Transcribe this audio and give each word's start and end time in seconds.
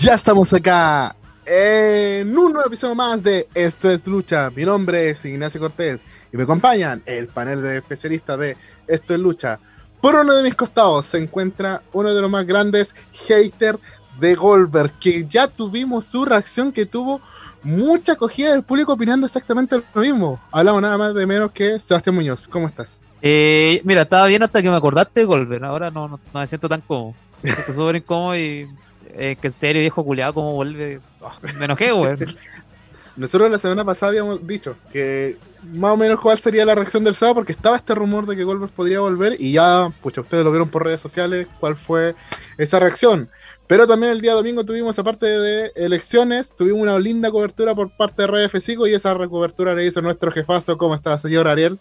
Ya 0.00 0.14
estamos 0.14 0.52
acá 0.52 1.16
en 1.44 2.28
un 2.38 2.52
nuevo 2.52 2.68
episodio 2.68 2.94
más 2.94 3.20
de 3.20 3.48
Esto 3.52 3.90
es 3.90 4.06
Lucha. 4.06 4.48
Mi 4.54 4.64
nombre 4.64 5.10
es 5.10 5.24
Ignacio 5.24 5.60
Cortés 5.60 6.02
y 6.32 6.36
me 6.36 6.44
acompañan 6.44 7.02
el 7.04 7.26
panel 7.26 7.62
de 7.62 7.78
especialistas 7.78 8.38
de 8.38 8.56
Esto 8.86 9.14
es 9.14 9.18
Lucha. 9.18 9.58
Por 10.00 10.14
uno 10.14 10.36
de 10.36 10.44
mis 10.44 10.54
costados 10.54 11.06
se 11.06 11.18
encuentra 11.18 11.82
uno 11.92 12.14
de 12.14 12.20
los 12.20 12.30
más 12.30 12.46
grandes 12.46 12.94
haters 13.26 13.80
de 14.20 14.36
Goldberg, 14.36 14.96
que 15.00 15.26
ya 15.26 15.48
tuvimos 15.48 16.04
su 16.04 16.24
reacción 16.24 16.70
que 16.70 16.86
tuvo 16.86 17.20
mucha 17.64 18.12
acogida 18.12 18.52
del 18.52 18.62
público 18.62 18.92
opinando 18.92 19.26
exactamente 19.26 19.82
lo 19.92 20.00
mismo. 20.00 20.40
Hablamos 20.52 20.80
nada 20.80 20.96
más 20.96 21.12
de 21.12 21.26
menos 21.26 21.50
que 21.50 21.80
Sebastián 21.80 22.14
Muñoz. 22.14 22.46
¿Cómo 22.46 22.68
estás? 22.68 23.00
Eh, 23.20 23.80
mira, 23.82 24.02
estaba 24.02 24.28
bien 24.28 24.44
hasta 24.44 24.62
que 24.62 24.70
me 24.70 24.76
acordaste 24.76 25.20
de 25.20 25.26
Goldberg. 25.26 25.64
Ahora 25.64 25.90
no, 25.90 26.06
no, 26.06 26.20
no 26.32 26.40
me 26.40 26.46
siento 26.46 26.68
tan 26.68 26.82
cómodo. 26.82 27.14
Me 27.42 27.52
siento 27.52 27.72
súper 27.72 27.96
incómodo 27.96 28.36
y 28.36 28.68
eh, 29.16 29.36
que 29.40 29.48
en 29.48 29.52
serio, 29.52 29.80
viejo 29.80 30.04
culiado, 30.04 30.34
cómo 30.34 30.54
vuelve. 30.54 31.00
Oh, 31.20 31.32
me 31.58 31.64
enojé, 31.64 31.92
güey. 31.92 32.16
Nosotros 33.16 33.50
la 33.50 33.58
semana 33.58 33.84
pasada 33.84 34.10
habíamos 34.10 34.46
dicho 34.46 34.76
que 34.92 35.36
más 35.64 35.92
o 35.92 35.96
menos 35.96 36.20
cuál 36.20 36.38
sería 36.38 36.64
la 36.64 36.76
reacción 36.76 37.02
del 37.02 37.16
sábado, 37.16 37.36
porque 37.36 37.52
estaba 37.52 37.76
este 37.76 37.94
rumor 37.94 38.26
de 38.26 38.36
que 38.36 38.44
Goldberg 38.44 38.70
podría 38.70 39.00
volver 39.00 39.34
y 39.40 39.52
ya, 39.52 39.92
pucha, 40.02 40.20
ustedes 40.20 40.44
lo 40.44 40.52
vieron 40.52 40.68
por 40.68 40.84
redes 40.84 41.00
sociales, 41.00 41.48
cuál 41.58 41.74
fue 41.74 42.14
esa 42.58 42.78
reacción. 42.78 43.28
Pero 43.66 43.86
también 43.86 44.12
el 44.12 44.20
día 44.20 44.34
domingo 44.34 44.64
tuvimos, 44.64 44.98
aparte 44.98 45.26
de 45.26 45.72
elecciones, 45.74 46.54
tuvimos 46.56 46.82
una 46.82 46.98
linda 46.98 47.30
cobertura 47.30 47.74
por 47.74 47.90
parte 47.90 48.22
de 48.22 48.28
Red 48.28 48.50
F5 48.50 48.88
y 48.88 48.94
esa 48.94 49.14
cobertura 49.28 49.74
le 49.74 49.84
hizo 49.84 50.00
nuestro 50.00 50.30
jefazo. 50.30 50.78
¿Cómo 50.78 50.94
está, 50.94 51.18
señor 51.18 51.48
Ariel? 51.48 51.78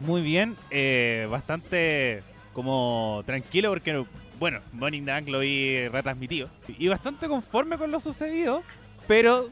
Muy 0.00 0.22
bien, 0.22 0.56
eh, 0.70 1.26
bastante 1.30 2.22
como 2.52 3.22
tranquilo 3.26 3.70
porque, 3.70 4.04
bueno, 4.38 4.60
Morning 4.72 5.02
Dunk 5.02 5.28
lo 5.28 5.40
vi 5.40 5.88
retransmitido 5.88 6.48
y 6.66 6.88
bastante 6.88 7.28
conforme 7.28 7.76
con 7.76 7.90
lo 7.90 8.00
sucedido, 8.00 8.62
pero 9.06 9.48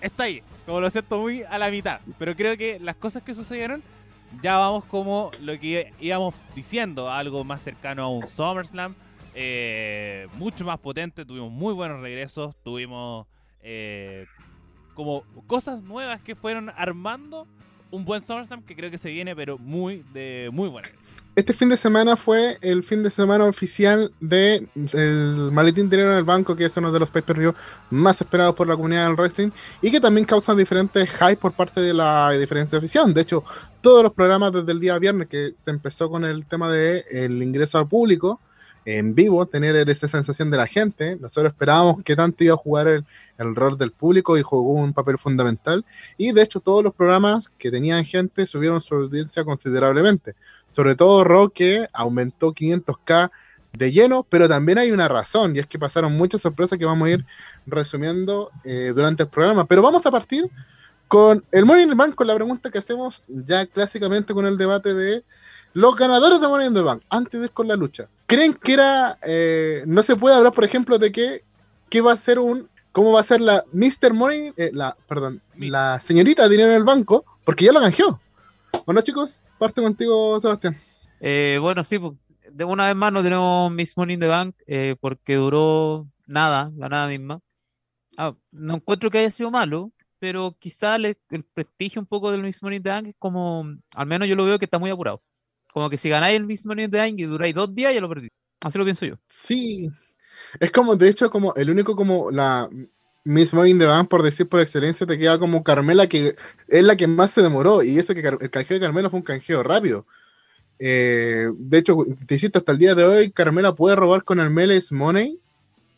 está 0.00 0.24
ahí, 0.24 0.42
como 0.64 0.80
lo 0.80 0.90
siento 0.90 1.20
muy 1.20 1.42
a 1.44 1.58
la 1.58 1.70
mitad. 1.70 2.00
Pero 2.18 2.34
creo 2.34 2.56
que 2.56 2.78
las 2.80 2.96
cosas 2.96 3.22
que 3.22 3.34
sucedieron 3.34 3.82
ya 4.42 4.56
vamos 4.56 4.84
como 4.84 5.30
lo 5.40 5.58
que 5.58 5.92
íbamos 6.00 6.34
diciendo, 6.54 7.10
algo 7.10 7.44
más 7.44 7.62
cercano 7.62 8.02
a 8.02 8.08
un 8.08 8.26
SummerSlam, 8.26 8.94
eh, 9.34 10.26
mucho 10.34 10.64
más 10.64 10.78
potente, 10.78 11.24
tuvimos 11.24 11.52
muy 11.52 11.72
buenos 11.74 12.00
regresos, 12.00 12.54
tuvimos 12.64 13.26
eh, 13.62 14.26
como 14.94 15.22
cosas 15.46 15.82
nuevas 15.82 16.20
que 16.20 16.34
fueron 16.34 16.70
armando 16.70 17.46
un 17.90 18.04
buen 18.04 18.22
SummerSlam 18.22 18.62
que 18.62 18.74
creo 18.74 18.90
que 18.90 18.98
se 18.98 19.10
viene, 19.10 19.36
pero 19.36 19.58
muy 19.58 20.04
de 20.12 20.50
muy 20.52 20.68
buena. 20.68 20.88
Este 21.36 21.52
fin 21.52 21.68
de 21.68 21.76
semana 21.76 22.16
fue 22.16 22.56
el 22.62 22.82
fin 22.82 23.02
de 23.02 23.10
semana 23.10 23.44
oficial 23.44 24.10
de 24.20 24.66
Maletín 25.52 25.90
Dinero 25.90 26.12
en 26.12 26.16
el 26.16 26.24
Banco, 26.24 26.56
que 26.56 26.64
es 26.64 26.74
uno 26.78 26.90
de 26.90 26.98
los 26.98 27.10
pay-per-view 27.10 27.52
más 27.90 28.18
esperados 28.22 28.54
por 28.54 28.66
la 28.66 28.74
comunidad 28.74 29.06
del 29.06 29.16
wrestling 29.16 29.50
y 29.82 29.90
que 29.90 30.00
también 30.00 30.24
causa 30.24 30.54
diferentes 30.54 31.10
hype 31.10 31.36
por 31.36 31.52
parte 31.52 31.82
de 31.82 31.92
la 31.92 32.30
diferencia 32.30 32.78
de 32.78 32.86
afición. 32.86 33.12
De 33.12 33.20
hecho, 33.20 33.44
todos 33.82 34.02
los 34.02 34.14
programas 34.14 34.50
desde 34.54 34.72
el 34.72 34.80
día 34.80 34.98
viernes 34.98 35.28
que 35.28 35.50
se 35.50 35.70
empezó 35.70 36.08
con 36.08 36.24
el 36.24 36.46
tema 36.46 36.72
de 36.72 37.04
el 37.10 37.42
ingreso 37.42 37.76
al 37.76 37.86
público 37.86 38.40
en 38.86 39.16
vivo, 39.16 39.44
tener 39.46 39.76
esa 39.90 40.06
sensación 40.06 40.50
de 40.50 40.56
la 40.56 40.66
gente. 40.66 41.16
Nosotros 41.16 41.52
esperábamos 41.52 42.02
que 42.04 42.14
tanto 42.14 42.44
iba 42.44 42.54
a 42.54 42.56
jugar 42.56 42.86
el, 42.86 43.54
rol 43.54 43.76
del 43.76 43.90
público 43.90 44.38
y 44.38 44.42
jugó 44.42 44.72
un 44.74 44.92
papel 44.92 45.18
fundamental. 45.18 45.84
Y 46.16 46.32
de 46.32 46.42
hecho, 46.42 46.60
todos 46.60 46.84
los 46.84 46.94
programas 46.94 47.50
que 47.58 47.70
tenían 47.70 48.04
gente 48.04 48.46
subieron 48.46 48.80
su 48.80 48.94
audiencia 48.94 49.44
considerablemente. 49.44 50.34
Sobre 50.70 50.94
todo 50.94 51.50
que 51.50 51.88
aumentó 51.92 52.54
500k 52.54 53.30
de 53.72 53.92
lleno, 53.92 54.24
pero 54.28 54.48
también 54.48 54.78
hay 54.78 54.90
una 54.92 55.08
razón, 55.08 55.54
y 55.54 55.58
es 55.58 55.66
que 55.66 55.78
pasaron 55.78 56.16
muchas 56.16 56.40
sorpresas 56.40 56.78
que 56.78 56.86
vamos 56.86 57.08
a 57.08 57.10
ir 57.10 57.26
resumiendo 57.66 58.50
eh, 58.64 58.92
durante 58.94 59.24
el 59.24 59.28
programa. 59.28 59.66
Pero 59.66 59.82
vamos 59.82 60.06
a 60.06 60.10
partir 60.12 60.48
con 61.08 61.44
el 61.50 61.64
Morning 61.64 61.94
Bank, 61.96 62.14
con 62.14 62.28
la 62.28 62.34
pregunta 62.34 62.70
que 62.70 62.78
hacemos 62.78 63.22
ya 63.26 63.66
clásicamente 63.66 64.32
con 64.32 64.46
el 64.46 64.56
debate 64.56 64.94
de 64.94 65.24
los 65.72 65.94
ganadores 65.96 66.40
de 66.40 66.66
in 66.66 66.72
the 66.72 66.80
Bank, 66.80 67.02
antes 67.10 67.38
de 67.38 67.46
ir 67.46 67.52
con 67.52 67.68
la 67.68 67.76
lucha, 67.76 68.08
¿creen 68.26 68.54
que 68.54 68.72
era, 68.74 69.18
eh, 69.22 69.84
no 69.86 70.02
se 70.02 70.16
puede 70.16 70.36
hablar, 70.36 70.52
por 70.52 70.64
ejemplo, 70.64 70.98
de 70.98 71.12
que, 71.12 71.44
que 71.88 72.00
va 72.00 72.12
a 72.12 72.16
ser 72.16 72.38
un, 72.38 72.68
cómo 72.92 73.12
va 73.12 73.20
a 73.20 73.24
ser 73.24 73.40
la 73.40 73.64
Mr. 73.72 74.14
Money, 74.14 74.52
eh, 74.56 74.70
la, 74.72 74.96
perdón, 75.06 75.42
Miss. 75.54 75.70
la 75.70 76.00
señorita 76.00 76.44
de 76.44 76.48
dinero 76.48 76.70
en 76.70 76.76
el 76.76 76.84
banco, 76.84 77.24
porque 77.44 77.66
ya 77.66 77.72
lo 77.72 77.80
canjeó. 77.80 78.20
Bueno, 78.86 79.00
chicos, 79.02 79.40
parte 79.58 79.82
contigo, 79.82 80.40
Sebastián. 80.40 80.76
Eh, 81.20 81.58
bueno, 81.60 81.84
sí, 81.84 81.98
de 82.50 82.64
una 82.64 82.86
vez 82.86 82.96
más 82.96 83.12
no 83.12 83.22
tenemos 83.22 83.70
Miss 83.70 83.96
Money 83.96 84.14
in 84.14 84.20
the 84.20 84.26
Bank, 84.26 84.56
eh, 84.66 84.96
porque 84.98 85.34
duró 85.34 86.06
nada, 86.26 86.72
la 86.76 86.88
nada 86.88 87.06
misma. 87.06 87.40
Ah, 88.16 88.34
no 88.50 88.76
encuentro 88.76 89.10
que 89.10 89.18
haya 89.18 89.30
sido 89.30 89.50
malo, 89.50 89.92
pero 90.18 90.56
quizá 90.58 90.96
le, 90.96 91.18
el 91.30 91.44
prestigio 91.44 92.00
un 92.00 92.06
poco 92.06 92.32
del 92.32 92.42
Miss 92.42 92.62
Money 92.62 92.78
in 92.78 92.82
the 92.82 92.88
Bank 92.88 93.06
es 93.08 93.14
como, 93.18 93.66
al 93.94 94.06
menos 94.06 94.26
yo 94.26 94.36
lo 94.36 94.46
veo 94.46 94.58
que 94.58 94.64
está 94.64 94.78
muy 94.78 94.88
apurado. 94.90 95.22
Como 95.76 95.90
que 95.90 95.98
si 95.98 96.08
ganáis 96.08 96.38
el 96.38 96.46
mismo 96.46 96.74
nivel 96.74 96.90
de 96.90 97.00
año 97.00 97.26
y 97.26 97.28
duráis 97.28 97.54
dos 97.54 97.74
días, 97.74 97.92
ya 97.92 98.00
lo 98.00 98.08
perdí. 98.08 98.28
Así 98.62 98.78
lo 98.78 98.84
pienso 98.84 99.04
yo. 99.04 99.16
Sí. 99.28 99.90
Es 100.58 100.70
como, 100.70 100.96
de 100.96 101.10
hecho, 101.10 101.30
como 101.30 101.54
el 101.54 101.68
único 101.68 101.94
como 101.94 102.30
la 102.30 102.70
Miss 103.24 103.52
Money 103.52 103.72
in 103.72 103.78
the 103.78 103.84
Bank, 103.84 104.08
por 104.08 104.22
decir 104.22 104.48
por 104.48 104.60
excelencia, 104.60 105.06
te 105.06 105.18
queda 105.18 105.38
como 105.38 105.62
Carmela, 105.62 106.06
que 106.06 106.34
es 106.68 106.82
la 106.82 106.96
que 106.96 107.06
más 107.06 107.32
se 107.32 107.42
demoró. 107.42 107.82
Y 107.82 107.98
eso 107.98 108.14
que 108.14 108.20
el 108.20 108.50
canjeo 108.50 108.76
de 108.76 108.86
Carmela 108.86 109.10
fue 109.10 109.18
un 109.18 109.24
canjeo 109.26 109.62
rápido. 109.62 110.06
Eh, 110.78 111.50
de 111.54 111.76
hecho, 111.76 111.94
te 112.26 112.36
hiciste 112.36 112.56
hasta 112.56 112.72
el 112.72 112.78
día 112.78 112.94
de 112.94 113.04
hoy, 113.04 113.30
Carmela 113.30 113.74
puede 113.74 113.96
robar 113.96 114.24
con 114.24 114.40
el 114.40 114.48
Meles 114.48 114.90
Money, 114.90 115.38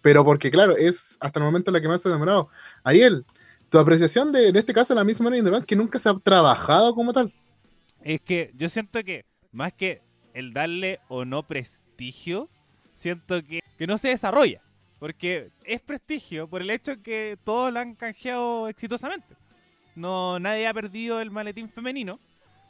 pero 0.02 0.24
porque, 0.24 0.50
claro, 0.50 0.76
es 0.76 1.16
hasta 1.20 1.38
el 1.38 1.44
momento 1.44 1.70
la 1.70 1.80
que 1.80 1.86
más 1.86 2.02
se 2.02 2.08
ha 2.08 2.12
demorado. 2.12 2.48
Ariel, 2.82 3.24
tu 3.68 3.78
apreciación 3.78 4.32
de, 4.32 4.48
en 4.48 4.56
este 4.56 4.72
caso, 4.72 4.92
la 4.96 5.04
Miss 5.04 5.20
Money 5.20 5.38
in 5.38 5.44
the 5.44 5.52
Bank, 5.52 5.66
que 5.66 5.76
nunca 5.76 6.00
se 6.00 6.08
ha 6.08 6.14
trabajado 6.14 6.96
como 6.96 7.12
tal. 7.12 7.32
Es 8.02 8.20
que 8.22 8.50
yo 8.56 8.68
siento 8.68 9.04
que 9.04 9.24
más 9.53 9.72
que 9.72 10.03
el 10.34 10.53
darle 10.53 11.00
o 11.09 11.25
no 11.25 11.42
prestigio, 11.42 12.48
siento 12.94 13.42
que, 13.42 13.60
que, 13.76 13.86
no 13.86 13.98
se 13.98 14.09
desarrolla. 14.09 14.62
Porque 14.98 15.50
es 15.64 15.81
prestigio 15.81 16.48
por 16.48 16.62
el 16.62 16.70
hecho 16.70 17.03
que 17.03 17.38
todos 17.44 17.72
lo 17.72 17.81
han 17.81 17.94
canjeado 17.94 18.69
exitosamente. 18.69 19.37
No, 19.94 20.38
nadie 20.38 20.66
ha 20.66 20.75
perdido 20.75 21.20
el 21.20 21.31
maletín 21.31 21.69
femenino, 21.69 22.19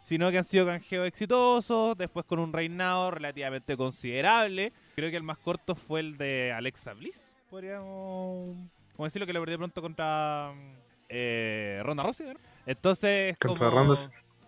sino 0.03 0.31
que 0.31 0.39
han 0.39 0.45
sido 0.45 0.67
canjeos 0.67 1.07
exitosos, 1.07 1.97
después 1.97 2.27
con 2.27 2.39
un 2.39 2.53
reinado 2.53 3.11
relativamente 3.11 3.77
considerable. 3.77 4.73
Creo 4.95 5.11
que 5.11 5.17
el 5.17 5.23
más 5.23 5.39
corto 5.39 5.75
fue 5.75 6.01
el 6.01 6.17
de 6.17 6.53
Alexa 6.53 6.95
Bliss, 6.95 7.31
podríamos 7.51 8.57
como 8.99 9.07
decirlo, 9.07 9.29
que 9.29 9.33
lo 9.33 9.39
perdió 9.39 9.59
pronto 9.59 9.81
contra 9.81 10.53
eh, 11.09 11.81
Ronda 11.85 12.03
Rousey. 12.03 12.35
¿no? 12.35 12.41
Entonces, 12.67 13.39
contra 13.39 13.71
como... 13.71 13.79
Ronda. 13.79 14.01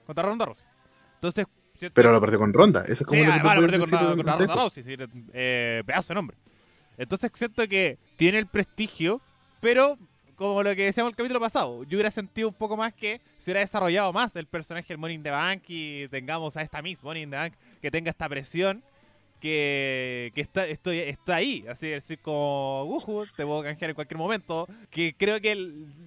Contra 0.05 0.25
Ronda 0.25 0.45
Rousey. 0.47 0.67
Entonces, 1.15 1.47
¿cierto? 1.81 1.95
Pero 1.95 2.13
lo 2.13 2.21
perdió 2.21 2.39
con 2.39 2.53
Ronda. 2.53 2.85
Eso 2.85 2.93
es 2.93 3.03
como 3.03 3.21
sí, 3.21 3.27
lo 3.27 3.33
que 3.33 3.39
además, 3.39 3.57
lo 3.57 3.61
perdió 3.63 3.81
con, 3.81 3.91
con 3.91 4.17
de 4.17 4.23
Ronda. 4.23 4.55
Rousey, 4.55 4.85
sí, 4.85 4.97
eh, 5.33 5.83
pedazo 5.85 6.09
de 6.09 6.15
nombre. 6.15 6.37
Entonces 6.97 7.31
siento 7.35 7.67
que 7.67 7.99
tiene 8.17 8.39
el 8.39 8.47
prestigio, 8.47 9.21
pero 9.61 9.99
como 10.37 10.63
lo 10.63 10.75
que 10.77 10.85
decíamos 10.85 11.11
el 11.11 11.17
capítulo 11.17 11.41
pasado, 11.41 11.83
yo 11.85 11.97
hubiera 11.97 12.11
sentido 12.11 12.49
un 12.49 12.55
poco 12.55 12.77
más 12.77 12.95
que 12.95 13.21
se 13.37 13.51
hubiera 13.51 13.61
desarrollado 13.61 14.13
más 14.13 14.37
el 14.37 14.47
personaje 14.47 14.89
del 14.89 14.99
Money 14.99 15.17
in 15.17 15.23
the 15.23 15.31
Bank 15.31 15.65
y 15.69 16.09
tengamos 16.09 16.57
a 16.57 16.63
esta 16.63 16.81
Miss 16.81 17.03
Money 17.03 17.25
in 17.25 17.31
the 17.31 17.37
Bank 17.37 17.55
que 17.83 17.91
tenga 17.91 18.11
esta 18.11 18.29
presión 18.29 18.83
que, 19.41 20.31
que 20.35 20.41
está, 20.41 20.67
estoy, 20.67 21.01
está 21.01 21.37
ahí, 21.37 21.65
así 21.69 21.89
decir 21.89 22.21
como, 22.21 22.85
uh, 22.85 23.27
te 23.37 23.45
puedo 23.45 23.63
canjear 23.63 23.91
en 23.91 23.95
cualquier 23.95 24.19
momento, 24.19 24.69
que 24.91 25.15
creo 25.17 25.41
que 25.41 25.57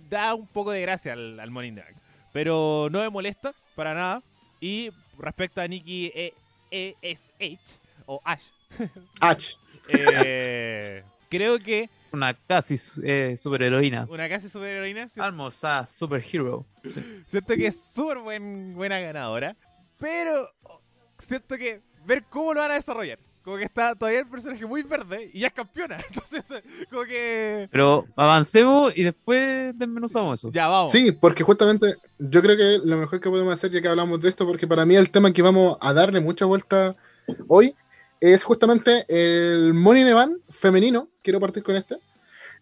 da 0.10 0.36
un 0.36 0.48
poco 0.48 0.72
de 0.72 0.82
gracia 0.82 1.14
al, 1.14 1.40
al 1.40 1.52
Money 1.52 1.70
in 1.70 1.76
the 1.76 1.82
Bank. 1.82 1.96
Pero 2.32 2.90
no 2.92 3.00
me 3.00 3.10
molesta 3.10 3.54
para 3.76 3.94
nada. 3.94 4.24
Y 4.60 4.92
respecto 5.18 5.62
a 5.62 5.68
Nikki 5.68 6.12
e 6.14 6.34
ESH 6.72 7.80
o 8.06 8.22
Ash, 8.24 8.44
Ash. 9.20 9.56
eh, 9.90 11.04
creo 11.30 11.60
que 11.60 11.90
Una 12.12 12.34
casi 12.34 12.76
eh, 13.04 13.36
superheroína. 13.38 14.08
una 14.10 14.28
casi 14.30 14.50
superheroína 14.50 15.08
si- 15.10 15.20
Almost 15.20 15.64
a 15.66 15.86
superhero. 15.86 16.66
siento 17.26 17.56
que 17.56 17.68
es 17.68 17.80
súper 17.82 18.20
buen, 18.20 18.74
buena 18.76 19.00
ganadora, 19.00 19.56
pero 20.00 20.50
siento 21.18 21.58
que 21.58 21.82
ver 22.06 22.24
cómo 22.26 22.54
lo 22.54 22.60
van 22.62 22.72
a 22.72 22.76
desarrollar. 22.76 23.20
Como 23.44 23.58
que 23.58 23.66
está 23.66 23.94
todavía 23.94 24.22
el 24.22 24.28
personaje 24.28 24.66
muy 24.66 24.84
verde 24.84 25.30
y 25.34 25.42
ya 25.42 25.48
es 25.48 25.54
campeona. 25.54 25.98
Entonces, 26.08 26.44
como 26.90 27.04
que. 27.04 27.68
Pero 27.72 28.06
avancemos 28.16 28.98
y 28.98 29.04
después 29.04 29.78
desmenuzamos 29.78 30.40
eso. 30.40 30.52
Ya, 30.52 30.68
vamos. 30.68 30.92
Sí, 30.92 31.12
porque 31.12 31.44
justamente 31.44 31.98
yo 32.20 32.42
creo 32.42 32.56
que 32.56 32.88
lo 32.88 32.98
mejor 32.98 33.20
que 33.20 33.30
podemos 33.30 33.54
hacer, 33.54 33.72
ya 33.72 33.82
que 33.82 33.88
hablamos 33.90 34.22
de 34.22 34.30
esto, 34.30 34.48
porque 34.48 34.66
para 34.66 34.86
mí 34.86 34.96
el 34.96 35.10
tema 35.10 35.34
que 35.34 35.42
vamos 35.42 35.78
a 35.82 35.94
darle 35.94 36.22
mucha 36.22 36.46
vuelta 36.46 36.96
hoy 37.48 37.76
es 38.22 38.44
justamente 38.44 39.06
el 39.10 39.74
Money 39.74 40.14
Bank 40.14 40.38
femenino. 40.50 41.10
Quiero 41.22 41.42
partir 41.42 41.64
con 41.64 41.76
este. 41.76 41.98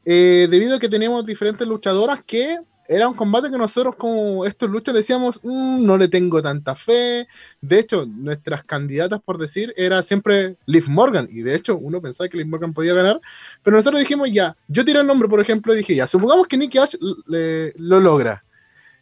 Eh, 0.04 0.48
debido 0.50 0.75
a 0.75 0.80
que 0.80 0.89
tenemos 0.89 1.24
diferentes 1.24 1.68
luchadoras 1.68 2.24
que 2.24 2.57
era 2.88 3.07
un 3.07 3.13
combate 3.16 3.50
que 3.50 3.57
nosotros 3.57 3.95
como 3.95 4.45
estos 4.45 4.69
luchas 4.69 4.94
decíamos, 4.95 5.39
"Mm, 5.44 5.86
no 5.86 5.98
le 5.98 6.07
tengo 6.07 6.42
tanta 6.42 6.75
fe. 6.75 7.28
De 7.62 7.80
hecho, 7.80 8.06
nuestras 8.06 8.63
candidatas, 8.63 9.22
por 9.22 9.38
decir, 9.38 9.74
era 9.78 10.04
siempre 10.04 10.57
Liv 10.66 10.86
Morgan. 10.89 11.28
Y 11.31 11.42
de 11.42 11.56
hecho, 11.56 11.78
uno 11.78 12.01
pensaba 12.01 12.28
que 12.28 12.38
Liv 12.38 12.48
Morgan 12.48 12.74
podía 12.74 12.94
ganar. 12.94 13.22
Pero 13.63 13.78
nosotros 13.78 14.00
dijimos, 14.00 14.30
ya, 14.31 14.56
yo 14.68 14.83
tiré 14.83 15.00
el 15.00 15.07
nombre, 15.07 15.30
por 15.30 15.39
ejemplo, 15.39 15.74
y 15.74 15.78
dije, 15.78 15.95
ya, 15.95 16.07
supongamos 16.07 16.48
que 16.48 16.57
Nikki 16.57 16.78
Ash 16.78 16.95
le- 17.28 17.74
lo 17.78 18.00
logra. 18.00 18.44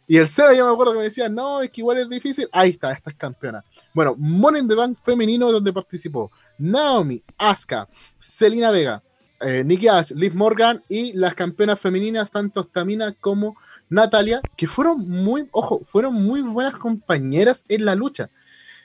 Y 0.06 0.16
el 0.16 0.26
Seba, 0.26 0.52
yo 0.54 0.66
me 0.66 0.72
acuerdo 0.72 0.92
que 0.92 0.98
me 0.98 1.04
decía, 1.04 1.28
no, 1.28 1.62
es 1.62 1.70
que 1.70 1.82
igual 1.82 1.98
es 1.98 2.08
difícil. 2.08 2.48
Ahí 2.50 2.70
está, 2.70 2.92
esta 2.92 3.10
es 3.10 3.16
campeona. 3.16 3.64
Bueno, 3.94 4.16
Money 4.18 4.66
the 4.66 4.74
Bank 4.74 4.98
femenino 5.00 5.52
donde 5.52 5.72
participó 5.72 6.32
Naomi, 6.58 7.22
Asuka, 7.38 7.88
Selena 8.18 8.72
Vega, 8.72 9.02
eh, 9.40 9.62
Nikki 9.64 9.86
Ash, 9.86 10.10
Liv 10.10 10.34
Morgan 10.34 10.82
y 10.88 11.12
las 11.12 11.34
campeonas 11.34 11.78
femeninas, 11.78 12.30
tanto 12.32 12.64
Tamina 12.64 13.12
como 13.12 13.56
Natalia, 13.90 14.40
que 14.56 14.68
fueron 14.68 15.08
muy, 15.08 15.48
ojo, 15.50 15.82
fueron 15.84 16.14
muy 16.14 16.42
buenas 16.42 16.74
compañeras 16.74 17.64
en 17.68 17.84
la 17.84 17.96
lucha. 17.96 18.30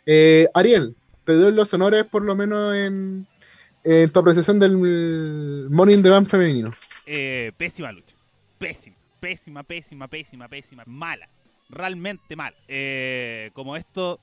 Eh, 0.05 0.47
Ariel, 0.53 0.95
te 1.23 1.33
doy 1.33 1.53
los 1.53 1.73
honores 1.73 2.05
por 2.05 2.23
lo 2.23 2.35
menos 2.35 2.75
en, 2.75 3.27
en 3.83 4.11
tu 4.11 4.19
apreciación 4.19 4.59
del 4.59 4.73
in 4.73 6.03
the 6.03 6.25
femenino. 6.25 6.73
Eh, 7.05 7.51
pésima 7.55 7.91
lucha. 7.91 8.15
Pésima, 8.57 8.95
pésima, 9.19 9.63
pésima, 9.63 10.07
pésima, 10.07 10.47
pésima. 10.47 10.83
Mala. 10.87 11.29
Realmente 11.69 12.35
mala. 12.35 12.55
Eh, 12.67 13.51
como 13.53 13.75
esto, 13.75 14.19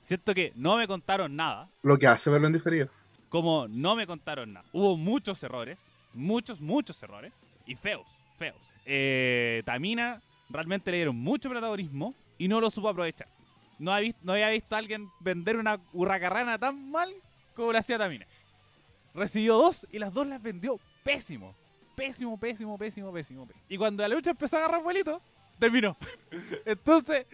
siento 0.00 0.34
que 0.34 0.52
no 0.56 0.76
me 0.76 0.88
contaron 0.88 1.36
nada. 1.36 1.68
Lo 1.82 1.98
que 1.98 2.06
hace 2.08 2.30
verlo 2.30 2.48
en 2.48 2.52
diferido. 2.52 2.88
Como 3.28 3.68
no 3.68 3.94
me 3.94 4.06
contaron 4.06 4.52
nada. 4.52 4.66
Hubo 4.72 4.96
muchos 4.96 5.42
errores. 5.42 5.80
Muchos, 6.14 6.60
muchos 6.60 7.00
errores. 7.02 7.32
Y 7.64 7.74
feos, 7.76 8.06
feos. 8.38 8.56
Eh, 8.86 9.62
Tamina 9.64 10.22
realmente 10.48 10.90
le 10.90 10.98
dieron 10.98 11.16
mucho 11.16 11.50
protagonismo 11.50 12.14
y 12.38 12.48
no 12.48 12.60
lo 12.60 12.70
supo 12.70 12.88
aprovechar. 12.88 13.28
No, 13.78 13.92
había 13.92 14.06
visto, 14.06 14.20
no 14.22 14.32
había 14.32 14.48
visto 14.50 14.74
a 14.74 14.78
alguien 14.78 15.10
vender 15.20 15.56
una 15.56 15.78
hurracarrana 15.92 16.58
tan 16.58 16.90
mal 16.90 17.12
como 17.54 17.72
lo 17.72 17.78
hacía 17.78 17.98
Tamina. 17.98 18.26
Recibió 19.12 19.56
dos 19.56 19.86
y 19.90 19.98
las 19.98 20.12
dos 20.12 20.26
las 20.26 20.40
vendió 20.40 20.78
pésimo. 21.02 21.54
Pésimo, 21.96 22.38
pésimo, 22.38 22.78
pésimo, 22.78 23.12
pésimo. 23.12 23.48
Y 23.68 23.76
cuando 23.76 24.06
la 24.06 24.14
lucha 24.14 24.30
empezó 24.30 24.56
a 24.56 24.60
agarrar 24.60 24.82
vuelito, 24.82 25.20
terminó. 25.58 25.96
Entonces, 26.66 27.26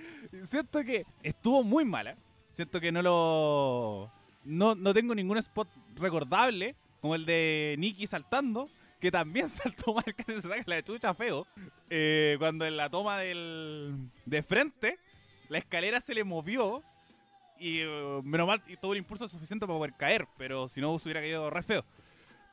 siento 0.45 0.83
que 0.85 1.05
estuvo 1.23 1.63
muy 1.63 1.85
mala. 1.85 2.17
Siento 2.51 2.81
que 2.81 2.93
no 2.93 3.03
lo. 3.03 4.13
No, 4.45 4.75
no 4.75 4.95
tengo 4.95 5.15
ningún 5.15 5.39
spot 5.39 5.69
recordable, 5.97 6.77
como 7.01 7.15
el 7.15 7.27
de 7.27 7.75
Nikki 7.79 8.07
saltando, 8.07 8.71
que 9.03 9.11
también 9.11 9.49
saltó 9.51 9.93
mal, 9.93 10.05
casi 10.17 10.41
se 10.41 10.49
saca 10.49 10.63
la 10.67 10.81
chucha 10.83 11.13
feo. 11.13 11.45
Eh, 11.91 12.37
cuando 12.39 12.65
en 12.65 12.77
la 12.77 12.89
toma 12.89 13.19
del, 13.19 13.97
de 14.25 14.43
frente, 14.45 14.99
la 15.49 15.59
escalera 15.59 16.01
se 16.01 16.15
le 16.15 16.23
movió 16.25 16.83
y 17.59 17.81
eh, 17.81 18.21
menos 18.23 18.47
mal 18.47 18.63
y 18.69 18.77
tuvo 18.77 18.93
el 18.93 18.99
impulso 18.99 19.27
suficiente 19.29 19.67
para 19.67 19.77
poder 19.79 19.95
caer, 19.95 20.27
pero 20.39 20.69
si 20.69 20.81
no 20.81 20.93
hubiera 20.93 21.21
caído 21.21 21.51
re 21.51 21.63
feo. 21.65 21.85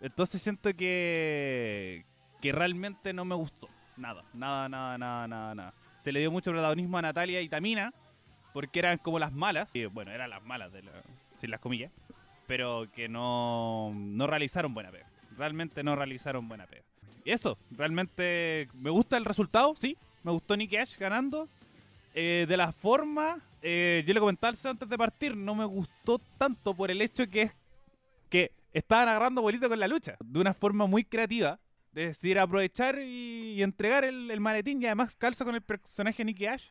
Entonces 0.01 0.41
siento 0.41 0.73
que, 0.75 2.03
que 2.41 2.51
realmente 2.51 3.13
no 3.13 3.25
me 3.25 3.35
gustó. 3.35 3.69
Nada, 3.95 4.23
nada, 4.33 4.67
nada, 4.67 4.97
nada, 4.97 5.27
nada, 5.27 5.55
nada. 5.55 5.73
Se 5.99 6.11
le 6.11 6.19
dio 6.19 6.31
mucho 6.31 6.51
protagonismo 6.51 6.97
a 6.97 7.01
Natalia 7.03 7.41
y 7.41 7.49
Tamina, 7.49 7.93
porque 8.53 8.79
eran 8.79 8.97
como 8.97 9.19
las 9.19 9.33
malas. 9.33 9.71
Bueno, 9.91 10.11
eran 10.11 10.29
las 10.31 10.43
malas, 10.43 10.71
de 10.71 10.81
la- 10.81 11.03
sin 11.35 11.51
las 11.51 11.59
comillas. 11.59 11.91
Pero 12.47 12.87
que 12.95 13.07
no, 13.07 13.91
no 13.93 14.25
realizaron 14.25 14.73
buena 14.73 14.89
pega. 14.89 15.05
Realmente 15.39 15.83
no 15.83 15.95
realizaron 15.95 16.49
buena 16.49 16.67
pega. 16.67 16.83
Y 17.23 17.31
eso, 17.31 17.57
realmente 17.71 18.67
me 18.73 18.89
gusta 18.89 19.15
el 19.15 19.23
resultado, 19.23 19.73
sí. 19.73 19.95
Me 20.23 20.33
gustó 20.33 20.57
Nicky 20.57 20.75
Ash 20.75 20.97
ganando. 20.97 21.47
Eh, 22.13 22.45
de 22.47 22.57
la 22.57 22.73
forma, 22.73 23.39
eh, 23.61 24.03
yo 24.05 24.13
le 24.13 24.19
comentaba 24.19 24.53
antes 24.65 24.89
de 24.89 24.97
partir, 24.97 25.37
no 25.37 25.55
me 25.55 25.63
gustó 25.63 26.19
tanto 26.37 26.73
por 26.73 26.91
el 26.91 27.01
hecho 27.01 27.25
que 27.29 27.51
que 28.29 28.51
estaban 28.73 29.07
agarrando 29.07 29.41
bolito 29.41 29.69
con 29.69 29.79
la 29.79 29.87
lucha. 29.87 30.17
De 30.23 30.39
una 30.39 30.53
forma 30.53 30.85
muy 30.85 31.03
creativa. 31.05 31.57
Es 31.95 32.05
decir, 32.09 32.37
aprovechar 32.37 32.99
y, 32.99 33.53
y 33.53 33.63
entregar 33.63 34.03
el, 34.03 34.29
el 34.29 34.39
maletín 34.39 34.81
y 34.81 34.85
además 34.85 35.15
calza 35.15 35.43
con 35.45 35.55
el 35.55 35.61
personaje 35.61 36.23
Nicky 36.23 36.45
Ash. 36.45 36.67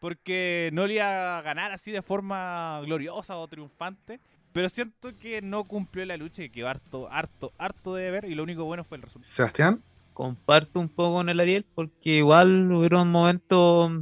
Porque 0.00 0.70
no 0.72 0.86
le 0.86 0.94
iba 0.94 1.38
a 1.38 1.42
ganar 1.42 1.70
así 1.72 1.92
de 1.92 2.02
forma 2.02 2.80
gloriosa 2.84 3.36
o 3.36 3.46
triunfante. 3.46 4.20
Pero 4.56 4.70
siento 4.70 5.14
que 5.18 5.42
no 5.42 5.64
cumplió 5.64 6.06
la 6.06 6.16
lucha 6.16 6.42
y 6.42 6.48
quedó 6.48 6.68
harto, 6.68 7.12
harto, 7.12 7.52
harto 7.58 7.94
de 7.94 8.10
ver. 8.10 8.24
Y 8.24 8.34
lo 8.34 8.42
único 8.42 8.64
bueno 8.64 8.84
fue 8.84 8.96
el 8.96 9.02
resultado. 9.02 9.30
Sebastián, 9.30 9.82
Comparto 10.14 10.80
un 10.80 10.88
poco 10.88 11.16
con 11.16 11.28
el 11.28 11.40
Ariel 11.40 11.66
porque 11.74 12.16
igual 12.16 12.72
hubieron 12.72 13.10
momentos, 13.10 13.92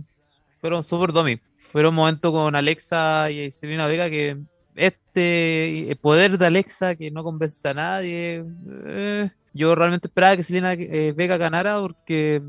fueron 0.61 0.85
súper 0.85 1.11
domi. 1.11 1.41
Hubieron 1.73 1.93
momentos 1.93 2.31
con 2.31 2.55
Alexa 2.55 3.33
y 3.33 3.51
Selena 3.51 3.89
Vega 3.89 4.09
que 4.09 4.39
este 4.77 5.91
el 5.91 5.97
poder 5.97 6.39
de 6.39 6.47
Alexa 6.47 6.95
que 6.95 7.11
no 7.11 7.25
convence 7.25 7.69
a 7.69 7.75
nadie. 7.75 8.45
eh, 8.87 9.31
yo 9.55 9.75
realmente 9.75 10.07
esperaba 10.07 10.37
que 10.37 10.45
Selena 10.45 10.75
eh, 10.75 11.13
Vega 11.17 11.37
ganara 11.37 11.81
porque 11.81 12.41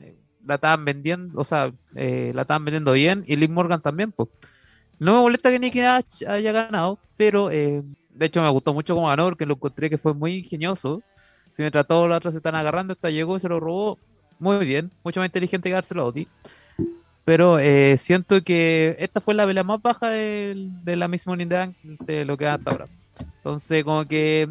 eh, 0.00 0.14
la 0.44 0.54
estaban 0.54 0.84
vendiendo, 0.84 1.40
o 1.40 1.44
sea, 1.44 1.72
eh, 1.96 2.30
la 2.36 2.42
estaban 2.42 2.64
vendiendo 2.64 2.92
bien 2.92 3.24
y 3.26 3.34
Liv 3.34 3.50
Morgan 3.50 3.82
también, 3.82 4.12
pues. 4.12 4.28
No 4.98 5.14
me 5.14 5.20
molesta 5.20 5.50
que 5.50 5.58
Nicky 5.58 5.80
Nash 5.80 6.24
haya 6.26 6.52
ganado, 6.52 6.98
pero 7.16 7.50
eh, 7.50 7.82
de 8.10 8.26
hecho 8.26 8.42
me 8.42 8.48
gustó 8.50 8.72
mucho 8.72 8.94
como 8.94 9.08
ganó 9.08 9.24
porque 9.24 9.46
lo 9.46 9.54
encontré 9.54 9.90
que 9.90 9.98
fue 9.98 10.14
muy 10.14 10.34
ingenioso. 10.38 11.02
Si 11.50 11.62
mientras 11.62 11.86
todos 11.86 12.08
los 12.08 12.16
otros 12.16 12.34
se 12.34 12.38
están 12.38 12.54
agarrando, 12.54 12.92
esta 12.92 13.10
llegó 13.10 13.36
y 13.36 13.40
se 13.40 13.48
lo 13.48 13.60
robó 13.60 13.98
muy 14.38 14.64
bien, 14.66 14.90
mucho 15.04 15.20
más 15.20 15.28
inteligente 15.28 15.68
que 15.68 15.74
dárselo 15.74 16.02
a 16.02 16.06
Oti. 16.06 16.28
Pero 17.24 17.58
eh, 17.58 17.96
siento 17.98 18.42
que 18.42 18.96
esta 18.98 19.20
fue 19.20 19.34
la 19.34 19.46
pelea 19.46 19.64
más 19.64 19.82
baja 19.82 20.08
de, 20.08 20.70
la 20.84 21.08
the 21.08 21.46
Bank 21.46 21.76
de 21.82 22.24
lo 22.24 22.36
que 22.36 22.46
hasta 22.46 22.70
ahora. 22.70 22.88
Entonces, 23.38 23.84
como 23.84 24.06
que 24.06 24.48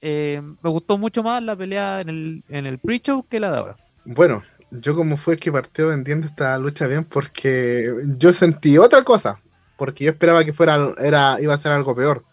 eh, 0.00 0.42
me 0.62 0.70
gustó 0.70 0.98
mucho 0.98 1.22
más 1.22 1.42
la 1.42 1.56
pelea 1.56 2.00
en 2.00 2.08
el, 2.08 2.44
en 2.48 2.78
pre-show 2.78 3.24
que 3.28 3.40
la 3.40 3.50
de 3.52 3.58
ahora. 3.58 3.76
bueno, 4.04 4.42
yo 4.70 4.94
como 4.94 5.16
fue 5.16 5.34
el 5.34 5.40
que 5.40 5.52
partió 5.52 5.88
vendiendo 5.88 6.26
esta 6.26 6.58
lucha 6.58 6.86
bien 6.86 7.04
porque 7.04 7.92
yo 8.16 8.32
sentí 8.32 8.78
otra 8.78 9.02
cosa, 9.02 9.40
porque 9.78 10.04
yo 10.04 10.10
esperaba 10.10 10.44
que 10.44 10.52
fuera 10.52 10.94
era 10.98 11.38
iba 11.40 11.54
a 11.54 11.58
ser 11.58 11.72
algo 11.72 11.94
peor. 11.94 12.24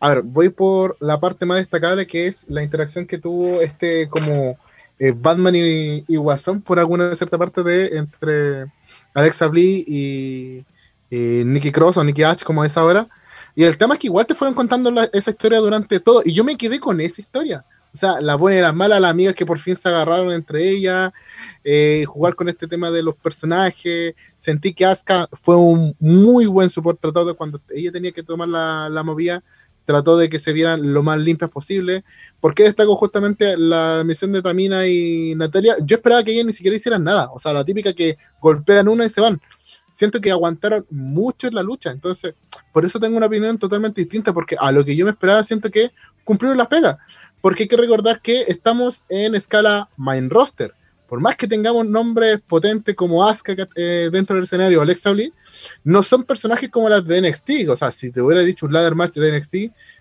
A 0.00 0.08
ver, 0.08 0.22
voy 0.22 0.48
por 0.48 0.96
la 0.98 1.20
parte 1.20 1.46
más 1.46 1.58
destacable 1.58 2.06
que 2.06 2.26
es 2.26 2.46
la 2.48 2.62
interacción 2.62 3.06
que 3.06 3.18
tuvo 3.18 3.60
este 3.60 4.08
como 4.08 4.58
eh, 4.98 5.12
Batman 5.14 5.54
y, 5.54 6.04
y 6.08 6.16
Guasón 6.16 6.62
por 6.62 6.78
alguna 6.78 7.14
cierta 7.14 7.38
parte 7.38 7.62
de 7.62 7.98
entre 7.98 8.72
Alexa 9.14 9.46
Bliss 9.46 9.84
y, 9.86 10.64
y 11.10 11.44
Nikki 11.44 11.70
Cross 11.70 11.98
o 11.98 12.04
Nikki 12.04 12.22
Ash 12.22 12.42
como 12.42 12.64
es 12.64 12.76
ahora. 12.76 13.06
Y 13.54 13.64
el 13.64 13.76
tema 13.76 13.94
es 13.94 14.00
que 14.00 14.06
igual 14.06 14.26
te 14.26 14.34
fueron 14.34 14.54
contando 14.54 14.90
esa 15.12 15.30
historia 15.30 15.58
durante 15.58 16.00
todo 16.00 16.22
y 16.24 16.32
yo 16.32 16.44
me 16.44 16.56
quedé 16.56 16.80
con 16.80 17.00
esa 17.00 17.20
historia. 17.20 17.64
O 17.92 17.96
sea, 17.96 18.20
la 18.20 18.36
buena 18.36 18.58
y 18.58 18.62
la 18.62 18.72
mala, 18.72 19.00
las 19.00 19.10
amigas 19.10 19.34
que 19.34 19.44
por 19.44 19.58
fin 19.58 19.74
se 19.74 19.88
agarraron 19.88 20.32
entre 20.32 20.68
ellas, 20.68 21.10
eh, 21.64 22.04
jugar 22.06 22.36
con 22.36 22.48
este 22.48 22.68
tema 22.68 22.90
de 22.90 23.02
los 23.02 23.16
personajes. 23.16 24.14
Sentí 24.36 24.72
que 24.72 24.86
Asuka 24.86 25.28
fue 25.32 25.56
un 25.56 25.96
muy 25.98 26.46
buen 26.46 26.68
support 26.68 27.00
tratado 27.00 27.26
de 27.26 27.34
cuando 27.34 27.60
ella 27.70 27.90
tenía 27.90 28.12
que 28.12 28.22
tomar 28.22 28.48
la, 28.48 28.88
la 28.88 29.02
movida, 29.02 29.42
trató 29.84 30.16
de 30.16 30.28
que 30.28 30.38
se 30.38 30.52
vieran 30.52 30.92
lo 30.92 31.02
más 31.02 31.18
limpias 31.18 31.50
posible. 31.50 32.04
¿Por 32.38 32.54
qué 32.54 32.62
destaco 32.62 32.94
justamente 32.94 33.56
la 33.56 34.02
misión 34.04 34.32
de 34.32 34.40
Tamina 34.40 34.86
y 34.86 35.34
Natalia? 35.34 35.74
Yo 35.82 35.96
esperaba 35.96 36.22
que 36.22 36.32
ellas 36.32 36.46
ni 36.46 36.52
siquiera 36.52 36.76
hicieran 36.76 37.02
nada. 37.02 37.28
O 37.32 37.40
sea, 37.40 37.52
la 37.52 37.64
típica 37.64 37.92
que 37.92 38.16
golpean 38.40 38.86
una 38.86 39.04
y 39.04 39.10
se 39.10 39.20
van. 39.20 39.40
Siento 39.90 40.20
que 40.20 40.30
aguantaron 40.30 40.86
mucho 40.90 41.48
en 41.48 41.56
la 41.56 41.64
lucha. 41.64 41.90
Entonces, 41.90 42.34
por 42.72 42.84
eso 42.84 43.00
tengo 43.00 43.16
una 43.16 43.26
opinión 43.26 43.58
totalmente 43.58 44.00
distinta, 44.00 44.32
porque 44.32 44.56
a 44.58 44.70
lo 44.70 44.84
que 44.84 44.94
yo 44.94 45.04
me 45.04 45.10
esperaba, 45.10 45.42
siento 45.42 45.70
que 45.70 45.90
cumplieron 46.24 46.56
las 46.56 46.68
pegas. 46.68 46.96
Porque 47.40 47.64
hay 47.64 47.68
que 47.68 47.76
recordar 47.76 48.20
que 48.20 48.42
estamos 48.48 49.04
en 49.08 49.34
escala 49.34 49.88
main 49.96 50.30
roster. 50.30 50.74
Por 51.08 51.20
más 51.20 51.34
que 51.34 51.48
tengamos 51.48 51.88
nombres 51.88 52.40
potentes 52.46 52.94
como 52.94 53.26
Asuka 53.26 53.68
eh, 53.74 54.10
dentro 54.12 54.36
del 54.36 54.44
escenario, 54.44 54.80
Alexa 54.80 55.10
Bliss, 55.10 55.32
no 55.82 56.04
son 56.04 56.22
personajes 56.22 56.70
como 56.70 56.88
las 56.88 57.04
de 57.04 57.20
NXT. 57.20 57.68
O 57.68 57.76
sea, 57.76 57.90
si 57.90 58.12
te 58.12 58.22
hubiera 58.22 58.42
dicho 58.42 58.66
un 58.66 58.72
ladder 58.72 58.94
match 58.94 59.14
de 59.14 59.36
NXT, 59.36 59.54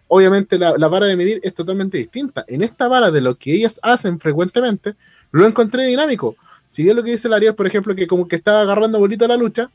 obviamente 0.07 0.59
la, 0.59 0.75
vara 0.87 1.07
de 1.07 1.15
medir 1.15 1.39
es 1.41 1.55
totalmente 1.55 1.97
distinta. 1.97 2.45
En 2.47 2.61
esta 2.61 2.87
vara 2.87 3.09
de 3.09 3.21
lo 3.21 3.35
que 3.35 3.55
ellas 3.55 3.79
hacen 3.81 4.19
frecuentemente, 4.19 4.95
lo 5.31 5.47
encontré 5.47 5.85
dinámico. 5.85 6.35
Si 6.67 6.83
bien 6.83 6.95
lo 6.95 7.03
que 7.03 7.11
dice 7.11 7.27
el 7.27 7.33
Ariel, 7.33 7.55
por 7.55 7.65
ejemplo, 7.65 7.95
que 7.95 8.05
como 8.05 8.27
que 8.27 8.35
estaba 8.35 8.61
agarrando 8.61 8.99
bolita 8.99 9.27
la 9.27 9.37
lucha, 9.37 9.71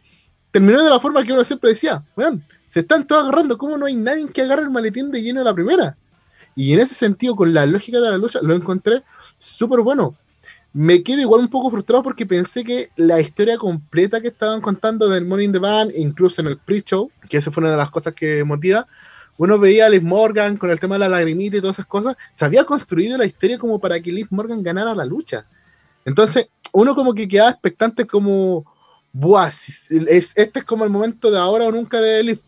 terminó 0.52 0.84
de 0.84 0.90
la 0.90 1.00
forma 1.00 1.24
que 1.24 1.32
uno 1.32 1.42
siempre 1.42 1.70
decía, 1.70 2.04
weón, 2.16 2.44
se 2.68 2.80
están 2.80 3.08
todos 3.08 3.24
agarrando, 3.24 3.58
¿cómo 3.58 3.76
no 3.76 3.86
hay 3.86 3.96
nadie 3.96 4.28
que 4.28 4.42
agarre 4.42 4.62
el 4.62 4.70
maletín 4.70 5.10
de 5.10 5.20
lleno 5.20 5.40
a 5.40 5.44
la 5.44 5.54
primera? 5.54 5.96
Y 6.56 6.72
en 6.72 6.80
ese 6.80 6.94
sentido, 6.94 7.34
con 7.36 7.52
la 7.52 7.66
lógica 7.66 8.00
de 8.00 8.10
la 8.10 8.18
lucha, 8.18 8.40
lo 8.42 8.54
encontré 8.54 9.02
súper 9.38 9.80
bueno. 9.80 10.16
Me 10.72 11.02
quedo 11.02 11.20
igual 11.20 11.42
un 11.42 11.48
poco 11.48 11.70
frustrado 11.70 12.02
porque 12.02 12.26
pensé 12.26 12.64
que 12.64 12.90
la 12.96 13.20
historia 13.20 13.58
completa 13.58 14.20
que 14.20 14.28
estaban 14.28 14.60
contando 14.60 15.08
del 15.08 15.24
in 15.40 15.52
the 15.52 15.58
Bank, 15.58 15.92
incluso 15.94 16.40
en 16.40 16.48
el 16.48 16.58
pre-show, 16.58 17.10
que 17.28 17.36
esa 17.36 17.52
fue 17.52 17.62
una 17.62 17.70
de 17.70 17.76
las 17.76 17.90
cosas 17.90 18.12
que 18.14 18.42
motiva, 18.42 18.86
uno 19.36 19.58
veía 19.58 19.86
a 19.86 19.88
Liv 19.88 20.02
Morgan 20.02 20.56
con 20.56 20.70
el 20.70 20.80
tema 20.80 20.96
de 20.96 21.00
la 21.00 21.08
lagrimita 21.08 21.56
y 21.56 21.60
todas 21.60 21.76
esas 21.76 21.86
cosas, 21.86 22.16
se 22.34 22.44
había 22.44 22.64
construido 22.64 23.18
la 23.18 23.24
historia 23.24 23.58
como 23.58 23.78
para 23.78 24.00
que 24.00 24.12
Liv 24.12 24.28
Morgan 24.30 24.62
ganara 24.62 24.94
la 24.94 25.04
lucha. 25.04 25.46
Entonces, 26.04 26.48
uno 26.72 26.94
como 26.94 27.14
que 27.14 27.28
queda 27.28 27.50
expectante 27.50 28.06
como, 28.06 28.64
buah, 29.12 29.48
es, 29.48 29.90
este 29.90 30.58
es 30.58 30.64
como 30.64 30.84
el 30.84 30.90
momento 30.90 31.30
de 31.30 31.38
ahora 31.38 31.66
o 31.66 31.72
nunca 31.72 32.00
de 32.00 32.20
Elif. 32.20 32.40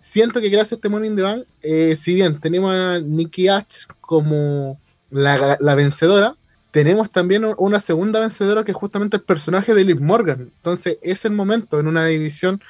Siento 0.00 0.40
que 0.40 0.48
gracias 0.48 0.72
a 0.72 0.74
este 0.76 0.88
Money 0.88 1.10
in 1.10 1.16
the 1.16 1.44
eh, 1.62 1.94
si 1.94 2.14
bien 2.14 2.40
tenemos 2.40 2.74
a 2.74 2.98
Nikki 3.00 3.48
Ash 3.48 3.84
como 4.00 4.80
la, 5.10 5.58
la 5.60 5.74
vencedora, 5.74 6.36
tenemos 6.70 7.10
también 7.12 7.44
una 7.58 7.80
segunda 7.80 8.18
vencedora 8.18 8.64
que 8.64 8.70
es 8.70 8.76
justamente 8.76 9.18
el 9.18 9.22
personaje 9.22 9.74
de 9.74 9.84
Liv 9.84 10.00
Morgan. 10.00 10.40
Entonces, 10.56 10.98
es 11.02 11.24
el 11.26 11.32
momento 11.32 11.78
en 11.78 11.86
una 11.86 12.06
división 12.06 12.62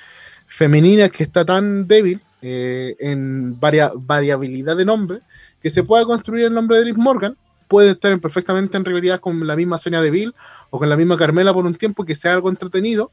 femenina 0.47 1.09
que 1.09 1.23
está 1.23 1.45
tan 1.45 1.87
débil 1.87 2.21
eh, 2.43 2.97
en 2.99 3.61
varia- 3.61 3.93
variabilidad 3.95 4.77
de 4.77 4.85
nombre 4.85 5.21
que 5.63 5.71
se 5.71 5.85
pueda 5.85 6.05
construir 6.07 6.47
el 6.47 6.53
nombre 6.55 6.79
de 6.79 6.87
Liv 6.87 6.97
Morgan. 6.99 7.37
Puede 7.69 7.91
estar 7.93 8.11
en- 8.11 8.21
perfectamente 8.21 8.77
en 8.77 8.85
rivalidad 8.85 9.21
con 9.21 9.47
la 9.47 9.55
misma 9.55 9.79
Sonia 9.79 10.01
Deville 10.01 10.33
o 10.71 10.81
con 10.81 10.89
la 10.89 10.97
misma 10.97 11.17
Carmela 11.17 11.55
por 11.55 11.65
un 11.65 11.77
tiempo 11.77 12.05
que 12.05 12.17
sea 12.17 12.33
algo 12.33 12.49
entretenido, 12.51 13.13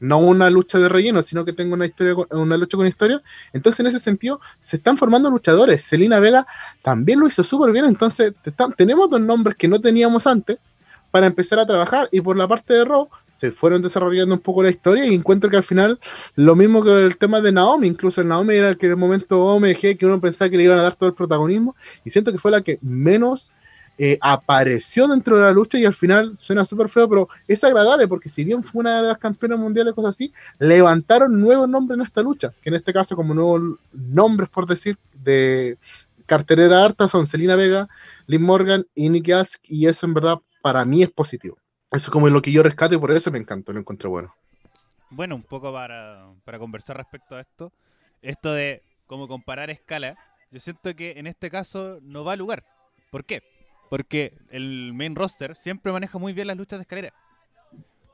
no 0.00 0.18
una 0.18 0.50
lucha 0.50 0.78
de 0.78 0.88
relleno, 0.88 1.22
sino 1.22 1.44
que 1.44 1.52
tenga 1.52 1.74
una 1.74 1.86
historia, 1.86 2.14
una 2.30 2.56
lucha 2.56 2.76
con 2.76 2.86
historia. 2.86 3.22
Entonces, 3.52 3.80
en 3.80 3.86
ese 3.86 4.00
sentido, 4.00 4.40
se 4.58 4.76
están 4.76 4.96
formando 4.96 5.30
luchadores. 5.30 5.84
Selina 5.84 6.20
Vega 6.20 6.46
también 6.82 7.20
lo 7.20 7.26
hizo 7.26 7.42
súper 7.44 7.72
bien. 7.72 7.84
Entonces, 7.86 8.34
te 8.42 8.50
están- 8.50 8.72
tenemos 8.72 9.08
dos 9.08 9.20
nombres 9.20 9.56
que 9.56 9.68
no 9.68 9.80
teníamos 9.80 10.26
antes 10.26 10.58
para 11.10 11.26
empezar 11.26 11.58
a 11.58 11.66
trabajar. 11.66 12.08
Y 12.12 12.20
por 12.20 12.36
la 12.36 12.48
parte 12.48 12.74
de 12.74 12.84
Raw, 12.84 13.08
se 13.34 13.50
fueron 13.50 13.82
desarrollando 13.82 14.34
un 14.34 14.40
poco 14.40 14.62
la 14.62 14.70
historia 14.70 15.04
y 15.06 15.14
encuentro 15.14 15.50
que 15.50 15.56
al 15.56 15.64
final, 15.64 15.98
lo 16.36 16.54
mismo 16.54 16.82
que 16.82 17.02
el 17.02 17.16
tema 17.16 17.40
de 17.40 17.52
Naomi, 17.52 17.88
incluso 17.88 18.20
el 18.20 18.28
Naomi 18.28 18.54
era 18.54 18.68
el 18.68 18.78
que 18.78 18.86
en 18.86 18.92
el 18.92 18.98
momento 18.98 19.44
OMG 19.44 19.98
que 19.98 20.06
uno 20.06 20.20
pensaba 20.20 20.48
que 20.48 20.56
le 20.56 20.64
iban 20.64 20.78
a 20.78 20.82
dar 20.82 20.96
todo 20.96 21.08
el 21.08 21.14
protagonismo. 21.14 21.74
Y 22.04 22.10
siento 22.10 22.32
que 22.32 22.38
fue 22.38 22.50
la 22.50 22.62
que 22.62 22.78
menos 22.80 23.50
eh, 23.96 24.18
apareció 24.20 25.06
dentro 25.06 25.36
de 25.36 25.42
la 25.42 25.52
lucha 25.52 25.78
y 25.78 25.84
al 25.84 25.94
final 25.94 26.36
suena 26.38 26.64
súper 26.64 26.88
feo, 26.88 27.08
pero 27.08 27.28
es 27.46 27.62
agradable 27.62 28.08
porque 28.08 28.28
si 28.28 28.44
bien 28.44 28.64
fue 28.64 28.80
una 28.80 29.00
de 29.00 29.08
las 29.08 29.18
campeonas 29.18 29.58
mundiales, 29.58 29.94
cosas 29.94 30.10
así, 30.10 30.32
levantaron 30.58 31.40
nuevos 31.40 31.68
nombres 31.68 31.98
en 31.98 32.04
esta 32.04 32.22
lucha, 32.22 32.52
que 32.60 32.70
en 32.70 32.74
este 32.74 32.92
caso 32.92 33.14
como 33.14 33.34
nuevos 33.34 33.78
nombres, 33.92 34.48
por 34.48 34.66
decir, 34.66 34.98
de 35.12 35.78
cartelera 36.26 36.84
harta 36.84 37.06
son 37.06 37.26
Selina 37.26 37.54
Vega, 37.54 37.88
Liv 38.26 38.40
Morgan 38.40 38.84
y 38.94 39.08
Nikki 39.08 39.32
Ask 39.32 39.62
y 39.64 39.86
eso 39.86 40.06
en 40.06 40.14
verdad 40.14 40.38
para 40.62 40.84
mí 40.84 41.02
es 41.02 41.10
positivo. 41.10 41.58
Eso 41.90 42.06
es 42.06 42.10
como 42.10 42.28
lo 42.28 42.42
que 42.42 42.50
yo 42.50 42.62
rescato 42.62 42.94
y 42.94 42.98
por 42.98 43.12
eso 43.12 43.30
me 43.30 43.38
encantó, 43.38 43.72
lo 43.72 43.78
encontré 43.78 44.08
bueno. 44.08 44.34
Bueno, 45.10 45.36
un 45.36 45.44
poco 45.44 45.72
para, 45.72 46.26
para 46.44 46.58
conversar 46.58 46.96
respecto 46.96 47.36
a 47.36 47.40
esto. 47.40 47.72
Esto 48.22 48.52
de 48.52 48.82
cómo 49.06 49.28
comparar 49.28 49.70
escala, 49.70 50.16
yo 50.50 50.58
siento 50.58 50.96
que 50.96 51.12
en 51.12 51.28
este 51.28 51.50
caso 51.50 51.98
no 52.02 52.24
va 52.24 52.32
a 52.32 52.36
lugar. 52.36 52.64
¿Por 53.12 53.24
qué? 53.24 53.42
Porque 53.94 54.32
el 54.50 54.92
main 54.92 55.14
roster 55.14 55.54
siempre 55.54 55.92
maneja 55.92 56.18
muy 56.18 56.32
bien 56.32 56.48
las 56.48 56.56
luchas 56.56 56.80
de 56.80 56.82
escalera. 56.82 57.14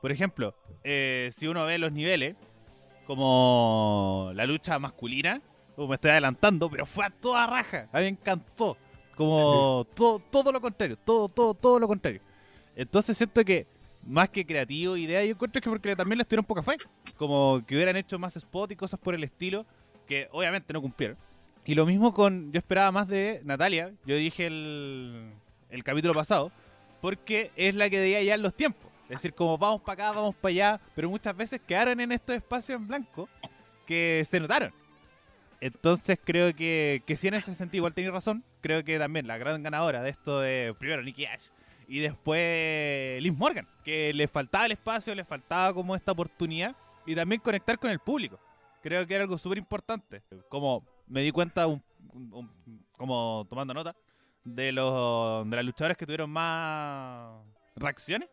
Por 0.03 0.13
ejemplo, 0.13 0.55
eh, 0.85 1.31
si 1.33 1.49
uno 1.49 1.65
ve 1.65 1.79
los 1.79 1.91
niveles, 1.91 2.37
como 3.07 4.31
la 4.35 4.45
lucha 4.45 4.79
masculina, 4.79 5.41
uh, 5.79 5.89
me 5.89 5.95
estoy 5.95 6.11
adelantando, 6.11 6.69
pero 6.69 6.85
fue 6.85 7.07
a 7.07 7.09
toda 7.09 7.47
raja. 7.47 7.89
A 7.95 7.97
mí 7.97 8.03
me 8.03 8.09
encantó. 8.09 8.77
Como 9.17 9.87
todo, 9.95 10.19
todo 10.19 10.53
lo 10.53 10.61
contrario, 10.61 10.99
todo, 10.99 11.31
todo, 11.31 11.55
todo 11.55 11.81
lo 11.81 11.89
contrario. 11.89 12.21
Entonces 12.77 13.17
siento 13.17 13.43
que 13.43 13.67
más 14.05 14.29
que 14.29 14.45
creativo, 14.45 14.99
idea, 14.99 15.25
yo 15.25 15.31
encuentro 15.31 15.63
que 15.63 15.71
porque 15.71 15.97
también 15.97 16.19
les 16.19 16.27
tuvieron 16.27 16.45
poca 16.45 16.63
fe. 16.63 16.77
Como 17.17 17.65
que 17.67 17.75
hubieran 17.75 17.97
hecho 17.97 18.19
más 18.19 18.37
spot 18.37 18.73
y 18.73 18.77
cosas 18.77 19.01
por 19.01 19.15
el 19.15 19.25
estilo, 19.25 19.65
que 20.07 20.29
obviamente 20.31 20.75
no 20.75 20.83
cumplieron. 20.83 21.17
Y 21.65 21.75
lo 21.75 21.87
mismo 21.87 22.13
con, 22.13 22.53
yo 22.53 22.59
esperaba 22.59 22.93
más 22.93 23.09
de 23.09 23.41
Natalia, 23.45 23.95
yo 24.05 24.17
dije 24.17 24.47
el, 24.47 25.33
el 25.71 25.85
capítulo 25.85 26.15
pasado, 26.15 26.51
porque 27.01 27.51
es 27.57 27.75
la 27.75 27.89
que 27.91 27.99
debía 28.01 28.23
ya 28.23 28.37
los 28.37 28.55
tiempos. 28.55 28.91
Es 29.05 29.17
decir, 29.17 29.35
como 29.35 29.59
vamos 29.59 29.81
para 29.83 30.09
acá, 30.11 30.17
vamos 30.19 30.35
para 30.37 30.51
allá, 30.51 30.81
pero 30.95 31.11
muchas 31.11 31.37
veces 31.37 31.61
quedaron 31.67 31.99
en 32.01 32.13
estos 32.13 32.37
espacios 32.37 32.81
en 32.81 32.87
blanco 32.87 33.29
que 33.87 34.23
se 34.29 34.39
notaron. 34.39 34.73
Entonces 35.61 36.19
creo 36.25 36.55
que, 36.55 37.03
que 37.07 37.17
sí 37.17 37.29
en 37.29 37.35
ese 37.35 37.55
sentido 37.55 37.81
igual 37.81 37.95
tenéis 37.95 38.13
razón. 38.15 38.43
Creo 38.61 38.85
que 38.85 38.99
también 38.99 39.27
la 39.27 39.37
gran 39.37 39.63
ganadora 39.63 40.03
de 40.03 40.11
esto 40.11 40.41
de 40.41 40.75
primero 40.79 41.03
Nikki 41.03 41.27
Ash 41.27 41.43
y 41.89 41.99
después 41.99 43.21
Liz 43.23 43.35
Morgan, 43.37 43.67
que 43.85 44.13
le 44.15 44.29
faltaba 44.29 44.67
el 44.67 44.73
espacio, 44.73 45.15
le 45.15 45.25
faltaba 45.25 45.75
como 45.75 45.97
esta 45.97 46.13
oportunidad 46.13 46.75
y 47.05 47.15
también 47.15 47.41
conectar 47.41 47.79
con 47.79 47.91
el 47.91 47.99
público. 47.99 48.39
Creo 48.83 49.07
que 49.07 49.15
era 49.15 49.25
algo 49.25 49.37
súper 49.37 49.59
importante. 49.59 50.23
Como 50.49 50.85
me 51.09 51.21
di 51.23 51.33
cuenta, 51.33 51.67
un- 51.67 51.83
un- 52.13 52.51
como 52.97 53.45
tomando 53.51 53.75
nota, 53.75 53.95
de 54.45 54.73
los 54.73 55.49
de 55.49 55.57
las 55.57 55.65
luchadoras 55.65 55.97
que 55.97 56.07
tuvieron 56.07 56.31
más 56.31 57.33
reacciones. 57.77 58.29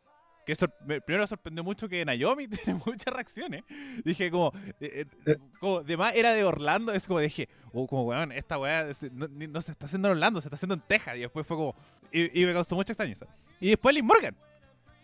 Que 0.46 0.56
sor- 0.56 0.74
me- 0.86 1.02
primero 1.02 1.24
me 1.24 1.28
sorprendió 1.28 1.62
mucho 1.62 1.90
que 1.90 2.06
Naomi 2.06 2.48
tiene 2.48 2.80
muchas 2.86 3.14
reacciones. 3.14 3.64
Dije 4.06 4.32
como, 4.32 4.54
eh, 4.80 5.06
eh, 5.26 5.36
como 5.60 5.82
de 5.84 5.98
más 5.98 6.16
era 6.16 6.32
de 6.32 6.44
Orlando, 6.46 6.94
es 6.94 7.06
como 7.06 7.20
dije, 7.20 7.50
oh, 7.74 7.86
como 7.86 8.04
weón, 8.06 8.32
esta 8.32 8.58
weá 8.58 8.88
no, 9.12 9.62
se 9.62 9.72
está 9.74 9.86
haciendo 9.88 10.08
en 10.08 10.14
Orlando, 10.14 10.40
se 10.40 10.48
está 10.48 10.56
haciendo 10.56 10.76
en 10.76 10.82
Texas. 10.88 11.18
Y 11.18 11.20
después 11.20 11.46
fue 11.46 11.58
como, 11.58 11.76
y, 12.14 12.42
y 12.42 12.46
me 12.46 12.54
causó 12.54 12.76
mucha 12.76 12.94
extrañeza. 12.94 13.26
Y 13.60 13.70
después 13.72 13.94
Liz 13.94 14.06
Morgan, 14.06 14.38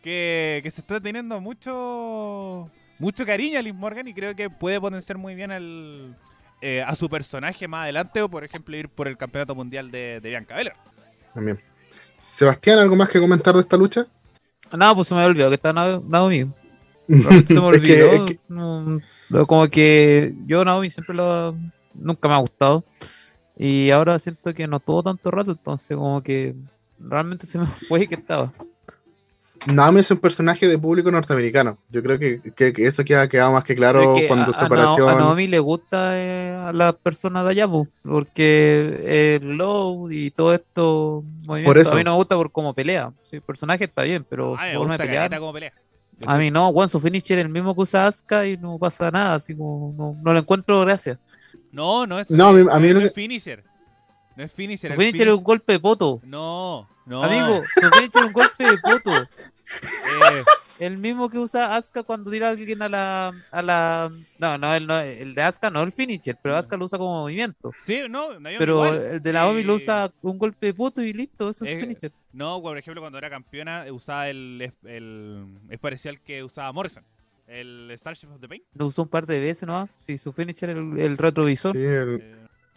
que, 0.02 0.62
que 0.64 0.72
se 0.72 0.80
está 0.80 1.02
teniendo 1.02 1.42
mucho 1.42 2.70
mucho 3.00 3.26
cariño 3.26 3.60
a 3.60 3.62
Liz 3.62 3.74
Morgan 3.74 4.08
y 4.08 4.14
creo 4.14 4.34
que 4.36 4.50
puede 4.50 4.80
potenciar 4.80 5.18
muy 5.18 5.36
bien 5.36 5.52
el, 5.52 6.16
eh, 6.62 6.82
a 6.86 6.96
su 6.96 7.10
personaje 7.10 7.68
más 7.68 7.84
adelante 7.84 8.22
o 8.22 8.30
por 8.30 8.44
ejemplo 8.46 8.78
ir 8.78 8.88
por 8.88 9.08
el 9.10 9.18
campeonato 9.18 9.56
mundial 9.56 9.92
de, 9.92 10.22
de 10.22 10.30
Bianca 10.30 10.56
Belair. 10.56 10.76
También. 11.34 11.60
Sebastián, 12.18 12.80
¿algo 12.80 12.96
más 12.96 13.10
que 13.10 13.20
comentar 13.20 13.54
de 13.56 13.62
esta 13.62 13.78
lucha? 13.78 14.08
Nada, 14.72 14.96
pues 14.96 15.08
se 15.08 15.16
me 15.16 15.24
olvidado 15.26 15.52
que 15.52 15.56
está 15.56 15.72
Na- 15.74 16.02
Naomi. 16.08 16.52
Se 17.08 17.16
me 17.16 17.36
Es 17.38 17.44
que- 17.46 17.58
olvidó. 17.60 18.12
es 18.12 18.22
que- 18.32 18.40
no, 18.48 19.00
como 19.48 19.68
que 19.68 20.34
yo 20.46 20.64
Naomi 20.64 20.90
siempre 20.90 21.14
lo 21.16 21.56
nunca 21.94 22.28
me 22.28 22.34
ha 22.36 22.40
gustado. 22.40 22.84
Y 23.58 23.92
ahora 23.92 24.18
siento 24.20 24.54
que 24.54 24.68
no 24.68 24.80
tuvo 24.80 25.04
tanto 25.04 25.30
rato, 25.30 25.52
entonces 25.52 25.96
como 25.96 26.24
que 26.24 26.56
realmente 27.00 27.46
se 27.46 27.60
me 27.60 27.66
fue 27.88 28.08
que 28.08 28.16
estaba. 28.16 28.52
Naomi 29.68 30.02
es 30.02 30.12
un 30.12 30.18
personaje 30.18 30.68
de 30.68 30.78
público 30.78 31.10
norteamericano. 31.12 31.78
Yo 31.90 32.04
creo 32.04 32.20
que, 32.20 32.42
que- 32.56 32.74
que 32.74 32.88
eso 32.88 33.04
queda 33.06 33.28
quedado 33.30 33.54
más 33.54 33.64
que 33.64 33.76
claro 33.76 34.02
Es 34.16 34.22
que 34.22 34.28
cuando 34.28 34.52
a, 34.52 34.58
se 34.58 34.66
apareció. 34.66 35.08
a 35.10 35.16
Naomi 35.16 35.48
le 35.48 35.60
gusta 35.60 36.18
eh, 36.20 36.56
a 36.68 36.74
las 36.74 36.96
personas 36.96 37.46
de 37.46 37.52
allá, 37.52 37.68
porque 38.04 39.38
el 39.40 39.56
low 39.58 40.12
y 40.12 40.32
todo 40.32 40.54
esto 40.54 41.24
movimiento, 41.46 41.80
eso. 41.80 41.92
a 41.92 41.96
mí 41.96 42.04
no 42.04 42.12
me 42.12 42.18
gusta 42.18 42.36
por 42.36 42.52
cómo 42.52 42.74
pelea. 42.74 43.12
Sí, 43.24 43.38
el 43.38 43.42
personaje 43.42 43.86
está 43.86 44.04
bien, 44.04 44.26
pero 44.30 44.56
Ah, 44.56 44.60
su 44.60 44.66
me 44.66 44.76
forma 44.76 44.98
de 44.98 45.06
pelear. 45.06 45.40
como 45.40 45.54
pelea. 45.54 45.74
A 46.26 46.38
mí 46.38 46.52
no, 46.52 46.72
Juan, 46.72 46.88
su 46.90 47.00
finisher 47.00 47.40
es 47.40 47.46
el 47.46 47.52
mismo 47.52 47.74
que 47.76 47.82
usa 47.82 48.08
Asuka 48.08 48.46
y 48.46 48.56
no 48.58 48.78
pasa 48.78 49.10
nada, 49.12 49.36
así 49.36 49.56
como 49.56 49.94
no, 49.98 50.16
no 50.22 50.34
le 50.34 50.40
encuentro 50.42 50.80
gracia. 50.82 51.20
No, 51.72 52.06
no 52.06 52.20
es, 52.20 52.30
No, 52.30 52.50
a 52.50 52.54
mí- 52.54 52.66
a 52.70 52.80
mí 52.80 52.94
no 52.94 53.00
lo 53.00 53.06
es 53.08 53.14
finisher. 53.14 53.64
No 54.36 54.44
es 54.44 54.52
finisher. 54.52 54.92
Su 54.94 55.00
finisher 55.00 55.28
es 55.28 55.34
un 55.36 55.44
golpe 55.44 55.74
de 55.74 55.80
poto. 55.80 56.20
No, 56.24 56.88
no. 57.06 57.24
Amigo, 57.24 57.62
su 57.82 57.90
finisher 57.90 58.10
es 58.16 58.22
un 58.28 58.34
golpe 58.34 58.64
de 58.64 58.78
poto. 58.78 59.12
Eh, 59.82 60.44
El 60.80 60.98
mismo 60.98 61.30
que 61.30 61.38
usa 61.38 61.76
Asuka 61.76 62.04
cuando 62.04 62.32
tira 62.32 62.48
a 62.48 62.52
alguien 62.52 62.82
a 62.82 62.90
la, 62.90 63.32
a 63.52 63.62
la... 63.62 64.12
No, 64.40 64.58
no, 64.58 64.74
el, 64.74 64.88
no, 64.88 65.00
el 65.00 65.34
de 65.36 65.42
Asuka 65.42 65.70
no 65.70 65.82
el 65.84 65.92
finisher, 65.92 66.36
pero 66.42 66.56
Asuka 66.56 66.76
lo 66.78 66.86
usa 66.86 66.98
como 66.98 67.22
movimiento. 67.22 67.72
sí, 67.82 68.02
no, 68.10 68.40
Naomi 68.40 68.58
Pero 68.58 68.74
igual. 68.86 68.98
el 69.14 69.22
de 69.22 69.34
Naomi 69.34 69.64
lo 69.64 69.78
Sí. 69.78 69.84
usa 69.84 70.12
un 70.22 70.38
golpe 70.38 70.68
de 70.68 70.74
poto 70.74 71.02
y 71.02 71.14
listo, 71.14 71.50
eso 71.50 71.64
es 71.66 71.72
Eh, 71.72 71.80
finisher. 71.80 72.12
No, 72.34 72.62
por 72.62 72.78
ejemplo, 72.78 73.02
cuando 73.02 73.18
era 73.20 73.30
campeona 73.30 73.86
usaba 73.92 74.30
el, 74.30 74.74
el 74.86 75.46
es 75.70 75.80
parecido 75.80 76.12
al 76.14 76.20
que 76.22 76.44
usaba 76.44 76.72
Morrison, 76.74 77.04
el 77.48 77.92
Starship 77.96 78.28
of 78.34 78.42
the 78.42 78.48
Pain. 78.50 78.64
Lo 78.74 78.88
usó 78.88 79.04
un 79.04 79.10
par 79.10 79.26
de 79.28 79.40
veces 79.40 79.68
nomás. 79.68 79.90
Sí, 80.00 80.18
su 80.18 80.34
finisher 80.34 80.72
es 80.72 80.76
el, 80.78 81.00
el 81.00 81.18
retrovisor. 81.18 81.74
Sí, 81.76 81.84
el, 81.84 82.20
Eh, 82.22 82.36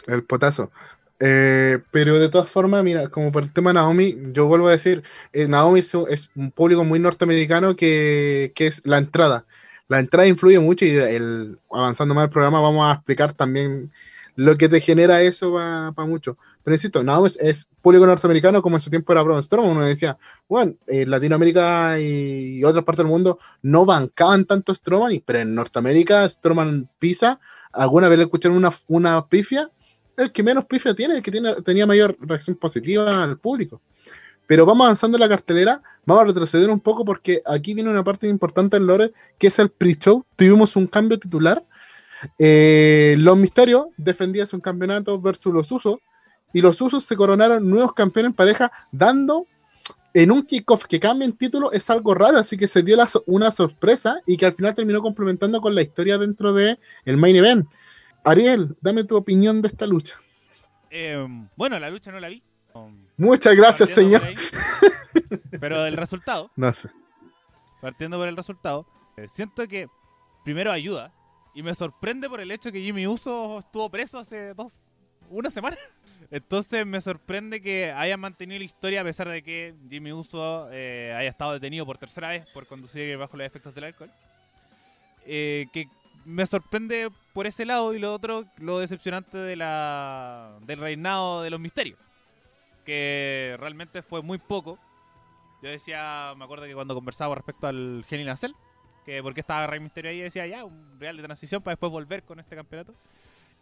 el 0.09 0.23
potazo. 0.25 0.71
Eh, 1.19 1.79
pero 1.91 2.19
de 2.19 2.29
todas 2.29 2.51
formas, 2.51 2.85
mira, 2.85 3.09
como 3.09 3.33
por 3.33 3.43
el 3.43 3.53
tema 3.53 3.73
Naomi, 3.73 4.17
yo 4.33 4.47
vuelvo 4.47 4.69
a 4.69 4.73
decir, 4.73 5.03
eh, 5.33 5.49
Naomi 5.49 5.81
es, 5.81 5.95
un- 5.95 6.07
es 6.11 6.31
público 6.55 6.85
muy 6.85 6.99
norteamericano 6.99 7.75
que, 7.77 8.53
que 8.55 8.67
es 8.67 8.87
la 8.87 8.99
entrada. 8.99 9.47
La 9.89 9.99
entrada 10.01 10.27
influye 10.29 10.59
mucho 10.61 10.85
y 10.85 10.91
el, 10.91 11.59
avanzando 11.71 12.15
más 12.15 12.25
el 12.25 12.31
programa 12.31 12.61
vamos 12.61 12.87
a 12.91 12.95
explicar 12.95 13.33
también 13.33 13.93
lo 14.35 14.59
que 14.59 14.69
te 14.69 14.81
genera 14.81 15.23
eso 15.23 15.55
para 15.55 16.07
mucho. 16.09 16.37
Pero 16.63 16.75
insisto, 16.75 17.03
Naomi 17.03 17.29
es, 17.29 17.39
es 17.41 17.69
público 17.81 18.05
norteamericano 18.07 18.61
como 18.61 18.77
en 18.77 18.81
su 18.83 18.91
tiempo 18.91 19.13
era 19.13 19.23
Braun 19.23 19.43
Strowman. 19.43 19.71
Uno 19.77 19.85
decía, 19.85 20.19
bueno, 20.49 20.75
en 20.87 21.09
Latinoamérica 21.11 21.99
y 21.99 22.63
otras 22.65 22.85
partes 22.85 22.99
del 23.05 23.07
mundo 23.11 23.39
no 23.63 23.87
bancaban 23.87 24.45
tanto 24.45 24.75
Strowman, 24.75 25.13
y- 25.13 25.21
pero 25.21 25.39
en 25.39 25.55
Norteamérica 25.55 26.29
Strowman 26.29 26.91
pisa. 26.99 27.41
¿Alguna 27.73 28.09
vez 28.09 28.19
le 28.19 28.25
escucharon 28.25 28.57
una, 28.59 28.73
una 28.89 29.27
pifia? 29.29 29.71
El 30.17 30.33
que 30.33 30.43
menos 30.43 30.65
pifia 30.67 30.95
tiene, 30.95 31.17
el 31.17 31.23
que 31.23 31.31
tiene, 31.31 31.55
tenía 31.63 31.87
mayor 31.87 32.17
reacción 32.21 32.57
positiva 32.57 33.23
al 33.23 33.39
público. 33.39 33.81
Pero 34.47 34.65
vamos 34.65 34.85
avanzando 34.85 35.17
en 35.17 35.21
la 35.21 35.29
cartelera, 35.29 35.83
vamos 36.05 36.23
a 36.23 36.27
retroceder 36.27 36.71
un 36.71 36.81
poco 36.81 37.05
porque 37.05 37.41
aquí 37.47 37.75
viene 37.75 37.91
una 37.91 38.05
parte 38.05 38.29
importante 38.29 38.77
del 38.77 38.87
lore, 38.87 39.13
que 39.39 39.49
es 39.49 39.59
el 39.59 39.71
pre-show. 39.71 40.25
Tuvimos 40.37 40.77
un 40.77 40.87
cambio 40.87 41.19
titular. 41.19 41.65
Eh, 42.39 43.17
los 43.19 43.37
Misterios 43.37 43.87
defendían 43.97 44.47
su 44.47 44.61
campeonato 44.61 45.21
versus 45.21 45.53
los 45.53 45.71
Usos, 45.73 45.97
y 46.53 46.61
los 46.61 46.81
Usos 46.81 47.05
se 47.05 47.17
coronaron 47.17 47.69
nuevos 47.69 47.93
campeones 47.93 48.31
en 48.31 48.35
pareja, 48.35 48.71
dando 48.93 49.47
en 50.15 50.31
un 50.31 50.47
kickoff 50.47 50.87
que 50.87 50.99
cambien 50.99 51.33
título 51.33 51.71
es 51.73 51.91
algo 51.91 52.15
raro, 52.15 52.39
así 52.39 52.57
que 52.57 52.69
se 52.69 52.83
dio 52.83 52.97
una 53.27 53.51
sorpresa 53.51 54.21
y 54.25 54.39
que 54.39 54.47
al 54.47 54.55
final 54.55 54.75
terminó 54.75 55.03
complementando 55.03 55.61
con 55.61 55.75
la 55.75 55.83
historia 55.83 56.17
dentro 56.17 56.55
de 56.55 56.79
el 57.05 57.19
main 57.19 57.37
event. 57.37 57.67
Ariel, 58.27 58.77
dame 58.81 59.05
tu 59.05 59.17
opinión 59.17 59.63
de 59.63 59.69
esta 59.69 59.87
lucha. 59.87 60.17
Eh, 60.91 61.25
bueno, 61.55 61.79
la 61.79 61.89
lucha 61.91 62.11
no 62.11 62.19
la 62.19 62.29
vi. 62.29 62.43
Muchas 63.17 63.55
gracias, 63.55 63.91
señor. 63.91 64.23
ahí. 64.25 64.35
Pero 65.61 65.87
el 65.87 65.97
resultado, 65.97 66.51
No 66.57 66.73
sé. 66.73 66.91
partiendo 67.81 68.19
por 68.19 68.27
el 68.29 68.37
resultado, 68.37 68.85
eh, 69.17 69.29
siento 69.29 69.67
que 69.69 69.87
primero 70.45 70.73
ayuda 70.73 71.13
y 71.55 71.63
me 71.63 71.75
sorprende 71.75 72.29
por 72.29 72.41
el 72.41 72.51
hecho 72.51 72.73
que 72.73 72.83
Jimmy 72.83 73.07
Uso 73.07 73.61
estuvo 73.61 73.89
preso 73.91 74.19
hace 74.19 74.55
dos, 74.55 74.83
una 75.31 75.49
semana. 75.51 75.77
Entonces 76.33 76.85
me 76.85 77.01
sorprende 77.01 77.63
que 77.63 77.93
hayan 77.93 78.19
mantenido 78.19 78.59
la 78.59 78.65
historia 78.65 79.03
a 79.03 79.05
pesar 79.05 79.29
de 79.29 79.43
que 79.45 79.73
Jimmy 79.89 80.13
Uso 80.13 80.69
eh, 80.73 81.15
haya 81.17 81.31
estado 81.31 81.53
detenido 81.53 81.87
por 81.87 81.97
tercera 81.97 82.29
vez 82.31 82.45
por 82.51 82.67
conducir 82.67 83.17
bajo 83.17 83.37
los 83.37 83.47
efectos 83.47 83.73
del 83.73 83.85
alcohol. 83.85 84.11
Eh, 85.25 85.67
que 85.73 85.89
me 86.27 86.45
sorprende 86.45 87.09
por 87.33 87.47
ese 87.47 87.65
lado 87.65 87.95
y 87.95 88.01
lo 88.01 88.13
otro, 88.13 88.47
lo 88.59 88.81
decepcionante 88.81 89.39
de 89.39 89.55
la, 89.55 90.59
del 90.63 90.81
reinado 90.81 91.43
de 91.43 91.51
los 91.51 91.61
misterios. 91.61 91.99
Que 92.85 93.57
realmente 93.61 94.03
fue 94.03 94.23
muy 94.23 94.39
poco. 94.39 94.77
Yo 95.63 95.71
decía, 95.71 96.35
me 96.37 96.45
acuerdo 96.45 96.67
que 96.67 96.75
cuando 96.75 96.95
conversaba 96.95 97.37
respecto 97.37 97.69
al 97.69 98.05
Genny 98.09 98.25
Nacel, 98.25 98.55
que 99.05 99.23
por 99.23 99.35
qué 99.35 99.41
estaba 99.41 99.69
Rey 99.69 99.79
Misterio 99.79 100.11
ahí, 100.11 100.19
decía 100.19 100.49
ya, 100.49 100.65
un 100.65 100.99
real 100.99 101.17
de 101.17 101.23
transición 101.23 101.63
para 101.63 101.75
después 101.75 101.93
volver 101.93 102.25
con 102.25 102.41
este 102.41 102.57
campeonato 102.57 102.93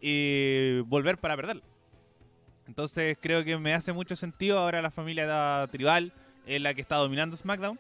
y 0.01 0.81
volver 0.87 1.19
para 1.19 1.37
perderlo. 1.37 1.63
Entonces 2.67 3.19
creo 3.21 3.45
que 3.45 3.59
me 3.59 3.75
hace 3.75 3.93
mucho 3.93 4.17
sentido 4.17 4.59
ahora 4.59 4.81
la 4.81 4.91
familia 4.91 5.67
tribal 5.71 6.15
es 6.47 6.63
la 6.63 6.73
que 6.73 6.81
está 6.81 6.97
dominando 6.97 7.37
SmackDown 7.37 7.79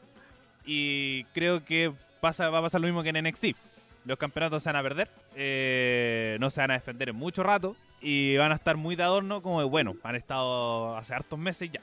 y 0.66 1.24
creo 1.32 1.64
que 1.64 1.90
pasa, 2.20 2.50
va 2.50 2.58
a 2.58 2.62
pasar 2.62 2.82
lo 2.82 2.86
mismo 2.86 3.02
que 3.02 3.08
en 3.08 3.26
NXT. 3.26 3.56
Los 4.04 4.18
campeonatos 4.18 4.62
se 4.62 4.68
van 4.68 4.76
a 4.76 4.82
perder, 4.82 5.08
eh, 5.34 6.36
no 6.40 6.50
se 6.50 6.60
van 6.60 6.70
a 6.70 6.74
defender 6.74 7.08
en 7.08 7.16
mucho 7.16 7.42
rato 7.42 7.74
y 8.00 8.36
van 8.36 8.52
a 8.52 8.56
estar 8.56 8.76
muy 8.76 8.96
de 8.96 9.02
adorno 9.02 9.42
como 9.42 9.60
de, 9.60 9.66
bueno, 9.66 9.96
han 10.02 10.16
estado 10.16 10.96
hace 10.96 11.14
hartos 11.14 11.38
meses 11.38 11.70
ya. 11.72 11.80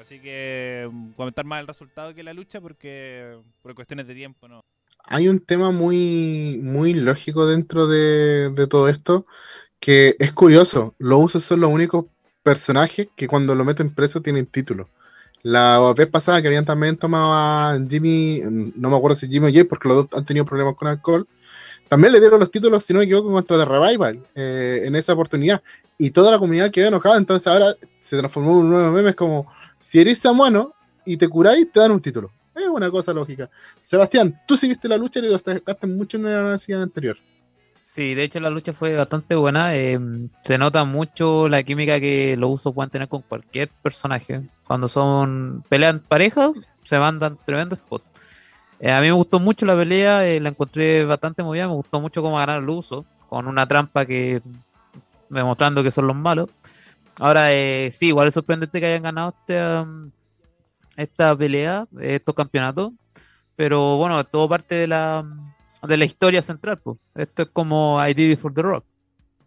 Así 0.00 0.20
que 0.20 0.88
mm, 0.90 1.12
comentar 1.12 1.44
más 1.44 1.60
el 1.60 1.66
resultado 1.66 2.14
que 2.14 2.22
la 2.22 2.32
lucha 2.32 2.60
porque 2.60 3.36
por 3.62 3.74
cuestiones 3.74 4.06
de 4.06 4.14
tiempo 4.14 4.48
no. 4.48 4.60
Hay 5.06 5.28
un 5.28 5.40
tema 5.40 5.70
muy, 5.70 6.60
muy 6.62 6.94
lógico 6.94 7.46
dentro 7.46 7.86
de, 7.86 8.50
de 8.50 8.66
todo 8.66 8.88
esto 8.88 9.26
que 9.80 10.16
es 10.18 10.32
curioso. 10.32 10.94
Los 10.98 11.24
usos 11.24 11.44
son 11.44 11.60
los 11.60 11.70
únicos 11.70 12.06
personajes 12.42 13.08
que 13.16 13.28
cuando 13.28 13.54
lo 13.54 13.64
meten 13.64 13.94
preso 13.94 14.22
tienen 14.22 14.46
título. 14.46 14.88
La 15.42 15.92
vez 15.94 16.06
pasada 16.06 16.40
que 16.40 16.48
habían 16.48 16.64
también 16.64 16.96
tomado 16.96 17.34
a 17.34 17.78
Jimmy, 17.86 18.40
no 18.76 18.88
me 18.88 18.96
acuerdo 18.96 19.14
si 19.14 19.28
Jimmy 19.28 19.48
o 19.48 19.52
Jay, 19.52 19.64
porque 19.64 19.88
los 19.88 19.96
dos 19.96 20.18
han 20.18 20.24
tenido 20.24 20.46
problemas 20.46 20.74
con 20.74 20.88
alcohol, 20.88 21.28
también 21.88 22.12
le 22.12 22.20
dieron 22.20 22.40
los 22.40 22.50
títulos, 22.50 22.84
si 22.84 22.92
no 22.92 22.98
me 22.98 23.04
equivoco, 23.04 23.30
contra 23.30 23.58
The 23.58 23.64
Revival 23.64 24.20
eh, 24.34 24.82
en 24.84 24.96
esa 24.96 25.12
oportunidad. 25.12 25.62
Y 25.98 26.10
toda 26.10 26.32
la 26.32 26.38
comunidad 26.38 26.70
quedó 26.70 26.88
enojada, 26.88 27.16
entonces 27.16 27.46
ahora 27.46 27.74
se 28.00 28.18
transformó 28.18 28.52
en 28.52 28.56
un 28.58 28.70
nuevo 28.70 28.90
meme, 28.90 29.10
es 29.10 29.16
como, 29.16 29.46
si 29.78 30.00
eres 30.00 30.18
samuano 30.18 30.74
y 31.04 31.16
te 31.16 31.28
curáis, 31.28 31.70
te 31.70 31.80
dan 31.80 31.92
un 31.92 32.00
título. 32.00 32.30
Es 32.54 32.68
una 32.68 32.90
cosa 32.90 33.12
lógica. 33.12 33.50
Sebastián, 33.80 34.40
tú 34.46 34.56
sí 34.56 34.68
viste 34.68 34.88
la 34.88 34.96
lucha 34.96 35.18
y 35.18 35.22
lo 35.22 35.32
destacaste 35.32 35.86
mucho 35.86 36.16
en 36.16 36.24
la 36.24 36.58
siguiente 36.58 36.84
anterior. 36.84 37.16
Sí, 37.82 38.14
de 38.14 38.24
hecho 38.24 38.40
la 38.40 38.48
lucha 38.48 38.72
fue 38.72 38.96
bastante 38.96 39.34
buena. 39.34 39.76
eh, 39.76 39.98
se 40.42 40.56
nota 40.56 40.84
mucho 40.84 41.48
la 41.48 41.62
química 41.62 42.00
que 42.00 42.34
los 42.36 42.50
usos 42.50 42.72
pueden 42.72 42.90
tener 42.90 43.08
con 43.08 43.22
cualquier 43.22 43.68
personaje. 43.82 44.40
Cuando 44.66 44.88
son 44.88 45.62
pelean 45.68 46.00
pareja, 46.00 46.52
se 46.82 46.98
mandan 46.98 47.38
tremendo 47.44 47.74
spot. 47.74 48.02
Eh, 48.84 48.92
a 48.92 49.00
mí 49.00 49.06
me 49.06 49.12
gustó 49.12 49.40
mucho 49.40 49.64
la 49.64 49.74
pelea, 49.74 50.26
eh, 50.26 50.38
la 50.40 50.50
encontré 50.50 51.06
bastante 51.06 51.42
movida. 51.42 51.66
Me 51.66 51.72
gustó 51.72 52.02
mucho 52.02 52.20
cómo 52.20 52.36
ganaron 52.36 52.66
los 52.66 52.80
usos, 52.80 53.06
con 53.30 53.46
una 53.46 53.66
trampa 53.66 54.04
que 54.04 54.42
demostrando 55.30 55.82
que 55.82 55.90
son 55.90 56.06
los 56.06 56.14
malos. 56.14 56.50
Ahora, 57.18 57.50
eh, 57.50 57.88
sí, 57.90 58.08
igual 58.08 58.28
es 58.28 58.34
sorprendente 58.34 58.78
que 58.80 58.86
hayan 58.86 59.04
ganado 59.04 59.34
este, 59.38 59.80
um, 59.80 60.10
esta 60.96 61.34
pelea, 61.34 61.86
estos 61.98 62.34
campeonatos. 62.34 62.92
Pero 63.56 63.96
bueno, 63.96 64.22
todo 64.24 64.50
parte 64.50 64.74
de 64.74 64.86
la, 64.86 65.24
de 65.82 65.96
la 65.96 66.04
historia 66.04 66.42
central. 66.42 66.76
Pues. 66.76 66.98
Esto 67.14 67.44
es 67.44 67.48
como 67.54 68.06
I 68.06 68.12
Did 68.12 68.32
It 68.32 68.38
for 68.38 68.52
the 68.52 68.60
Rock. 68.60 68.84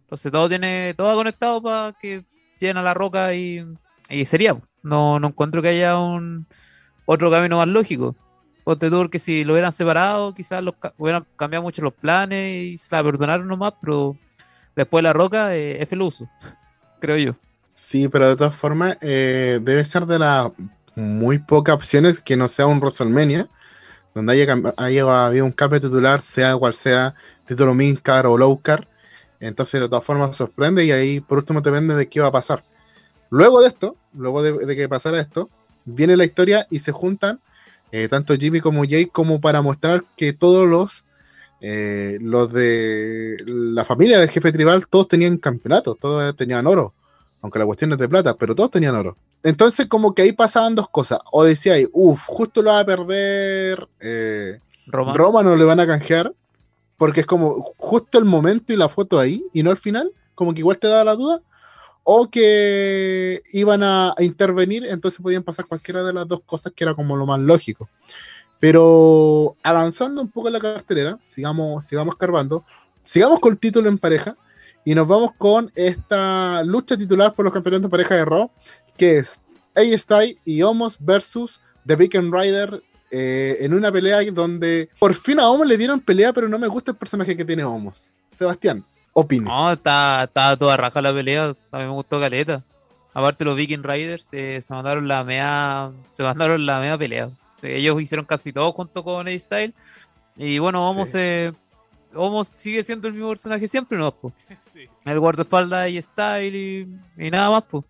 Entonces 0.01 0.31
todo 0.31 0.49
tiene, 0.49 0.95
todo 0.97 1.13
conectado 1.13 1.62
para 1.62 1.93
que 2.01 2.25
lleguen 2.59 2.77
a 2.77 2.81
la 2.81 2.95
roca 2.95 3.35
y, 3.35 3.63
y 4.09 4.25
sería. 4.25 4.57
No, 4.81 5.19
no 5.19 5.27
encuentro 5.27 5.62
que 5.62 5.67
haya 5.67 5.99
un 5.99 6.47
otro 7.05 7.29
camino 7.29 7.57
más 7.57 7.67
lógico. 7.67 8.15
Ponte 8.67 8.89
tú 8.89 9.10
que 9.10 9.17
si 9.17 9.45
lo 9.45 9.53
hubieran 9.53 9.71
separado, 9.71 10.34
quizás 10.34 10.62
los, 10.62 10.73
hubieran 10.97 11.25
cambiado 11.38 11.63
mucho 11.63 11.82
los 11.82 11.93
planes 11.93 12.65
y 12.65 12.77
se 12.77 12.93
la 12.93 13.01
perdonaron 13.01 13.47
nomás, 13.47 13.71
pero 13.82 14.17
después 14.75 14.99
de 14.99 15.03
la 15.03 15.13
roca 15.13 15.56
eh, 15.56 15.82
es 15.82 15.89
el 15.93 16.01
uso, 16.01 16.30
creo 16.99 17.15
yo. 17.15 17.36
Sí, 17.73 18.10
pero 18.10 18.27
de 18.27 18.36
todas 18.36 18.53
formas, 18.53 18.97
eh, 18.99 19.60
debe 19.62 19.86
ser 19.86 20.06
de 20.06 20.19
las 20.19 20.51
muy 20.95 21.39
pocas 21.39 21.75
opciones 21.75 22.19
que 22.19 22.36
no 22.36 22.49
sea 22.49 22.67
un 22.67 22.80
WrestleMania, 22.80 23.47
donde 24.13 24.34
haya, 24.34 24.58
haya 24.75 25.27
habido 25.27 25.45
un 25.45 25.53
cambio 25.53 25.80
titular, 25.80 26.21
sea 26.21 26.58
cual 26.58 26.73
sea, 26.73 27.15
título 27.45 27.73
Mincar 27.73 28.27
o 28.27 28.38
Lowcar. 28.38 28.86
Entonces, 29.39 29.80
de 29.80 29.88
todas 29.88 30.03
formas, 30.03 30.36
sorprende 30.36 30.84
y 30.84 30.91
ahí 30.91 31.21
por 31.21 31.38
último 31.38 31.62
depende 31.62 31.95
de 31.95 32.10
qué 32.10 32.19
va 32.19 32.27
a 32.27 32.32
pasar. 32.34 32.65
Luego 33.30 33.62
de 33.62 33.69
esto, 33.69 33.95
luego 34.13 34.43
de 34.43 34.75
que 34.75 34.89
pasara 34.89 35.21
esto, 35.21 35.49
viene 35.86 36.17
la 36.17 36.25
historia 36.25 36.67
y 36.69 36.80
se 36.80 36.91
juntan 36.91 37.39
eh, 37.91 38.08
tanto 38.08 38.36
Jimmy 38.36 38.60
como 38.60 38.84
Jay 38.88 39.06
como 39.06 39.39
para 39.39 39.62
mostrar 39.62 40.04
que 40.15 40.34
todos 40.34 40.67
los 40.67 41.06
eh, 41.60 42.19
los 42.21 42.54
de 42.54 43.38
la 43.45 43.84
familia 43.84 44.19
del 44.19 44.30
jefe 44.30 44.52
tribal 44.52 44.88
todos 44.88 45.08
tenían 45.08 45.38
campeonatos, 45.38 45.97
todos 46.00 46.36
tenían 46.36 46.67
oro, 46.67 46.93
aunque 47.41 47.60
la 47.60 47.65
cuestión 47.65 47.91
es 47.93 47.97
de 47.97 48.10
plata, 48.10 48.36
pero 48.36 48.54
todos 48.54 48.71
tenían 48.71 48.95
oro. 48.95 49.17
Entonces 49.43 49.88
como 49.88 50.13
que 50.13 50.23
ahí 50.23 50.34
pasaban 50.34 50.76
dos 50.76 50.89
cosas, 50.89 51.19
o 51.32 51.43
decía 51.43 51.73
ahí, 51.73 51.88
uff, 51.93 52.21
justo 52.26 52.62
lo 52.62 52.71
va 52.71 52.82
a 52.82 52.86
perder 52.86 53.88
eh, 54.00 54.60
Roma. 54.88 55.13
Roma, 55.13 55.43
no 55.43 55.56
le 55.56 55.65
van 55.65 55.80
a 55.80 55.88
canjear, 55.88 56.34
porque 56.97 57.21
es 57.21 57.26
como 57.26 57.73
justo 57.78 58.17
el 58.19 58.26
momento 58.26 58.71
y 58.71 58.78
la 58.78 58.89
foto 58.89 59.19
ahí, 59.19 59.43
y 59.54 59.63
no 59.63 59.71
al 59.71 59.78
final, 59.78 60.12
como 60.36 60.54
que 60.54 60.60
igual 60.60 60.78
te 60.78 60.88
da 60.88 61.04
la 61.04 61.15
duda, 61.15 61.41
o 62.09 62.29
que 62.29 63.43
iban 63.51 63.83
a, 63.83 64.15
intervenir, 64.19 64.85
entonces 64.85 65.19
podían 65.21 65.43
pasar 65.43 65.65
cualquiera 65.65 66.03
de 66.03 66.13
las 66.13 66.25
dos 66.25 66.39
cosas 66.45 66.71
que 66.73 66.85
era 66.85 66.93
como 66.93 67.17
lo 67.17 67.25
más 67.25 67.37
lógico. 67.37 67.89
Pero 68.61 69.57
avanzando 69.61 70.21
un 70.21 70.29
poco 70.29 70.47
en 70.47 70.53
la 70.53 70.61
cartelera, 70.61 71.19
sigamos, 71.21 71.85
sigamos 71.85 72.15
carbando, 72.15 72.63
sigamos 73.03 73.41
con 73.41 73.51
el 73.51 73.59
título 73.59 73.89
en 73.89 73.97
pareja 73.97 74.37
y 74.85 74.95
nos 74.95 75.05
vamos 75.05 75.31
con 75.37 75.69
esta 75.75 76.63
lucha 76.63 76.97
titular 76.97 77.33
por 77.33 77.43
los 77.43 77.53
campeonatos 77.53 77.83
de 77.83 77.89
pareja 77.89 78.15
de 78.15 78.23
Raw, 78.23 78.49
que 78.95 79.17
es 79.17 79.41
AJ 79.75 79.99
Styles 79.99 80.37
y 80.45 80.61
Homos 80.61 80.95
versus 81.01 81.59
The 81.85 81.97
Beacon 81.97 82.31
Rider 82.31 82.81
eh, 83.11 83.57
en 83.59 83.73
una 83.73 83.91
pelea 83.91 84.19
donde 84.31 84.87
por 84.97 85.13
fin 85.13 85.41
a 85.41 85.49
Homos 85.49 85.67
le 85.67 85.77
dieron 85.77 85.99
pelea, 85.99 86.31
pero 86.31 86.47
no 86.47 86.57
me 86.57 86.67
gusta 86.67 86.91
el 86.91 86.97
personaje 86.97 87.35
que 87.35 87.43
tiene 87.43 87.65
Homos. 87.65 88.09
Sebastián, 88.31 88.85
opine. 89.21 89.45
No, 89.45 89.71
está, 89.71 90.23
está 90.25 90.56
toda 90.58 90.77
raja 90.77 91.01
la 91.01 91.13
pelea. 91.13 91.56
A 91.71 91.77
mí 91.77 91.84
me 91.84 91.89
gustó 91.89 92.19
caleta. 92.19 92.63
Aparte 93.13 93.43
los 93.45 93.56
Viking 93.56 93.84
Riders 93.84 94.27
eh, 94.34 94.62
se 94.62 94.73
mandaron 94.73 95.08
la 95.08 95.23
media, 95.23 95.91
se 96.12 96.21
mandaron 96.23 96.65
la 96.65 96.80
media 96.80 96.97
pelea. 96.97 97.25
O 97.27 97.60
sea, 97.60 97.69
ellos 97.71 97.99
hicieron 98.01 98.25
casi 98.25 98.53
todo 98.53 98.71
junto 98.73 99.03
con 99.03 99.27
A-Style. 99.27 99.73
Y 100.36 100.60
bueno, 100.60 100.88
Homos, 100.88 101.10
Sí. 101.10 101.17
eh, 101.19 101.53
Homos 102.13 102.51
sigue 102.56 102.84
siendo 102.84 103.08
el 103.08 103.13
mismo 103.15 103.30
personaje 103.30 103.67
siempre, 103.67 103.97
¿no? 103.97 104.12
Po? 104.12 104.32
Sí. 104.73 104.88
El 105.06 105.19
guardaespaldas 105.19 105.89
y 105.89 105.99
Style 105.99 106.56
y, 106.56 106.88
y 107.25 107.32
nada 107.32 107.49
más, 107.49 107.63
pues. 107.63 107.84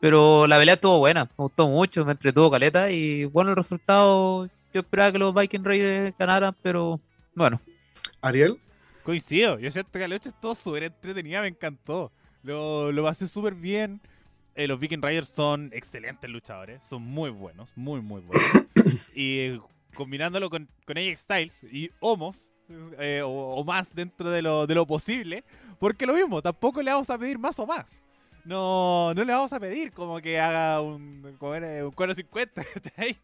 Pero 0.00 0.46
la 0.48 0.58
pelea 0.58 0.74
estuvo 0.74 0.98
buena, 0.98 1.24
me 1.24 1.30
gustó 1.36 1.68
mucho, 1.68 2.04
me 2.04 2.12
entretuvo 2.12 2.50
caleta 2.50 2.90
y 2.90 3.24
bueno, 3.26 3.50
el 3.50 3.56
resultado, 3.56 4.46
yo 4.74 4.80
esperaba 4.80 5.12
que 5.12 5.18
los 5.18 5.32
Viking 5.32 5.62
Raiders 5.64 6.14
ganaran, 6.18 6.54
pero 6.62 7.00
bueno, 7.34 7.60
Ariel, 8.20 8.58
Coincido, 9.06 9.60
yo 9.60 9.70
siento 9.70 9.92
que 9.92 10.00
la 10.00 10.08
lucha 10.08 10.30
estuvo 10.30 10.52
súper 10.56 10.82
entretenida, 10.82 11.40
me 11.40 11.46
encantó. 11.46 12.10
Lo, 12.42 12.90
lo 12.90 13.04
pasé 13.04 13.28
súper 13.28 13.54
bien. 13.54 14.00
Eh, 14.56 14.66
los 14.66 14.80
Viking 14.80 15.00
Riders 15.00 15.28
son 15.28 15.70
excelentes 15.72 16.28
luchadores, 16.28 16.84
son 16.84 17.02
muy 17.02 17.30
buenos, 17.30 17.70
muy, 17.76 18.00
muy 18.00 18.20
buenos. 18.22 18.66
y 19.14 19.38
eh, 19.38 19.60
combinándolo 19.94 20.50
con, 20.50 20.68
con 20.84 20.98
AJ 20.98 21.18
Styles 21.18 21.62
y 21.70 21.88
Homos, 22.00 22.50
eh, 22.98 23.22
o, 23.24 23.30
o 23.30 23.64
más 23.64 23.94
dentro 23.94 24.28
de 24.28 24.42
lo, 24.42 24.66
de 24.66 24.74
lo 24.74 24.84
posible, 24.88 25.44
porque 25.78 26.04
lo 26.04 26.14
mismo, 26.14 26.42
tampoco 26.42 26.82
le 26.82 26.90
vamos 26.90 27.08
a 27.08 27.16
pedir 27.16 27.38
más 27.38 27.60
o 27.60 27.66
más. 27.66 28.02
No, 28.44 29.14
no 29.14 29.22
le 29.22 29.32
vamos 29.32 29.52
a 29.52 29.60
pedir 29.60 29.92
como 29.92 30.20
que 30.20 30.40
haga 30.40 30.80
un, 30.80 31.36
como 31.38 31.54
era, 31.54 31.86
un 31.86 31.92
450, 31.92 32.64
¿cachai? 32.74 33.16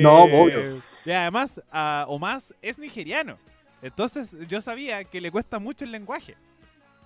No, 0.00 0.22
obvio. 0.22 0.82
Y 1.04 1.10
además, 1.10 1.62
a 1.70 2.06
Omas 2.08 2.54
es 2.62 2.78
nigeriano. 2.78 3.36
Entonces 3.84 4.34
yo 4.48 4.60
sabía 4.60 5.04
que 5.04 5.20
le 5.20 5.30
cuesta 5.30 5.58
mucho 5.58 5.84
el 5.84 5.92
lenguaje. 5.92 6.34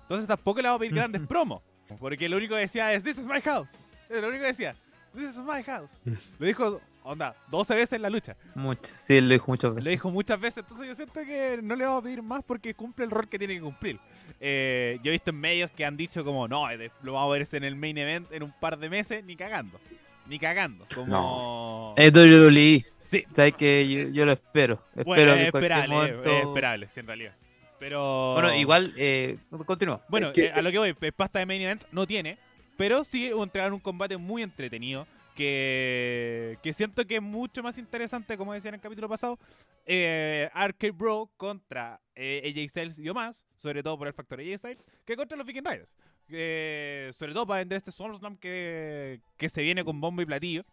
Entonces 0.03 0.27
tampoco 0.27 0.61
le 0.61 0.67
vamos 0.67 0.77
a 0.77 0.79
pedir 0.79 0.95
grandes 0.95 1.21
promos. 1.27 1.61
Porque 1.99 2.29
lo 2.29 2.37
único 2.37 2.55
que 2.55 2.61
decía 2.61 2.93
es, 2.93 3.03
This 3.03 3.17
is 3.19 3.25
my 3.25 3.41
house. 3.41 3.69
Es 4.09 4.21
lo 4.21 4.29
único 4.29 4.41
que 4.41 4.47
decía. 4.47 4.75
This 5.13 5.31
is 5.31 5.37
my 5.39 5.61
house. 5.63 5.91
Lo 6.37 6.45
dijo, 6.45 6.79
onda, 7.03 7.35
12 7.49 7.75
veces 7.75 7.93
en 7.93 8.03
la 8.03 8.09
lucha. 8.09 8.35
Mucho. 8.55 8.93
Sí, 8.95 9.19
lo 9.19 9.29
dijo 9.33 9.45
muchas 9.47 9.69
Lo 9.71 9.75
veces. 9.75 9.89
dijo 9.91 10.11
muchas 10.11 10.39
veces, 10.39 10.57
entonces 10.63 10.87
yo 10.87 10.95
siento 10.95 11.19
que 11.25 11.59
no 11.63 11.75
le 11.75 11.83
vamos 11.85 12.01
a 12.01 12.03
pedir 12.03 12.21
más 12.21 12.43
porque 12.43 12.73
cumple 12.75 13.05
el 13.05 13.11
rol 13.11 13.27
que 13.27 13.37
tiene 13.39 13.55
que 13.55 13.61
cumplir. 13.61 13.99
Eh, 14.39 14.99
yo 15.03 15.09
he 15.09 15.13
visto 15.13 15.31
en 15.31 15.39
medios 15.39 15.71
que 15.71 15.83
han 15.83 15.97
dicho 15.97 16.23
como, 16.23 16.47
no, 16.47 16.65
lo 17.01 17.13
vamos 17.13 17.29
a 17.35 17.37
ver 17.39 17.47
en 17.51 17.63
el 17.63 17.75
main 17.75 17.97
event 17.97 18.31
en 18.31 18.43
un 18.43 18.53
par 18.59 18.77
de 18.77 18.87
meses, 18.89 19.23
ni 19.25 19.35
cagando. 19.35 19.79
Ni 20.29 20.37
cagando. 20.39 20.85
Como... 20.93 21.91
Es 21.97 22.13
WWE. 22.13 22.85
Sí, 22.97 23.25
Sabes 23.33 23.55
que 23.55 23.89
yo, 23.89 24.09
yo 24.09 24.25
lo 24.25 24.33
espero. 24.33 24.83
Espero 24.91 25.05
bueno, 25.05 25.33
es 25.33 25.45
esperable, 25.47 25.83
es- 25.83 25.89
momento. 26.11 26.29
es 26.29 26.43
esperable, 26.45 26.87
sí, 26.87 26.99
en 26.99 27.07
realidad. 27.07 27.35
Pero... 27.79 28.33
Bueno, 28.35 28.55
igual, 28.55 28.93
eh, 28.95 29.37
continúa. 29.65 30.05
Bueno, 30.07 30.27
Es 30.27 30.33
que- 30.33 30.45
eh, 30.45 30.51
a 30.53 30.61
lo 30.61 30.71
que 30.71 30.77
voy, 30.77 30.95
eh, 31.01 31.11
pasta 31.11 31.39
de 31.39 31.45
main 31.47 31.61
event 31.61 31.83
no 31.91 32.05
tiene, 32.05 32.37
pero 32.77 33.03
sí 33.03 33.27
entregar 33.27 33.73
un 33.73 33.79
combate 33.79 34.17
muy 34.17 34.43
entretenido. 34.43 35.07
Que, 35.35 36.57
que 36.61 36.73
siento 36.73 37.07
que 37.07 37.15
es 37.15 37.21
mucho 37.21 37.63
más 37.63 37.77
interesante, 37.77 38.37
como 38.37 38.53
decía 38.53 38.69
en 38.69 38.75
el 38.75 38.81
capítulo 38.81 39.07
pasado, 39.07 39.39
eh, 39.85 40.49
Arcade 40.53 40.91
Bro 40.91 41.31
contra 41.37 41.99
eh, 42.13 42.41
AJ 42.45 42.69
Styles 42.69 42.99
y 42.99 43.07
Omas, 43.07 43.45
sobre 43.55 43.81
todo 43.81 43.97
por 43.97 44.07
el 44.07 44.13
factor 44.13 44.39
AJ 44.41 44.57
Styles, 44.57 44.85
que 45.05 45.15
contra 45.15 45.37
los 45.37 45.47
Viking 45.47 45.63
Riders. 45.63 45.89
Eh, 46.31 47.11
sobre 47.17 47.33
todo 47.33 47.45
para 47.47 47.59
vender 47.59 47.77
este 47.77 47.91
SummerSlam 47.91 48.37
que, 48.37 49.19
que 49.37 49.49
se 49.49 49.61
viene 49.63 49.83
con 49.83 49.99
bombo 50.01 50.21
y 50.21 50.25
platillo. 50.25 50.63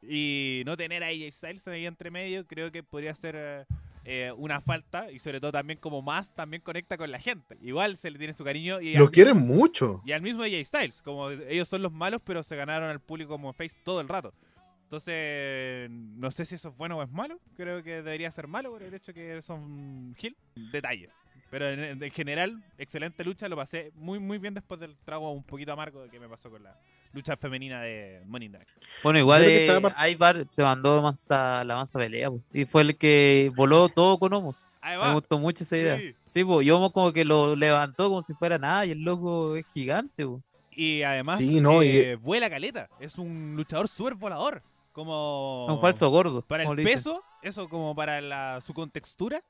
Y 0.00 0.62
no 0.66 0.76
tener 0.76 1.04
a 1.04 1.08
AJ 1.08 1.32
Styles 1.32 1.68
ahí 1.68 1.86
entre 1.86 2.10
medio, 2.10 2.44
creo 2.46 2.72
que 2.72 2.82
podría 2.82 3.14
ser 3.14 3.66
eh, 4.04 4.32
una 4.36 4.60
falta. 4.60 5.10
Y 5.12 5.18
sobre 5.20 5.40
todo 5.40 5.52
también 5.52 5.78
como 5.78 6.02
más, 6.02 6.34
también 6.34 6.60
conecta 6.62 6.96
con 6.96 7.10
la 7.10 7.20
gente. 7.20 7.56
Igual 7.62 7.96
se 7.96 8.10
le 8.10 8.18
tiene 8.18 8.32
su 8.34 8.42
cariño. 8.44 8.80
Y 8.80 8.94
Lo 8.96 9.04
al 9.04 9.10
quieren 9.10 9.36
mismo- 9.36 9.54
mucho. 9.54 10.02
Y 10.04 10.12
al 10.12 10.22
mismo 10.22 10.42
AJ 10.42 10.64
Styles, 10.64 11.02
como 11.02 11.30
ellos 11.30 11.68
son 11.68 11.82
los 11.82 11.92
malos, 11.92 12.20
pero 12.24 12.42
se 12.42 12.56
ganaron 12.56 12.90
al 12.90 13.00
público 13.00 13.30
como 13.30 13.52
face 13.52 13.78
todo 13.84 14.00
el 14.00 14.08
rato. 14.08 14.34
Entonces, 14.84 15.88
no 15.90 16.30
sé 16.30 16.44
si 16.44 16.56
eso 16.56 16.68
es 16.68 16.76
bueno 16.76 16.98
o 16.98 17.02
es 17.02 17.10
malo. 17.10 17.40
Creo 17.56 17.82
que 17.82 18.02
debería 18.02 18.30
ser 18.30 18.46
malo 18.46 18.70
por 18.72 18.82
el 18.82 18.92
hecho 18.92 19.14
que 19.14 19.40
son 19.40 20.14
Hill. 20.20 20.36
Detalle. 20.70 21.08
Pero 21.52 21.68
en, 21.68 22.02
en 22.02 22.10
general, 22.10 22.64
excelente 22.78 23.22
lucha. 23.22 23.46
Lo 23.46 23.56
pasé 23.56 23.92
muy, 23.94 24.18
muy 24.18 24.38
bien 24.38 24.54
después 24.54 24.80
del 24.80 24.96
trago 25.04 25.30
un 25.30 25.42
poquito 25.42 25.70
amargo 25.70 26.08
que 26.10 26.18
me 26.18 26.26
pasó 26.26 26.48
con 26.48 26.62
la 26.62 26.74
lucha 27.12 27.36
femenina 27.36 27.82
de 27.82 28.22
Money 28.24 28.48
Bank. 28.48 28.66
Bueno, 29.02 29.18
igual 29.18 29.44
eh, 29.44 29.68
Ivar 30.10 30.46
se 30.48 30.62
mandó 30.62 31.02
mansa, 31.02 31.62
la 31.62 31.74
mansa 31.74 31.98
pelea. 31.98 32.30
po, 32.30 32.40
Y 32.54 32.64
fue 32.64 32.80
el 32.80 32.96
que 32.96 33.50
voló 33.54 33.90
todo 33.90 34.18
con 34.18 34.32
Homos. 34.32 34.66
Me 34.82 35.12
gustó 35.12 35.38
mucho 35.38 35.62
esa 35.64 35.76
idea. 35.76 35.98
Sí. 35.98 36.14
Sí, 36.24 36.42
pues, 36.42 36.66
y 36.66 36.70
Homos 36.70 36.90
como 36.90 37.12
que 37.12 37.22
lo 37.26 37.54
levantó 37.54 38.08
como 38.08 38.22
si 38.22 38.32
fuera 38.32 38.56
nada 38.56 38.86
y 38.86 38.92
el 38.92 39.02
loco 39.02 39.54
es 39.54 39.70
gigante. 39.70 40.24
po. 40.24 40.40
Y 40.70 41.02
además, 41.02 41.36
Sí, 41.38 41.60
no, 41.60 41.82
y- 41.82 42.14
vuela 42.14 42.48
caleta. 42.48 42.88
Es 42.98 43.18
un 43.18 43.52
luchador 43.56 43.88
súper 43.88 44.14
volador. 44.14 44.62
Como. 44.94 45.66
Es 45.68 45.74
un 45.74 45.80
falso 45.82 46.08
gordo. 46.08 46.40
Para 46.40 46.62
el 46.64 46.76
peso, 46.82 47.22
eso 47.42 47.68
como 47.68 47.94
para 47.94 48.22
la, 48.22 48.62
su 48.62 48.72
contextura, 48.72 49.42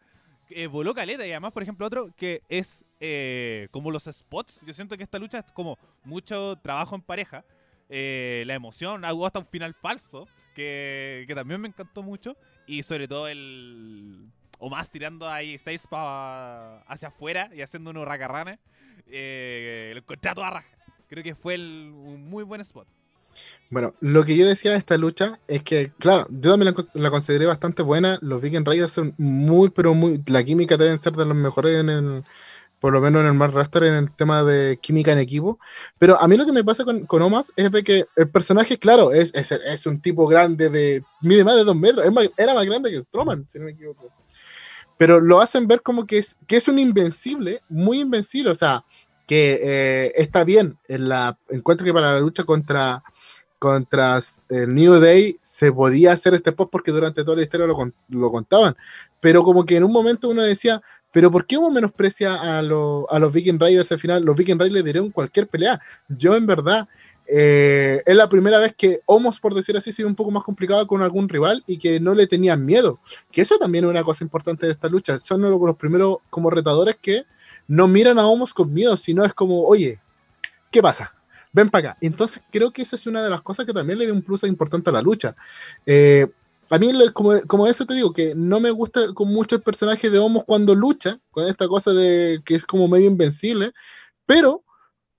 eh, 0.57 0.67
voló 0.67 0.95
caleta. 0.95 1.27
Y 1.27 1.31
además, 1.31 1.53
por 1.53 1.63
ejemplo, 1.63 1.87
otro 1.87 2.11
que 2.17 2.43
es 2.49 2.85
eh, 3.01 3.69
como 3.71 3.91
los 3.91 4.05
spots. 4.05 4.61
Yo 4.67 4.73
siento 4.73 4.97
que 4.97 5.03
esta 5.03 5.19
lucha 5.19 5.39
es 5.41 5.53
como 5.53 5.79
mucho 6.05 6.57
trabajo 6.63 6.95
en 6.95 7.03
pareja. 7.03 7.45
eh, 7.89 8.45
la 8.47 8.55
emoción, 8.55 9.05
hubo 9.05 9.27
hasta 9.27 9.39
un 9.39 9.47
final 9.47 9.75
falso, 9.75 10.27
que, 10.55 11.25
que 11.27 11.35
también 11.35 11.61
me 11.61 11.69
encantó 11.69 12.03
mucho. 12.03 12.37
Y 12.67 12.83
sobre 12.83 13.07
todo 13.09 13.29
el... 13.29 14.29
O 14.59 14.71
más 14.71 14.91
tirando 14.91 15.29
ahí 15.29 15.59
Styles 15.59 15.87
hacia 15.91 17.09
afuera 17.09 17.51
y 17.53 17.63
haciendo 17.63 17.91
unos 17.91 18.07
racarranes. 18.07 18.59
Eh, 19.09 19.91
lo 19.95 19.99
encontré 20.01 20.31
a 20.31 20.35
raja. 20.35 20.69
Creo 21.09 21.23
que 21.25 21.35
fue 21.35 21.55
el- 21.55 21.91
un 21.93 22.31
muy 22.31 22.45
buen 22.45 22.61
spot. 22.61 22.87
Bueno, 23.71 23.95
lo 24.01 24.25
que 24.25 24.37
yo 24.37 24.47
decía 24.47 24.73
de 24.73 24.77
esta 24.79 24.99
lucha 24.99 25.41
es 25.49 25.63
que, 25.63 25.93
claro, 25.99 26.27
yo 26.31 26.51
también 26.51 26.73
la, 26.75 26.79
cons- 26.79 26.91
la 26.95 27.11
consideré 27.11 27.47
bastante 27.47 27.83
buena. 27.83 28.19
Los 28.21 28.41
Viking 28.43 28.65
Raiders 28.65 28.93
son 28.93 29.15
muy, 29.19 29.71
pero 29.71 29.95
muy. 29.95 30.23
La 30.27 30.45
química 30.45 30.77
deben 30.77 30.99
ser 30.99 31.15
de 31.15 31.25
los 31.25 31.37
mejores 31.37 31.79
en 31.81 31.89
el. 31.89 32.25
Por 32.81 32.93
lo 32.93 33.01
menos 33.01 33.23
en 33.23 33.29
el 33.29 33.35
Mar 33.35 33.53
Raster 33.55 33.85
en 33.85 33.95
el 33.95 34.13
tema 34.13 34.45
de 34.45 34.79
química 34.83 35.13
en 35.13 35.19
equipo. 35.19 35.59
Pero 35.99 36.21
a 36.21 36.29
mí 36.29 36.37
lo 36.37 36.47
que 36.47 36.53
me 36.53 36.65
pasa 36.65 36.85
con, 36.85 37.07
con 37.07 37.23
Omas 37.23 37.53
es 37.57 37.71
de 37.73 37.85
que 37.85 38.07
el 38.17 38.29
personaje, 38.31 38.79
claro, 38.79 39.13
es, 39.13 39.35
es, 39.35 39.53
es 39.53 39.87
un 39.87 40.01
tipo 40.03 40.27
grande 40.27 40.69
de. 40.71 41.05
mide 41.21 41.45
más 41.45 41.57
de 41.57 41.65
dos 41.65 41.77
metros. 41.77 42.13
más- 42.13 42.31
era 42.37 42.55
más 42.55 42.67
grande 42.67 42.91
que 42.91 43.01
Strowman, 43.03 43.47
si 43.49 43.59
no 43.59 43.67
me 43.67 43.73
equivoco. 43.73 44.13
Pero 44.99 45.21
lo 45.21 45.41
hacen 45.41 45.67
ver 45.67 45.83
como 45.83 46.07
que 46.07 46.19
es, 46.19 46.37
que 46.47 46.57
es 46.57 46.69
un 46.69 46.79
invencible, 46.79 47.63
muy 47.69 48.01
invencible. 48.01 48.51
O 48.51 48.55
sea, 48.55 48.85
que 49.27 49.61
eh, 49.63 50.13
está 50.17 50.45
bien. 50.45 50.79
En 50.89 51.09
la, 51.09 51.39
encuentro 51.49 51.85
que 51.85 51.93
para 51.93 52.15
la 52.15 52.21
lucha 52.21 52.45
contra 52.45 53.03
contra 53.63 54.19
el 54.49 54.75
New 54.75 54.95
Day 54.99 55.39
se 55.41 55.71
podía 55.71 56.11
hacer 56.15 56.35
este 56.35 56.51
post 56.51 56.69
porque 56.73 56.91
durante 56.91 57.23
toda 57.23 57.37
la 57.37 57.45
historia 57.45 57.69
lo, 57.69 57.77
con- 57.77 57.95
lo 58.09 58.29
contaban. 58.33 58.75
Pero 59.21 59.45
como 59.45 59.65
que 59.65 59.77
en 59.77 59.85
un 59.85 59.93
momento 59.93 60.29
uno 60.29 60.43
decía, 60.43 60.83
pero 61.13 61.31
¿por 61.31 61.47
qué 61.47 61.57
uno 61.57 61.71
menosprecia 61.71 62.59
a, 62.59 62.61
lo- 62.61 63.07
a 63.09 63.21
los 63.21 63.33
Viking 63.33 63.61
Raiders 63.61 63.93
al 63.93 64.01
final? 64.01 64.25
Los 64.25 64.35
Viking 64.35 64.59
Raiders 64.59 64.83
dieron 64.85 65.11
cualquier 65.11 65.47
pelea. 65.47 65.81
Yo 66.09 66.35
en 66.35 66.45
verdad, 66.45 66.89
eh, 67.29 68.03
es 68.05 68.17
la 68.17 68.29
primera 68.29 68.59
vez 68.59 68.75
que 68.77 69.01
Homos, 69.07 69.39
por 69.39 69.55
decir 69.55 69.77
así, 69.77 69.93
se 69.93 70.03
ve 70.03 70.09
un 70.09 70.17
poco 70.17 70.33
más 70.33 70.43
complicado 70.43 70.85
con 70.89 71.01
algún 71.01 71.29
rival 71.29 71.63
y 71.69 71.79
que 71.79 72.01
no 72.01 72.15
le 72.17 72.27
tenían 72.27 72.65
miedo. 72.67 72.99
Que 73.31 73.43
eso 73.43 73.59
también 73.59 73.85
es 73.85 73.91
una 73.93 74.03
cosa 74.03 74.25
importante 74.25 74.67
de 74.67 74.73
esta 74.73 74.89
lucha. 74.89 75.21
Son 75.21 75.41
los 75.41 75.77
primeros 75.77 76.17
como 76.31 76.51
retadores 76.51 76.97
que 77.01 77.23
no 77.69 77.87
miran 77.87 78.19
a 78.19 78.27
Homos 78.27 78.53
con 78.53 78.73
miedo, 78.73 78.97
sino 78.97 79.25
es 79.25 79.33
como, 79.33 79.63
oye, 79.63 80.01
¿qué 80.73 80.83
pasa? 80.83 81.15
Ven 81.53 81.71
para 81.71 81.91
acá. 81.91 81.99
Entonces 82.01 82.43
creo 82.51 82.73
que 82.73 82.83
esa 82.83 82.97
es 82.97 83.07
una 83.07 83.23
de 83.23 83.31
las 83.31 83.43
cosas 83.43 83.67
que 83.67 83.73
también 83.73 83.99
le 83.99 84.07
dio 84.07 84.15
un 84.15 84.23
plus 84.23 84.43
importante 84.45 84.91
a 84.91 84.93
la 84.93 85.03
lucha. 85.03 85.37
Eh, 85.87 86.27
a 86.71 86.79
mí, 86.79 86.91
como, 87.13 87.39
como 87.43 87.67
eso 87.67 87.85
te 87.85 87.95
digo, 87.95 88.13
que 88.13 88.35
no 88.35 88.59
me 88.59 88.71
gusta 88.71 89.13
con 89.13 89.29
mucho 89.29 89.57
el 89.57 89.63
personaje 89.63 90.09
de 90.09 90.19
Homos 90.19 90.45
cuando 90.47 90.75
lucha, 90.75 91.21
con 91.31 91.47
esta 91.47 91.69
cosa 91.69 91.93
de 91.93 92.41
que 92.47 92.55
es 92.55 92.65
como 92.65 92.89
medio 92.89 93.09
invencible, 93.09 93.73
pero 94.25 94.65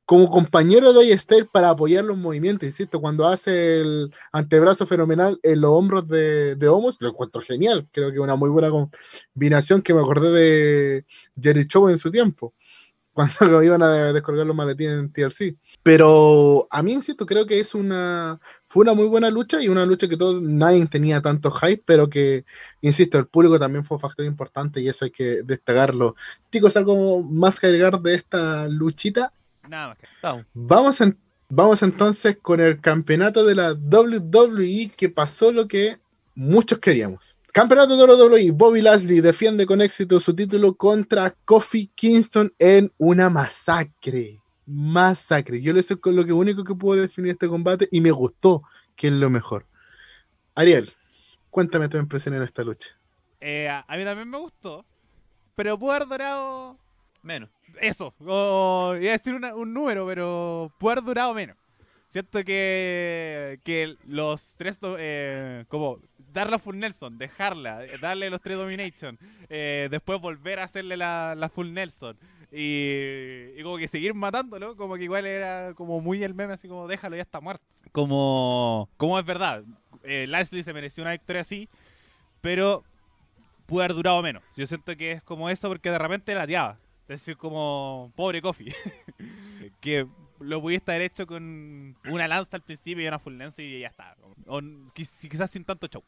como 0.05 0.29
compañero 0.29 0.91
de 0.93 1.17
Styles 1.17 1.47
para 1.51 1.69
apoyar 1.69 2.03
los 2.03 2.17
movimientos, 2.17 2.65
insisto, 2.65 2.99
cuando 2.99 3.27
hace 3.27 3.81
el 3.81 4.11
antebrazo 4.31 4.85
fenomenal 4.85 5.39
en 5.43 5.61
los 5.61 5.71
hombros 5.71 6.07
de, 6.07 6.55
de 6.55 6.67
Homos, 6.67 6.97
lo 6.99 7.09
encuentro 7.09 7.41
genial, 7.41 7.87
creo 7.91 8.11
que 8.11 8.19
una 8.19 8.35
muy 8.35 8.49
buena 8.49 8.69
combinación 8.69 9.81
que 9.81 9.93
me 9.93 10.01
acordé 10.01 10.31
de 10.31 11.05
Jerry 11.39 11.67
Show 11.67 11.87
en 11.87 11.97
su 11.97 12.11
tiempo, 12.11 12.53
cuando 13.13 13.33
iban 13.63 13.81
a 13.83 14.11
descolgar 14.11 14.45
los 14.45 14.55
maletines 14.55 14.99
en 14.99 15.11
TLC. 15.11 15.55
Pero 15.83 16.67
a 16.69 16.81
mí, 16.83 16.93
insisto, 16.93 17.25
creo 17.25 17.45
que 17.45 17.59
es 17.59 17.75
una 17.75 18.39
fue 18.65 18.81
una 18.81 18.93
muy 18.93 19.05
buena 19.05 19.29
lucha 19.29 19.61
y 19.61 19.69
una 19.69 19.85
lucha 19.85 20.07
que 20.07 20.17
todo, 20.17 20.41
nadie 20.41 20.85
tenía 20.87 21.21
tanto 21.21 21.51
hype, 21.51 21.83
pero 21.85 22.09
que, 22.09 22.43
insisto, 22.81 23.19
el 23.19 23.27
público 23.27 23.59
también 23.59 23.85
fue 23.85 23.97
un 23.97 24.01
factor 24.01 24.25
importante 24.25 24.81
y 24.81 24.89
eso 24.89 25.05
hay 25.05 25.11
que 25.11 25.43
destacarlo. 25.43 26.15
Chicos, 26.51 26.75
¿algo 26.75 27.21
más 27.21 27.59
que 27.59 27.67
agregar 27.67 28.01
de 28.01 28.15
esta 28.15 28.67
luchita? 28.67 29.31
Nada 29.69 29.89
más 29.89 29.97
que. 29.99 30.07
Vamos. 30.21 30.45
Vamos, 30.53 31.01
en- 31.01 31.17
vamos 31.49 31.83
entonces 31.83 32.37
con 32.41 32.59
el 32.59 32.81
campeonato 32.81 33.45
de 33.45 33.55
la 33.55 33.73
WWE 33.73 34.91
que 34.97 35.09
pasó 35.09 35.51
lo 35.51 35.67
que 35.67 35.99
muchos 36.35 36.79
queríamos. 36.79 37.37
Campeonato 37.53 37.95
de 37.95 38.03
WWE, 38.11 38.51
Bobby 38.51 38.81
Lashley 38.81 39.21
defiende 39.21 39.67
con 39.67 39.79
éxito 39.79 40.19
su 40.19 40.35
título 40.35 40.73
contra 40.75 41.35
Kofi 41.45 41.85
Kingston 41.93 42.51
en 42.57 42.91
una 42.97 43.29
masacre. 43.29 44.39
Masacre. 44.65 45.61
Yo 45.61 45.71
lo 45.71 45.83
sé 45.83 45.97
con 45.97 46.15
lo 46.15 46.25
que 46.25 46.33
único 46.33 46.63
que 46.63 46.73
puedo 46.73 46.99
definir 46.99 47.31
este 47.33 47.47
combate 47.47 47.87
y 47.91 48.01
me 48.01 48.09
gustó, 48.09 48.63
que 48.95 49.07
es 49.07 49.13
lo 49.13 49.29
mejor. 49.29 49.67
Ariel, 50.55 50.91
cuéntame 51.51 51.89
tu 51.89 51.97
impresión 51.97 52.33
en 52.33 52.41
esta 52.41 52.63
lucha. 52.63 52.89
Eh, 53.39 53.69
a, 53.69 53.85
mí 53.97 54.03
también 54.03 54.29
me 54.31 54.39
gustó, 54.39 54.83
pero 55.53 55.77
pudo 55.77 55.91
haber 55.91 56.07
durado 56.07 56.77
Menos. 57.21 57.51
eso. 57.81 58.15
O, 58.25 58.95
iba 58.99 59.09
a 59.09 59.17
decir 59.17 59.35
una- 59.35 59.53
un 59.53 59.73
número, 59.75 60.07
pero 60.07 60.71
pudo 60.79 60.91
haber 60.93 61.03
durado 61.03 61.33
menos. 61.35 61.55
Siento 62.13 62.43
que, 62.43 63.59
que 63.63 63.97
los 64.05 64.53
tres, 64.55 64.79
eh, 64.99 65.65
como 65.67 65.97
darle 66.31 66.57
a 66.57 66.59
Full 66.59 66.77
Nelson, 66.77 67.17
dejarla, 67.17 67.85
eh, 67.85 67.97
darle 67.99 68.29
los 68.29 68.39
tres 68.39 68.55
Domination, 68.55 69.17
eh, 69.49 69.87
después 69.89 70.21
volver 70.21 70.59
a 70.59 70.65
hacerle 70.65 70.95
la, 70.95 71.33
la 71.33 71.49
Full 71.49 71.73
Nelson 71.73 72.15
y, 72.51 73.47
y 73.57 73.63
como 73.63 73.77
que 73.77 73.87
seguir 73.87 74.13
matándolo, 74.13 74.77
como 74.77 74.93
que 74.93 75.05
igual 75.05 75.25
era 75.25 75.73
como 75.73 76.01
muy 76.01 76.21
el 76.21 76.35
meme, 76.35 76.53
así 76.53 76.67
como 76.67 76.87
déjalo, 76.87 77.15
ya 77.15 77.23
está 77.23 77.41
muerto. 77.41 77.65
Como, 77.91 78.87
como 78.97 79.17
es 79.17 79.25
verdad, 79.25 79.63
eh, 80.03 80.27
se 80.45 80.71
mereció 80.71 81.01
una 81.01 81.13
victoria 81.13 81.41
así, 81.41 81.67
pero 82.41 82.83
pudo 83.65 83.81
haber 83.81 83.95
durado 83.95 84.21
menos. 84.21 84.43
Yo 84.55 84.67
siento 84.67 84.95
que 84.95 85.13
es 85.13 85.23
como 85.23 85.49
eso 85.49 85.67
porque 85.67 85.89
de 85.89 85.97
repente 85.97 86.35
lateaba. 86.35 86.77
Es 87.07 87.21
decir, 87.21 87.37
como 87.37 88.13
pobre 88.15 88.39
Kofi. 88.39 88.71
que 89.81 90.05
lo 90.39 90.61
pudiste 90.61 90.91
haber 90.91 91.03
hecho 91.03 91.27
con 91.27 91.95
una 92.05 92.27
lanza 92.27 92.57
al 92.57 92.63
principio 92.63 93.03
y 93.03 93.07
una 93.07 93.19
full 93.19 93.37
lance 93.37 93.63
y 93.63 93.79
ya 93.79 93.87
está. 93.87 94.15
O 94.47 94.61
quizás 94.93 95.49
sin 95.49 95.63
tanto 95.63 95.87
show. 95.87 96.03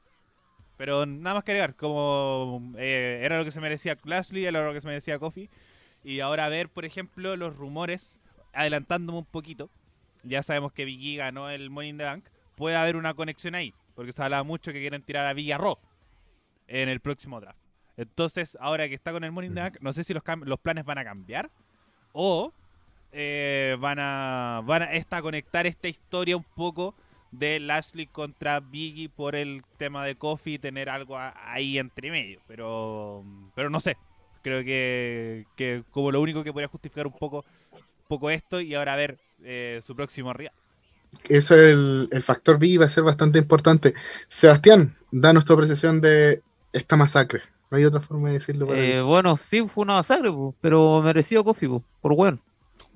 Pero 0.77 1.05
nada 1.05 1.35
más 1.35 1.43
que 1.43 1.51
agregar, 1.51 1.75
como 1.75 2.73
eh, 2.77 3.21
era 3.23 3.38
lo 3.38 3.45
que 3.45 3.51
se 3.51 3.61
merecía 3.61 3.97
Lashley, 4.03 4.45
era 4.45 4.65
lo 4.65 4.73
que 4.73 4.81
se 4.81 4.88
merecía 4.88 5.19
Kofi. 5.19 5.49
Y 6.03 6.19
ahora 6.19 6.45
a 6.45 6.49
ver, 6.49 6.69
por 6.69 6.85
ejemplo, 6.85 7.35
los 7.38 7.55
rumores, 7.55 8.19
adelantándome 8.53 9.19
un 9.19 9.25
poquito. 9.25 9.69
Ya 10.23 10.43
sabemos 10.43 10.73
que 10.73 10.85
Biggie 10.85 11.17
ganó 11.17 11.49
el 11.49 11.69
Money 11.69 11.91
in 11.91 11.97
the 11.97 12.03
Bank, 12.03 12.25
puede 12.55 12.75
haber 12.75 12.97
una 12.97 13.13
conexión 13.13 13.55
ahí. 13.55 13.73
Porque 13.95 14.11
se 14.11 14.21
hablaba 14.21 14.43
mucho 14.43 14.73
que 14.73 14.81
quieren 14.81 15.01
tirar 15.01 15.25
a 15.25 15.33
Villarro 15.33 15.79
en 16.67 16.89
el 16.89 16.99
próximo 16.99 17.39
draft. 17.39 17.59
Entonces, 17.97 18.57
ahora 18.59 18.89
que 18.89 18.95
está 18.95 19.11
con 19.13 19.23
el 19.23 19.31
Morning 19.31 19.53
Bank, 19.53 19.77
no 19.79 19.93
sé 19.93 20.03
si 20.03 20.13
los, 20.13 20.23
los 20.43 20.59
planes 20.59 20.83
van 20.83 20.97
a 20.97 21.05
cambiar 21.05 21.49
o 22.11 22.53
eh, 23.15 23.78
van 23.80 23.99
a 23.99 24.62
van 24.65 24.84
a 24.84 24.93
esta, 24.93 25.21
conectar 25.21 25.65
esta 25.67 25.88
historia 25.88 26.38
un 26.38 26.45
poco 26.56 26.95
de 27.32 27.60
Lashley 27.60 28.08
contra 28.08 28.60
Biggie 28.62 29.10
por 29.10 29.36
el 29.36 29.63
tema 29.78 30.06
de 30.06 30.15
Kofi 30.17 30.56
y 30.56 30.60
tener 30.60 30.89
algo 30.89 31.17
a- 31.17 31.34
ahí 31.54 31.78
entre 31.80 32.12
medio. 32.12 32.41
Pero, 32.47 33.25
pero 33.56 33.69
no 33.69 33.80
sé. 33.80 33.97
Creo 34.41 34.63
que, 34.63 35.47
que 35.56 35.84
como 35.91 36.12
lo 36.12 36.21
único 36.21 36.43
que 36.43 36.54
podría 36.54 36.67
justificar 36.69 37.08
un 37.08 37.13
poco, 37.13 37.39
un 37.39 38.08
poco 38.08 38.30
esto 38.30 38.62
y 38.62 38.75
ahora 38.75 38.95
ver 38.95 39.19
eh, 39.43 39.82
su 39.84 39.95
próximo 39.95 40.34
rival. 40.34 40.54
Eso 41.30 41.56
es 41.56 41.73
el, 41.73 42.10
el 42.12 42.23
factor 42.23 42.60
B 42.60 42.78
va 42.78 42.86
a 42.86 42.89
ser 42.89 43.04
bastante 43.04 43.39
importante. 43.39 43.93
Sebastián, 44.30 44.95
danos 45.12 45.45
tu 45.45 45.54
apreciación 45.54 46.01
de 46.01 46.43
esta 46.73 46.95
masacre. 46.95 47.41
No 47.71 47.78
hay 47.78 47.86
otra 47.86 48.01
forma 48.01 48.30
de 48.30 48.36
decirlo. 48.39 48.67
para 48.67 48.80
Eh, 48.80 49.01
bueno, 49.01 49.38
sí, 49.38 49.65
fue 49.67 49.84
una 49.84 49.95
masacre, 49.95 50.32
pero 50.62 51.01
merecido 51.01 51.43
Kofi, 51.43 51.67
po, 51.67 51.84
por 52.01 52.15
bueno. 52.15 52.39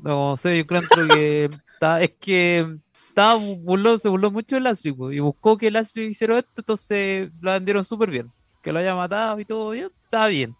No 0.03 0.37
sé, 0.37 0.57
yo 0.57 0.65
creo 0.65 0.81
que 0.93 1.49
está- 1.73 2.01
es 2.01 2.11
que 2.19 2.77
estaba 3.09 3.35
burló, 3.35 3.97
se 3.97 4.09
burló 4.09 4.31
mucho 4.31 4.59
de 4.59 4.93
po, 4.93 5.11
y 5.11 5.19
buscó 5.19 5.57
que 5.57 5.71
Lashley 5.71 6.07
hiciera 6.07 6.39
esto, 6.39 6.51
entonces 6.57 7.31
lo 7.41 7.51
vendieron 7.51 7.83
súper 7.83 8.09
bien. 8.09 8.31
Que 8.61 8.71
lo 8.71 8.79
haya 8.79 8.95
matado 8.95 9.39
y 9.39 9.45
todo 9.45 9.71
bien, 9.71 9.89
está 10.05 10.27
bien. 10.27 10.55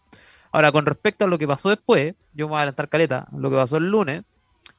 Ahora, 0.52 0.71
con 0.71 0.86
respecto 0.86 1.25
a 1.25 1.28
lo 1.28 1.38
que 1.38 1.47
pasó 1.47 1.69
después, 1.69 2.15
yo 2.34 2.47
me 2.47 2.49
voy 2.52 2.56
a 2.58 2.60
adelantar 2.60 2.89
caleta, 2.89 3.28
lo 3.38 3.49
que 3.49 3.56
pasó 3.56 3.78
el 3.78 3.89
lunes, 3.89 4.23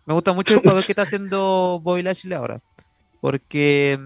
me 0.05 0.14
gusta 0.14 0.33
mucho 0.33 0.55
el 0.55 0.62
papel 0.62 0.85
que 0.85 0.92
está 0.92 1.03
haciendo 1.03 1.81
Bobby 1.83 2.03
Lashley 2.03 2.35
ahora, 2.35 2.61
porque 3.20 3.99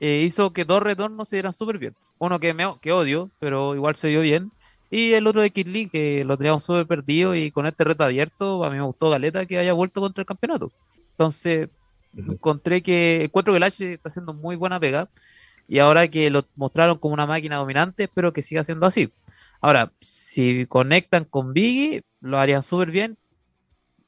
eh, 0.00 0.22
hizo 0.24 0.52
que 0.52 0.64
dos 0.64 0.82
retornos 0.82 1.28
se 1.28 1.36
dieran 1.36 1.52
súper 1.52 1.78
bien. 1.78 1.94
Uno 2.18 2.40
que, 2.40 2.54
me, 2.54 2.64
que 2.80 2.92
odio, 2.92 3.30
pero 3.38 3.74
igual 3.74 3.94
se 3.96 4.08
dio 4.08 4.20
bien. 4.20 4.50
Y 4.90 5.12
el 5.14 5.26
otro 5.26 5.42
de 5.42 5.50
Kid 5.50 5.66
Lee, 5.66 5.88
que 5.88 6.24
lo 6.24 6.36
teníamos 6.36 6.64
súper 6.64 6.86
perdido 6.86 7.34
y 7.34 7.50
con 7.50 7.66
este 7.66 7.84
reto 7.84 8.04
abierto, 8.04 8.64
a 8.64 8.70
mí 8.70 8.76
me 8.76 8.82
gustó 8.82 9.10
Galeta 9.10 9.46
que 9.46 9.58
haya 9.58 9.72
vuelto 9.72 10.00
contra 10.00 10.22
el 10.22 10.26
campeonato. 10.26 10.72
Entonces, 11.12 11.68
encontré 12.16 12.82
que, 12.82 13.24
encuentro 13.24 13.52
que 13.52 13.60
Lashley 13.60 13.94
está 13.94 14.08
haciendo 14.08 14.32
muy 14.32 14.56
buena 14.56 14.78
pega 14.78 15.08
y 15.68 15.80
ahora 15.80 16.06
que 16.08 16.30
lo 16.30 16.46
mostraron 16.54 16.98
como 16.98 17.14
una 17.14 17.26
máquina 17.26 17.56
dominante, 17.56 18.04
espero 18.04 18.32
que 18.32 18.42
siga 18.42 18.62
siendo 18.62 18.86
así. 18.86 19.12
Ahora, 19.60 19.92
si 20.00 20.66
conectan 20.66 21.24
con 21.24 21.52
Biggie, 21.52 22.02
lo 22.20 22.38
harían 22.38 22.62
súper 22.62 22.90
bien. 22.90 23.18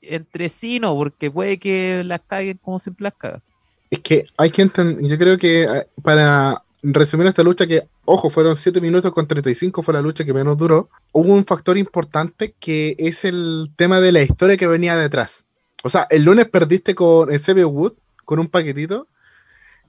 Entre 0.00 0.48
sí 0.48 0.78
no, 0.78 0.94
porque 0.94 1.30
puede 1.30 1.58
que 1.58 2.04
las 2.04 2.20
caguen 2.20 2.58
como 2.58 2.78
siempre 2.78 3.04
las 3.04 3.14
cagan. 3.14 3.42
Es 3.90 4.00
que 4.00 4.26
hay 4.36 4.50
que 4.50 4.62
entender, 4.62 5.04
yo 5.04 5.18
creo 5.18 5.38
que 5.38 5.64
eh, 5.64 5.86
para 6.02 6.62
resumir 6.82 7.26
esta 7.26 7.42
lucha 7.42 7.66
que, 7.66 7.88
ojo, 8.04 8.30
fueron 8.30 8.56
7 8.56 8.80
minutos 8.80 9.12
con 9.12 9.26
35, 9.26 9.82
fue 9.82 9.94
la 9.94 10.02
lucha 10.02 10.24
que 10.24 10.32
menos 10.34 10.56
duró, 10.56 10.88
hubo 11.12 11.32
un 11.32 11.44
factor 11.44 11.76
importante 11.78 12.54
que 12.60 12.94
es 12.98 13.24
el 13.24 13.70
tema 13.76 14.00
de 14.00 14.12
la 14.12 14.22
historia 14.22 14.56
que 14.56 14.66
venía 14.66 14.96
detrás. 14.96 15.44
O 15.84 15.90
sea, 15.90 16.06
el 16.10 16.24
lunes 16.24 16.48
perdiste 16.48 16.94
con 16.94 17.28
CB 17.28 17.64
Wood, 17.66 17.92
con 18.24 18.38
un 18.38 18.48
paquetito, 18.48 19.08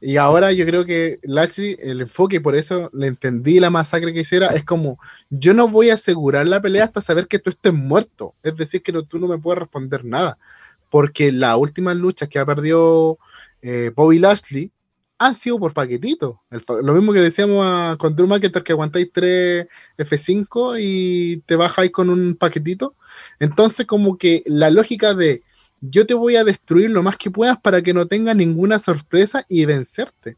y 0.02 0.16
ahora 0.16 0.54
yo 0.54 0.66
creo 0.66 0.86
que 0.86 1.20
Lashley, 1.24 1.76
el 1.82 2.02
enfoque, 2.02 2.38
y 2.38 2.40
por 2.40 2.56
eso 2.56 2.90
le 2.94 3.08
entendí 3.08 3.60
la 3.60 3.70
masacre 3.70 4.14
que 4.14 4.22
hiciera, 4.22 4.48
es 4.48 4.64
como, 4.64 4.98
yo 5.30 5.54
no 5.54 5.68
voy 5.68 5.90
a 5.90 5.96
asegurar 5.96 6.48
la 6.48 6.62
pelea 6.62 6.86
hasta 6.86 7.02
saber 7.02 7.28
que 7.28 7.40
tú 7.40 7.50
estés 7.50 7.74
muerto. 7.74 8.34
Es 8.42 8.56
decir, 8.56 8.82
que 8.82 8.94
no- 8.94 9.04
tú 9.04 9.20
no 9.20 9.28
me 9.28 9.38
puedes 9.38 9.60
responder 9.60 10.06
nada. 10.06 10.38
Porque 10.90 11.34
las 11.34 11.58
últimas 11.58 11.98
luchas 11.98 12.30
que 12.30 12.40
ha 12.40 12.46
perdido 12.46 13.20
eh, 13.62 13.92
Bobby 13.94 14.20
Lashley 14.20 14.72
han 15.20 15.36
sido 15.36 15.60
por 15.60 15.74
paquetito. 15.74 16.42
Lo 16.82 16.94
mismo 16.94 17.14
que 17.14 17.20
decíamos 17.20 17.64
a, 17.64 17.98
con 18.00 18.16
Drew 18.16 18.28
McIntyre, 18.28 18.64
que 18.64 18.72
aguantáis 18.72 19.10
3 19.14 19.68
F5 19.98 20.78
y 20.80 21.42
te 21.46 21.58
bajáis 21.58 21.92
con 21.92 22.10
un 22.10 22.36
paquetito. 22.36 22.96
Entonces, 23.40 23.86
como 23.86 24.18
que 24.18 24.44
la 24.46 24.72
lógica 24.72 25.14
de 25.14 25.44
yo 25.82 26.06
te 26.06 26.14
voy 26.14 26.36
a 26.36 26.44
destruir 26.44 26.92
lo 26.92 27.04
más 27.04 27.18
que 27.18 27.32
puedas 27.32 27.58
para 27.60 27.82
que 27.82 27.94
no 27.94 28.08
tenga 28.08 28.34
ninguna 28.34 28.80
sorpresa 28.80 29.46
y 29.48 29.66
vencerte. 29.66 30.38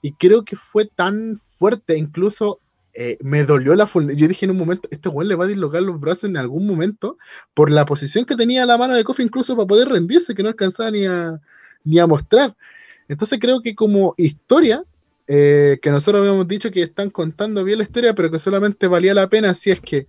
Y 0.00 0.12
creo 0.12 0.44
que 0.44 0.56
fue 0.56 0.86
tan 0.86 1.36
fuerte, 1.36 1.96
incluso 1.96 2.60
eh, 2.94 3.16
me 3.22 3.44
dolió 3.44 3.74
la 3.74 3.86
Yo 3.86 4.28
dije 4.28 4.44
en 4.44 4.50
un 4.50 4.58
momento, 4.58 4.88
este 4.90 5.08
weón 5.08 5.28
le 5.28 5.34
va 5.34 5.44
a 5.44 5.48
dislocar 5.48 5.82
los 5.82 5.98
brazos 5.98 6.24
en 6.24 6.36
algún 6.36 6.66
momento 6.66 7.16
por 7.54 7.70
la 7.70 7.86
posición 7.86 8.24
que 8.24 8.36
tenía 8.36 8.66
la 8.66 8.76
mano 8.76 8.94
de 8.94 9.04
Kofi, 9.04 9.22
incluso 9.22 9.56
para 9.56 9.66
poder 9.66 9.88
rendirse, 9.88 10.34
que 10.34 10.42
no 10.42 10.50
alcanzaba 10.50 10.90
ni 10.90 11.06
a, 11.06 11.40
ni 11.84 11.98
a 11.98 12.06
mostrar. 12.06 12.54
Entonces 13.08 13.38
creo 13.40 13.60
que 13.62 13.74
como 13.74 14.14
historia, 14.16 14.84
eh, 15.26 15.78
que 15.80 15.90
nosotros 15.90 16.20
habíamos 16.22 16.48
dicho 16.48 16.70
que 16.70 16.82
están 16.82 17.10
contando 17.10 17.62
bien 17.64 17.78
la 17.78 17.84
historia, 17.84 18.14
pero 18.14 18.30
que 18.30 18.38
solamente 18.38 18.86
valía 18.88 19.14
la 19.14 19.28
pena 19.28 19.54
si 19.54 19.70
es 19.70 19.80
que 19.80 20.08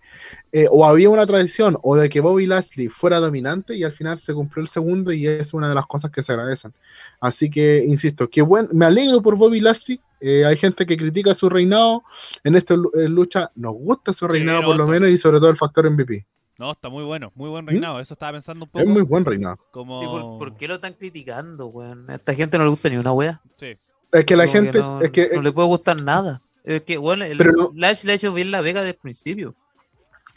eh, 0.51 0.67
o 0.71 0.85
había 0.85 1.09
una 1.09 1.25
tradición 1.25 1.77
o 1.83 1.95
de 1.95 2.09
que 2.09 2.19
Bobby 2.21 2.45
Lashley 2.47 2.87
fuera 2.89 3.19
dominante 3.19 3.75
y 3.75 3.83
al 3.83 3.93
final 3.93 4.19
se 4.19 4.33
cumplió 4.33 4.61
el 4.61 4.67
segundo 4.67 5.11
y 5.11 5.27
es 5.27 5.53
una 5.53 5.69
de 5.69 5.75
las 5.75 5.85
cosas 5.87 6.11
que 6.11 6.23
se 6.23 6.31
agradecen. 6.33 6.73
Así 7.19 7.49
que, 7.49 7.83
insisto, 7.87 8.29
que 8.29 8.41
buen, 8.41 8.69
me 8.71 8.85
alegro 8.85 9.21
por 9.21 9.35
Bobby 9.37 9.59
Lashley. 9.61 9.99
Eh, 10.21 10.45
hay 10.45 10.55
gente 10.57 10.85
que 10.85 10.95
critica 10.97 11.33
su 11.33 11.49
reinado. 11.49 12.03
En 12.43 12.55
esta 12.55 12.75
lu- 12.75 12.91
lucha 13.09 13.51
nos 13.55 13.73
gusta 13.73 14.13
su 14.13 14.27
reinado 14.27 14.63
por 14.63 14.75
lo 14.77 14.87
menos 14.87 15.09
y 15.09 15.17
sobre 15.17 15.39
todo 15.39 15.49
el 15.49 15.57
factor 15.57 15.85
MVP. 15.87 16.25
No, 16.63 16.71
está 16.71 16.87
muy 16.87 17.03
bueno, 17.03 17.29
muy 17.35 17.49
buen 17.49 17.67
reinado. 17.67 17.99
Eso 17.99 18.13
estaba 18.13 18.31
pensando 18.31 18.63
un 18.63 18.71
poco. 18.71 18.85
¿Mm? 18.85 18.87
Es 18.87 18.93
muy 18.93 19.01
buen 19.01 19.25
reinado. 19.25 19.59
como... 19.71 20.01
¿Y 20.01 20.05
por, 20.05 20.21
por 20.39 20.55
qué 20.57 20.65
lo 20.69 20.75
están 20.75 20.93
criticando, 20.93 21.67
weón? 21.67 22.09
A 22.09 22.15
esta 22.15 22.33
gente 22.33 22.57
no 22.57 22.63
le 22.63 22.69
gusta 22.69 22.87
ni 22.87 22.95
una 22.95 23.11
wea. 23.11 23.41
Sí. 23.57 23.77
Es 24.13 24.23
que 24.23 24.37
la 24.37 24.45
Como 24.45 24.53
gente, 24.53 24.79
no, 24.79 25.01
es 25.01 25.11
que 25.11 25.29
no 25.35 25.41
le 25.41 25.51
puede 25.51 25.67
gustar 25.67 26.01
nada. 26.01 26.41
Es 26.63 26.83
que, 26.83 26.95
bueno, 26.95 27.25
el 27.25 27.37
Pero 27.37 27.51
no- 27.51 27.71
Lash 27.75 28.05
le 28.05 28.13
ha 28.13 28.15
hecho 28.15 28.33
bien 28.33 28.49
la 28.49 28.61
vega 28.61 28.79
desde 28.79 28.91
el 28.93 28.97
principio. 28.97 29.55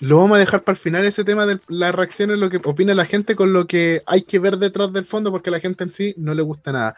Lo 0.01 0.19
vamos 0.19 0.35
a 0.35 0.41
dejar 0.41 0.65
para 0.65 0.75
el 0.75 0.81
final 0.83 1.07
ese 1.07 1.23
tema 1.23 1.47
de 1.47 1.61
las 1.69 1.95
reacciones, 1.95 2.39
lo 2.41 2.51
que 2.51 2.57
opina 2.65 2.93
la 2.93 3.05
gente 3.05 3.37
con 3.37 3.53
lo 3.53 3.69
que 3.69 4.03
hay 4.07 4.23
que 4.23 4.41
ver 4.41 4.57
detrás 4.57 4.93
del 4.93 5.07
fondo, 5.07 5.31
porque 5.31 5.51
a 5.51 5.53
la 5.53 5.61
gente 5.61 5.85
en 5.85 5.93
sí 5.93 6.13
no 6.19 6.35
le 6.35 6.43
gusta 6.43 6.73
nada. 6.73 6.97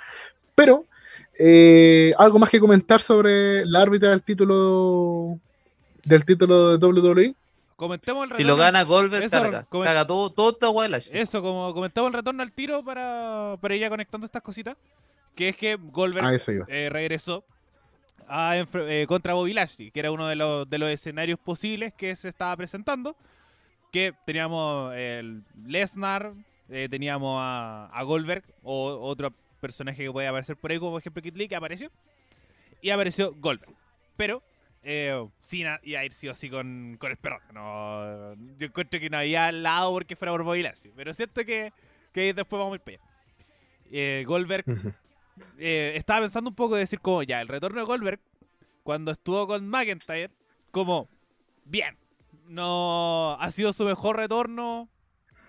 Pero, 0.55 0.87
eh, 1.39 2.15
algo 2.17 2.39
más 2.39 2.49
que 2.49 2.61
comentar 2.61 3.03
sobre 3.03 3.67
la 3.67 3.83
árbitra 3.83 4.09
del 4.09 4.23
título 4.23 5.39
del 6.07 6.25
título 6.25 6.79
de 6.79 6.87
WWE. 6.87 7.35
Comentemos 7.79 8.29
el 8.29 8.37
Si 8.37 8.43
lo 8.43 8.57
gana 8.57 8.83
Goldberg, 8.83 9.23
Eso, 9.23 9.41
carga. 9.41 9.65
comen- 9.71 9.85
Caga 9.85 10.05
todo, 10.05 10.31
todo 10.31 10.51
esta 10.51 10.89
Lash. 10.89 11.11
Eso, 11.13 11.41
como 11.41 11.73
comentamos 11.73 12.09
el 12.09 12.15
retorno 12.15 12.43
al 12.43 12.51
tiro 12.51 12.83
para, 12.85 13.57
para 13.61 13.75
ir 13.77 13.81
ya 13.83 13.89
conectando 13.89 14.25
estas 14.25 14.43
cositas. 14.43 14.77
Que 15.37 15.51
es 15.51 15.57
que 15.57 15.77
Goldberg 15.77 16.27
A 16.27 16.35
eso 16.35 16.51
iba. 16.51 16.67
eh, 16.69 16.89
regresó 16.91 17.45
a 18.27 18.57
eh, 18.59 19.07
contra 19.07 19.35
Bobby 19.35 19.53
Lashley, 19.53 19.93
que 19.93 20.01
era 20.01 20.11
uno 20.11 20.27
de 20.27 20.35
los, 20.35 20.69
de 20.69 20.79
los 20.79 20.91
escenarios 20.91 21.39
posibles 21.39 21.95
que 21.95 22.17
se 22.17 22.29
estaba 22.29 22.57
presentando. 22.57 23.15
Que 23.93 24.13
teníamos 24.27 24.93
el 24.97 25.45
Lesnar, 25.65 26.33
eh, 26.69 26.89
teníamos 26.91 27.39
a, 27.41 27.87
a 27.93 28.03
Goldberg, 28.03 28.43
o 28.65 28.99
otro 29.01 29.33
personaje 29.61 30.03
que 30.03 30.11
puede 30.11 30.27
aparecer 30.27 30.57
por 30.57 30.73
ahí, 30.73 30.81
como 30.81 30.91
por 30.91 31.01
ejemplo 31.01 31.23
Kid 31.23 31.37
Lee, 31.37 31.47
que 31.47 31.55
apareció. 31.55 31.93
Y 32.83 32.91
apareció 32.91 33.33
Goldberg. 33.37 33.73
Pero 34.17 34.43
eh, 34.83 35.27
iba 35.53 36.01
a 36.01 36.05
ir 36.05 36.13
sí 36.13 36.29
o 36.29 36.35
sí 36.35 36.49
con, 36.51 36.97
con 36.99 37.11
el 37.11 37.17
perro. 37.17 37.41
No, 37.53 38.35
yo 38.59 38.67
encuentro 38.67 39.01
que 39.01 39.11
no 39.11 39.19
había 39.19 39.51
lado 39.53 39.93
porque 39.93 40.17
fuera 40.17 40.33
por 40.33 40.43
Bobby 40.45 40.63
Lashley. 40.63 40.93
Pero 40.95 41.13
siento 41.15 41.45
que, 41.45 41.73
que 42.13 42.33
después 42.35 42.59
vamos 42.59 42.73
a 42.73 42.77
ir 42.77 42.81
para 42.81 42.97
allá. 42.97 43.05
Eh, 43.91 44.25
Goldberg 44.27 44.65
eh, 45.59 45.93
estaba 45.97 46.21
pensando 46.21 46.51
un 46.51 46.57
poco 46.57 46.75
de 46.75 46.81
decir 46.81 47.01
como 47.01 47.23
ya, 47.23 47.41
el 47.41 47.49
retorno 47.49 47.81
de 47.81 47.87
Goldberg, 47.87 48.21
cuando 48.83 49.13
estuvo 49.13 49.47
con 49.47 49.69
McIntyre, 49.69 50.31
como, 50.71 51.07
bien, 51.65 51.97
no 52.47 53.37
ha 53.41 53.51
sido 53.51 53.73
su 53.73 53.85
mejor 53.85 54.17
retorno 54.17 54.89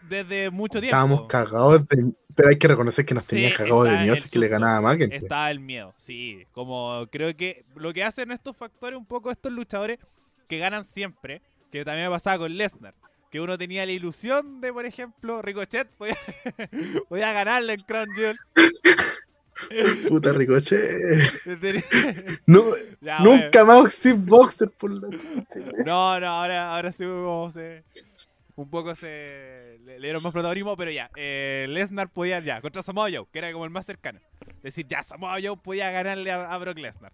desde 0.10 0.50
mucho 0.50 0.80
tiempo. 0.82 0.88
Estábamos 0.96 1.28
cagados, 1.28 1.88
de- 1.88 2.14
pero 2.36 2.50
hay 2.50 2.58
que 2.58 2.68
reconocer 2.68 3.06
que 3.06 3.14
nos 3.14 3.24
Sí, 3.24 3.30
tenía 3.32 3.54
cagados 3.54 3.86
de 3.90 3.98
miedo 4.00 4.16
si 4.16 4.30
que 4.30 4.40
le 4.40 4.48
ganaba 4.48 4.78
a 4.78 4.82
McIntyre. 4.82 5.18
Está 5.18 5.52
el 5.52 5.60
miedo, 5.60 5.94
sí, 5.98 6.46
como 6.52 7.06
creo 7.12 7.36
que 7.36 7.66
lo 7.76 7.94
que 7.94 8.04
hacen 8.04 8.32
estos 8.32 8.56
factores 8.58 8.98
un 8.98 9.06
poco 9.06 9.30
estos 9.32 9.52
luchadores 9.52 10.00
que 10.48 10.58
ganan 10.58 10.84
siempre, 10.84 11.42
que 11.72 11.84
también 11.86 12.08
me 12.08 12.14
pasaba 12.14 12.40
con 12.40 12.58
Lesnar, 12.58 12.96
que 13.30 13.40
uno 13.42 13.58
tenía 13.58 13.86
la 13.86 13.92
ilusión 13.92 14.60
de, 14.62 14.74
por 14.74 14.86
ejemplo, 14.86 15.42
Ricochet 15.42 15.88
podía, 15.98 16.18
podía 17.10 17.32
ganarle 17.34 17.74
en 17.74 17.80
Crown 17.82 18.10
Jewel. 18.16 18.38
Puta 20.08 20.32
ricochet. 20.32 21.44
Tenía- 21.60 21.84
No, 22.46 22.64
Ya, 23.02 23.20
bueno. 23.22 23.44
nunca 23.44 23.66
más 23.66 23.94
Steve 23.94 24.18
Boxer 24.18 24.70
por 24.72 24.90
la 24.92 25.10
chucha. 25.10 25.60
No, 25.86 26.18
no, 26.20 26.28
ahora, 26.28 26.74
ahora 26.76 26.92
sí 26.94 27.04
como 27.04 27.52
se- 27.52 27.84
un 28.62 28.70
poco 28.70 28.94
se 28.94 29.80
le, 29.86 30.00
dieron 30.00 30.22
más 30.22 30.34
protagonismo, 30.34 30.76
pero 30.76 30.92
ya, 30.92 31.10
eh, 31.16 31.66
Lesnar 31.70 32.10
podía 32.12 32.40
ya, 32.40 32.62
contra 32.62 32.84
Samoa 32.84 33.10
Joe, 33.10 33.26
que 33.32 33.40
era 33.40 33.54
como 33.54 33.64
el 33.64 33.72
más 33.72 33.86
cercano. 33.86 34.20
Decir, 34.62 34.86
ya, 34.88 35.02
Samoa 35.02 35.38
Joe 35.42 35.56
podía 35.56 35.90
ganarle 35.92 36.32
a, 36.32 36.58
Brock 36.58 36.78
Lesnar. 36.78 37.14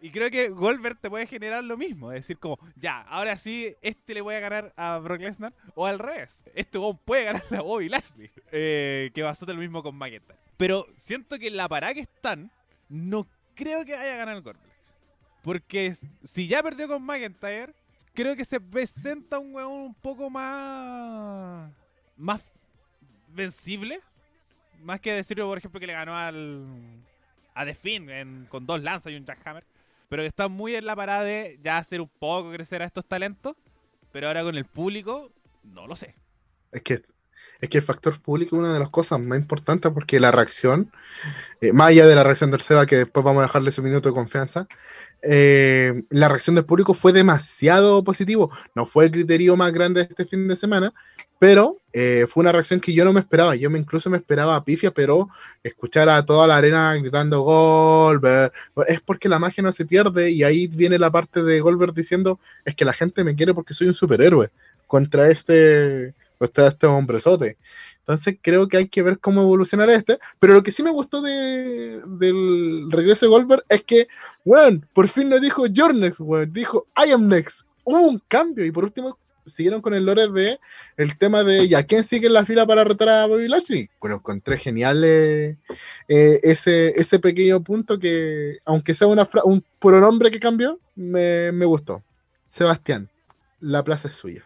Y 0.00 0.10
creo 0.10 0.30
que 0.30 0.48
Goldberg 0.48 0.98
te 0.98 1.10
puede 1.10 1.26
generar 1.26 1.62
lo 1.62 1.76
mismo, 1.76 2.10
decir, 2.10 2.38
como, 2.38 2.58
ya, 2.76 3.02
ahora 3.02 3.36
sí, 3.36 3.74
este 3.82 4.14
le 4.14 4.22
voy 4.22 4.34
a 4.36 4.40
ganar 4.40 4.72
a 4.76 4.98
Brock 4.98 5.20
Lesnar, 5.20 5.52
o 5.74 5.84
al 5.84 5.98
revés, 5.98 6.42
este 6.54 6.78
weón 6.78 6.98
puede 7.04 7.24
ganarle 7.24 7.58
a 7.58 7.62
Bobby 7.62 7.88
Lashley, 7.90 8.30
eh, 8.50 9.10
que 9.12 9.22
pasó 9.22 9.44
lo 9.44 9.54
mismo 9.54 9.82
con 9.82 9.94
McIntyre. 9.94 10.38
Pero 10.56 10.86
siento 10.96 11.38
que 11.38 11.48
en 11.48 11.56
la 11.56 11.68
parada 11.68 11.92
que 11.92 12.00
están, 12.00 12.50
no 12.88 13.26
creo 13.54 13.84
que 13.84 13.92
vaya 13.94 14.14
a 14.14 14.18
ganar 14.18 14.40
Goldberg. 14.40 14.72
Porque 15.42 15.96
si 16.24 16.48
ya 16.48 16.62
perdió 16.62 16.88
con 16.88 17.02
McIntyre, 17.02 17.74
creo 18.14 18.36
que 18.36 18.44
se 18.44 18.60
presenta 18.60 19.38
un 19.38 19.54
weón 19.54 19.72
un 19.72 19.94
poco 19.94 20.30
más. 20.30 21.70
más 22.16 22.42
vencible. 23.28 24.00
Más 24.82 25.00
que 25.00 25.12
decirlo, 25.12 25.46
por 25.46 25.58
ejemplo, 25.58 25.80
que 25.80 25.86
le 25.86 25.92
ganó 25.92 26.14
al. 26.16 26.64
a 27.54 27.64
The 27.64 28.46
con 28.48 28.66
dos 28.66 28.82
lanzas 28.82 29.12
y 29.12 29.16
un 29.16 29.24
jackhammer. 29.24 29.64
Pero 30.08 30.22
que 30.22 30.28
está 30.28 30.48
muy 30.48 30.74
en 30.74 30.86
la 30.86 30.96
parada 30.96 31.22
de 31.24 31.58
ya 31.62 31.76
hacer 31.78 32.00
un 32.00 32.08
poco 32.08 32.52
crecer 32.52 32.82
a 32.82 32.86
estos 32.86 33.04
talentos. 33.04 33.56
Pero 34.12 34.28
ahora 34.28 34.42
con 34.42 34.56
el 34.56 34.64
público, 34.64 35.30
no 35.62 35.86
lo 35.86 35.94
sé. 35.96 36.14
Es 36.72 36.82
que, 36.82 37.02
es 37.60 37.68
que 37.68 37.78
el 37.78 37.84
factor 37.84 38.20
público 38.20 38.56
es 38.56 38.60
una 38.60 38.72
de 38.72 38.78
las 38.78 38.90
cosas 38.90 39.20
más 39.20 39.38
importantes 39.38 39.90
porque 39.92 40.20
la 40.20 40.30
reacción, 40.30 40.92
eh, 41.60 41.72
más 41.72 41.88
allá 41.88 42.06
de 42.06 42.14
la 42.14 42.24
reacción 42.24 42.50
del 42.50 42.60
Seba, 42.60 42.86
que 42.86 42.96
después 42.96 43.24
vamos 43.24 43.40
a 43.40 43.46
dejarle 43.46 43.70
su 43.70 43.82
minuto 43.82 44.08
de 44.08 44.14
confianza, 44.14 44.66
eh, 45.22 46.02
la 46.10 46.28
reacción 46.28 46.54
del 46.54 46.64
público 46.64 46.94
fue 46.94 47.12
demasiado 47.12 48.04
positivo. 48.04 48.50
No 48.74 48.86
fue 48.86 49.06
el 49.06 49.10
criterio 49.10 49.56
más 49.56 49.72
grande 49.72 50.02
de 50.02 50.08
este 50.10 50.24
fin 50.24 50.46
de 50.48 50.56
semana, 50.56 50.92
pero 51.38 51.76
eh, 51.92 52.26
fue 52.28 52.42
una 52.42 52.52
reacción 52.52 52.80
que 52.80 52.92
yo 52.92 53.04
no 53.04 53.12
me 53.12 53.20
esperaba. 53.20 53.56
Yo 53.56 53.70
me 53.70 53.78
incluso 53.78 54.10
me 54.10 54.18
esperaba 54.18 54.56
a 54.56 54.64
pifia, 54.64 54.92
pero 54.92 55.28
escuchar 55.62 56.08
a 56.08 56.24
toda 56.24 56.46
la 56.46 56.56
arena 56.56 56.94
gritando 56.94 57.42
Goldberg 57.42 58.52
es 58.86 59.00
porque 59.00 59.28
la 59.28 59.38
magia 59.38 59.62
no 59.62 59.72
se 59.72 59.86
pierde 59.86 60.30
y 60.30 60.42
ahí 60.42 60.66
viene 60.66 60.98
la 60.98 61.10
parte 61.10 61.42
de 61.42 61.60
Goldberg 61.60 61.94
diciendo 61.94 62.40
es 62.64 62.74
que 62.74 62.84
la 62.84 62.92
gente 62.92 63.24
me 63.24 63.34
quiere 63.34 63.54
porque 63.54 63.74
soy 63.74 63.88
un 63.88 63.94
superhéroe 63.94 64.50
contra 64.86 65.30
este 65.30 66.14
contra 66.38 66.68
este 66.68 66.86
hombrezote. 66.86 67.56
Entonces 68.08 68.38
creo 68.40 68.68
que 68.68 68.78
hay 68.78 68.88
que 68.88 69.02
ver 69.02 69.18
cómo 69.18 69.42
evolucionará 69.42 69.92
este. 69.94 70.18
Pero 70.40 70.54
lo 70.54 70.62
que 70.62 70.70
sí 70.72 70.82
me 70.82 70.90
gustó 70.90 71.20
de- 71.20 72.00
del 72.06 72.90
regreso 72.90 73.26
de 73.26 73.30
Goldberg 73.30 73.62
es 73.68 73.82
que, 73.82 74.08
weón, 74.46 74.86
por 74.94 75.08
fin 75.08 75.28
no 75.28 75.38
dijo 75.38 75.66
You're 75.66 75.92
next, 75.92 76.20
weón, 76.20 76.50
dijo 76.50 76.86
I 76.96 77.10
am 77.12 77.28
next. 77.28 77.66
Hubo 77.84 78.00
un 78.00 78.22
cambio 78.26 78.64
y 78.64 78.70
por 78.70 78.84
último 78.84 79.18
siguieron 79.44 79.82
con 79.82 79.92
el 79.92 80.06
lore 80.06 80.28
de 80.28 80.58
el 80.96 81.18
tema 81.18 81.42
de 81.44 81.68
ya 81.68 81.82
quién 81.82 82.02
sigue 82.02 82.28
en 82.28 82.32
la 82.34 82.46
fila 82.46 82.66
para 82.66 82.82
retar 82.84 83.10
a 83.10 83.26
Bobby 83.26 83.46
Lashley. 83.46 83.90
Bueno, 84.00 84.16
encontré 84.16 84.56
genial 84.56 85.02
eh, 85.04 85.56
eh, 86.08 86.40
ese, 86.42 86.98
ese 86.98 87.18
pequeño 87.18 87.62
punto 87.62 87.98
que, 87.98 88.58
aunque 88.64 88.94
sea 88.94 89.06
una 89.08 89.26
fra- 89.26 89.44
un 89.44 89.62
pronombre 89.78 90.30
que 90.30 90.40
cambió, 90.40 90.78
me, 90.96 91.52
me 91.52 91.66
gustó. 91.66 92.02
Sebastián, 92.46 93.10
la 93.60 93.84
plaza 93.84 94.08
es 94.08 94.14
suya. 94.14 94.44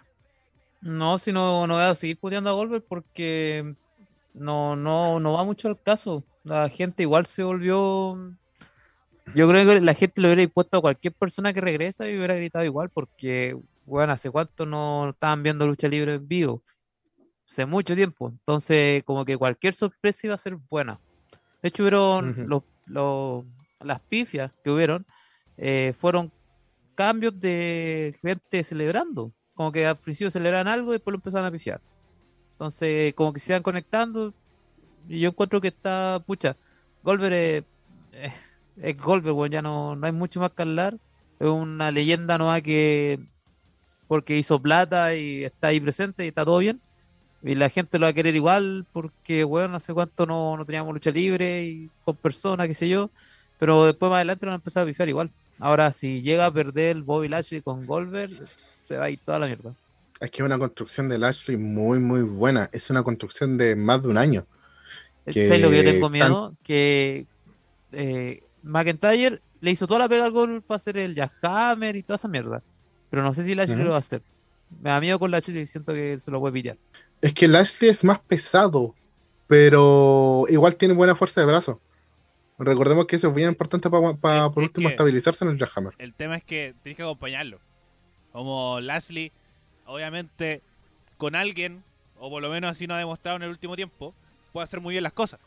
No, 0.82 1.18
si 1.18 1.32
no, 1.32 1.66
no 1.66 1.74
voy 1.74 1.82
a 1.84 1.94
seguir 1.94 2.18
puteando 2.18 2.50
a 2.50 2.54
Goldberg 2.54 2.84
porque 2.88 3.74
no, 4.34 4.74
no, 4.76 5.20
no 5.20 5.32
va 5.34 5.44
mucho 5.44 5.68
al 5.68 5.80
caso. 5.80 6.24
La 6.44 6.68
gente 6.68 7.04
igual 7.04 7.26
se 7.26 7.42
volvió. 7.44 8.18
Yo 9.34 9.48
creo 9.48 9.64
que 9.66 9.80
la 9.80 9.94
gente 9.94 10.20
lo 10.20 10.28
hubiera 10.28 10.42
impuesto 10.42 10.78
a 10.78 10.80
cualquier 10.80 11.14
persona 11.14 11.52
que 11.52 11.60
regresa 11.60 12.08
y 12.08 12.16
hubiera 12.16 12.34
gritado 12.34 12.64
igual 12.64 12.90
porque, 12.90 13.56
bueno, 13.86 14.12
hace 14.12 14.30
cuánto 14.30 14.66
no 14.66 15.10
estaban 15.10 15.42
viendo 15.44 15.66
lucha 15.66 15.86
libre 15.88 16.14
en 16.14 16.26
vivo. 16.26 16.62
Hace 17.48 17.64
mucho 17.64 17.94
tiempo. 17.94 18.28
Entonces, 18.30 19.04
como 19.04 19.24
que 19.24 19.36
cualquier 19.36 19.74
sorpresa 19.74 20.26
iba 20.26 20.34
a 20.34 20.38
ser 20.38 20.56
buena. 20.68 20.98
De 21.62 21.68
hecho, 21.68 21.84
hubieron 21.84 22.34
los- 22.86 23.44
las 23.80 24.00
pifias 24.00 24.50
que 24.64 24.70
hubieron, 24.70 25.06
eh, 25.56 25.94
fueron 25.96 26.32
cambios 26.96 27.38
de 27.38 28.14
gente 28.20 28.64
celebrando. 28.64 29.32
Como 29.54 29.72
que 29.72 29.86
al 29.86 29.98
principio 29.98 30.30
celebraban 30.30 30.68
algo 30.68 30.90
y 30.90 30.94
después 30.94 31.12
lo 31.12 31.18
empezaron 31.18 31.46
a 31.46 31.50
pifiar. 31.50 31.80
Entonces, 32.52 33.14
como 33.14 33.32
que 33.32 33.40
se 33.40 33.52
iban 33.52 33.62
conectando. 33.62 34.32
Y 35.08 35.20
yo 35.20 35.30
encuentro 35.30 35.60
que 35.60 35.68
está, 35.68 36.22
pucha, 36.26 36.56
Goldberg 37.02 37.32
es, 37.34 37.64
es, 38.12 38.32
es 38.76 38.96
Goldberg, 38.98 39.36
weón, 39.36 39.50
ya 39.50 39.62
no, 39.62 39.96
no 39.96 40.06
hay 40.06 40.12
mucho 40.12 40.40
más 40.40 40.52
que 40.52 40.62
hablar. 40.62 40.96
Es 41.40 41.48
una 41.48 41.90
leyenda 41.90 42.38
nueva 42.38 42.60
que, 42.60 43.18
porque 44.06 44.36
hizo 44.36 44.60
plata 44.60 45.14
y 45.14 45.44
está 45.44 45.68
ahí 45.68 45.80
presente 45.80 46.24
y 46.24 46.28
está 46.28 46.44
todo 46.44 46.58
bien. 46.58 46.80
Y 47.42 47.56
la 47.56 47.68
gente 47.68 47.98
lo 47.98 48.06
va 48.06 48.10
a 48.10 48.12
querer 48.12 48.36
igual 48.36 48.86
porque, 48.92 49.42
bueno, 49.42 49.76
hace 49.76 49.92
cuánto 49.92 50.26
no, 50.26 50.56
no 50.56 50.64
teníamos 50.64 50.94
lucha 50.94 51.10
libre 51.10 51.64
y 51.64 51.90
con 52.04 52.16
personas, 52.16 52.68
qué 52.68 52.74
sé 52.74 52.88
yo. 52.88 53.10
Pero 53.58 53.86
después 53.86 54.10
más 54.10 54.18
adelante 54.18 54.46
lo 54.46 54.50
van 54.50 54.58
a 54.58 54.62
empezar 54.62 54.84
a 54.84 54.86
pifiar 54.86 55.08
igual. 55.08 55.32
Ahora, 55.58 55.92
si 55.92 56.22
llega 56.22 56.46
a 56.46 56.52
perder 56.52 57.02
Bobby 57.02 57.28
Lashley 57.28 57.62
con 57.62 57.86
Goldberg, 57.86 58.44
se 58.84 58.96
va 58.96 59.04
a 59.06 59.10
ir 59.10 59.20
toda 59.24 59.38
la 59.38 59.46
mierda. 59.46 59.74
Es 60.20 60.30
que 60.30 60.42
es 60.42 60.46
una 60.46 60.58
construcción 60.58 61.08
de 61.08 61.18
Lashley 61.18 61.56
muy, 61.56 61.98
muy 61.98 62.22
buena. 62.22 62.68
Es 62.72 62.90
una 62.90 63.02
construcción 63.02 63.58
de 63.58 63.74
más 63.76 64.02
de 64.02 64.08
un 64.08 64.18
año. 64.18 64.46
Que 65.26 65.46
¿Sabes 65.46 65.62
lo 65.62 65.70
que 65.70 65.76
yo 65.78 65.84
tengo 65.90 66.06
tan- 66.06 66.12
miedo? 66.12 66.54
Que 66.62 67.26
eh, 67.92 68.42
McIntyre 68.62 69.40
le 69.60 69.70
hizo 69.70 69.86
toda 69.86 70.00
la 70.00 70.08
pega 70.08 70.24
al 70.24 70.30
gol 70.32 70.62
para 70.62 70.76
hacer 70.76 70.96
el 70.96 71.14
Jackhammer 71.14 71.96
y 71.96 72.02
toda 72.02 72.16
esa 72.16 72.28
mierda. 72.28 72.62
Pero 73.10 73.22
no 73.22 73.34
sé 73.34 73.44
si 73.44 73.54
Lashley 73.54 73.76
Ujú. 73.76 73.84
lo 73.84 73.90
va 73.90 73.96
a 73.96 74.00
hacer. 74.00 74.22
Me 74.80 74.90
da 74.90 75.00
miedo 75.00 75.18
con 75.18 75.30
Lashley 75.30 75.58
y 75.58 75.66
siento 75.66 75.92
que 75.92 76.18
se 76.18 76.30
lo 76.30 76.40
puede 76.40 76.52
pillar. 76.54 76.76
Es 77.20 77.32
que 77.34 77.46
Lashley 77.48 77.90
es 77.90 78.02
más 78.04 78.18
pesado, 78.20 78.94
pero 79.46 80.44
igual 80.48 80.76
tiene 80.76 80.94
buena 80.94 81.14
fuerza 81.14 81.40
de 81.40 81.46
brazo. 81.46 81.80
Recordemos 82.58 83.06
que 83.06 83.16
eso 83.16 83.28
es 83.28 83.34
bien 83.34 83.48
importante 83.48 83.90
para, 83.90 84.50
por 84.50 84.62
es 84.62 84.68
último, 84.68 84.88
que- 84.88 84.92
estabilizarse 84.94 85.44
en 85.44 85.50
el 85.50 85.58
Jackhammer. 85.58 85.92
El 85.98 86.14
tema 86.14 86.36
es 86.36 86.44
que 86.44 86.74
tienes 86.82 86.96
que 86.96 87.02
acompañarlo. 87.02 87.58
Como 88.32 88.80
Lashley, 88.80 89.30
obviamente, 89.86 90.62
con 91.16 91.34
alguien, 91.34 91.82
o 92.18 92.30
por 92.30 92.42
lo 92.42 92.50
menos 92.50 92.70
así 92.70 92.86
nos 92.86 92.96
ha 92.96 92.98
demostrado 92.98 93.36
en 93.36 93.42
el 93.44 93.50
último 93.50 93.76
tiempo, 93.76 94.14
puede 94.52 94.64
hacer 94.64 94.80
muy 94.80 94.92
bien 94.92 95.02
las 95.02 95.12
cosas. 95.12 95.40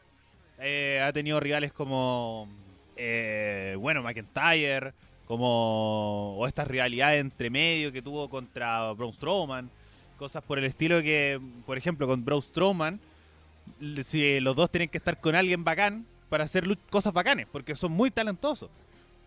Eh, 0.59 1.01
ha 1.03 1.11
tenido 1.11 1.39
rivales 1.39 1.73
como, 1.73 2.47
eh, 2.95 3.75
bueno, 3.79 4.01
McIntyre, 4.03 4.93
como, 5.27 6.37
o 6.37 6.47
estas 6.47 6.67
rivalidades 6.67 7.21
entre 7.21 7.49
medio 7.49 7.91
que 7.91 8.01
tuvo 8.01 8.29
contra 8.29 8.91
Braun 8.93 9.13
Strowman, 9.13 9.69
cosas 10.17 10.43
por 10.43 10.59
el 10.59 10.65
estilo 10.65 11.01
que, 11.01 11.41
por 11.65 11.77
ejemplo, 11.77 12.07
con 12.07 12.23
Braun 12.23 12.41
Strowman, 12.41 12.99
si 14.03 14.39
los 14.39 14.55
dos 14.55 14.69
tienen 14.69 14.89
que 14.89 14.97
estar 14.97 15.19
con 15.19 15.35
alguien 15.35 15.63
bacán 15.63 16.05
para 16.29 16.43
hacer 16.43 16.65
cosas 16.89 17.13
bacanes, 17.13 17.47
porque 17.51 17.75
son 17.75 17.91
muy 17.91 18.11
talentosos 18.11 18.69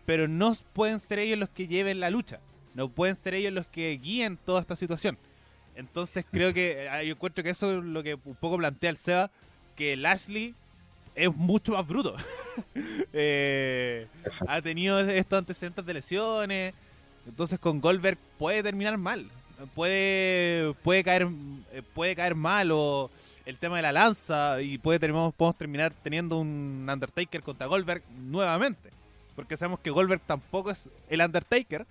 pero 0.09 0.27
no 0.27 0.55
pueden 0.73 0.99
ser 0.99 1.19
ellos 1.19 1.37
los 1.37 1.49
que 1.49 1.67
lleven 1.67 1.99
la 1.99 2.09
lucha. 2.09 2.39
No 2.73 2.89
pueden 2.89 3.15
ser 3.15 3.33
ellos 3.33 3.53
los 3.53 3.67
que 3.67 3.97
guíen 4.01 4.37
toda 4.37 4.61
esta 4.61 4.75
situación. 4.75 5.17
Entonces 5.75 6.25
creo 6.29 6.53
que 6.53 6.87
eh, 6.87 7.05
yo 7.05 7.13
encuentro 7.13 7.43
que 7.43 7.51
eso 7.51 7.77
es 7.77 7.83
lo 7.83 8.03
que 8.03 8.15
un 8.15 8.35
poco 8.35 8.57
plantea 8.57 8.89
el 8.89 8.97
Seba, 8.97 9.31
que 9.75 9.95
Lashley 9.95 10.53
es 11.15 11.33
mucho 11.35 11.73
más 11.73 11.87
bruto. 11.87 12.15
Eh, 13.13 14.05
ha 14.47 14.61
tenido 14.61 14.99
estos 14.99 15.39
antecedentes 15.39 15.83
de 15.83 15.93
lesiones. 15.93 16.73
Entonces 17.25 17.57
con 17.57 17.79
Goldberg 17.79 18.17
puede 18.37 18.61
terminar 18.61 18.97
mal. 18.97 19.29
Puede, 19.73 20.73
puede 20.83 21.03
caer 21.03 21.27
eh, 21.71 21.81
puede 21.93 22.15
caer 22.15 22.35
mal 22.35 22.69
o 22.71 23.09
el 23.45 23.57
tema 23.57 23.77
de 23.77 23.81
la 23.81 23.91
lanza 23.91 24.61
y 24.61 24.77
puede 24.77 24.99
terminar, 24.99 25.31
podemos 25.35 25.57
terminar 25.57 25.93
teniendo 26.03 26.37
un 26.37 26.87
Undertaker 26.91 27.41
contra 27.41 27.65
Goldberg 27.65 28.03
nuevamente. 28.27 28.89
Porque 29.35 29.57
sabemos 29.57 29.79
que 29.79 29.89
Goldberg 29.89 30.21
tampoco 30.21 30.69
es 30.69 30.89
el 31.09 31.21
Undertaker 31.21 31.87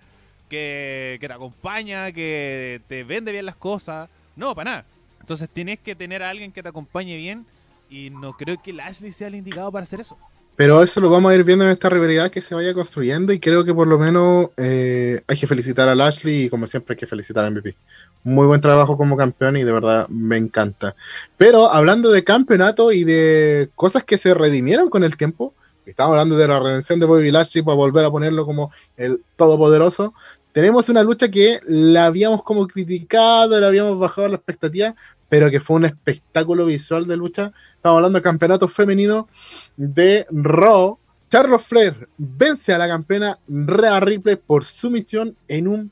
que, 0.49 1.17
te 1.19 1.31
acompaña, 1.33 2.11
que 2.11 2.81
te 2.87 3.03
vende 3.03 3.31
bien 3.31 3.45
las 3.45 3.55
cosas. 3.55 4.09
No, 4.35 4.55
para 4.55 4.71
nada. 4.71 4.85
Entonces 5.21 5.49
tienes 5.49 5.79
que 5.79 5.95
tener 5.95 6.23
a 6.23 6.29
alguien 6.29 6.51
que 6.51 6.63
te 6.63 6.69
acompañe 6.69 7.15
bien 7.15 7.45
y 7.89 8.09
no 8.09 8.33
creo 8.33 8.61
que 8.61 8.73
Lashley 8.73 9.11
sea 9.11 9.27
el 9.27 9.35
indicado 9.35 9.71
para 9.71 9.83
hacer 9.83 10.01
eso. 10.01 10.17
Pero 10.59 10.83
eso 10.83 10.99
lo 10.99 11.09
vamos 11.09 11.31
a 11.31 11.35
ir 11.35 11.45
viendo 11.45 11.63
en 11.63 11.71
esta 11.71 11.89
rivalidad 11.89 12.29
que 12.29 12.41
se 12.41 12.53
vaya 12.53 12.73
construyendo 12.73 13.31
y 13.31 13.39
creo 13.39 13.63
que 13.63 13.73
por 13.73 13.87
lo 13.87 13.97
menos 13.97 14.49
eh, 14.57 15.21
hay 15.25 15.37
que 15.37 15.47
felicitar 15.47 15.87
a 15.87 15.95
Lashley 15.95 16.43
y 16.43 16.49
como 16.49 16.67
siempre 16.67 16.93
hay 16.93 16.99
que 16.99 17.07
felicitar 17.07 17.45
a 17.45 17.49
MVP. 17.49 17.77
Muy 18.25 18.45
buen 18.45 18.59
trabajo 18.59 18.97
como 18.97 19.15
campeón 19.15 19.55
y 19.55 19.63
de 19.63 19.71
verdad 19.71 20.09
me 20.09 20.35
encanta. 20.35 20.95
Pero 21.37 21.71
hablando 21.71 22.11
de 22.11 22.25
campeonato 22.25 22.91
y 22.91 23.05
de 23.05 23.69
cosas 23.75 24.03
que 24.03 24.17
se 24.17 24.33
redimieron 24.33 24.89
con 24.89 25.05
el 25.05 25.15
tiempo, 25.15 25.53
estamos 25.85 26.11
hablando 26.11 26.35
de 26.35 26.47
la 26.47 26.59
redención 26.59 26.99
de 26.99 27.05
Bobby 27.05 27.31
Lashley 27.31 27.63
para 27.63 27.75
volver 27.75 28.03
a 28.03 28.11
ponerlo 28.11 28.45
como 28.45 28.71
el 28.97 29.21
todopoderoso. 29.37 30.13
Tenemos 30.59 30.89
una 30.89 31.03
lucha 31.03 31.31
que 31.31 31.61
la 31.65 32.07
habíamos 32.07 32.43
como 32.43 32.67
criticado, 32.67 33.57
la 33.57 33.67
habíamos 33.67 33.97
bajado 33.97 34.27
la 34.27 34.35
expectativa, 34.35 34.93
pero 35.29 35.49
que 35.49 35.61
fue 35.61 35.77
un 35.77 35.85
espectáculo 35.85 36.65
visual 36.65 37.07
de 37.07 37.15
lucha. 37.15 37.53
Estamos 37.77 37.95
hablando 37.95 38.19
de 38.19 38.23
campeonato 38.23 38.67
femenino 38.67 39.29
de 39.77 40.27
Raw. 40.29 40.99
Charlotte 41.29 41.61
Flair 41.61 42.09
vence 42.17 42.73
a 42.73 42.77
la 42.77 42.89
campeona 42.89 43.39
Rhea 43.47 44.01
Ripley 44.01 44.35
por 44.35 44.65
sumisión 44.65 45.33
en 45.47 45.69
un 45.69 45.91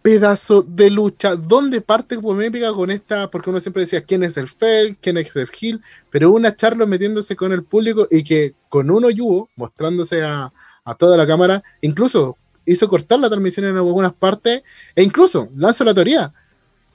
pedazo 0.00 0.62
de 0.62 0.90
lucha 0.90 1.34
donde 1.34 1.80
parte 1.80 2.16
polémica 2.16 2.72
con 2.72 2.92
esta, 2.92 3.28
porque 3.28 3.50
uno 3.50 3.60
siempre 3.60 3.80
decía 3.80 4.04
quién 4.04 4.22
es 4.22 4.36
el 4.36 4.46
Fair, 4.46 4.96
quién 5.00 5.16
es 5.16 5.34
el 5.34 5.48
Hill, 5.60 5.82
pero 6.10 6.30
una 6.30 6.54
Charlotte 6.54 6.88
metiéndose 6.88 7.34
con 7.34 7.50
el 7.52 7.64
público 7.64 8.06
y 8.08 8.22
que 8.22 8.54
con 8.68 8.92
uno 8.92 9.10
yugo, 9.10 9.50
mostrándose 9.56 10.22
a, 10.22 10.52
a 10.84 10.94
toda 10.94 11.16
la 11.16 11.26
cámara, 11.26 11.64
incluso 11.80 12.38
hizo 12.66 12.88
cortar 12.88 13.18
la 13.18 13.28
transmisión 13.28 13.66
en 13.66 13.76
algunas 13.76 14.12
partes, 14.12 14.62
e 14.94 15.02
incluso 15.02 15.48
lanzó 15.56 15.84
la 15.84 15.94
teoría. 15.94 16.32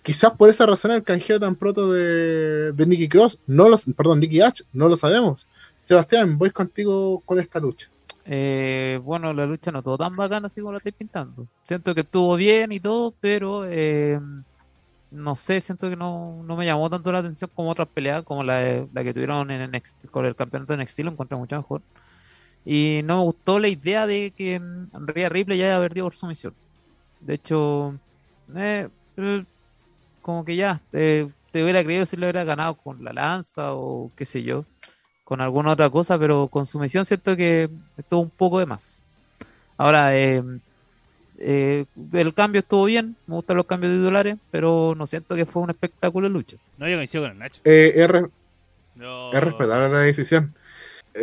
Quizás 0.04 0.32
por 0.32 0.50
esa 0.50 0.66
razón 0.66 0.92
el 0.92 1.04
canjeo 1.04 1.40
tan 1.40 1.56
pronto 1.56 1.92
de, 1.92 2.72
de 2.72 2.86
Nicky 2.86 3.10
Cross, 3.10 3.40
no 3.48 3.70
lo, 3.70 3.78
perdón, 3.96 4.20
Nicky 4.20 4.42
H, 4.42 4.64
no 4.74 4.88
lo 4.88 4.96
sabemos. 4.96 5.46
Sebastián, 5.78 6.38
voy 6.38 6.52
contigo 6.52 7.22
con 7.26 7.40
esta 7.40 7.60
lucha. 7.60 7.90
Eh, 8.26 9.00
bueno, 9.04 9.34
la 9.34 9.46
lucha 9.46 9.72
no 9.72 9.80
estuvo 9.80 9.98
tan 9.98 10.16
bacana 10.16 10.48
así 10.48 10.62
como 10.62 10.74
la 10.74 10.78
estoy 10.78 10.92
pintando. 10.92 11.48
Siento 11.64 11.96
que 11.96 12.02
estuvo 12.02 12.36
bien 12.36 12.72
y 12.72 12.80
todo, 12.80 13.14
pero 13.20 13.66
eh, 13.66 14.20
no 15.12 15.36
sé, 15.36 15.60
siento 15.62 15.90
que 15.90 15.96
no, 15.96 16.44
no 16.44 16.56
me 16.56 16.66
llamó 16.66 16.90
tanto 16.90 17.12
la 17.12 17.20
atención 17.20 17.50
como 17.56 17.72
otras 17.72 17.88
peleas, 17.88 18.24
como 18.24 18.44
la, 18.44 18.86
la 18.94 19.04
que 19.04 19.14
tuvieron 19.14 19.50
en 19.50 19.72
con 20.12 20.26
el 20.26 20.36
campeonato 20.36 20.76
de 20.76 20.84
NXT, 20.84 21.00
lo 21.00 21.12
encontré 21.12 21.38
mucho 21.38 21.56
mejor. 21.56 21.82
Y 22.66 23.02
no 23.04 23.18
me 23.18 23.24
gustó 23.24 23.60
la 23.60 23.68
idea 23.68 24.06
de 24.08 24.32
que 24.36 24.60
mm, 24.60 25.08
Rhea 25.08 25.30
Ripley 25.30 25.58
ya 25.58 25.68
haya 25.68 25.80
perdido 25.80 26.06
por 26.06 26.16
sumisión. 26.16 26.54
De 27.22 27.34
hecho, 27.36 27.96
eh, 28.56 28.88
eh, 29.18 29.46
como 30.22 30.46
que 30.46 30.56
ya, 30.56 30.82
eh, 30.94 31.28
te 31.52 31.64
hubiera 31.64 31.84
creído 31.84 32.06
si 32.06 32.18
lo 32.18 32.26
hubiera 32.26 32.44
ganado 32.44 32.76
con 32.76 33.04
la 33.04 33.14
lanza 33.14 33.74
o 33.74 34.12
qué 34.16 34.26
sé 34.26 34.44
yo, 34.44 34.66
con 35.24 35.42
alguna 35.42 35.72
otra 35.72 35.90
cosa, 35.90 36.20
pero 36.20 36.48
con 36.48 36.66
sumisión 36.66 37.06
siento 37.06 37.36
que 37.36 37.70
estuvo 37.98 38.22
un 38.22 38.30
poco 38.30 38.60
de 38.60 38.66
más. 38.66 39.04
Ahora, 39.78 40.16
eh, 40.18 40.44
eh, 41.40 41.86
el 42.14 42.34
cambio 42.34 42.60
estuvo 42.60 42.86
bien, 42.86 43.16
me 43.26 43.36
gustan 43.36 43.58
los 43.58 43.66
cambios 43.66 43.94
titulares, 43.94 44.36
pero 44.52 44.94
no 44.96 45.08
siento 45.08 45.36
que 45.36 45.46
fue 45.46 45.62
un 45.64 45.70
espectáculo 45.70 46.28
de 46.28 46.34
lucha. 46.34 46.58
No, 46.78 46.88
yo 46.88 46.98
coincido 46.98 47.24
con 47.24 47.32
el 47.32 47.40
Nacho. 47.40 47.62
Eh, 47.64 47.94
es, 47.96 48.08
re- 48.08 48.28
No- 48.96 49.32
es 49.32 49.42
respetable 49.42 49.90
la 49.90 50.00
decisión. 50.02 50.54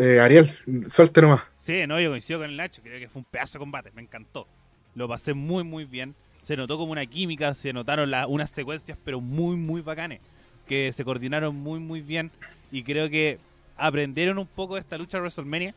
Eh, 0.01 0.21
Ariel, 0.21 0.51
suelte 0.89 1.21
nomás. 1.23 1.43
Sí, 1.59 1.87
no, 1.87 1.99
yo 2.01 2.11
coincido 2.11 2.41
con 2.41 2.51
el 2.51 2.57
Nacho. 2.57 2.83
Creo 2.83 2.99
que 2.99 3.09
fue 3.09 3.21
un 3.21 3.25
pedazo 3.27 3.55
de 3.55 3.59
combate. 3.61 3.91
Me 3.95 4.03
encantó. 4.03 4.47
Lo 4.95 5.09
pasé 5.09 5.35
muy, 5.35 5.65
muy 5.65 5.85
bien. 5.85 6.15
Se 6.43 6.57
notó 6.57 6.79
como 6.79 6.93
una 6.93 7.07
química. 7.07 7.55
Se 7.55 7.73
notaron 7.73 8.11
la- 8.11 8.27
unas 8.27 8.51
secuencias, 8.51 8.97
pero 9.05 9.21
muy, 9.21 9.57
muy 9.57 9.81
bacanes. 9.81 10.21
Que 10.67 10.93
se 10.93 11.05
coordinaron 11.05 11.55
muy, 11.57 11.79
muy 11.81 12.01
bien. 12.01 12.31
Y 12.71 12.83
creo 12.83 13.09
que 13.11 13.39
aprendieron 13.77 14.39
un 14.39 14.47
poco 14.47 14.75
de 14.75 14.81
esta 14.81 14.97
lucha 14.99 15.19
de 15.19 15.23
WrestleMania. 15.23 15.75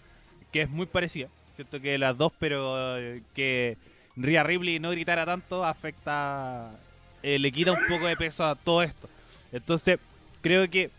Que 0.51 0.61
es 0.63 0.69
muy 0.69 0.85
parecida. 0.85 1.27
Siento 1.55 1.79
que 1.81 1.97
las 1.97 2.17
dos, 2.17 2.31
pero 2.39 2.97
eh, 2.97 3.21
que 3.35 3.77
Rhea 4.15 4.43
Ripley 4.43 4.79
no 4.79 4.91
gritara 4.91 5.25
tanto 5.25 5.63
afecta. 5.65 6.71
eh, 7.21 7.37
le 7.39 7.51
quita 7.51 7.71
un 7.73 7.79
poco 7.89 8.07
de 8.07 8.15
peso 8.15 8.45
a 8.45 8.55
todo 8.55 8.81
esto. 8.81 9.09
Entonces, 9.51 9.99
creo 10.41 10.69
que 10.69 10.89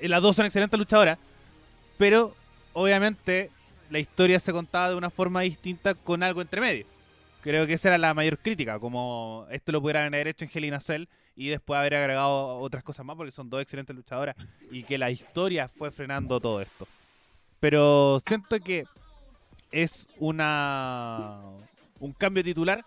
las 0.00 0.20
dos 0.22 0.34
son 0.36 0.46
excelentes 0.46 0.78
luchadoras. 0.78 1.18
Pero 1.96 2.34
obviamente 2.78 3.50
la 3.90 3.98
historia 3.98 4.38
se 4.38 4.52
contaba 4.52 4.90
de 4.90 4.96
una 4.96 5.10
forma 5.10 5.42
distinta 5.42 5.94
con 5.94 6.22
algo 6.22 6.40
entre 6.40 6.60
medio. 6.60 6.86
Creo 7.42 7.66
que 7.66 7.74
esa 7.74 7.88
era 7.88 7.98
la 7.98 8.14
mayor 8.14 8.38
crítica, 8.38 8.78
como 8.78 9.46
esto 9.50 9.72
lo 9.72 9.80
pudieran 9.80 10.12
haber 10.12 10.28
hecho 10.28 10.44
en 10.44 10.50
Hell 10.52 10.64
in 10.64 10.74
a 10.74 10.80
Cell 10.80 11.06
y 11.36 11.48
después 11.48 11.78
haber 11.78 11.94
agregado 11.94 12.56
otras 12.56 12.82
cosas 12.82 13.06
más 13.06 13.16
porque 13.16 13.32
son 13.32 13.48
dos 13.48 13.62
excelentes 13.62 13.94
luchadoras 13.94 14.36
y 14.70 14.82
que 14.82 14.98
la 14.98 15.10
historia 15.10 15.68
fue 15.68 15.90
frenando 15.90 16.40
todo 16.40 16.60
esto. 16.60 16.86
Pero 17.60 18.20
siento 18.26 18.60
que 18.60 18.84
es 19.70 20.08
una 20.18 21.40
un 22.00 22.12
cambio 22.12 22.44
titular 22.44 22.84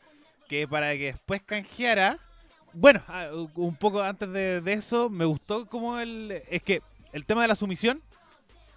que 0.48 0.68
para 0.68 0.92
que 0.94 1.06
después 1.14 1.42
canjeara 1.44 2.18
bueno, 2.74 3.02
ah, 3.08 3.30
un 3.56 3.76
poco 3.76 4.02
antes 4.02 4.32
de, 4.32 4.62
de 4.62 4.74
eso 4.74 5.10
me 5.10 5.26
gustó 5.26 5.66
como 5.66 6.00
el 6.00 6.42
es 6.50 6.62
que 6.64 6.82
el 7.12 7.26
tema 7.26 7.42
de 7.42 7.50
la 7.50 7.56
sumisión 7.56 8.02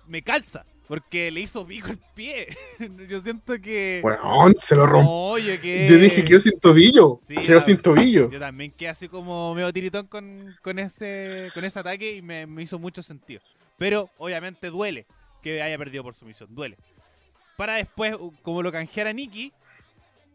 me 0.07 0.23
calza. 0.23 0.65
Porque 0.87 1.31
le 1.31 1.41
hizo 1.41 1.67
pico 1.67 1.89
el 1.89 1.99
pie. 2.15 2.49
Yo 3.09 3.21
siento 3.23 3.55
que. 3.61 4.03
Weón, 4.05 4.55
se 4.59 4.77
lo 4.77 4.87
rompo. 4.87 5.11
Oye, 5.31 5.59
que. 5.59 5.89
Yo 5.89 5.97
dije, 5.97 6.25
quedó 6.25 6.41
sin 6.41 6.59
tobillo. 6.61 7.19
Sí, 7.27 7.35
quedó 7.37 7.61
sin 7.61 7.79
tobillo. 7.79 8.31
Yo 8.31 8.39
también 8.39 8.71
quedé 8.71 8.91
así 8.91 9.09
como 9.09 9.55
medio 9.55 9.73
tiritón 9.73 10.07
con, 10.07 10.55
con 10.63 10.79
ese 10.79 11.51
con 11.55 11.65
ese 11.65 11.79
ataque 11.79 12.17
y 12.17 12.23
me, 12.23 12.47
me 12.47 12.63
hizo 12.63 12.79
mucho 12.79 13.03
sentido. 13.03 13.41
Pero 13.79 14.11
obviamente 14.19 14.69
duele 14.69 15.07
que 15.43 15.63
haya 15.63 15.79
perdido 15.79 16.05
por 16.05 16.15
sumisión. 16.15 16.55
Duele. 16.55 16.77
Para 17.57 17.75
después, 17.75 18.17
como 18.43 18.63
lo 18.63 18.73
canjeara 18.73 19.13
Nikki, 19.13 19.53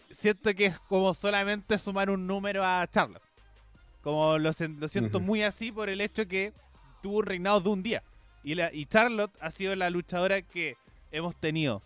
siento 0.09 0.53
que 0.55 0.67
es 0.67 0.79
como 0.79 1.13
solamente 1.13 1.77
sumar 1.77 2.09
un 2.09 2.25
número 2.25 2.63
a 2.65 2.87
Charlotte. 2.89 3.21
Como 4.01 4.37
lo, 4.37 4.51
lo 4.79 4.87
siento 4.87 5.19
muy 5.19 5.43
así 5.43 5.71
por 5.71 5.89
el 5.89 6.01
hecho 6.01 6.27
que 6.27 6.53
tuvo 7.01 7.17
un 7.17 7.25
reinado 7.25 7.59
de 7.59 7.69
un 7.69 7.83
día. 7.83 8.03
Y, 8.43 8.55
la, 8.55 8.73
y 8.73 8.85
Charlotte 8.85 9.33
ha 9.41 9.51
sido 9.51 9.75
la 9.75 9.89
luchadora 9.89 10.41
que 10.41 10.77
hemos 11.11 11.35
tenido. 11.35 11.81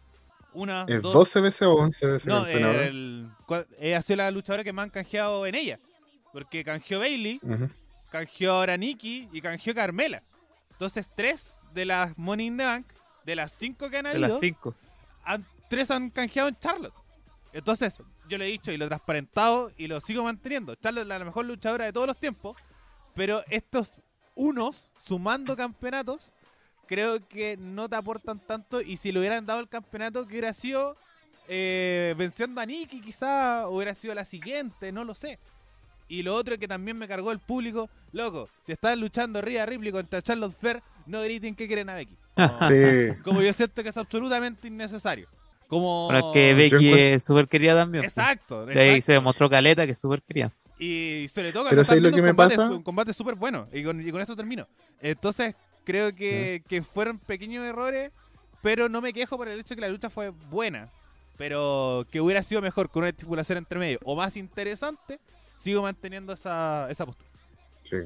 Una, 0.53 0.85
¿Es 0.87 1.01
dos, 1.01 1.13
12 1.13 1.41
veces 1.41 1.61
o 1.63 1.73
11 1.75 2.07
veces 2.07 2.25
no, 2.27 2.45
el, 2.45 3.27
cua- 3.47 3.65
eh, 3.79 3.95
ha 3.95 4.01
sido 4.03 4.17
la 4.17 4.29
luchadora 4.29 4.63
que 4.63 4.71
me 4.71 4.83
han 4.83 4.89
canjeado 4.91 5.45
en 5.47 5.55
ella. 5.55 5.79
Porque 6.31 6.63
canjeó 6.63 6.99
Bailey, 6.99 7.39
canjeó 8.11 8.51
ahora 8.53 8.77
Nikki 8.77 9.29
y 9.31 9.41
canjeó 9.41 9.73
Carmela. 9.73 10.21
Entonces, 10.71 11.09
tres 11.15 11.59
de 11.73 11.85
las 11.85 12.15
Money 12.17 12.47
in 12.47 12.57
the 12.57 12.65
Bank, 12.65 12.87
de 13.25 13.35
las 13.35 13.53
cinco 13.53 13.89
que 13.89 13.97
han 13.97 14.03
De 14.05 14.11
habido, 14.11 14.27
las 14.27 14.39
cinco. 14.39 14.75
han- 15.23 15.45
tres 15.69 15.89
han 15.91 16.09
canjeado 16.11 16.49
en 16.49 16.57
Charlotte. 16.59 16.93
Entonces, 17.51 17.97
yo 18.27 18.37
le 18.37 18.45
he 18.47 18.51
dicho 18.51 18.71
y 18.71 18.77
lo 18.77 18.85
he 18.85 18.87
transparentado 18.87 19.71
y 19.77 19.87
lo 19.87 19.99
sigo 20.01 20.23
manteniendo. 20.23 20.75
Charlotte 20.75 21.03
es 21.03 21.07
la 21.07 21.19
mejor 21.19 21.45
luchadora 21.45 21.85
de 21.85 21.93
todos 21.93 22.07
los 22.07 22.17
tiempos. 22.17 22.57
Pero 23.15 23.43
estos 23.49 24.01
unos, 24.35 24.91
sumando 24.97 25.55
campeonatos, 25.55 26.31
creo 26.87 27.25
que 27.27 27.57
no 27.57 27.89
te 27.89 27.95
aportan 27.95 28.39
tanto. 28.39 28.81
Y 28.81 28.97
si 28.97 29.11
le 29.11 29.19
hubieran 29.19 29.45
dado 29.45 29.59
el 29.59 29.67
campeonato, 29.69 30.25
que 30.25 30.33
hubiera 30.33 30.53
sido 30.53 30.95
eh, 31.47 32.15
venciendo 32.17 32.61
a 32.61 32.65
Nikki, 32.65 33.01
quizá 33.01 33.67
hubiera 33.67 33.93
sido 33.95 34.13
la 34.15 34.25
siguiente, 34.25 34.91
no 34.91 35.03
lo 35.03 35.13
sé. 35.15 35.39
Y 36.07 36.21
lo 36.23 36.35
otro 36.35 36.57
que 36.57 36.67
también 36.67 36.97
me 36.97 37.07
cargó 37.07 37.31
el 37.31 37.39
público, 37.39 37.89
loco, 38.11 38.49
si 38.65 38.73
están 38.73 38.99
luchando 38.99 39.41
Rhea 39.41 39.65
Ripley 39.65 39.91
contra 39.91 40.21
Charlotte 40.21 40.55
Flair, 40.57 40.81
no 41.05 41.21
griten 41.21 41.55
que 41.55 41.67
quieren 41.67 41.89
a 41.89 41.95
Becky. 41.95 42.15
Como, 42.35 42.67
Sí. 42.69 43.13
como 43.23 43.41
yo 43.41 43.53
siento 43.53 43.83
que 43.83 43.89
es 43.89 43.97
absolutamente 43.97 44.67
innecesario. 44.67 45.27
Como... 45.67 46.05
Bueno, 46.07 46.27
es 46.29 46.33
que 46.33 46.53
Becky 46.53 46.93
es 46.93 47.23
súper 47.23 47.47
querida 47.47 47.75
también. 47.75 48.03
pues. 48.03 48.11
Exacto, 48.17 48.65
De 48.65 48.73
ahí 48.79 48.87
exacto. 48.89 49.05
se 49.05 49.11
demostró 49.13 49.49
Caleta 49.49 49.85
que 49.85 49.91
es 49.93 49.99
súper 49.99 50.21
querida. 50.23 50.51
Y 50.79 51.27
sobre 51.33 51.51
todo 51.51 51.63
Pero 51.69 51.83
cuando 51.83 51.83
¿sabes 51.85 51.97
están 51.99 52.03
lo 52.03 52.09
que 52.15 52.21
un 52.21 52.25
me 52.25 52.29
combate, 52.31 52.55
pasa? 52.57 52.71
un 52.71 52.83
combate 52.83 53.13
súper 53.13 53.35
bueno. 53.35 53.67
Y 53.71 53.83
con, 53.83 54.05
y 54.07 54.11
con 54.11 54.19
eso 54.21 54.35
termino. 54.35 54.67
Entonces, 55.01 55.55
creo 55.83 56.15
que, 56.15 56.63
que 56.67 56.81
fueron 56.81 57.19
pequeños 57.19 57.65
errores, 57.65 58.11
pero 58.61 58.89
no 58.89 59.01
me 59.01 59.13
quejo 59.13 59.37
por 59.37 59.47
el 59.47 59.59
hecho 59.59 59.69
de 59.69 59.75
que 59.75 59.81
la 59.81 59.89
lucha 59.89 60.09
fue 60.09 60.29
buena. 60.29 60.89
Pero 61.37 62.05
que 62.11 62.21
hubiera 62.21 62.43
sido 62.43 62.61
mejor 62.61 62.89
con 62.89 63.01
una 63.01 63.09
estipulación 63.09 63.57
entre 63.57 63.79
medio 63.79 63.99
o 64.03 64.15
más 64.15 64.37
interesante, 64.37 65.19
sigo 65.57 65.81
manteniendo 65.81 66.33
esa, 66.33 66.87
esa 66.89 67.05
postura. 67.05 67.29
Sí. 67.81 67.97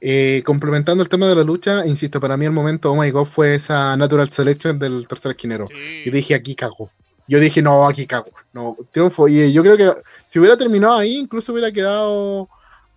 Eh, 0.00 0.42
complementando 0.46 1.02
el 1.02 1.08
tema 1.08 1.26
de 1.28 1.34
la 1.34 1.42
lucha, 1.42 1.84
insisto, 1.84 2.20
para 2.20 2.36
mí 2.36 2.44
el 2.44 2.52
momento, 2.52 2.92
oh 2.92 2.96
my 2.96 3.10
god, 3.10 3.26
fue 3.26 3.56
esa 3.56 3.96
natural 3.96 4.30
selection 4.30 4.78
del 4.78 5.08
tercer 5.08 5.32
esquinero. 5.32 5.66
Y 6.04 6.10
dije, 6.10 6.34
aquí 6.34 6.54
cago. 6.54 6.90
Yo 7.26 7.40
dije, 7.40 7.60
no, 7.60 7.86
aquí 7.86 8.06
cago. 8.06 8.30
No, 8.52 8.76
triunfo. 8.92 9.28
Y 9.28 9.52
yo 9.52 9.62
creo 9.62 9.76
que 9.76 9.92
si 10.24 10.38
hubiera 10.38 10.56
terminado 10.56 10.96
ahí, 10.96 11.16
incluso 11.16 11.52
hubiera 11.52 11.72
quedado, 11.72 12.48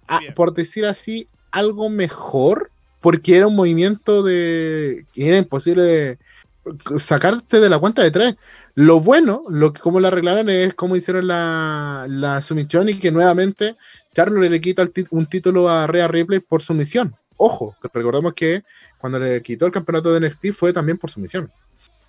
ah, 0.08 0.22
por 0.36 0.54
decir 0.54 0.86
así, 0.86 1.28
algo 1.52 1.90
mejor, 1.90 2.71
porque 3.02 3.36
era 3.36 3.48
un 3.48 3.56
movimiento 3.56 4.24
de. 4.24 5.06
que 5.12 5.28
era 5.28 5.38
imposible 5.38 6.20
sacarte 6.98 7.60
de 7.60 7.70
la 7.70 7.80
cuenta 7.80 8.04
de 8.04 8.12
tres. 8.12 8.36
Lo 8.76 9.02
bueno, 9.02 9.44
lo 9.50 9.74
que 9.74 9.82
como 9.82 10.00
la 10.00 10.08
arreglaron 10.08 10.50
es 10.50 10.74
cómo 10.76 10.96
hicieron 10.96 11.28
la, 11.28 12.06
la 12.08 12.42
sumisión 12.42 12.88
y 12.88 12.98
que 13.00 13.12
nuevamente 13.12 13.76
Charlo 14.14 14.40
le 14.40 14.62
quita 14.62 14.88
un 15.10 15.26
título 15.26 15.68
a 15.68 15.88
Rhea 15.88 16.08
Ripley 16.08 16.40
por 16.40 16.62
sumisión. 16.62 17.14
Ojo, 17.36 17.76
que 17.82 17.90
recordemos 17.92 18.34
que 18.34 18.64
cuando 18.98 19.20
le 19.20 19.42
quitó 19.42 19.66
el 19.66 19.72
campeonato 19.72 20.14
de 20.14 20.26
NXT 20.26 20.52
fue 20.54 20.72
también 20.72 20.98
por 20.98 21.10
sumisión. 21.10 21.52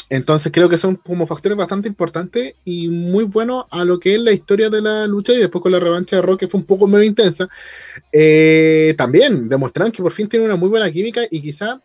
Entonces 0.09 0.53
creo 0.53 0.69
que 0.69 0.79
son 0.79 0.97
como 0.97 1.27
factores 1.27 1.57
bastante 1.57 1.89
importantes 1.89 2.55
y 2.65 2.89
muy 2.89 3.25
buenos 3.25 3.65
a 3.71 3.85
lo 3.85 3.99
que 3.99 4.15
es 4.15 4.21
la 4.21 4.33
historia 4.33 4.69
de 4.69 4.83
la 4.83 5.07
lucha 5.07 5.33
y 5.33 5.39
después 5.39 5.63
con 5.63 5.73
la 5.73 5.81
revancha 5.81 6.17
de 6.17 6.23
Rock 6.23 6.41
que 6.41 6.49
fue 6.49 6.61
un 6.61 6.67
poco 6.67 6.87
menos 6.87 7.07
intensa. 7.07 7.49
eh, 8.13 8.95
también 8.97 9.49
demostraron 9.49 9.93
que 9.93 10.03
por 10.03 10.13
fin 10.13 10.29
tienen 10.29 10.47
una 10.47 10.57
muy 10.57 10.69
buena 10.69 10.91
química 10.91 11.23
y 11.31 11.41
quizá 11.41 11.81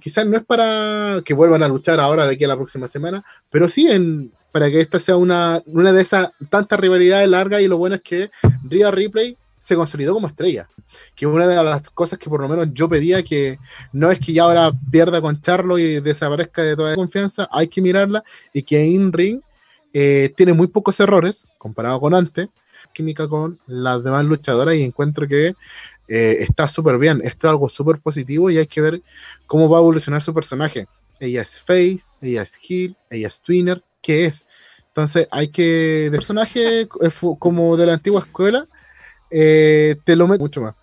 quizás 0.00 0.26
no 0.26 0.36
es 0.36 0.44
para 0.44 1.20
que 1.24 1.34
vuelvan 1.34 1.62
a 1.62 1.68
luchar 1.68 2.00
ahora 2.00 2.26
de 2.26 2.34
aquí 2.34 2.44
a 2.44 2.48
la 2.48 2.56
próxima 2.56 2.86
semana, 2.86 3.24
pero 3.50 3.68
sí 3.68 3.90
en, 3.90 4.32
para 4.52 4.70
que 4.70 4.80
esta 4.80 5.00
sea 5.00 5.16
una, 5.16 5.60
una 5.66 5.92
de 5.92 6.02
esas 6.02 6.30
tantas 6.48 6.78
rivalidades 6.78 7.28
largas 7.28 7.60
y 7.60 7.68
lo 7.68 7.76
bueno 7.76 7.96
es 7.96 8.02
que 8.02 8.30
Rhea 8.64 8.90
Ripley 8.90 9.36
se 9.66 9.74
consolidó 9.74 10.14
como 10.14 10.28
estrella, 10.28 10.68
que 11.16 11.26
una 11.26 11.44
de 11.48 11.56
las 11.56 11.90
cosas 11.90 12.20
que 12.20 12.30
por 12.30 12.40
lo 12.40 12.48
menos 12.48 12.68
yo 12.72 12.88
pedía 12.88 13.24
que 13.24 13.58
no 13.92 14.12
es 14.12 14.20
que 14.20 14.32
ya 14.32 14.44
ahora 14.44 14.70
pierda 14.92 15.20
con 15.20 15.40
Charlo 15.40 15.76
y 15.76 15.98
desaparezca 15.98 16.62
de 16.62 16.76
toda 16.76 16.94
confianza, 16.94 17.48
hay 17.50 17.66
que 17.66 17.82
mirarla 17.82 18.22
y 18.52 18.62
que 18.62 18.84
in 18.84 19.12
ring 19.12 19.40
eh, 19.92 20.32
tiene 20.36 20.52
muy 20.52 20.68
pocos 20.68 21.00
errores 21.00 21.48
comparado 21.58 21.98
con 21.98 22.14
antes, 22.14 22.48
química 22.94 23.26
con 23.26 23.58
las 23.66 24.04
demás 24.04 24.24
luchadoras 24.24 24.76
y 24.76 24.84
encuentro 24.84 25.26
que 25.26 25.56
eh, 26.06 26.36
está 26.38 26.68
súper 26.68 26.96
bien, 26.98 27.20
esto 27.24 27.48
es 27.48 27.50
algo 27.50 27.68
súper 27.68 27.98
positivo 27.98 28.48
y 28.50 28.58
hay 28.58 28.68
que 28.68 28.80
ver 28.80 29.02
cómo 29.48 29.68
va 29.68 29.78
a 29.78 29.80
evolucionar 29.80 30.22
su 30.22 30.32
personaje. 30.32 30.86
Ella 31.18 31.42
es 31.42 31.60
Face, 31.60 32.02
ella 32.20 32.42
es 32.42 32.56
Heel, 32.62 32.96
ella 33.10 33.26
es 33.26 33.42
Twinner, 33.42 33.82
¿qué 34.00 34.26
es? 34.26 34.46
Entonces 34.88 35.26
hay 35.32 35.48
que, 35.48 36.08
de 36.08 36.10
personaje 36.12 36.82
eh, 36.82 36.88
como 37.40 37.76
de 37.76 37.86
la 37.86 37.94
antigua 37.94 38.20
escuela, 38.20 38.68
eh, 39.30 39.96
te 40.04 40.16
lo 40.16 40.28
mete 40.28 40.40
mucho 40.42 40.60
más. 40.60 40.74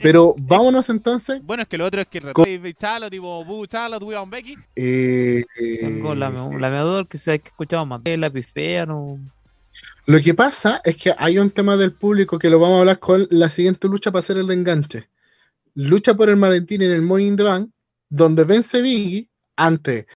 Pero 0.00 0.34
vámonos 0.38 0.90
entonces. 0.90 1.40
Bueno, 1.44 1.62
es 1.62 1.68
que 1.68 1.78
lo 1.78 1.86
otro 1.86 2.00
es 2.00 2.08
que 2.08 2.20
Baby 2.20 2.74
Chalo, 2.74 3.08
tipo 3.08 3.44
Bu 3.44 3.66
Chalo, 3.66 4.00
tu 4.00 4.10
Ivan 4.10 4.30
Becky. 4.30 4.56
eh, 4.74 5.44
Tengo 5.80 6.14
la, 6.14 6.28
eh, 6.28 6.58
la 6.58 6.70
meador 6.70 7.06
que 7.06 7.18
se 7.18 7.30
ha 7.30 7.34
escuchado 7.34 7.86
más. 7.86 8.00
La 8.04 8.30
pifea, 8.30 8.86
no. 8.86 9.18
Lo 10.06 10.20
que 10.20 10.34
pasa 10.34 10.80
es 10.84 10.96
que 10.96 11.14
hay 11.16 11.38
un 11.38 11.50
tema 11.50 11.76
del 11.76 11.92
público 11.92 12.38
que 12.38 12.50
lo 12.50 12.58
vamos 12.58 12.78
a 12.78 12.80
hablar 12.80 12.98
con 12.98 13.26
la 13.30 13.48
siguiente 13.48 13.86
lucha 13.86 14.10
para 14.10 14.20
hacer 14.20 14.38
el 14.38 14.46
de 14.48 14.54
enganche. 14.54 15.08
Lucha 15.74 16.14
por 16.14 16.28
el 16.28 16.36
Valentín 16.36 16.82
en 16.82 16.90
el 16.90 17.02
Money 17.02 17.28
in 17.28 17.36
the 17.36 17.44
Bank, 17.44 17.70
donde 18.08 18.44
vence 18.44 18.82
Biggie 18.82 19.28
ante 19.56 20.06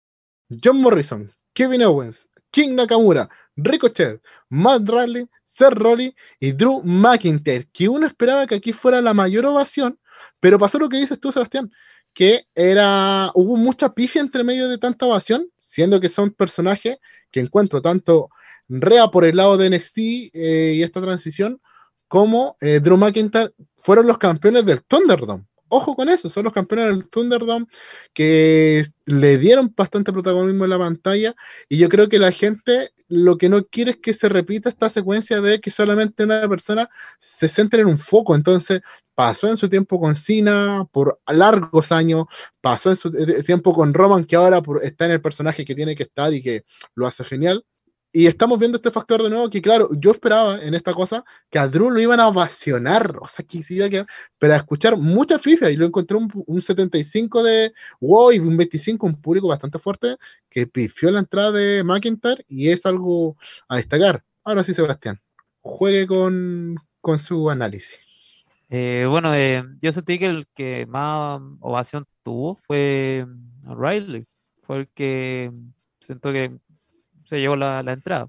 John 0.62 0.80
Morrison, 0.82 1.32
Kevin 1.54 1.84
Owens, 1.84 2.28
King 2.50 2.74
Nakamura, 2.74 3.28
Ricochet, 3.56 4.20
Matt 4.48 4.88
Riley, 4.88 5.26
Seth 5.44 5.72
Rollins 5.72 6.14
y 6.38 6.52
Drew 6.52 6.82
McIntyre, 6.84 7.68
que 7.72 7.88
uno 7.88 8.06
esperaba 8.06 8.46
que 8.46 8.56
aquí 8.56 8.72
fuera 8.72 9.00
la 9.00 9.14
mayor 9.14 9.46
ovación, 9.46 9.98
pero 10.40 10.58
pasó 10.58 10.78
lo 10.78 10.88
que 10.88 10.98
dices 10.98 11.18
tú, 11.18 11.32
Sebastián, 11.32 11.70
que 12.12 12.46
era 12.54 13.30
hubo 13.34 13.56
mucha 13.56 13.92
pifia 13.92 14.20
entre 14.20 14.44
medio 14.44 14.68
de 14.68 14.78
tanta 14.78 15.06
ovación, 15.06 15.48
siendo 15.56 16.00
que 16.00 16.08
son 16.08 16.30
personajes 16.30 16.96
que 17.30 17.40
encuentro 17.40 17.82
tanto 17.82 18.30
Rea 18.68 19.08
por 19.08 19.24
el 19.24 19.36
lado 19.36 19.56
de 19.56 19.70
NXT 19.70 19.98
eh, 19.98 20.72
y 20.76 20.82
esta 20.82 21.00
transición, 21.00 21.60
como 22.08 22.56
eh, 22.60 22.80
Drew 22.80 22.96
McIntyre 22.96 23.52
fueron 23.76 24.06
los 24.06 24.18
campeones 24.18 24.64
del 24.66 24.82
Thunderdome. 24.82 25.44
Ojo 25.68 25.96
con 25.96 26.08
eso, 26.08 26.30
son 26.30 26.44
los 26.44 26.52
campeones 26.52 26.88
del 26.88 27.08
Thunderdome 27.08 27.66
que 28.12 28.84
le 29.04 29.38
dieron 29.38 29.72
bastante 29.76 30.12
protagonismo 30.12 30.64
en 30.64 30.70
la 30.70 30.78
pantalla 30.78 31.34
y 31.68 31.78
yo 31.78 31.88
creo 31.88 32.08
que 32.08 32.18
la 32.18 32.30
gente 32.32 32.92
lo 33.08 33.38
que 33.38 33.48
no 33.48 33.64
quiere 33.64 33.92
es 33.92 33.96
que 33.98 34.14
se 34.14 34.28
repita 34.28 34.68
esta 34.68 34.88
secuencia 34.88 35.40
de 35.40 35.60
que 35.60 35.70
solamente 35.70 36.24
una 36.24 36.48
persona 36.48 36.88
se 37.18 37.48
centre 37.48 37.82
en 37.82 37.88
un 37.88 37.98
foco. 37.98 38.34
Entonces, 38.34 38.80
pasó 39.14 39.48
en 39.48 39.56
su 39.56 39.68
tiempo 39.68 40.00
con 40.00 40.14
Cena 40.16 40.86
por 40.90 41.20
largos 41.26 41.92
años, 41.92 42.24
pasó 42.60 42.90
en 42.90 42.96
su 42.96 43.08
eh, 43.08 43.42
tiempo 43.42 43.72
con 43.72 43.94
Roman, 43.94 44.24
que 44.24 44.36
ahora 44.36 44.60
está 44.82 45.06
en 45.06 45.12
el 45.12 45.20
personaje 45.20 45.64
que 45.64 45.74
tiene 45.74 45.94
que 45.94 46.04
estar 46.04 46.32
y 46.34 46.42
que 46.42 46.64
lo 46.94 47.06
hace 47.06 47.24
genial. 47.24 47.64
Y 48.16 48.26
estamos 48.26 48.58
viendo 48.58 48.76
este 48.76 48.90
factor 48.90 49.22
de 49.22 49.28
nuevo 49.28 49.50
que, 49.50 49.60
claro, 49.60 49.90
yo 49.92 50.12
esperaba 50.12 50.58
en 50.62 50.72
esta 50.72 50.94
cosa 50.94 51.22
que 51.50 51.58
a 51.58 51.68
Drew 51.68 51.90
lo 51.90 52.00
iban 52.00 52.18
a 52.18 52.28
ovacionar, 52.28 53.14
o 53.20 53.28
sea, 53.28 53.44
que 53.44 53.62
se 53.62 53.74
iba 53.74 53.84
a 53.84 53.90
quedar, 53.90 54.06
pero 54.38 54.54
a 54.54 54.56
escuchar 54.56 54.96
mucha 54.96 55.38
FIFA 55.38 55.70
y 55.70 55.76
lo 55.76 55.84
encontré 55.84 56.16
un, 56.16 56.32
un 56.46 56.62
75 56.62 57.42
de 57.42 57.74
wow 58.00 58.32
y 58.32 58.38
un 58.38 58.56
25, 58.56 59.06
un 59.06 59.20
público 59.20 59.48
bastante 59.48 59.78
fuerte 59.78 60.16
que 60.48 60.66
pifió 60.66 61.10
la 61.10 61.18
entrada 61.18 61.52
de 61.52 61.84
McIntyre 61.84 62.42
y 62.48 62.70
es 62.70 62.86
algo 62.86 63.36
a 63.68 63.76
destacar. 63.76 64.24
Ahora 64.44 64.64
sí, 64.64 64.72
Sebastián, 64.72 65.20
juegue 65.60 66.06
con, 66.06 66.76
con 67.02 67.18
su 67.18 67.50
análisis. 67.50 67.98
Eh, 68.70 69.06
bueno, 69.10 69.34
eh, 69.34 69.62
yo 69.82 69.92
sentí 69.92 70.18
que 70.18 70.24
el 70.24 70.46
que 70.54 70.86
más 70.86 71.38
ovación 71.60 72.06
tuvo 72.22 72.54
fue 72.54 73.26
Riley. 73.62 74.26
Fue 74.56 74.78
el 74.78 74.88
que 74.88 75.52
siento 76.00 76.32
que 76.32 76.56
se 77.26 77.40
llevó 77.40 77.56
la, 77.56 77.82
la 77.82 77.92
entrada. 77.92 78.28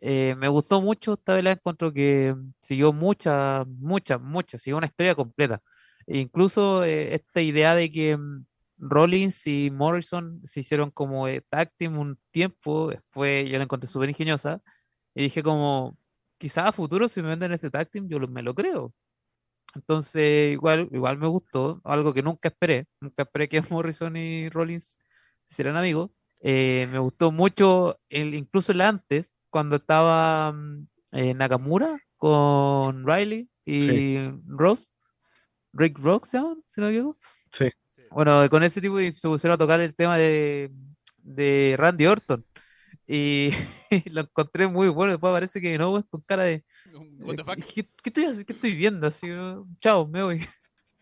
Eh, 0.00 0.34
me 0.36 0.48
gustó 0.48 0.82
mucho 0.82 1.14
esta 1.14 1.34
vez, 1.34 1.46
encuentro 1.46 1.92
que 1.92 2.34
siguió 2.60 2.92
mucha, 2.92 3.64
mucha, 3.66 4.18
mucha, 4.18 4.58
siguió 4.58 4.76
una 4.78 4.86
historia 4.86 5.14
completa. 5.14 5.62
E 6.06 6.18
incluso 6.18 6.84
eh, 6.84 7.14
esta 7.14 7.40
idea 7.40 7.74
de 7.74 7.90
que 7.90 8.16
mm, 8.16 8.46
Rollins 8.78 9.46
y 9.46 9.70
Morrison 9.72 10.40
se 10.44 10.60
hicieron 10.60 10.90
como 10.90 11.28
eh, 11.28 11.42
tag 11.48 11.72
team 11.78 11.98
un 11.98 12.18
tiempo, 12.30 12.92
eh, 12.92 13.00
fue, 13.10 13.48
yo 13.48 13.56
la 13.58 13.64
encontré 13.64 13.88
súper 13.88 14.08
ingeniosa. 14.10 14.60
Y 15.14 15.22
dije 15.24 15.42
como, 15.42 15.98
quizás 16.38 16.68
a 16.68 16.72
futuro 16.72 17.08
si 17.08 17.22
me 17.22 17.28
venden 17.30 17.52
este 17.52 17.70
tag 17.70 17.90
team, 17.90 18.08
yo 18.08 18.18
me 18.20 18.42
lo 18.42 18.54
creo. 18.54 18.94
Entonces, 19.74 20.52
igual, 20.52 20.88
igual 20.92 21.18
me 21.18 21.28
gustó, 21.28 21.80
algo 21.84 22.14
que 22.14 22.22
nunca 22.22 22.48
esperé. 22.48 22.86
Nunca 23.00 23.24
esperé 23.24 23.48
que 23.48 23.62
Morrison 23.70 24.16
y 24.16 24.48
Rollins 24.50 24.98
se 25.44 25.54
hicieran 25.54 25.76
amigos. 25.76 26.10
Eh, 26.40 26.88
me 26.90 26.98
gustó 26.98 27.32
mucho, 27.32 27.98
el, 28.08 28.34
incluso 28.34 28.72
el 28.72 28.80
antes, 28.80 29.36
cuando 29.50 29.76
estaba 29.76 30.52
mm, 30.52 30.86
eh, 31.12 31.34
Nakamura 31.34 31.98
con 32.16 33.06
Riley 33.06 33.48
y 33.64 34.18
Ross. 34.46 34.92
Rick 35.72 35.98
Rock, 35.98 36.24
¿se 36.24 36.38
llaman? 36.38 36.62
Si 36.66 36.80
no 36.80 36.86
me 36.86 36.92
equivoco. 36.94 37.18
Sí. 37.50 37.70
Bueno, 38.10 38.48
con 38.48 38.62
ese 38.62 38.80
tipo 38.80 38.98
se 38.98 39.28
pusieron 39.28 39.54
a 39.54 39.58
tocar 39.58 39.80
el 39.80 39.94
tema 39.94 40.16
de, 40.16 40.70
de 41.18 41.74
Randy 41.78 42.06
Orton. 42.06 42.44
Y 43.06 43.50
lo 44.10 44.22
encontré 44.22 44.66
muy 44.66 44.88
bueno. 44.88 45.12
Después 45.12 45.30
aparece 45.30 45.60
que 45.60 45.78
no, 45.78 46.02
con 46.08 46.22
cara 46.22 46.44
de. 46.44 46.64
Fuck? 47.44 47.56
¿Qué, 47.74 47.88
qué 48.02 48.10
estoy, 48.10 48.44
qué 48.44 48.52
estoy 48.52 48.74
viendo? 48.74 49.06
Así, 49.06 49.28
chao, 49.80 50.06
me 50.06 50.22
voy. 50.22 50.40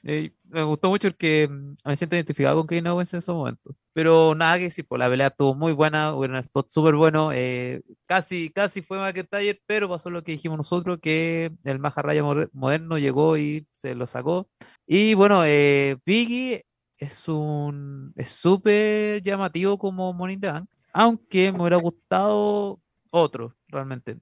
Eh, 0.07 0.33
me 0.51 0.63
gustó 0.63 0.91
mucho 0.91 1.09
el 1.09 1.17
que 1.17 1.49
mm, 1.49 1.77
me 1.85 1.97
siento 1.97 2.15
identificado 2.17 2.57
con 2.59 2.67
Kevin 2.67 2.89
Owens 2.89 3.13
en 3.15 3.19
esos 3.19 3.35
momentos. 3.35 3.75
Pero 3.95 4.35
nada 4.35 4.59
que 4.59 4.65
decir, 4.65 4.87
pues 4.87 4.99
la 4.99 5.09
pelea 5.09 5.29
estuvo 5.29 5.55
muy 5.55 5.73
buena, 5.73 6.13
hubo 6.13 6.23
un 6.25 6.37
spot 6.37 6.69
súper 6.69 6.95
bueno. 6.95 7.31
eh, 7.33 7.81
casi, 8.07 8.51
casi 8.51 8.83
fue 8.83 8.99
McIntyre, 8.99 9.63
pero 9.67 9.89
pasó 9.89 10.11
lo 10.11 10.23
que 10.23 10.33
dijimos 10.33 10.59
nosotros, 10.59 10.99
que 11.01 11.53
el 11.65 11.79
Majarraya 11.79 12.23
moder- 12.23 12.51
moderno 12.53 12.99
llegó 12.99 13.37
y 13.39 13.67
se 13.73 13.95
lo 13.95 14.07
sacó. 14.07 14.49
Y 14.87 15.15
bueno, 15.15 15.43
eh, 15.45 15.97
Biggie 16.05 16.67
es 16.99 17.29
un 17.29 18.13
es 18.17 18.29
súper 18.31 19.23
llamativo 19.23 19.79
como 19.79 20.13
Money 20.13 20.37
Bank, 20.37 20.69
aunque 20.93 21.51
me 21.53 21.61
hubiera 21.61 21.77
gustado 21.79 22.81
otro, 23.11 23.57
realmente. 23.69 24.19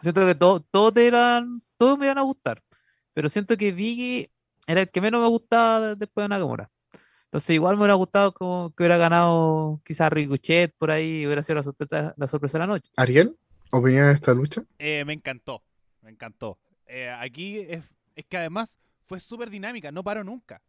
Siento 0.00 0.24
que 0.26 0.34
todo- 0.34 0.60
todos 0.60 0.96
eran, 0.96 1.62
todos 1.76 1.98
me 1.98 2.06
iban 2.06 2.18
a 2.18 2.22
gustar, 2.22 2.62
pero 3.14 3.28
siento 3.28 3.56
que 3.56 3.72
Biggie 3.72 4.30
era 4.68 4.82
el 4.82 4.90
que 4.90 5.00
menos 5.00 5.20
me 5.20 5.28
gustaba 5.28 5.80
de- 5.80 5.96
después 5.96 6.24
de 6.24 6.28
Nakamura. 6.28 6.70
Entonces 7.24 7.50
igual 7.50 7.74
me 7.76 7.80
hubiera 7.82 7.94
gustado 7.94 8.32
como 8.32 8.70
que 8.74 8.84
hubiera 8.84 8.96
ganado 8.96 9.80
quizás 9.84 10.10
Ricochet 10.12 10.72
por 10.78 10.90
ahí, 10.90 11.26
hubiera 11.26 11.42
sido 11.42 11.56
la 11.56 11.62
sorpresa, 11.62 12.14
la 12.16 12.26
sorpresa 12.26 12.58
de 12.58 12.60
la 12.60 12.66
noche. 12.68 12.90
Ariel, 12.96 13.36
¿opinión 13.70 14.06
de 14.06 14.12
esta 14.12 14.32
lucha? 14.32 14.62
Eh, 14.78 15.04
me 15.04 15.12
encantó, 15.12 15.62
me 16.00 16.10
encantó. 16.10 16.58
Eh, 16.86 17.10
aquí 17.10 17.58
es, 17.58 17.84
es 18.14 18.24
que 18.26 18.38
además 18.38 18.78
fue 19.04 19.20
súper 19.20 19.50
dinámica, 19.50 19.92
no 19.92 20.02
paró 20.04 20.24
nunca. 20.24 20.62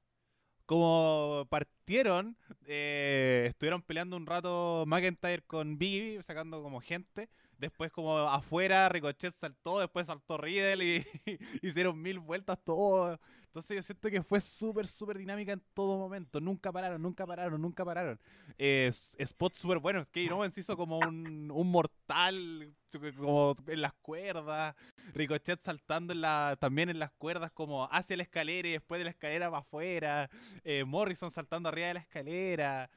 Como 0.65 1.47
partieron, 1.49 2.37
eh, 2.67 3.45
estuvieron 3.49 3.81
peleando 3.81 4.17
un 4.17 4.25
rato 4.27 4.83
McIntyre 4.85 5.41
con 5.47 5.77
Biggie, 5.79 6.21
sacando 6.23 6.61
como 6.61 6.79
gente. 6.79 7.29
Después 7.57 7.91
como 7.91 8.17
afuera, 8.19 8.87
Ricochet 8.89 9.33
saltó, 9.37 9.79
después 9.79 10.07
saltó 10.07 10.37
Riddle 10.37 10.85
y 10.85 11.05
hicieron 11.63 11.99
mil 12.01 12.19
vueltas 12.19 12.59
todos. 12.63 13.17
Entonces 13.49 13.77
yo 13.77 13.81
siento 13.83 14.09
que 14.11 14.21
fue 14.21 14.39
súper, 14.41 14.85
súper 14.87 15.17
dinámica 15.17 15.51
en 15.51 15.61
todo 15.73 15.97
momento. 15.97 16.39
Nunca 16.39 16.71
pararon, 16.71 17.01
nunca 17.01 17.25
pararon, 17.25 17.59
nunca 17.59 17.83
pararon. 17.83 18.19
Eh, 18.59 18.85
s- 18.89 19.17
spots 19.25 19.57
súper 19.57 19.79
buenos. 19.79 20.07
Kevin 20.09 20.33
Owens 20.33 20.55
hizo 20.57 20.77
como 20.77 21.03
un, 21.03 21.49
un 21.51 21.71
mortal, 21.71 22.71
como 23.17 23.55
en 23.67 23.81
las 23.81 23.93
cuerdas. 23.93 24.75
Ricochet 25.15 25.59
saltando 25.63 26.13
en 26.13 26.21
la, 26.21 26.57
también 26.59 26.89
en 26.89 26.99
las 26.99 27.11
cuerdas 27.13 27.51
como 27.51 27.85
hacia 27.91 28.17
la 28.17 28.23
escalera 28.23 28.67
y 28.67 28.73
después 28.73 28.99
de 28.99 29.05
la 29.05 29.09
escalera 29.11 29.49
para 29.49 29.61
afuera. 29.61 30.29
Eh, 30.63 30.83
Morrison 30.83 31.31
saltando 31.31 31.69
arriba 31.69 31.87
de 31.87 31.93
la 31.95 31.99
escalera. 32.01 32.89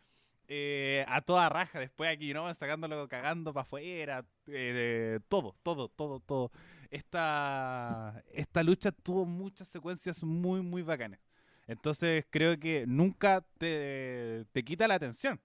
eh, 0.49 1.05
a 1.09 1.23
toda 1.23 1.49
raja. 1.49 1.81
Después 1.81 2.11
aquí, 2.13 2.35
¿no? 2.35 2.53
Sacándolo 2.55 3.09
cagando 3.09 3.55
para 3.55 3.63
afuera. 3.63 4.25
eh, 4.49 5.19
todo, 5.29 5.57
todo, 5.63 5.89
todo, 5.89 6.21
todo. 6.21 6.51
Esta, 6.93 8.23
esta 8.35 8.63
lucha 8.63 8.93
tuvo 8.93 9.25
muchas 9.25 9.67
secuencias 9.67 10.23
muy, 10.23 10.61
muy 10.61 10.83
bacanas. 10.83 11.19
Entonces 11.67 12.27
creo 12.29 12.61
que 12.61 12.85
nunca 12.87 13.43
te, 13.57 14.45
te 14.53 14.63
quita 14.63 14.87
la 14.87 14.97
atención. 14.97 15.41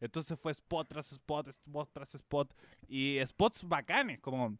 Entonces 0.00 0.40
fue 0.40 0.52
spot 0.52 0.88
tras 0.88 1.12
spot, 1.12 1.48
spot 1.48 1.90
tras 1.92 2.14
spot. 2.14 2.50
Y 2.88 3.18
spots 3.26 3.68
bacanes, 3.68 4.20
como 4.20 4.56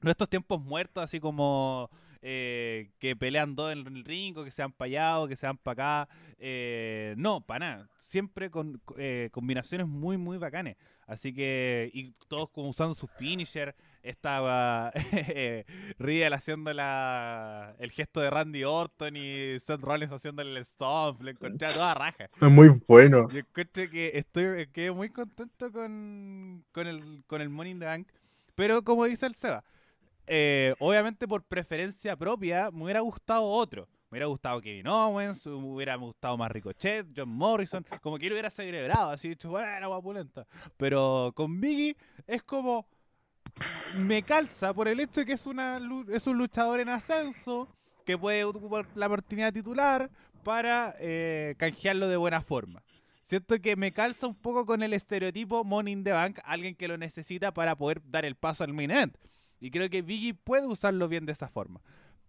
no 0.00 0.10
estos 0.10 0.28
tiempos 0.28 0.60
muertos, 0.60 1.04
así 1.04 1.20
como 1.20 1.88
eh, 2.20 2.90
que 2.98 3.14
pelean 3.14 3.54
dos 3.54 3.72
en 3.72 3.86
el 3.86 4.04
ring, 4.04 4.36
o 4.36 4.42
que 4.42 4.50
se 4.50 4.64
han 4.64 4.72
payado, 4.72 5.28
que 5.28 5.36
se 5.36 5.46
han 5.46 5.56
para 5.56 6.02
acá. 6.02 6.14
Eh, 6.38 7.14
no, 7.16 7.42
para 7.42 7.70
nada. 7.70 7.90
Siempre 7.96 8.50
con 8.50 8.82
eh, 8.98 9.28
combinaciones 9.30 9.86
muy, 9.86 10.16
muy 10.16 10.36
bacanes. 10.36 10.76
Así 11.06 11.32
que, 11.32 11.90
y 11.94 12.12
todos 12.28 12.50
como 12.50 12.68
usando 12.68 12.94
su 12.94 13.06
finisher. 13.06 13.74
Estaba 14.02 14.92
Riddle 15.98 16.34
haciendo 16.34 16.72
la, 16.72 17.74
el 17.78 17.90
gesto 17.90 18.20
de 18.20 18.30
Randy 18.30 18.62
Orton 18.62 19.16
y 19.16 19.58
Seth 19.58 19.80
Rollins 19.80 20.12
haciendo 20.12 20.42
el 20.42 20.64
stomp. 20.64 21.22
Le 21.22 21.32
encontré 21.32 21.68
a 21.68 21.72
toda 21.72 21.94
raja. 21.94 22.28
Es 22.40 22.50
muy 22.50 22.68
bueno. 22.86 23.28
Yo 23.28 23.40
encuentro 23.40 23.88
que 23.90 24.12
estoy 24.14 24.68
quedé 24.68 24.92
muy 24.92 25.10
contento 25.10 25.72
con, 25.72 26.64
con, 26.72 26.86
el, 26.86 27.24
con 27.26 27.40
el 27.40 27.48
Money 27.48 27.72
in 27.72 27.80
the 27.80 27.86
Bank. 27.86 28.08
Pero 28.54 28.82
como 28.82 29.04
dice 29.04 29.26
el 29.26 29.34
Seba, 29.34 29.64
eh, 30.26 30.74
obviamente 30.78 31.28
por 31.28 31.42
preferencia 31.44 32.16
propia 32.16 32.70
me 32.70 32.84
hubiera 32.84 33.00
gustado 33.00 33.44
otro. 33.44 33.88
Me 34.08 34.16
hubiera 34.16 34.26
gustado 34.26 34.60
Kevin 34.60 34.86
Owens, 34.86 35.46
me 35.46 35.54
hubiera 35.54 35.96
gustado 35.96 36.36
más 36.36 36.50
Ricochet, 36.50 37.08
John 37.16 37.28
Morrison, 37.28 37.84
como 38.00 38.18
que 38.18 38.28
lo 38.28 38.34
hubiera 38.34 38.50
celebrado, 38.50 39.10
así 39.10 39.30
dicho, 39.30 39.50
bueno, 39.50 39.88
guapulenta. 39.88 40.46
Pero 40.76 41.32
con 41.34 41.60
Biggie 41.60 41.96
es 42.26 42.42
como 42.44 42.86
me 43.96 44.22
calza 44.22 44.74
por 44.74 44.86
el 44.86 45.00
hecho 45.00 45.20
de 45.20 45.26
que 45.26 45.32
es 45.32 45.46
una 45.46 45.80
es 46.08 46.26
un 46.26 46.38
luchador 46.38 46.80
en 46.80 46.88
ascenso, 46.88 47.68
que 48.04 48.16
puede 48.16 48.44
ocupar 48.44 48.86
la 48.94 49.06
oportunidad 49.06 49.52
titular 49.52 50.10
para 50.44 50.94
eh, 51.00 51.56
canjearlo 51.58 52.06
de 52.06 52.16
buena 52.16 52.42
forma. 52.42 52.82
Siento 53.22 53.60
que 53.60 53.74
me 53.74 53.90
calza 53.90 54.28
un 54.28 54.36
poco 54.36 54.64
con 54.66 54.82
el 54.84 54.92
estereotipo 54.92 55.64
Money 55.64 55.94
in 55.94 56.04
the 56.04 56.12
Bank, 56.12 56.38
alguien 56.44 56.76
que 56.76 56.86
lo 56.86 56.96
necesita 56.96 57.52
para 57.52 57.74
poder 57.74 58.00
dar 58.08 58.24
el 58.24 58.36
paso 58.36 58.62
al 58.62 58.72
main 58.72 58.92
event. 58.92 59.16
Y 59.58 59.72
creo 59.72 59.90
que 59.90 60.02
Biggie 60.02 60.34
puede 60.34 60.68
usarlo 60.68 61.08
bien 61.08 61.26
de 61.26 61.32
esa 61.32 61.48
forma. 61.48 61.80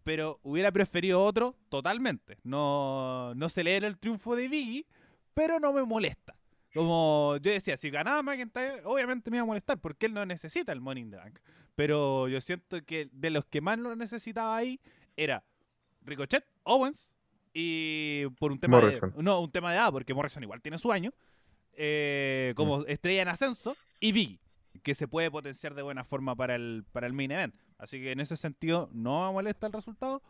Pero 0.07 0.39
hubiera 0.41 0.71
preferido 0.71 1.21
otro 1.21 1.53
totalmente. 1.67 2.37
No, 2.43 3.35
no 3.35 3.49
celebro 3.49 3.89
el 3.89 3.97
triunfo 3.97 4.37
de 4.37 4.47
Biggie, 4.47 4.85
pero 5.33 5.59
no 5.59 5.73
me 5.73 5.83
molesta. 5.83 6.33
Como 6.73 7.35
yo 7.41 7.51
decía, 7.51 7.75
si 7.75 7.89
ganaba 7.89 8.23
McIntyre, 8.23 8.83
obviamente 8.85 9.29
me 9.29 9.35
iba 9.35 9.43
a 9.43 9.47
molestar 9.47 9.77
porque 9.79 10.05
él 10.05 10.13
no 10.13 10.25
necesita 10.25 10.71
el 10.71 10.79
Money 10.79 11.03
in 11.03 11.11
the 11.11 11.17
Bank. 11.17 11.39
Pero 11.75 12.29
yo 12.29 12.39
siento 12.39 12.81
que 12.85 13.09
de 13.11 13.31
los 13.31 13.43
que 13.47 13.59
más 13.59 13.79
lo 13.79 13.93
necesitaba 13.97 14.55
ahí 14.55 14.79
era 15.17 15.43
Ricochet, 16.03 16.45
Owens 16.63 17.11
y 17.53 18.27
por 18.39 18.53
un 18.53 18.61
tema 18.61 18.79
Morrison. 18.79 19.11
de 19.13 19.21
no 19.21 19.41
un 19.41 19.51
tema 19.51 19.71
de 19.71 19.77
edad 19.77 19.91
porque 19.91 20.13
Morrison 20.13 20.41
igual 20.41 20.61
tiene 20.61 20.77
su 20.77 20.89
año 20.89 21.11
eh, 21.73 22.53
como 22.55 22.85
estrella 22.85 23.23
en 23.23 23.27
ascenso 23.27 23.75
y 23.99 24.13
Biggie 24.13 24.39
que 24.83 24.95
se 24.95 25.09
puede 25.09 25.29
potenciar 25.29 25.73
de 25.73 25.81
buena 25.81 26.05
forma 26.05 26.33
para 26.33 26.55
el 26.55 26.85
para 26.93 27.07
el 27.07 27.13
main 27.13 27.31
event 27.31 27.53
así 27.77 27.99
que 27.99 28.11
en 28.11 28.19
ese 28.19 28.37
sentido 28.37 28.89
no 28.91 29.27
me 29.27 29.33
molesta 29.33 29.67
el 29.67 29.73
resultado 29.73 30.21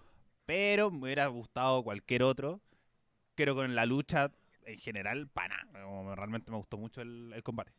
pero 0.46 0.92
me 0.92 1.00
hubiera 1.04 1.28
gustado 1.28 1.84
cualquier 1.84 2.24
otro 2.24 2.62
pero 3.36 3.56
con 3.56 3.76
la 3.76 3.86
lucha 3.86 4.32
en 4.68 4.80
general 4.80 5.30
Como 5.84 6.16
realmente 6.16 6.52
me 6.52 6.58
gustó 6.58 6.78
mucho 6.78 7.02
el, 7.02 7.34
combate 7.44 7.72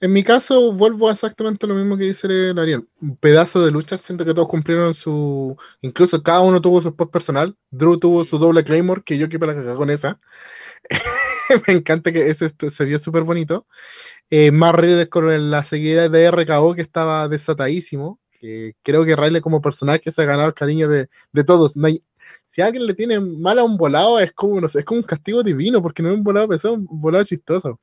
En 0.00 0.12
mi 0.12 0.22
caso, 0.22 0.72
vuelvo 0.72 1.08
a 1.08 1.12
exactamente 1.12 1.66
lo 1.66 1.74
mismo 1.74 1.96
que 1.96 2.04
dice 2.04 2.26
el 2.26 2.58
Ariel. 2.58 2.86
Un 3.00 3.16
pedazo 3.16 3.64
de 3.64 3.72
lucha, 3.72 3.98
siento 3.98 4.24
que 4.24 4.34
todos 4.34 4.48
cumplieron 4.48 4.94
su. 4.94 5.56
Incluso 5.80 6.22
cada 6.22 6.42
uno 6.42 6.60
tuvo 6.60 6.82
su 6.82 6.88
spot 6.88 7.10
personal. 7.10 7.56
Drew 7.70 7.98
tuvo 7.98 8.24
su 8.24 8.38
doble 8.38 8.64
Claymore, 8.64 9.02
que 9.04 9.18
yo 9.18 9.28
que 9.28 9.38
para 9.38 9.54
cagar 9.54 9.76
con 9.76 9.90
esa. 9.90 10.20
Me 11.66 11.74
encanta 11.74 12.12
que 12.12 12.28
ese 12.28 12.50
se 12.50 12.84
vio 12.84 12.98
súper 12.98 13.22
bonito. 13.22 13.66
Eh, 14.30 14.50
más 14.50 14.74
con 15.08 15.50
la 15.50 15.64
seguida 15.64 16.08
de 16.08 16.30
RKO, 16.30 16.74
que 16.74 16.82
estaba 16.82 17.28
desatadísimo. 17.28 18.20
Que 18.38 18.74
creo 18.82 19.04
que 19.04 19.16
Riley 19.16 19.40
como 19.40 19.60
personaje 19.60 20.10
se 20.12 20.22
ha 20.22 20.24
ganado 20.26 20.48
el 20.48 20.54
cariño 20.54 20.88
de, 20.88 21.08
de 21.32 21.44
todos. 21.44 21.76
No 21.76 21.86
hay- 21.88 22.02
si 22.46 22.60
alguien 22.62 22.86
le 22.86 22.94
tiene 22.94 23.20
mal 23.20 23.58
a 23.58 23.64
un 23.64 23.76
volado, 23.78 24.20
es 24.20 24.32
como, 24.32 24.60
no 24.60 24.68
sé, 24.68 24.80
es 24.80 24.84
como 24.84 25.00
un 25.00 25.06
castigo 25.06 25.42
divino, 25.42 25.80
porque 25.82 26.02
no 26.02 26.10
es 26.10 26.16
un 26.16 26.22
volado 26.24 26.48
pesado, 26.48 26.74
es 26.74 26.80
un 26.80 27.00
volado 27.00 27.24
chistoso. 27.24 27.80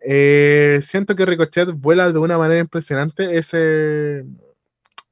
Eh, 0.00 0.80
siento 0.82 1.14
que 1.14 1.26
Ricochet 1.26 1.70
vuela 1.72 2.10
de 2.12 2.18
una 2.18 2.38
manera 2.38 2.60
impresionante. 2.60 3.36
Ese, 3.38 4.24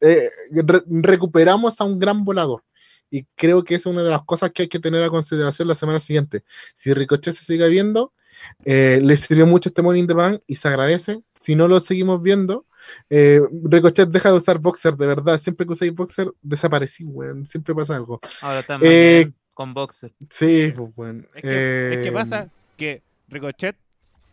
eh, 0.01 0.31
re- 0.53 0.83
recuperamos 0.87 1.81
a 1.81 1.85
un 1.85 1.99
gran 1.99 2.25
volador. 2.25 2.65
Y 3.11 3.25
creo 3.37 3.65
que 3.65 3.75
es 3.77 3.87
una 3.87 4.03
de 4.03 4.11
las 4.11 4.23
cosas 4.25 4.51
que 4.53 4.63
hay 4.63 4.69
que 4.69 4.81
tener 4.81 5.03
a 5.03 5.11
consideración 5.11 5.69
la 5.69 5.75
semana 5.75 6.01
siguiente. 6.01 6.45
Si 6.75 6.93
Ricochet 6.93 7.35
se 7.35 7.45
sigue 7.45 7.69
viendo, 7.69 8.13
eh, 8.65 9.01
le 9.03 9.17
sirvió 9.17 9.47
mucho 9.47 9.69
este 9.69 9.83
in 9.97 10.07
the 10.07 10.15
Bank 10.15 10.43
y 10.47 10.57
se 10.57 10.69
agradece. 10.69 11.21
Si 11.37 11.55
no 11.55 11.69
lo 11.69 11.81
seguimos 11.81 12.23
viendo, 12.23 12.67
eh, 13.11 13.41
Ricochet 13.65 14.09
deja 14.09 14.31
de 14.31 14.37
usar 14.37 14.59
boxer, 14.59 14.97
de 14.97 15.07
verdad. 15.07 15.39
Siempre 15.39 15.67
que 15.67 15.73
usáis 15.73 15.95
boxer, 15.95 16.31
desaparecí, 16.43 17.05
weón. 17.05 17.47
Siempre 17.47 17.75
pasa 17.75 17.97
algo. 17.97 18.21
Ahora 18.41 18.61
está 18.61 18.75
en 18.75 18.81
Eh, 18.85 19.33
con 19.55 19.75
Boxer. 19.75 20.13
Sí, 20.31 20.73
pues, 20.75 20.91
weón. 20.97 21.29
Es 21.35 21.43
que, 21.43 21.93
es 21.93 21.99
que 21.99 22.09
Eh, 22.09 22.13
pasa 22.13 22.49
que 22.77 23.03
Ricochet 23.29 23.77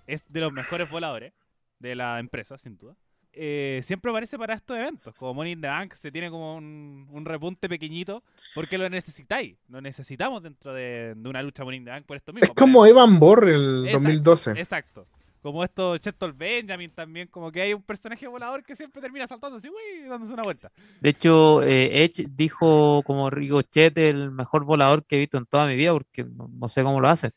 es 0.08 0.24
de 0.30 0.40
los 0.40 0.54
mejores 0.54 0.90
voladores 0.90 1.34
de 1.80 1.96
la 1.96 2.20
empresa, 2.20 2.58
sin 2.58 2.78
duda. 2.78 2.96
Eh, 3.38 3.82
siempre 3.84 4.12
aparece 4.12 4.38
para 4.38 4.54
estos 4.54 4.78
eventos, 4.78 5.14
como 5.16 5.34
Money 5.34 5.54
in 5.54 5.62
the 5.62 5.68
Bank, 5.68 5.94
se 5.94 6.10
tiene 6.10 6.30
como 6.30 6.56
un, 6.56 7.06
un 7.12 7.26
repunte 7.26 7.68
pequeñito, 7.68 8.24
porque 8.54 8.78
lo 8.78 8.90
necesitáis, 8.90 9.58
lo 9.68 9.82
necesitamos 9.82 10.42
dentro 10.42 10.74
de, 10.74 11.14
de 11.16 11.30
una 11.30 11.44
lucha 11.44 11.66
Money 11.66 11.80
in 11.80 11.86
the 11.86 11.92
Bank 11.92 12.06
por 12.06 12.16
esto 12.16 12.32
mismo. 12.32 12.48
Es 12.48 12.56
como 12.56 12.86
Evan 12.86 13.20
Borr 13.20 13.50
el 13.50 13.86
Exacto, 13.88 14.04
2012. 14.04 14.52
Exacto. 14.52 15.08
Como 15.42 15.64
esto, 15.64 15.98
Chesto 15.98 16.34
Benjamin 16.34 16.90
también, 16.90 17.28
como 17.28 17.52
que 17.52 17.62
hay 17.62 17.74
un 17.74 17.84
personaje 17.84 18.26
volador 18.26 18.64
que 18.64 18.76
siempre 18.76 19.00
termina 19.00 19.28
saltando 19.28 19.58
así, 19.58 19.70
uy, 19.70 20.08
dándose 20.08 20.34
una 20.34 20.42
vuelta. 20.42 20.72
De 21.02 21.10
hecho, 21.10 21.62
eh, 21.62 22.04
Edge 22.04 22.26
dijo 22.32 23.04
como 23.04 23.30
Ricochet 23.30 23.96
el 23.98 24.32
mejor 24.32 24.64
volador 24.64 25.06
que 25.06 25.18
he 25.18 25.20
visto 25.20 25.38
en 25.38 25.46
toda 25.46 25.68
mi 25.68 25.76
vida, 25.76 25.92
porque 25.92 26.24
no, 26.24 26.50
no 26.52 26.68
sé 26.68 26.82
cómo 26.82 27.00
lo 27.00 27.10
hace. 27.10 27.32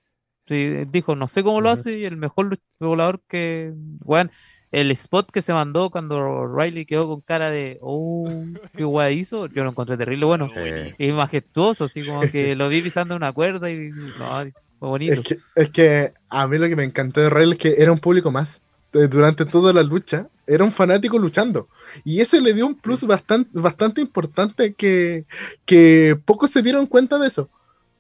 Sí, 0.46 0.86
dijo, 0.90 1.14
no 1.16 1.28
sé 1.28 1.42
cómo 1.42 1.60
lo 1.60 1.68
hace 1.68 1.98
y 1.98 2.06
el 2.06 2.16
mejor 2.16 2.58
volador 2.80 3.20
que, 3.28 3.74
bueno, 3.74 4.30
el 4.70 4.90
spot 4.90 5.30
que 5.30 5.42
se 5.42 5.52
mandó 5.52 5.90
cuando 5.90 6.46
Riley 6.46 6.84
quedó 6.84 7.08
con 7.08 7.20
cara 7.20 7.50
de, 7.50 7.78
oh, 7.80 8.28
qué 8.76 8.84
guay 8.84 9.18
hizo, 9.18 9.46
yo 9.46 9.64
lo 9.64 9.70
encontré 9.70 9.96
terrible 9.96 10.26
bueno. 10.26 10.48
Sí. 10.48 11.06
Y 11.06 11.12
majestuoso, 11.12 11.84
así 11.84 12.04
como 12.06 12.22
que 12.22 12.54
lo 12.56 12.68
vi 12.68 12.82
pisando 12.82 13.16
una 13.16 13.32
cuerda 13.32 13.70
y 13.70 13.90
no, 13.90 14.50
fue 14.78 14.88
bonito. 14.88 15.14
Es 15.14 15.20
que, 15.20 15.38
es 15.54 15.70
que 15.70 16.12
a 16.28 16.46
mí 16.46 16.58
lo 16.58 16.68
que 16.68 16.76
me 16.76 16.84
encantó 16.84 17.20
de 17.20 17.30
Riley 17.30 17.52
es 17.52 17.58
que 17.58 17.74
era 17.78 17.92
un 17.92 17.98
público 17.98 18.30
más. 18.30 18.60
Eh, 18.92 19.06
Durante 19.06 19.44
toda 19.44 19.72
la 19.72 19.82
lucha, 19.82 20.28
era 20.46 20.64
un 20.64 20.72
fanático 20.72 21.18
luchando. 21.18 21.68
Y 22.04 22.20
eso 22.20 22.40
le 22.40 22.54
dio 22.54 22.66
un 22.66 22.80
plus 22.80 23.02
bastante, 23.02 23.50
bastante 23.52 24.00
importante 24.00 24.72
que, 24.74 25.24
que 25.66 26.18
pocos 26.24 26.50
se 26.50 26.62
dieron 26.62 26.86
cuenta 26.86 27.18
de 27.18 27.28
eso. 27.28 27.50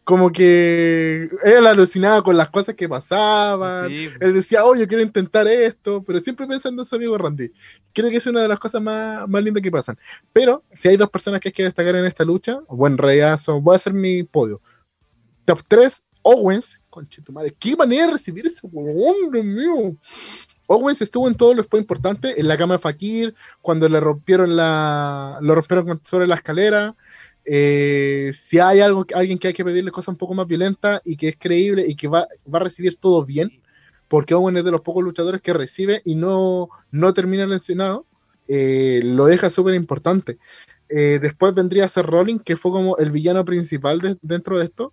Como 0.08 0.32
que 0.32 1.28
él 1.44 1.66
alucinaba 1.66 2.22
con 2.22 2.34
las 2.34 2.48
cosas 2.48 2.74
que 2.74 2.88
pasaban. 2.88 3.90
Sí, 3.90 4.08
Él 4.20 4.32
decía, 4.32 4.64
oh, 4.64 4.74
yo 4.74 4.88
quiero 4.88 5.02
intentar 5.02 5.46
esto, 5.46 6.02
pero 6.02 6.18
siempre 6.18 6.46
pensando 6.46 6.80
en 6.80 6.86
su 6.86 6.96
amigo 6.96 7.18
Randy. 7.18 7.52
Creo 7.92 8.08
que 8.08 8.16
es 8.16 8.26
una 8.26 8.40
de 8.40 8.48
las 8.48 8.58
cosas 8.58 8.80
más, 8.80 9.28
más 9.28 9.44
lindas 9.44 9.62
que 9.62 9.70
pasan. 9.70 9.98
Pero 10.32 10.64
si 10.72 10.88
hay 10.88 10.96
dos 10.96 11.10
personas 11.10 11.42
que 11.42 11.50
hay 11.50 11.52
que 11.52 11.64
destacar 11.64 11.94
en 11.94 12.06
esta 12.06 12.24
lucha, 12.24 12.58
buen 12.70 12.96
reyazo, 12.96 13.60
voy 13.60 13.74
a 13.74 13.76
hacer 13.76 13.92
mi 13.92 14.22
podio. 14.22 14.62
Top 15.44 15.60
3, 15.68 16.02
Owens. 16.22 16.80
Conchetumare, 16.88 17.54
qué 17.58 17.76
manera 17.76 18.06
de 18.06 18.12
recibir 18.12 18.46
ese 18.46 18.62
Dios 18.62 19.44
mío. 19.44 19.94
Owens 20.68 21.02
estuvo 21.02 21.28
en 21.28 21.34
todos 21.34 21.54
los 21.54 21.66
points 21.66 21.84
importantes, 21.84 22.38
en 22.38 22.48
la 22.48 22.56
cama 22.56 22.76
de 22.76 22.80
Fakir, 22.80 23.34
cuando 23.60 23.86
le 23.90 24.00
rompieron 24.00 24.56
la. 24.56 25.38
lo 25.42 25.54
rompieron 25.54 26.00
sobre 26.02 26.26
la 26.26 26.36
escalera. 26.36 26.96
Eh, 27.50 28.30
si 28.34 28.58
hay 28.58 28.80
algo, 28.80 29.06
alguien 29.14 29.38
que 29.38 29.48
hay 29.48 29.54
que 29.54 29.64
pedirle 29.64 29.90
cosas 29.90 30.08
un 30.08 30.16
poco 30.16 30.34
más 30.34 30.46
violentas 30.46 31.00
y 31.02 31.16
que 31.16 31.28
es 31.28 31.36
creíble 31.38 31.86
y 31.88 31.94
que 31.94 32.06
va, 32.06 32.26
va 32.52 32.58
a 32.58 32.62
recibir 32.62 32.96
todo 32.96 33.24
bien, 33.24 33.62
porque 34.06 34.34
Owen 34.34 34.58
es 34.58 34.64
de 34.64 34.70
los 34.70 34.82
pocos 34.82 35.02
luchadores 35.02 35.40
que 35.40 35.54
recibe 35.54 36.02
y 36.04 36.14
no, 36.14 36.68
no 36.90 37.14
termina 37.14 37.46
lesionado, 37.46 38.04
eh, 38.48 39.00
lo 39.02 39.24
deja 39.24 39.48
súper 39.48 39.74
importante. 39.74 40.36
Eh, 40.90 41.18
después 41.22 41.54
vendría 41.54 41.86
a 41.86 41.88
ser 41.88 42.04
Rolling, 42.04 42.38
que 42.38 42.58
fue 42.58 42.70
como 42.70 42.98
el 42.98 43.10
villano 43.10 43.44
principal 43.46 44.00
de- 44.00 44.18
dentro 44.20 44.58
de 44.58 44.66
esto. 44.66 44.92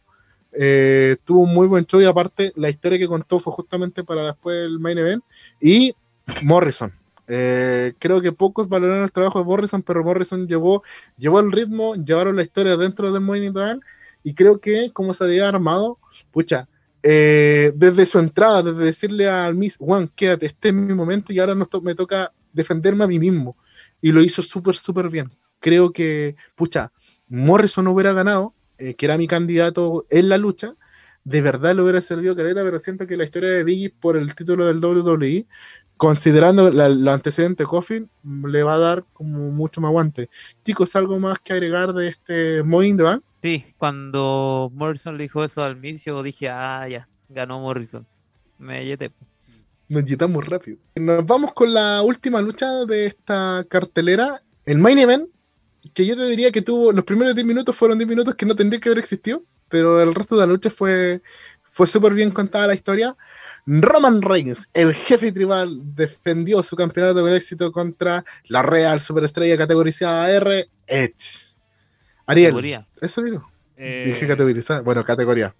Eh, 0.57 1.17
tuvo 1.25 1.41
un 1.41 1.53
muy 1.53 1.67
buen 1.67 1.85
show 1.85 1.99
y 1.99 2.05
aparte 2.05 2.53
la 2.55 2.69
historia 2.69 2.97
que 2.97 3.07
contó 3.07 3.41
fue 3.41 3.51
justamente 3.51 4.05
para 4.05 4.27
después 4.27 4.65
el 4.65 4.79
main 4.79 4.97
event. 4.97 5.23
Y 5.59 5.93
Morrison. 6.41 6.93
Eh, 7.27 7.93
creo 7.99 8.21
que 8.21 8.31
pocos 8.31 8.69
valoraron 8.69 9.03
el 9.03 9.11
trabajo 9.11 9.39
de 9.39 9.45
Morrison, 9.45 9.81
pero 9.81 10.03
Morrison 10.03 10.47
llevó, 10.47 10.83
llevó 11.17 11.39
el 11.39 11.51
ritmo, 11.51 11.95
llevaron 11.95 12.35
la 12.35 12.43
historia 12.43 12.77
dentro 12.77 13.11
del 13.11 13.51
Bank, 13.51 13.83
y 14.23 14.33
creo 14.33 14.59
que 14.59 14.91
como 14.93 15.13
se 15.13 15.23
había 15.23 15.47
armado, 15.47 15.99
pucha, 16.31 16.67
eh, 17.03 17.71
desde 17.75 18.05
su 18.07 18.17
entrada, 18.17 18.63
desde 18.63 18.85
decirle 18.85 19.29
al 19.29 19.53
Miss 19.53 19.77
Juan, 19.77 20.11
quédate, 20.15 20.47
este 20.47 20.69
es 20.69 20.73
mi 20.73 20.93
momento 20.93 21.31
y 21.31 21.39
ahora 21.39 21.53
nos 21.53 21.69
me 21.83 21.93
toca 21.93 22.33
defenderme 22.51 23.03
a 23.03 23.07
mí 23.07 23.19
mismo. 23.19 23.55
Y 24.01 24.11
lo 24.11 24.23
hizo 24.23 24.41
súper, 24.41 24.75
súper 24.75 25.09
bien. 25.09 25.31
Creo 25.59 25.93
que, 25.93 26.35
pucha, 26.55 26.91
Morrison 27.27 27.87
hubiera 27.87 28.13
ganado, 28.13 28.55
eh, 28.79 28.95
que 28.95 29.05
era 29.05 29.17
mi 29.17 29.27
candidato 29.27 30.05
en 30.09 30.29
la 30.29 30.39
lucha, 30.39 30.75
de 31.23 31.41
verdad 31.41 31.75
le 31.75 31.81
hubiera 31.81 32.01
servido 32.01 32.35
caleta, 32.35 32.63
pero 32.63 32.79
siento 32.79 33.07
que 33.07 33.17
la 33.17 33.23
historia 33.23 33.49
de 33.49 33.63
Biggie 33.63 33.89
por 33.89 34.15
el 34.15 34.33
título 34.35 34.65
del 34.65 34.79
WWE, 34.79 35.45
considerando 35.97 36.71
la- 36.71 36.89
los 36.89 37.13
antecedentes 37.13 37.65
de 37.65 37.69
Coffin, 37.69 38.09
le 38.23 38.63
va 38.63 38.75
a 38.75 38.79
dar 38.79 39.05
como 39.13 39.51
mucho 39.51 39.81
más 39.81 39.89
aguante. 39.89 40.29
Chicos, 40.63 40.95
¿algo 40.95 41.19
más 41.19 41.39
que 41.39 41.53
agregar 41.53 41.93
de 41.93 42.09
este 42.09 42.63
Money 42.63 42.89
in 42.89 42.97
the 42.97 43.03
Bank? 43.03 43.23
Sí, 43.41 43.65
cuando 43.77 44.71
Morrison 44.73 45.17
le 45.17 45.23
dijo 45.23 45.43
eso 45.43 45.63
al 45.63 45.77
inicio, 45.77 46.21
dije, 46.23 46.49
ah, 46.49 46.87
ya, 46.87 47.07
ganó 47.29 47.59
Morrison. 47.59 48.05
Me 48.57 48.85
yeté. 48.85 49.11
Nos 49.87 50.03
quitamos 50.03 50.43
rápido. 50.45 50.77
Nos 50.95 51.25
vamos 51.25 51.53
con 51.53 51.73
la 51.73 52.01
última 52.01 52.41
lucha 52.41 52.85
de 52.85 53.05
esta 53.05 53.63
cartelera. 53.69 54.41
El 54.65 54.79
main 54.79 54.97
event, 54.97 55.29
que 55.93 56.05
yo 56.05 56.15
te 56.15 56.25
diría 56.25 56.51
que 56.51 56.63
tuvo 56.63 56.91
los 56.91 57.05
primeros 57.05 57.35
10 57.35 57.45
minutos 57.45 57.75
fueron 57.75 57.99
10 57.99 58.09
minutos 58.09 58.33
que 58.35 58.45
no 58.47 58.55
tendría 58.55 58.79
que 58.81 58.89
haber 58.89 58.97
existido, 58.99 59.43
pero 59.69 60.01
el 60.01 60.15
resto 60.15 60.35
de 60.35 60.41
la 60.41 60.51
lucha 60.51 60.71
fue, 60.71 61.21
fue 61.69 61.85
súper 61.85 62.13
bien 62.15 62.31
contada 62.31 62.67
la 62.67 62.73
historia. 62.73 63.15
Roman 63.67 64.21
Reigns, 64.21 64.67
el 64.73 64.93
jefe 64.93 65.31
tribal, 65.31 65.79
defendió 65.95 66.61
su 66.61 66.75
campeonato 66.75 67.21
con 67.21 67.33
éxito 67.33 67.71
contra 67.71 68.23
la 68.45 68.61
Real 68.61 68.99
Superestrella 69.01 69.57
categorizada 69.57 70.29
R, 70.31 70.67
Edge. 70.87 71.53
Ariel, 72.27 72.49
Categoría. 72.51 72.87
eso 73.01 73.21
digo. 73.23 73.49
Eh, 73.77 74.03
Dije 74.07 74.27
categorizada. 74.27 74.81
Bueno, 74.81 75.03
categoría. 75.03 75.53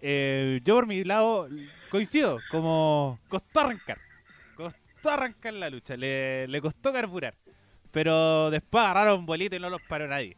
eh, 0.00 0.60
yo 0.64 0.74
por 0.74 0.86
mi 0.86 1.04
lado 1.04 1.48
coincido, 1.90 2.38
como 2.50 3.18
costó 3.28 3.60
arrancar. 3.60 3.98
Costó 4.56 5.10
arrancar 5.10 5.54
la 5.54 5.70
lucha, 5.70 5.96
le, 5.96 6.46
le 6.48 6.60
costó 6.60 6.92
carburar. 6.92 7.34
Pero 7.92 8.50
después 8.50 8.84
agarraron 8.84 9.24
bolito 9.26 9.56
y 9.56 9.60
no 9.60 9.70
los 9.70 9.80
paró 9.82 10.06
nadie. 10.08 10.36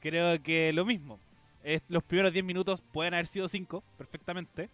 creo 0.00 0.40
que 0.42 0.72
lo 0.72 0.84
mismo. 0.84 1.18
Es- 1.62 1.82
los 1.88 2.02
primeros 2.02 2.32
10 2.32 2.44
minutos 2.44 2.80
pueden 2.92 3.14
haber 3.14 3.26
sido 3.26 3.48
5 3.48 3.82
perfectamente. 3.98 4.70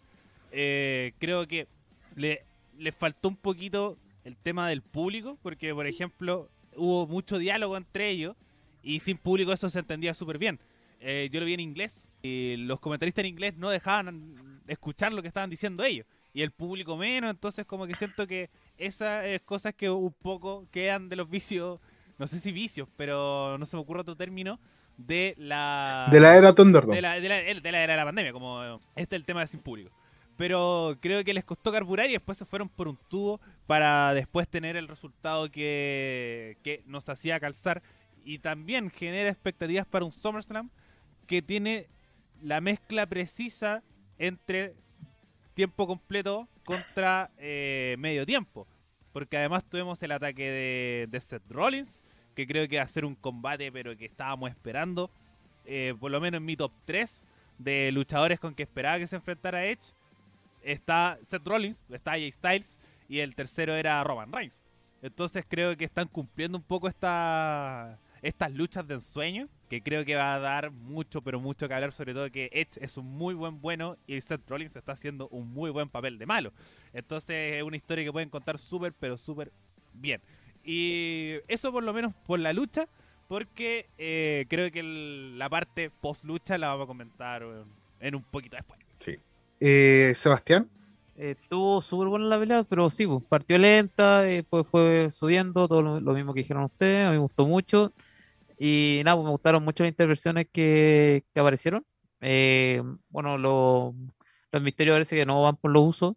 Eh, 0.52 1.12
creo 1.18 1.46
que 1.46 1.66
le, 2.14 2.44
le 2.78 2.92
faltó 2.92 3.28
un 3.28 3.36
poquito 3.36 3.96
el 4.24 4.36
tema 4.36 4.68
del 4.68 4.82
público, 4.82 5.38
porque 5.42 5.74
por 5.74 5.86
ejemplo 5.86 6.48
hubo 6.74 7.06
mucho 7.06 7.38
diálogo 7.38 7.76
entre 7.76 8.10
ellos 8.10 8.36
y 8.82 9.00
sin 9.00 9.16
público 9.18 9.52
eso 9.52 9.68
se 9.68 9.78
entendía 9.78 10.14
súper 10.14 10.38
bien. 10.38 10.58
Eh, 11.00 11.28
yo 11.30 11.40
lo 11.40 11.46
vi 11.46 11.54
en 11.54 11.60
inglés 11.60 12.08
y 12.22 12.56
los 12.56 12.80
comentaristas 12.80 13.22
en 13.24 13.28
inglés 13.30 13.54
no 13.56 13.68
dejaban 13.70 14.34
escuchar 14.66 15.12
lo 15.12 15.22
que 15.22 15.28
estaban 15.28 15.50
diciendo 15.50 15.84
ellos 15.84 16.06
y 16.32 16.42
el 16.42 16.50
público 16.50 16.96
menos, 16.96 17.30
entonces 17.30 17.64
como 17.66 17.86
que 17.86 17.94
siento 17.94 18.26
que 18.26 18.50
esas 18.78 19.24
eh, 19.24 19.40
cosas 19.44 19.74
que 19.74 19.88
un 19.88 20.12
poco 20.12 20.66
quedan 20.70 21.08
de 21.08 21.16
los 21.16 21.30
vicios, 21.30 21.80
no 22.18 22.26
sé 22.26 22.40
si 22.40 22.52
vicios, 22.52 22.88
pero 22.96 23.56
no 23.58 23.64
se 23.64 23.76
me 23.76 23.82
ocurre 23.82 24.00
otro 24.02 24.16
término, 24.16 24.58
de 24.98 25.34
la... 25.38 26.08
De 26.10 26.20
la 26.20 26.36
era 26.36 26.54
Thunderdome. 26.54 26.96
de 26.96 27.02
la, 27.02 27.20
de 27.20 27.28
la- 27.28 27.42
de 27.60 27.72
la 27.72 27.82
era 27.82 27.92
de 27.94 27.96
la 27.98 28.04
pandemia, 28.04 28.32
como 28.32 28.80
este 28.94 29.16
es 29.16 29.20
el 29.20 29.24
tema 29.24 29.40
de 29.40 29.46
sin 29.46 29.60
público. 29.60 29.90
Pero 30.36 30.96
creo 31.00 31.24
que 31.24 31.32
les 31.32 31.44
costó 31.44 31.72
carburar 31.72 32.08
y 32.10 32.12
después 32.12 32.36
se 32.36 32.44
fueron 32.44 32.68
por 32.68 32.88
un 32.88 32.98
tubo 33.08 33.40
para 33.66 34.12
después 34.12 34.46
tener 34.48 34.76
el 34.76 34.88
resultado 34.88 35.50
que, 35.50 36.58
que 36.62 36.82
nos 36.86 37.08
hacía 37.08 37.40
calzar 37.40 37.82
y 38.24 38.38
también 38.40 38.90
genera 38.90 39.30
expectativas 39.30 39.86
para 39.86 40.04
un 40.04 40.12
SummerSlam 40.12 40.70
que 41.26 41.42
tiene 41.42 41.86
la 42.42 42.60
mezcla 42.60 43.06
precisa 43.06 43.82
entre 44.18 44.74
tiempo 45.54 45.86
completo 45.86 46.48
contra 46.64 47.30
eh, 47.38 47.96
medio 47.98 48.26
tiempo. 48.26 48.66
Porque 49.12 49.38
además 49.38 49.64
tuvimos 49.64 50.02
el 50.02 50.12
ataque 50.12 51.08
de, 51.10 51.20
Seth 51.20 51.50
Rollins, 51.50 52.02
que 52.34 52.46
creo 52.46 52.68
que 52.68 52.76
va 52.76 52.82
a 52.82 52.88
ser 52.88 53.04
un 53.04 53.14
combate, 53.14 53.72
pero 53.72 53.96
que 53.96 54.04
estábamos 54.04 54.50
esperando. 54.50 55.10
eh, 55.64 55.94
por 55.98 56.10
lo 56.10 56.20
menos 56.20 56.38
en 56.38 56.44
mi 56.44 56.56
top 56.56 56.70
3 56.84 57.24
de 57.58 57.90
luchadores 57.92 58.38
con 58.38 58.54
que 58.54 58.64
esperaba 58.64 58.98
que 58.98 59.06
se 59.06 59.16
enfrentara 59.16 59.64
Edge. 59.64 59.92
Está 60.66 61.18
Seth 61.22 61.46
Rollins, 61.46 61.80
está 61.90 62.12
Jay 62.12 62.32
Styles 62.32 62.78
y 63.08 63.20
el 63.20 63.36
tercero 63.36 63.76
era 63.76 64.02
Roman 64.02 64.32
Reigns. 64.32 64.64
Entonces 65.00 65.44
creo 65.48 65.76
que 65.76 65.84
están 65.84 66.08
cumpliendo 66.08 66.58
un 66.58 66.64
poco 66.64 66.88
esta, 66.88 68.00
estas 68.20 68.50
luchas 68.50 68.84
de 68.88 68.94
ensueño, 68.94 69.48
que 69.68 69.80
creo 69.80 70.04
que 70.04 70.16
va 70.16 70.34
a 70.34 70.40
dar 70.40 70.72
mucho, 70.72 71.22
pero 71.22 71.38
mucho 71.38 71.68
que 71.68 71.74
hablar, 71.74 71.92
sobre 71.92 72.14
todo 72.14 72.32
que 72.32 72.50
Edge 72.52 72.78
es 72.80 72.96
un 72.96 73.06
muy 73.06 73.34
buen 73.34 73.60
bueno 73.60 73.96
y 74.08 74.20
Seth 74.20 74.48
Rollins 74.48 74.74
está 74.74 74.92
haciendo 74.92 75.28
un 75.28 75.48
muy 75.52 75.70
buen 75.70 75.88
papel 75.88 76.18
de 76.18 76.26
malo. 76.26 76.52
Entonces 76.92 77.58
es 77.58 77.62
una 77.62 77.76
historia 77.76 78.04
que 78.04 78.10
pueden 78.10 78.30
contar 78.30 78.58
súper, 78.58 78.92
pero 78.92 79.16
súper 79.16 79.52
bien. 79.92 80.20
Y 80.64 81.34
eso 81.46 81.70
por 81.70 81.84
lo 81.84 81.92
menos 81.92 82.12
por 82.26 82.40
la 82.40 82.52
lucha, 82.52 82.88
porque 83.28 83.88
eh, 83.98 84.46
creo 84.48 84.72
que 84.72 84.82
la 84.82 85.48
parte 85.48 85.90
post 85.90 86.24
lucha 86.24 86.58
la 86.58 86.68
vamos 86.68 86.84
a 86.84 86.88
comentar 86.88 87.44
en 88.00 88.14
un 88.16 88.22
poquito 88.24 88.56
después. 88.56 88.80
Eh, 89.60 90.12
Sebastián, 90.16 90.68
Eh, 91.16 91.36
Estuvo 91.40 91.80
súper 91.80 92.08
buena 92.08 92.26
la 92.26 92.38
pelea, 92.38 92.64
pero 92.64 92.90
sí, 92.90 93.06
pues, 93.06 93.22
partió 93.28 93.58
lenta, 93.58 94.20
después 94.22 94.66
fue 94.68 95.08
subiendo, 95.10 95.66
todo 95.68 95.82
lo, 95.82 96.14
mismo 96.14 96.34
que 96.34 96.40
dijeron 96.40 96.64
ustedes, 96.64 97.06
a 97.06 97.10
mí 97.10 97.16
me 97.16 97.22
gustó 97.22 97.46
mucho. 97.46 97.92
Y 98.58 99.02
nada, 99.04 99.16
pues, 99.16 99.24
me 99.24 99.30
gustaron 99.32 99.64
mucho 99.64 99.84
las 99.84 99.90
intervenciones 99.92 100.46
que, 100.52 101.24
aparecieron. 101.36 101.84
Eh, 102.20 102.82
bueno, 103.08 103.38
lo- 103.38 103.94
los 104.52 104.62
misterios 104.62 104.94
parece 104.94 105.16
que 105.16 105.26
no 105.26 105.42
van 105.42 105.56
por 105.56 105.70
los 105.70 105.84
usos, 105.86 106.14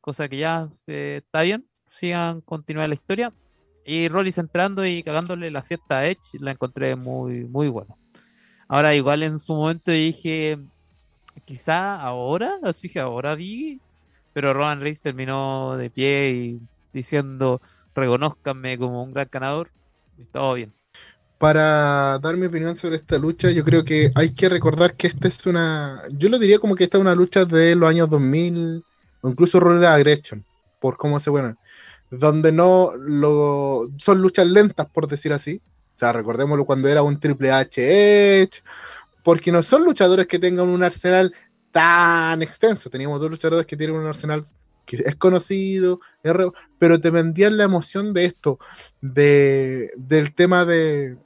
cosa 0.00 0.28
que 0.28 0.38
ya 0.38 0.68
eh, 0.86 1.22
está 1.24 1.42
bien, 1.42 1.68
sigan, 1.90 2.40
continuar 2.42 2.88
la 2.88 2.94
historia. 2.94 3.32
Y 3.84 4.08
Rollins 4.08 4.38
entrando 4.38 4.84
y 4.86 5.02
cagándole 5.02 5.50
la 5.50 5.62
fiesta 5.62 5.98
a 5.98 6.06
Edge, 6.06 6.38
la 6.40 6.52
encontré 6.52 6.96
muy, 6.96 7.44
muy 7.44 7.68
buena. 7.68 7.94
Ahora, 8.68 8.94
igual 8.94 9.22
en 9.22 9.38
su 9.38 9.54
momento 9.54 9.92
dije, 9.92 10.58
quizá 11.44 12.00
ahora, 12.00 12.58
así 12.62 12.88
que 12.88 13.00
ahora 13.00 13.34
vi, 13.34 13.80
pero 14.32 14.54
Roman 14.54 14.80
Reigns 14.80 15.02
terminó 15.02 15.76
de 15.76 15.90
pie 15.90 16.30
y 16.30 16.60
diciendo, 16.92 17.60
reconozcanme 17.94 18.78
como 18.78 19.02
un 19.02 19.12
gran 19.12 19.28
ganador, 19.30 19.70
y 20.18 20.24
todo 20.24 20.54
bien. 20.54 20.72
para 21.38 22.18
dar 22.20 22.36
mi 22.36 22.46
opinión 22.46 22.76
sobre 22.76 22.96
esta 22.96 23.18
lucha, 23.18 23.50
yo 23.50 23.64
creo 23.64 23.84
que 23.84 24.10
hay 24.14 24.32
que 24.32 24.48
recordar 24.48 24.96
que 24.96 25.06
esta 25.08 25.28
es 25.28 25.44
una, 25.46 26.02
yo 26.12 26.28
lo 26.28 26.38
diría 26.38 26.58
como 26.58 26.74
que 26.74 26.84
esta 26.84 26.98
es 26.98 27.02
una 27.02 27.14
lucha 27.14 27.44
de 27.44 27.74
los 27.74 27.88
años 27.88 28.08
2000 28.08 28.84
o 29.20 29.28
incluso 29.28 29.60
Roller 29.60 29.86
Aggression, 29.86 30.44
por 30.80 30.96
cómo 30.96 31.20
se 31.20 31.30
bueno, 31.30 31.56
donde 32.10 32.52
no 32.52 32.92
lo 32.96 33.90
son 33.98 34.20
luchas 34.22 34.46
lentas 34.46 34.86
por 34.92 35.08
decir 35.08 35.32
así. 35.32 35.60
O 35.96 35.98
sea, 35.98 36.12
recordémoslo 36.12 36.66
cuando 36.66 36.88
era 36.88 37.02
un 37.02 37.18
Triple 37.18 37.50
H 37.50 38.42
Edge, 38.42 38.62
porque 39.26 39.50
no 39.50 39.60
son 39.64 39.82
luchadores 39.82 40.28
que 40.28 40.38
tengan 40.38 40.68
un 40.68 40.84
arsenal 40.84 41.34
tan 41.72 42.42
extenso. 42.42 42.90
Teníamos 42.90 43.18
dos 43.20 43.28
luchadores 43.28 43.66
que 43.66 43.76
tienen 43.76 43.96
un 43.96 44.06
arsenal 44.06 44.46
que 44.84 45.02
es 45.04 45.16
conocido, 45.16 45.98
es 46.22 46.32
re- 46.32 46.52
pero 46.78 47.00
te 47.00 47.10
vendían 47.10 47.56
la 47.56 47.64
emoción 47.64 48.12
de 48.12 48.26
esto, 48.26 48.60
de, 49.00 49.90
del 49.96 50.32
tema 50.32 50.64
de, 50.64 51.16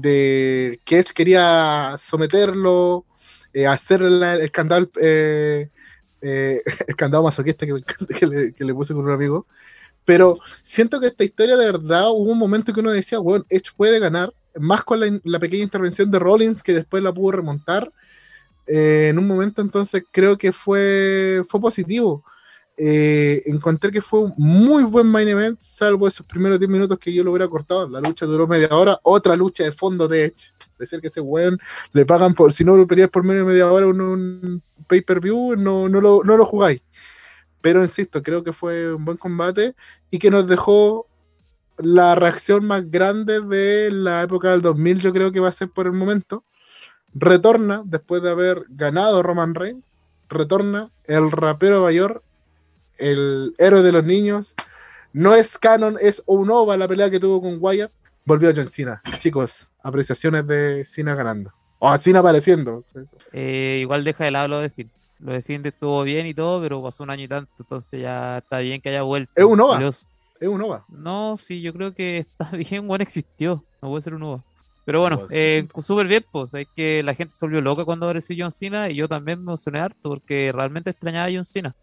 que 0.00 0.98
Edge 0.98 1.12
quería 1.14 1.94
someterlo, 1.98 3.04
eh, 3.52 3.66
hacer 3.66 4.00
el 4.00 4.50
candado, 4.50 4.90
eh, 4.98 5.68
eh, 6.22 6.62
el 6.88 6.96
candado 6.96 7.24
masoquista 7.24 7.66
que, 7.66 8.26
le, 8.26 8.54
que 8.54 8.64
le 8.64 8.72
puse 8.72 8.94
con 8.94 9.04
un 9.04 9.12
amigo. 9.12 9.46
Pero 10.06 10.38
siento 10.62 11.00
que 11.00 11.08
esta 11.08 11.24
historia 11.24 11.58
de 11.58 11.66
verdad 11.66 12.12
hubo 12.12 12.32
un 12.32 12.38
momento 12.38 12.72
que 12.72 12.80
uno 12.80 12.92
decía, 12.92 13.18
bueno, 13.18 13.44
Edge 13.50 13.72
puede 13.76 13.98
ganar, 13.98 14.32
más 14.58 14.84
con 14.84 15.00
la, 15.00 15.38
pequeña 15.38 15.64
intervención 15.64 16.10
de 16.10 16.18
Rollins 16.18 16.62
que 16.62 16.74
después 16.74 17.02
la 17.02 17.12
pudo 17.12 17.32
remontar. 17.32 17.92
eh, 18.66 19.08
en 19.10 19.18
un 19.18 19.26
momento 19.26 19.62
entonces 19.62 20.04
creo 20.10 20.38
que 20.38 20.52
fue, 20.52 21.42
fue 21.48 21.60
positivo. 21.60 22.24
Eh, 22.76 23.42
encontré 23.46 23.92
que 23.92 24.00
fue 24.00 24.20
un 24.20 24.34
muy 24.38 24.84
buen 24.84 25.06
main 25.06 25.28
event, 25.28 25.60
salvo 25.60 26.08
esos 26.08 26.24
primeros 26.26 26.58
10 26.58 26.70
minutos 26.70 26.98
que 26.98 27.12
yo 27.12 27.22
lo 27.22 27.30
hubiera 27.30 27.48
cortado. 27.48 27.88
La 27.88 28.00
lucha 28.00 28.26
duró 28.26 28.46
media 28.46 28.68
hora, 28.70 28.98
otra 29.02 29.36
lucha 29.36 29.64
de 29.64 29.72
fondo 29.72 30.08
de 30.08 30.24
Edge. 30.24 30.52
Decir 30.78 31.00
que 31.00 31.08
ese 31.08 31.20
weón 31.20 31.58
le 31.92 32.06
pagan 32.06 32.34
por, 32.34 32.52
si 32.52 32.64
no 32.64 32.76
lo 32.76 32.86
peleas 32.86 33.10
por 33.10 33.24
menos 33.24 33.46
de 33.46 33.52
media 33.52 33.70
hora 33.70 33.86
en 33.86 34.00
un 34.00 34.62
pay-per-view, 34.88 35.56
no, 35.56 35.88
no, 35.88 36.00
lo, 36.00 36.22
no 36.24 36.36
lo 36.36 36.46
jugáis. 36.46 36.82
Pero 37.60 37.82
insisto, 37.82 38.22
creo 38.22 38.42
que 38.42 38.52
fue 38.52 38.94
un 38.94 39.04
buen 39.04 39.16
combate 39.16 39.74
y 40.10 40.18
que 40.18 40.30
nos 40.30 40.48
dejó 40.48 41.06
la 41.78 42.14
reacción 42.14 42.64
más 42.64 42.90
grande 42.90 43.40
de 43.40 43.90
la 43.90 44.22
época 44.22 44.50
del 44.50 44.62
2000, 44.62 45.00
yo 45.00 45.12
creo 45.12 45.32
que 45.32 45.40
va 45.40 45.48
a 45.48 45.52
ser 45.52 45.68
por 45.70 45.86
el 45.86 45.92
momento. 45.92 46.44
Retorna, 47.14 47.82
después 47.84 48.22
de 48.22 48.30
haber 48.30 48.64
ganado 48.68 49.22
Roman 49.22 49.54
Reigns, 49.54 49.84
retorna 50.28 50.90
el 51.04 51.30
rapero 51.30 51.82
mayor, 51.82 52.22
el 52.98 53.54
héroe 53.58 53.82
de 53.82 53.92
los 53.92 54.04
niños. 54.04 54.54
No 55.12 55.34
es 55.34 55.58
canon, 55.58 55.98
es 56.00 56.22
Unova 56.26 56.76
la 56.76 56.88
pelea 56.88 57.10
que 57.10 57.20
tuvo 57.20 57.42
con 57.42 57.58
Wyatt. 57.60 57.92
Volvió 58.24 58.52
John 58.54 58.70
Cena. 58.70 59.02
Chicos, 59.18 59.68
apreciaciones 59.82 60.46
de 60.46 60.84
Cena 60.86 61.14
ganando. 61.14 61.52
O 61.80 61.96
Cena 61.98 62.20
apareciendo. 62.20 62.84
Eh, 63.32 63.78
igual 63.80 64.04
deja 64.04 64.24
de 64.24 64.30
lado 64.30 64.48
lo 64.48 64.60
de 64.60 64.70
Finn. 64.70 64.90
Lo 65.18 65.32
de 65.32 65.42
Finn 65.42 65.64
estuvo 65.66 66.02
bien 66.02 66.26
y 66.26 66.34
todo, 66.34 66.60
pero 66.60 66.82
pasó 66.82 67.02
un 67.02 67.10
año 67.10 67.24
y 67.24 67.28
tanto, 67.28 67.52
entonces 67.58 68.00
ya 68.00 68.38
está 68.38 68.58
bien 68.58 68.80
que 68.80 68.88
haya 68.88 69.02
vuelto. 69.02 69.32
Es 69.36 69.44
un 69.44 69.60
OVA. 69.60 69.78
Es 70.42 70.48
Unova. 70.48 70.84
No, 70.88 71.36
sí, 71.36 71.60
yo 71.62 71.72
creo 71.72 71.94
que 71.94 72.18
está 72.18 72.50
bien, 72.70 72.88
bueno, 72.88 73.02
existió. 73.02 73.64
No 73.80 73.90
puede 73.90 74.02
ser 74.02 74.14
un 74.14 74.24
OVA. 74.24 74.44
Pero 74.84 75.00
bueno, 75.00 75.16
Igual. 75.16 75.28
eh, 75.30 75.68
súper 75.80 76.08
bien, 76.08 76.24
pues. 76.32 76.52
Es 76.54 76.66
que 76.74 77.02
la 77.04 77.14
gente 77.14 77.32
se 77.32 77.46
volvió 77.46 77.60
loca 77.60 77.84
cuando 77.84 78.06
apareció 78.06 78.34
John 78.36 78.50
Cena 78.50 78.90
y 78.90 78.96
yo 78.96 79.06
también 79.06 79.38
me 79.38 79.52
emocioné 79.52 79.78
harto 79.78 80.08
porque 80.10 80.50
realmente 80.52 80.90
extrañaba 80.90 81.26
a 81.26 81.32
John 81.32 81.44
Cena. 81.44 81.76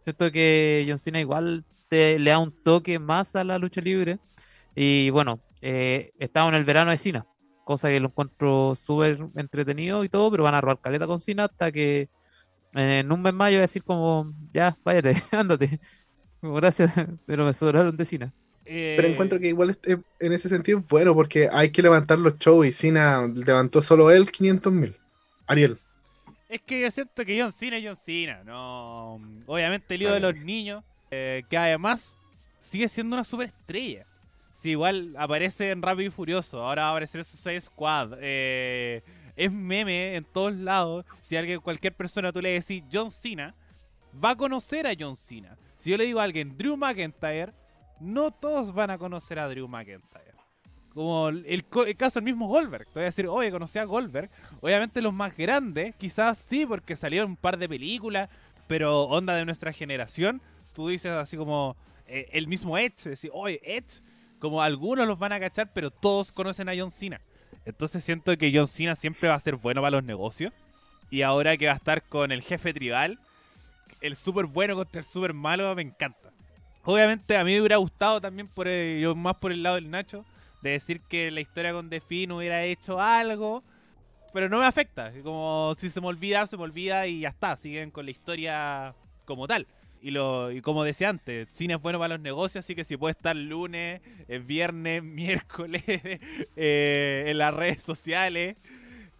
Siento 0.00 0.32
que 0.32 0.84
John 0.88 0.98
Cena 0.98 1.20
igual 1.20 1.64
te, 1.88 2.18
le 2.18 2.30
da 2.30 2.40
un 2.40 2.50
toque 2.64 2.98
más 2.98 3.36
a 3.36 3.44
la 3.44 3.58
lucha 3.58 3.80
libre. 3.80 4.18
Y 4.74 5.10
bueno, 5.10 5.38
eh, 5.62 6.10
estamos 6.18 6.48
en 6.50 6.56
el 6.56 6.64
verano 6.64 6.90
de 6.90 6.98
Cena, 6.98 7.24
cosa 7.64 7.88
que 7.90 8.00
lo 8.00 8.08
encuentro 8.08 8.74
súper 8.74 9.18
entretenido 9.36 10.02
y 10.02 10.08
todo, 10.08 10.32
pero 10.32 10.42
van 10.42 10.56
a 10.56 10.60
robar 10.60 10.80
caleta 10.80 11.06
con 11.06 11.20
Cena 11.20 11.44
hasta 11.44 11.70
que 11.70 12.08
eh, 12.74 12.98
en 13.00 13.12
un 13.12 13.22
mes 13.22 13.34
más 13.34 13.50
yo 13.50 13.58
voy 13.58 13.58
a 13.58 13.62
decir 13.62 13.84
como, 13.84 14.32
ya, 14.52 14.76
váyate, 14.84 15.22
ándate. 15.30 15.80
Gracias, 16.42 16.92
pero 17.26 17.44
me 17.44 17.52
sobraron 17.52 17.96
de 17.96 18.04
Cena. 18.04 18.32
Pero 18.64 19.08
encuentro 19.08 19.38
que 19.40 19.48
igual 19.48 19.70
es- 19.70 19.78
es- 19.84 19.98
en 20.20 20.32
ese 20.32 20.48
sentido 20.48 20.78
es 20.78 20.86
bueno 20.86 21.12
porque 21.14 21.48
hay 21.52 21.70
que 21.70 21.82
levantar 21.82 22.18
los 22.18 22.38
shows 22.38 22.66
y 22.66 22.72
Cena 22.72 23.26
levantó 23.34 23.82
solo 23.82 24.10
él 24.10 24.30
500 24.30 24.72
mil. 24.72 24.96
Ariel. 25.46 25.78
Es 26.48 26.60
que 26.62 26.80
yo 26.80 26.90
siento 26.90 27.24
que 27.24 27.40
John 27.40 27.50
Cena 27.52 27.76
es 27.78 27.84
John 27.86 27.96
Cena, 27.96 28.42
no. 28.44 29.20
Obviamente 29.46 29.94
el 29.94 30.02
ídolo 30.02 30.14
de 30.14 30.20
los 30.20 30.36
niños, 30.36 30.84
eh, 31.10 31.42
que 31.50 31.56
además 31.56 32.16
sigue 32.58 32.86
siendo 32.88 33.14
una 33.16 33.24
superestrella. 33.24 34.06
Si 34.52 34.70
igual 34.70 35.14
aparece 35.18 35.70
en 35.70 35.80
Rápido 35.82 36.08
y 36.08 36.10
Furioso, 36.10 36.62
ahora 36.62 36.82
va 36.82 36.88
a 36.88 36.90
aparecer 36.92 37.20
en 37.20 37.24
Suicide 37.24 37.60
Squad. 37.60 38.18
eh, 38.20 39.02
es 39.36 39.50
meme 39.50 40.14
en 40.16 40.24
todos 40.24 40.52
lados. 40.54 41.04
Si 41.22 41.34
alguien, 41.36 41.60
cualquier 41.60 41.94
persona 41.94 42.30
tú 42.32 42.40
le 42.42 42.50
decís 42.52 42.82
John 42.92 43.10
Cena, 43.10 43.54
va 44.22 44.30
a 44.30 44.36
conocer 44.36 44.86
a 44.86 44.92
John 44.98 45.16
Cena. 45.16 45.56
Si 45.80 45.88
yo 45.88 45.96
le 45.96 46.04
digo 46.04 46.20
a 46.20 46.24
alguien 46.24 46.58
Drew 46.58 46.76
McIntyre, 46.76 47.54
no 48.00 48.32
todos 48.32 48.74
van 48.74 48.90
a 48.90 48.98
conocer 48.98 49.38
a 49.38 49.48
Drew 49.48 49.66
McIntyre. 49.66 50.34
Como 50.92 51.28
el, 51.30 51.64
caso 51.96 52.20
del 52.20 52.24
mismo 52.24 52.48
Goldberg. 52.48 52.84
Te 52.88 52.92
voy 52.94 53.02
a 53.02 53.06
decir, 53.06 53.26
oye, 53.26 53.50
conocí 53.50 53.78
a 53.78 53.84
Goldberg. 53.84 54.28
Obviamente 54.60 55.00
los 55.00 55.14
más 55.14 55.34
grandes, 55.34 55.94
quizás 55.96 56.36
sí, 56.36 56.66
porque 56.66 56.96
salieron 56.96 57.30
un 57.30 57.36
par 57.38 57.56
de 57.56 57.66
películas, 57.66 58.28
pero 58.66 59.04
onda 59.04 59.34
de 59.34 59.46
nuestra 59.46 59.72
generación, 59.72 60.42
tú 60.74 60.88
dices 60.88 61.12
así 61.12 61.38
como 61.38 61.76
eh, 62.06 62.28
el 62.32 62.46
mismo 62.46 62.76
Edge, 62.76 63.08
decir, 63.08 63.30
oye, 63.32 63.58
Edge, 63.64 64.02
como 64.38 64.62
algunos 64.62 65.06
los 65.06 65.18
van 65.18 65.32
a 65.32 65.40
cachar, 65.40 65.72
pero 65.72 65.90
todos 65.90 66.30
conocen 66.30 66.68
a 66.68 66.74
John 66.76 66.90
Cena. 66.90 67.22
Entonces 67.64 68.04
siento 68.04 68.36
que 68.36 68.52
John 68.54 68.68
Cena 68.68 68.96
siempre 68.96 69.30
va 69.30 69.34
a 69.34 69.40
ser 69.40 69.56
bueno 69.56 69.80
para 69.80 69.92
los 69.92 70.04
negocios. 70.04 70.52
Y 71.08 71.22
ahora 71.22 71.56
que 71.56 71.66
va 71.66 71.72
a 71.72 71.76
estar 71.76 72.02
con 72.02 72.32
el 72.32 72.42
jefe 72.42 72.74
tribal, 72.74 73.18
el 74.00 74.16
súper 74.16 74.46
bueno 74.46 74.76
contra 74.76 75.00
el 75.00 75.04
súper 75.04 75.34
malo, 75.34 75.74
me 75.74 75.82
encanta. 75.82 76.30
Obviamente 76.84 77.36
a 77.36 77.44
mí 77.44 77.52
me 77.52 77.60
hubiera 77.60 77.76
gustado 77.76 78.20
también, 78.20 78.48
por 78.48 78.66
el- 78.68 79.00
yo 79.00 79.14
más 79.14 79.36
por 79.36 79.52
el 79.52 79.62
lado 79.62 79.76
del 79.76 79.90
Nacho, 79.90 80.24
de 80.62 80.70
decir 80.70 81.00
que 81.02 81.30
la 81.30 81.40
historia 81.40 81.72
con 81.72 81.90
Defin 81.90 82.32
hubiera 82.32 82.64
hecho 82.64 83.00
algo, 83.00 83.62
pero 84.32 84.48
no 84.48 84.58
me 84.60 84.66
afecta. 84.66 85.12
Como 85.22 85.74
si 85.76 85.90
se 85.90 86.00
me 86.00 86.06
olvida, 86.08 86.46
se 86.46 86.56
me 86.56 86.62
olvida 86.64 87.06
y 87.06 87.20
ya 87.20 87.30
está. 87.30 87.56
Siguen 87.56 87.90
con 87.90 88.04
la 88.04 88.10
historia 88.12 88.94
como 89.24 89.46
tal. 89.48 89.66
Y, 90.02 90.12
lo, 90.12 90.50
y 90.50 90.62
como 90.62 90.82
decía 90.84 91.10
antes, 91.10 91.48
cine 91.50 91.74
es 91.74 91.82
bueno 91.82 91.98
para 91.98 92.14
los 92.14 92.20
negocios, 92.20 92.64
así 92.64 92.74
que 92.74 92.84
si 92.84 92.96
puede 92.96 93.12
estar 93.12 93.36
lunes, 93.36 94.00
eh, 94.28 94.38
viernes, 94.38 95.02
miércoles, 95.04 95.82
eh, 96.56 97.24
en 97.26 97.38
las 97.38 97.52
redes 97.52 97.82
sociales, 97.82 98.56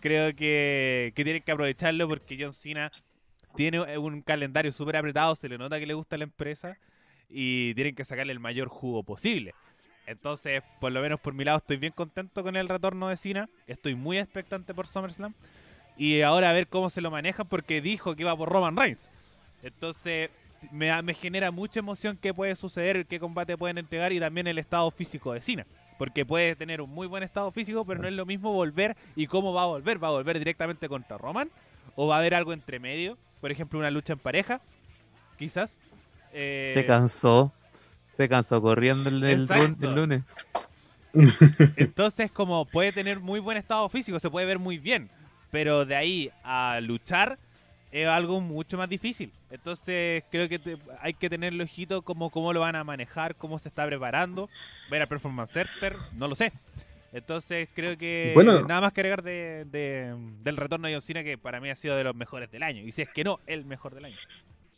creo 0.00 0.34
que, 0.34 1.12
que 1.14 1.24
tienen 1.24 1.42
que 1.42 1.52
aprovecharlo 1.52 2.08
porque 2.08 2.38
John 2.40 2.52
Cena 2.54 2.90
tiene 3.56 3.98
un 3.98 4.22
calendario 4.22 4.72
súper 4.72 4.96
apretado, 4.96 5.34
se 5.34 5.48
le 5.48 5.58
nota 5.58 5.78
que 5.78 5.86
le 5.86 5.94
gusta 5.94 6.16
la 6.16 6.24
empresa 6.24 6.78
y 7.28 7.74
tienen 7.74 7.94
que 7.94 8.04
sacarle 8.04 8.32
el 8.32 8.40
mayor 8.40 8.68
jugo 8.68 9.02
posible. 9.02 9.54
Entonces, 10.06 10.62
por 10.80 10.90
lo 10.90 11.00
menos 11.00 11.20
por 11.20 11.34
mi 11.34 11.44
lado, 11.44 11.58
estoy 11.58 11.76
bien 11.76 11.92
contento 11.92 12.42
con 12.42 12.56
el 12.56 12.68
retorno 12.68 13.08
de 13.08 13.16
Cena. 13.16 13.48
Estoy 13.66 13.94
muy 13.94 14.18
expectante 14.18 14.74
por 14.74 14.86
SummerSlam. 14.86 15.34
Y 15.96 16.22
ahora 16.22 16.50
a 16.50 16.52
ver 16.52 16.66
cómo 16.66 16.90
se 16.90 17.00
lo 17.00 17.10
manejan 17.10 17.46
porque 17.46 17.80
dijo 17.80 18.16
que 18.16 18.22
iba 18.22 18.36
por 18.36 18.48
Roman 18.48 18.76
Reigns. 18.76 19.08
Entonces, 19.62 20.30
me, 20.72 21.00
me 21.02 21.14
genera 21.14 21.50
mucha 21.50 21.78
emoción 21.80 22.18
qué 22.20 22.34
puede 22.34 22.56
suceder, 22.56 23.06
qué 23.06 23.20
combate 23.20 23.56
pueden 23.56 23.78
entregar 23.78 24.12
y 24.12 24.18
también 24.18 24.46
el 24.46 24.58
estado 24.58 24.90
físico 24.90 25.32
de 25.32 25.42
Cena. 25.42 25.66
Porque 25.98 26.24
puede 26.24 26.56
tener 26.56 26.80
un 26.80 26.90
muy 26.90 27.06
buen 27.06 27.22
estado 27.22 27.52
físico, 27.52 27.84
pero 27.84 28.00
no 28.00 28.08
es 28.08 28.14
lo 28.14 28.26
mismo 28.26 28.52
volver. 28.52 28.96
¿Y 29.14 29.26
cómo 29.26 29.52
va 29.52 29.62
a 29.62 29.66
volver? 29.66 30.02
¿Va 30.02 30.08
a 30.08 30.12
volver 30.12 30.38
directamente 30.38 30.88
contra 30.88 31.18
Roman? 31.18 31.50
¿O 31.94 32.08
va 32.08 32.16
a 32.16 32.18
haber 32.18 32.34
algo 32.34 32.52
entre 32.52 32.80
medio? 32.80 33.18
Por 33.40 33.50
ejemplo, 33.50 33.78
una 33.78 33.90
lucha 33.90 34.12
en 34.12 34.18
pareja. 34.18 34.60
Quizás. 35.38 35.78
Eh, 36.32 36.72
Se 36.74 36.86
cansó. 36.86 37.52
Se 38.12 38.28
cansó 38.28 38.60
corriendo 38.60 39.08
el, 39.08 39.46
lunes. 39.94 40.22
Entonces, 41.76 42.30
como 42.30 42.64
puede 42.66 42.92
tener 42.92 43.20
muy 43.20 43.40
buen 43.40 43.56
estado 43.56 43.88
físico, 43.88 44.18
se 44.20 44.30
puede 44.30 44.46
ver 44.46 44.58
muy 44.58 44.78
bien. 44.78 45.10
Pero 45.50 45.84
de 45.84 45.96
ahí 45.96 46.30
a 46.44 46.80
luchar 46.80 47.38
es 47.90 48.06
algo 48.06 48.40
mucho 48.40 48.78
más 48.78 48.88
difícil. 48.88 49.32
Entonces, 49.50 50.22
creo 50.30 50.48
que 50.48 50.58
te- 50.58 50.78
hay 51.00 51.14
que 51.14 51.28
tenerlo 51.28 51.64
ojito 51.64 52.02
como 52.02 52.30
cómo 52.30 52.52
lo 52.52 52.60
van 52.60 52.76
a 52.76 52.84
manejar, 52.84 53.34
cómo 53.34 53.58
se 53.58 53.68
está 53.68 53.86
preparando. 53.86 54.48
Ver 54.90 55.02
al 55.02 55.08
Performance 55.08 55.50
Center, 55.52 55.96
no 56.12 56.28
lo 56.28 56.34
sé. 56.34 56.52
Entonces, 57.12 57.68
creo 57.74 57.96
que 57.96 58.32
Bueno. 58.34 58.62
nada 58.66 58.80
más 58.82 58.92
que 58.92 59.00
agregar 59.00 59.22
de, 59.22 59.64
de- 59.70 60.14
del 60.42 60.56
retorno 60.56 60.86
de 60.88 60.94
John 60.94 61.02
Cena, 61.02 61.24
que 61.24 61.36
para 61.38 61.60
mí 61.60 61.68
ha 61.70 61.76
sido 61.76 61.96
de 61.96 62.04
los 62.04 62.14
mejores 62.14 62.50
del 62.50 62.62
año. 62.62 62.82
Y 62.82 62.92
si 62.92 63.02
es 63.02 63.08
que 63.10 63.24
no, 63.24 63.40
el 63.46 63.64
mejor 63.64 63.94
del 63.94 64.04
año. 64.06 64.16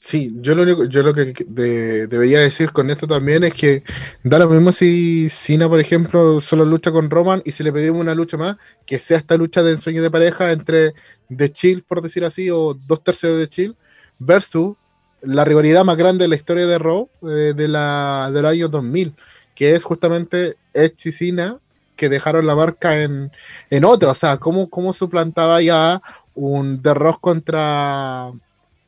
Sí, 0.01 0.33
yo 0.41 0.55
lo 0.57 0.63
único, 0.65 0.85
yo 0.87 1.03
lo 1.05 1.15
que 1.15 1.33
de- 1.47 2.09
debería 2.09 2.41
decir 2.41 2.73
con 2.73 2.91
esto 2.91 3.07
también 3.07 3.45
es 3.45 3.55
que 3.55 3.85
da 4.25 4.39
lo 4.41 4.49
mismo 4.49 4.73
si 4.73 5.29
Cena, 5.29 5.69
por 5.69 5.79
ejemplo, 5.79 6.41
solo 6.41 6.65
lucha 6.65 6.91
con 6.91 7.09
Roman 7.09 7.41
y 7.45 7.53
si 7.53 7.63
le 7.63 7.73
pedimos 7.73 8.01
una 8.01 8.15
lucha 8.15 8.37
más, 8.37 8.57
que 8.85 8.99
sea 8.99 9.19
esta 9.19 9.37
lucha 9.37 9.63
de 9.63 9.73
ensueño 9.73 10.03
de 10.03 10.11
pareja 10.11 10.51
entre 10.51 10.95
The 11.35 11.53
Chill, 11.53 11.83
por 11.85 12.03
decir 12.03 12.25
así, 12.25 12.51
o 12.51 12.75
dos 12.75 13.05
tercios 13.05 13.33
de 13.39 13.47
The 13.47 13.49
Chill, 13.51 13.77
versus 14.19 14.75
la 15.21 15.45
rivalidad 15.45 15.85
más 15.85 15.97
grande 15.97 16.25
de 16.25 16.29
la 16.29 16.37
historia 16.37 16.67
de 16.67 16.79
Raw 16.79 17.09
eh, 17.23 17.53
de 17.55 17.69
la, 17.69 18.31
del 18.35 18.45
año 18.47 18.69
2000, 18.69 19.15
que 19.55 19.77
es 19.77 19.85
justamente 19.85 20.57
Edge 20.75 21.11
y 21.11 21.13
Cena, 21.13 21.61
que 21.97 22.09
dejaron 22.09 22.47
la 22.47 22.55
marca 22.55 23.03
en, 23.03 23.31
en 23.71 23.85
otro, 23.85 24.11
o 24.11 24.15
sea, 24.15 24.39
cómo, 24.39 24.69
cómo 24.69 24.93
suplantaba 24.93 25.61
ya 25.63 26.03
un 26.35 26.83
The 26.83 26.95
contra... 27.21 28.33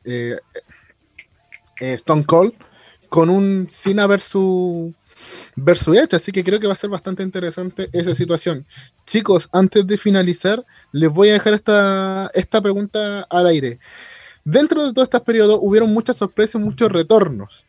eh, 0.05 0.37
eh, 1.79 1.93
Stone 1.93 2.25
Cold 2.25 2.53
con 3.09 3.29
un 3.29 3.67
Cena 3.69 4.07
versus 4.07 4.93
versus 5.55 5.95
Edge, 5.95 6.15
así 6.15 6.31
que 6.31 6.43
creo 6.43 6.59
que 6.59 6.67
va 6.67 6.73
a 6.73 6.77
ser 6.77 6.89
bastante 6.89 7.23
interesante 7.23 7.89
esa 7.93 8.13
situación. 8.13 8.65
Chicos, 9.05 9.49
antes 9.51 9.87
de 9.87 9.97
finalizar, 9.97 10.65
les 10.91 11.11
voy 11.11 11.29
a 11.29 11.33
dejar 11.33 11.53
esta, 11.53 12.29
esta 12.33 12.61
pregunta 12.61 13.21
al 13.29 13.47
aire. 13.47 13.79
Dentro 14.43 14.85
de 14.85 14.93
todos 14.93 15.07
estos 15.07 15.21
periodos 15.21 15.59
hubieron 15.61 15.93
muchas 15.93 16.17
sorpresas, 16.17 16.61
muchos 16.61 16.91
retornos. 16.91 17.65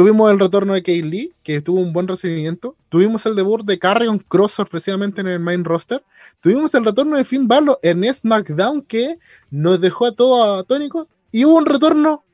Tuvimos 0.00 0.30
el 0.30 0.38
retorno 0.38 0.72
de 0.72 0.82
Kay 0.82 1.02
Lee, 1.02 1.34
que 1.42 1.60
tuvo 1.60 1.80
un 1.80 1.92
buen 1.92 2.08
recibimiento. 2.08 2.74
Tuvimos 2.88 3.26
el 3.26 3.36
debut 3.36 3.62
de 3.66 3.78
Carrion 3.78 4.18
Cross 4.18 4.52
sorpresivamente 4.52 5.20
en 5.20 5.26
el 5.26 5.40
main 5.40 5.62
roster. 5.62 6.02
Tuvimos 6.40 6.74
el 6.74 6.86
retorno 6.86 7.18
de 7.18 7.24
Finn 7.26 7.46
Balor 7.46 7.78
en 7.82 8.10
SmackDown, 8.10 8.80
que 8.80 9.18
nos 9.50 9.78
dejó 9.78 10.06
a 10.06 10.14
todos 10.14 10.58
atónicos. 10.58 11.14
Y 11.30 11.44
hubo 11.44 11.58
un 11.58 11.66
retorno 11.66 12.24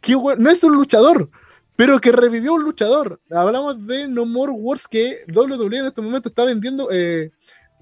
que 0.00 0.14
no 0.14 0.48
es 0.50 0.64
un 0.64 0.72
luchador, 0.72 1.28
pero 1.76 2.00
que 2.00 2.10
revivió 2.10 2.54
un 2.54 2.62
luchador. 2.62 3.20
Hablamos 3.30 3.86
de 3.86 4.08
No 4.08 4.24
More 4.24 4.52
Wars 4.52 4.88
que 4.88 5.18
WWE 5.30 5.76
en 5.76 5.86
este 5.88 6.00
momento 6.00 6.30
está 6.30 6.46
vendiendo, 6.46 6.88
eh, 6.90 7.32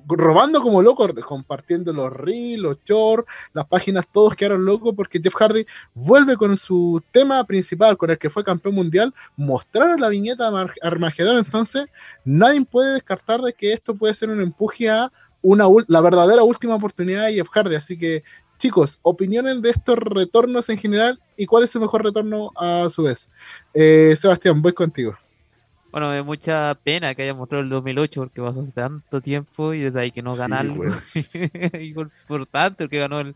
robando 0.09 0.61
como 0.61 0.82
loco, 0.82 1.06
compartiendo 1.26 1.92
los 1.92 2.12
reels, 2.12 2.62
los 2.62 2.76
shorts, 2.84 3.30
las 3.52 3.66
páginas, 3.66 4.06
todos 4.12 4.34
quedaron 4.34 4.64
locos 4.64 4.94
porque 4.96 5.20
Jeff 5.22 5.34
Hardy 5.34 5.66
vuelve 5.94 6.36
con 6.36 6.56
su 6.56 7.02
tema 7.11 7.44
principal, 7.44 7.96
con 7.96 8.11
el 8.11 8.18
que 8.18 8.30
fue 8.30 8.44
campeón 8.44 8.74
mundial, 8.74 9.14
mostraron 9.36 10.00
la 10.00 10.09
viñeta 10.09 10.50
Armagedón, 10.82 11.38
entonces 11.38 11.86
nadie 12.24 12.64
puede 12.64 12.94
descartar 12.94 13.40
de 13.40 13.52
que 13.52 13.72
esto 13.72 13.94
puede 13.94 14.14
ser 14.14 14.30
un 14.30 14.40
empuje 14.40 14.88
a 14.88 15.12
una, 15.42 15.66
la 15.86 16.00
verdadera 16.00 16.42
última 16.42 16.74
oportunidad 16.74 17.26
de 17.26 17.34
Jeff 17.34 17.48
Hardy, 17.52 17.76
así 17.76 17.96
que 17.96 18.22
chicos, 18.59 18.98
opiniones 19.02 19.62
de 19.62 19.70
estos 19.70 19.96
retornos 19.96 20.68
en 20.68 20.78
general 20.78 21.20
y 21.36 21.46
cuál 21.46 21.64
es 21.64 21.70
su 21.70 21.80
mejor 21.80 22.02
retorno 22.02 22.50
a 22.56 22.88
su 22.90 23.04
vez. 23.04 23.28
Eh, 23.72 24.14
Sebastián, 24.18 24.61
voy 24.61 24.72
contigo. 24.72 25.16
Bueno, 25.91 26.11
me 26.11 26.16
da 26.16 26.22
mucha 26.22 26.78
pena 26.82 27.14
que 27.14 27.22
haya 27.22 27.34
mostrado 27.34 27.64
el 27.64 27.70
2008 27.70 28.20
porque 28.20 28.43
pasó 28.43 28.61
hace 28.61 28.72
tanto 28.72 29.20
tiempo 29.20 29.72
y 29.72 29.80
desde 29.80 30.01
ahí 30.01 30.11
que 30.11 30.22
no 30.22 30.32
Sí, 30.32 30.39
gana 30.39 30.61
algo. 30.61 30.84
y 31.80 31.95
por, 31.95 32.11
por 32.26 32.47
tanto, 32.47 32.84
el 32.84 32.91
que 32.91 32.99
ganó 32.99 33.20
el, 33.20 33.34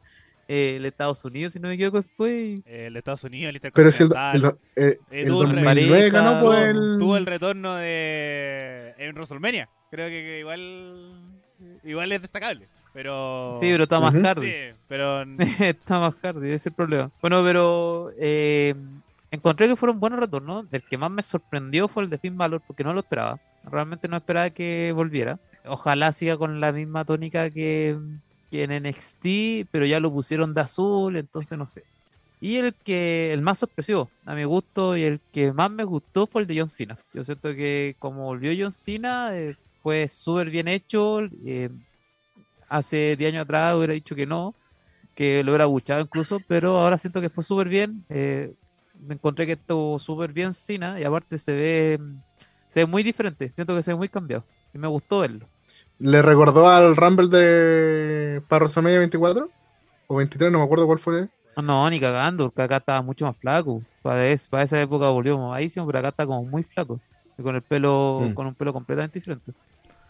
eh, 0.48 0.74
el 0.76 0.84
Estados 0.84 1.24
Unidos, 1.24 1.55
si 1.55 1.61
no 1.61 1.68
me 1.68 1.74
equivoco, 1.74 1.98
después. 2.03 2.61
El 2.66 2.96
Estados 2.96 3.24
Unidos, 3.24 3.55
el 3.55 3.70
Pero 3.72 3.90
si 3.90 4.03
el, 4.03 4.11
el, 4.34 4.44
eh, 4.76 4.98
el 5.11 5.28
tuvo 5.28 5.40
un 5.40 5.55
2009 5.55 5.64
pareja, 5.64 6.22
ganó 6.22 6.40
por 6.40 6.57
el... 6.57 6.96
tuvo 6.98 7.16
el 7.16 7.26
retorno 7.26 7.74
de 7.76 8.94
en 8.98 9.14
WrestleMania. 9.14 9.68
Creo 9.90 10.09
que, 10.09 10.22
que 10.22 10.38
igual 10.40 11.32
igual 11.84 12.12
es 12.12 12.22
destacable, 12.22 12.68
pero 12.92 13.53
Sí, 13.55 13.68
pero 13.70 13.84
está 13.84 14.00
más 14.00 14.20
tarde. 14.20 14.74
Sí, 14.74 14.80
pero 14.88 15.22
Está 15.61 16.00
más 16.00 16.14
hard, 16.22 16.38
ese 16.44 16.55
es 16.55 16.66
el 16.66 16.72
problema. 16.72 17.11
Bueno, 17.20 17.42
pero 17.44 18.11
eh, 18.18 18.74
encontré 19.32 19.68
que 19.68 19.76
fueron 19.76 20.00
buenos 20.00 20.20
retornos. 20.20 20.72
El 20.72 20.84
que 20.84 20.98
más 20.98 21.10
me 21.12 21.22
sorprendió 21.24 21.88
fue 21.88 22.04
el 22.04 22.10
de 22.10 22.18
Finn 22.18 22.38
Balor, 22.38 22.62
porque 22.66 22.84
no 22.84 22.94
lo 22.94 23.00
esperaba. 23.00 23.40
Realmente 23.64 24.08
no 24.08 24.18
esperaba 24.18 24.50
que 24.50 24.92
volviera. 24.94 25.40
Ojalá 25.64 26.12
siga 26.12 26.38
con 26.38 26.60
la 26.60 26.72
misma 26.72 27.04
tónica 27.06 27.50
que, 27.50 27.98
que 28.50 28.64
en 28.64 28.72
NXT, 28.72 29.68
pero 29.72 29.86
ya 29.86 30.00
lo 30.00 30.12
pusieron 30.12 30.54
de 30.54 30.62
azul, 30.62 31.16
entonces 31.16 31.58
no 31.58 31.66
sé. 31.66 31.86
Y 32.40 32.56
el 32.58 32.74
que 32.84 33.32
el 33.32 33.42
más 33.42 33.58
sorpresivo, 33.60 34.12
a 34.24 34.34
mi 34.36 34.44
gusto, 34.44 34.96
y 34.96 35.04
el 35.04 35.22
que 35.32 35.52
más 35.52 35.70
me 35.72 35.84
gustó 35.84 36.26
fue 36.28 36.42
el 36.42 36.48
de 36.48 36.58
John 36.60 36.68
Cena. 36.68 37.00
Yo 37.12 37.24
siento 37.24 37.50
que 37.54 37.96
como 38.00 38.24
volvió 38.24 38.52
John 38.58 38.72
Cena, 38.72 39.36
eh, 39.38 39.56
fue 39.82 40.08
súper 40.08 40.50
bien 40.50 40.68
hecho. 40.68 41.20
eh, 41.46 41.70
hace 42.68 43.16
10 43.16 43.32
años 43.32 43.44
atrás 43.44 43.76
hubiera 43.76 43.94
dicho 43.94 44.14
que 44.16 44.26
no, 44.26 44.56
que 45.14 45.44
lo 45.44 45.52
hubiera 45.52 45.66
buchado 45.66 46.02
incluso, 46.02 46.40
pero 46.40 46.78
ahora 46.78 46.98
siento 46.98 47.20
que 47.22 47.30
fue 47.30 47.44
súper 47.44 47.68
bien. 47.68 48.04
eh, 48.10 48.54
encontré 49.09 49.46
que 49.46 49.53
estuvo 49.53 49.98
súper 49.98 50.32
bien 50.32 50.55
Cena 50.55 51.00
y 51.00 51.05
aparte 51.05 51.38
se 51.38 51.55
ve, 51.55 52.00
se 52.68 52.80
ve 52.80 52.86
muy 52.86 53.03
diferente. 53.03 53.50
Siento 53.53 53.74
que 53.74 53.82
se 53.82 53.92
ve 53.92 53.96
muy 53.96 54.09
cambiado 54.09 54.44
y 54.72 54.78
me 54.78 54.88
gustó 54.88 55.20
verlo. 55.20 55.48
¿Le 55.98 56.20
recordó 56.22 56.68
al 56.68 56.96
Rumble 56.96 57.28
de 57.28 58.42
para 58.48 58.64
WrestleMania 58.64 58.98
24? 58.98 59.48
O 60.09 60.16
23, 60.16 60.53
no 60.53 60.59
me 60.59 60.64
acuerdo 60.64 60.86
cuál 60.86 60.98
fue. 60.98 61.28
No, 61.62 61.88
ni 61.90 62.00
cagando, 62.00 62.44
porque 62.46 62.62
acá 62.62 62.76
estaba 62.78 63.03
mucho 63.03 63.26
más 63.26 63.36
flaco. 63.36 63.82
Para, 64.03 64.26
es- 64.26 64.48
para 64.48 64.62
esa 64.62 64.80
época 64.80 65.09
volvió 65.09 65.38
mamadísimo, 65.38 65.86
pero 65.86 65.98
acá 65.98 66.09
está 66.09 66.26
como 66.26 66.44
muy 66.44 66.62
flaco. 66.62 67.00
Y 67.38 67.42
con 67.42 67.55
el 67.57 67.62
pelo, 67.62 68.20
Mm. 68.24 68.34
con 68.34 68.46
un 68.46 68.55
pelo 68.55 68.72
completamente 68.72 69.18
diferente. 69.18 69.53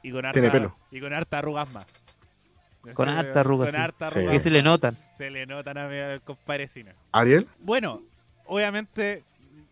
y 0.05 0.11
con 0.11 0.25
harta 0.27 0.33
Tiene 0.33 0.51
pelo. 0.51 0.75
y 0.91 1.01
con 1.01 1.13
harta 1.13 1.39
arrugas 1.39 1.71
más. 1.73 1.87
Con 2.95 3.09
harta 3.09 3.39
arrugas, 3.41 3.67
con 3.71 3.77
sí. 3.77 3.81
harta 3.81 4.11
Sí. 4.11 4.19
arrugas 4.19 4.33
Que 4.33 4.41
se 4.41 4.51
le 4.51 4.61
notan. 4.63 4.97
Se 5.17 5.31
le 5.31 5.47
notan 5.47 5.79
a 5.79 5.87
mi 5.87 5.97
al 5.97 6.21
compadre. 6.23 6.69
¿Ariel? 7.13 7.47
Bueno, 7.61 8.03
obviamente 8.53 9.25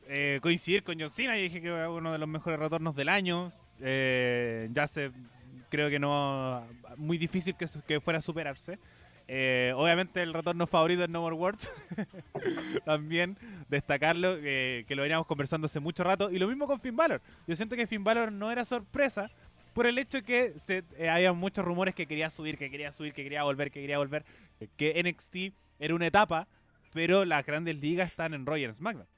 eh, 0.08 0.38
coincidir 0.42 0.82
con 0.82 0.98
John 0.98 1.10
Cena, 1.10 1.36
yo 1.36 1.42
dije 1.42 1.60
que 1.60 1.68
era 1.68 1.90
uno 1.90 2.12
de 2.12 2.18
los 2.18 2.28
mejores 2.28 2.58
retornos 2.58 2.96
del 2.96 3.08
año. 3.08 3.50
Eh, 3.80 4.68
ya 4.72 4.86
se 4.86 5.12
creo 5.68 5.90
que 5.90 5.98
no. 5.98 6.66
Muy 6.96 7.18
difícil 7.18 7.54
que, 7.54 7.66
que 7.86 8.00
fuera 8.00 8.18
a 8.18 8.22
superarse. 8.22 8.78
Eh, 9.32 9.72
obviamente 9.76 10.20
el 10.22 10.34
retorno 10.34 10.66
favorito 10.66 11.04
es 11.04 11.08
No 11.08 11.20
More 11.20 11.36
Words. 11.36 11.70
También 12.84 13.38
destacarlo, 13.68 14.36
eh, 14.42 14.84
que 14.88 14.96
lo 14.96 15.02
veníamos 15.02 15.26
conversando 15.26 15.66
hace 15.66 15.78
mucho 15.78 16.02
rato. 16.02 16.30
Y 16.30 16.38
lo 16.38 16.48
mismo 16.48 16.66
con 16.66 16.80
Finn 16.80 16.96
Balor. 16.96 17.20
Yo 17.46 17.54
siento 17.54 17.76
que 17.76 17.86
Finn 17.86 18.02
Balor 18.02 18.32
no 18.32 18.50
era 18.50 18.64
sorpresa 18.64 19.30
por 19.72 19.86
el 19.86 19.98
hecho 19.98 20.24
que 20.24 20.54
se, 20.58 20.82
eh, 20.98 21.08
había 21.08 21.32
muchos 21.32 21.64
rumores 21.64 21.94
que 21.94 22.06
quería 22.06 22.28
subir, 22.28 22.58
que 22.58 22.70
quería 22.70 22.90
subir, 22.90 23.12
que 23.12 23.22
quería 23.22 23.44
volver, 23.44 23.70
que 23.70 23.80
quería 23.80 23.98
volver. 23.98 24.24
Que 24.76 25.00
NXT 25.00 25.54
era 25.78 25.94
una 25.94 26.08
etapa, 26.08 26.48
pero 26.92 27.24
las 27.24 27.44
grandes 27.46 27.80
ligas 27.80 28.10
están 28.10 28.34
en 28.34 28.44
en 28.68 28.74
SmackDown. 28.74 29.08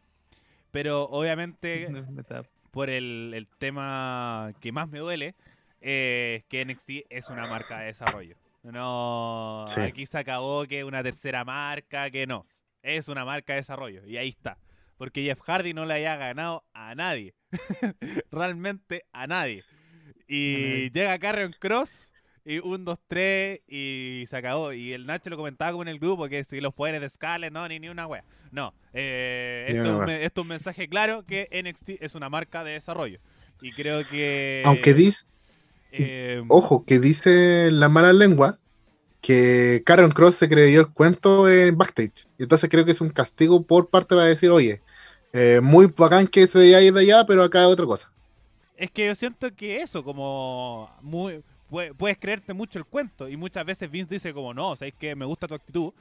Pero 0.70 1.04
obviamente 1.04 1.88
por 2.70 2.88
el, 2.90 3.32
el 3.34 3.46
tema 3.58 4.52
que 4.60 4.72
más 4.72 4.88
me 4.88 4.98
duele, 5.00 5.34
eh, 5.80 6.36
es 6.40 6.44
que 6.46 6.64
NXT 6.64 6.90
es 7.10 7.28
una 7.28 7.46
marca 7.46 7.80
de 7.80 7.86
desarrollo. 7.86 8.36
No, 8.62 9.64
Sí. 9.66 9.80
aquí 9.80 10.06
se 10.06 10.18
acabó 10.18 10.64
que 10.66 10.84
una 10.84 11.02
tercera 11.02 11.44
marca, 11.44 12.10
que 12.10 12.26
no. 12.26 12.46
Es 12.82 13.08
una 13.08 13.24
marca 13.24 13.54
de 13.54 13.60
desarrollo. 13.60 14.06
Y 14.06 14.16
ahí 14.16 14.28
está. 14.28 14.56
Porque 14.96 15.22
Jeff 15.22 15.40
Hardy 15.42 15.74
no 15.74 15.84
le 15.84 15.94
haya 15.94 16.16
ganado 16.16 16.64
a 16.72 16.94
nadie. 16.94 17.34
Realmente 18.30 19.04
a 19.12 19.26
nadie. 19.26 19.64
Y 20.28 20.54
nadie. 20.56 20.90
llega 20.90 21.18
Carrion 21.18 21.52
Cross 21.58 22.11
y 22.44 22.58
un, 22.58 22.84
dos, 22.84 22.98
tres 23.06 23.60
y 23.68 24.24
se 24.28 24.36
acabó. 24.36 24.72
Y 24.72 24.92
el 24.92 25.06
Nacho 25.06 25.30
lo 25.30 25.36
comentaba 25.36 25.72
como 25.72 25.82
en 25.82 25.88
el 25.88 25.98
grupo 25.98 26.28
que 26.28 26.44
si 26.44 26.60
los 26.60 26.74
poderes 26.74 27.00
de 27.00 27.08
Scarlett, 27.08 27.52
no, 27.52 27.66
ni, 27.68 27.78
ni 27.78 27.88
una 27.88 28.06
wea. 28.06 28.24
No, 28.50 28.74
eh, 28.92 29.66
es 29.68 29.76
un, 29.76 30.10
esto 30.10 30.40
es 30.40 30.44
un 30.44 30.48
mensaje 30.48 30.88
claro 30.88 31.24
que 31.24 31.48
NXT 31.50 32.02
es 32.02 32.14
una 32.14 32.28
marca 32.28 32.64
de 32.64 32.72
desarrollo. 32.72 33.18
Y 33.60 33.72
creo 33.72 34.06
que... 34.06 34.62
Aunque 34.66 34.92
dice, 34.92 35.26
eh, 35.92 36.42
ojo, 36.48 36.84
que 36.84 36.98
dice 36.98 37.70
la 37.70 37.88
mala 37.88 38.12
lengua 38.12 38.58
que 39.20 39.82
Karen 39.86 40.10
Cross 40.10 40.34
se 40.34 40.48
creyó 40.48 40.80
el 40.80 40.88
cuento 40.88 41.48
en 41.48 41.78
backstage. 41.78 42.26
Y 42.38 42.42
entonces 42.42 42.68
creo 42.68 42.84
que 42.84 42.90
es 42.90 43.00
un 43.00 43.10
castigo 43.10 43.62
por 43.62 43.88
parte 43.88 44.16
para 44.16 44.26
decir, 44.26 44.50
oye, 44.50 44.82
eh, 45.32 45.60
muy 45.62 45.86
bacán 45.86 46.26
que 46.26 46.46
se 46.46 46.58
veía 46.58 46.78
ahí 46.78 46.90
de 46.90 47.00
allá, 47.00 47.24
pero 47.24 47.44
acá 47.44 47.60
es 47.62 47.68
otra 47.68 47.86
cosa. 47.86 48.10
Es 48.76 48.90
que 48.90 49.06
yo 49.06 49.14
siento 49.14 49.54
que 49.54 49.80
eso, 49.80 50.02
como 50.02 50.90
muy 51.02 51.42
pue- 51.72 51.94
puedes 51.96 52.18
creerte 52.18 52.52
mucho 52.52 52.78
el 52.78 52.84
cuento 52.84 53.28
y 53.28 53.36
muchas 53.36 53.64
veces 53.64 53.90
Vince 53.90 54.14
dice 54.14 54.32
como 54.34 54.52
no, 54.54 54.76
sabes 54.76 54.94
que 54.94 55.16
me 55.16 55.24
gusta 55.24 55.48
tu 55.48 55.54
actitud, 55.54 55.92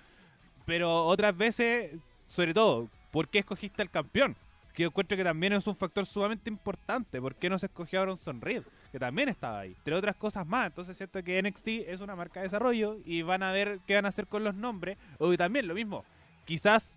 pero 0.65 1.05
otras 1.05 1.35
veces, 1.35 1.95
sobre 2.27 2.53
todo, 2.53 2.89
¿por 3.11 3.27
qué 3.29 3.39
escogiste 3.39 3.81
al 3.81 3.89
campeón? 3.89 4.35
Que 4.73 4.83
yo 4.83 4.89
encuentro 4.89 5.17
que 5.17 5.23
también 5.23 5.51
es 5.53 5.67
un 5.67 5.75
factor 5.75 6.05
sumamente 6.05 6.49
importante. 6.49 7.19
¿Por 7.19 7.35
qué 7.35 7.49
no 7.49 7.59
se 7.59 7.65
escogió 7.65 7.99
a 7.99 8.03
Bronson 8.03 8.39
Reed? 8.39 8.63
Que 8.93 8.99
también 8.99 9.27
estaba 9.27 9.59
ahí. 9.59 9.73
Entre 9.77 9.93
otras 9.93 10.15
cosas 10.15 10.47
más. 10.47 10.67
Entonces 10.67 10.95
siento 10.95 11.21
que 11.23 11.41
NXT 11.43 11.67
es 11.87 11.99
una 11.99 12.15
marca 12.15 12.39
de 12.39 12.45
desarrollo 12.45 12.97
y 13.03 13.21
van 13.21 13.43
a 13.43 13.51
ver 13.51 13.79
qué 13.85 13.95
van 13.95 14.05
a 14.05 14.09
hacer 14.09 14.27
con 14.27 14.45
los 14.45 14.55
nombres. 14.55 14.97
O 15.17 15.35
también 15.35 15.67
lo 15.67 15.73
mismo. 15.73 16.05
Quizás 16.45 16.95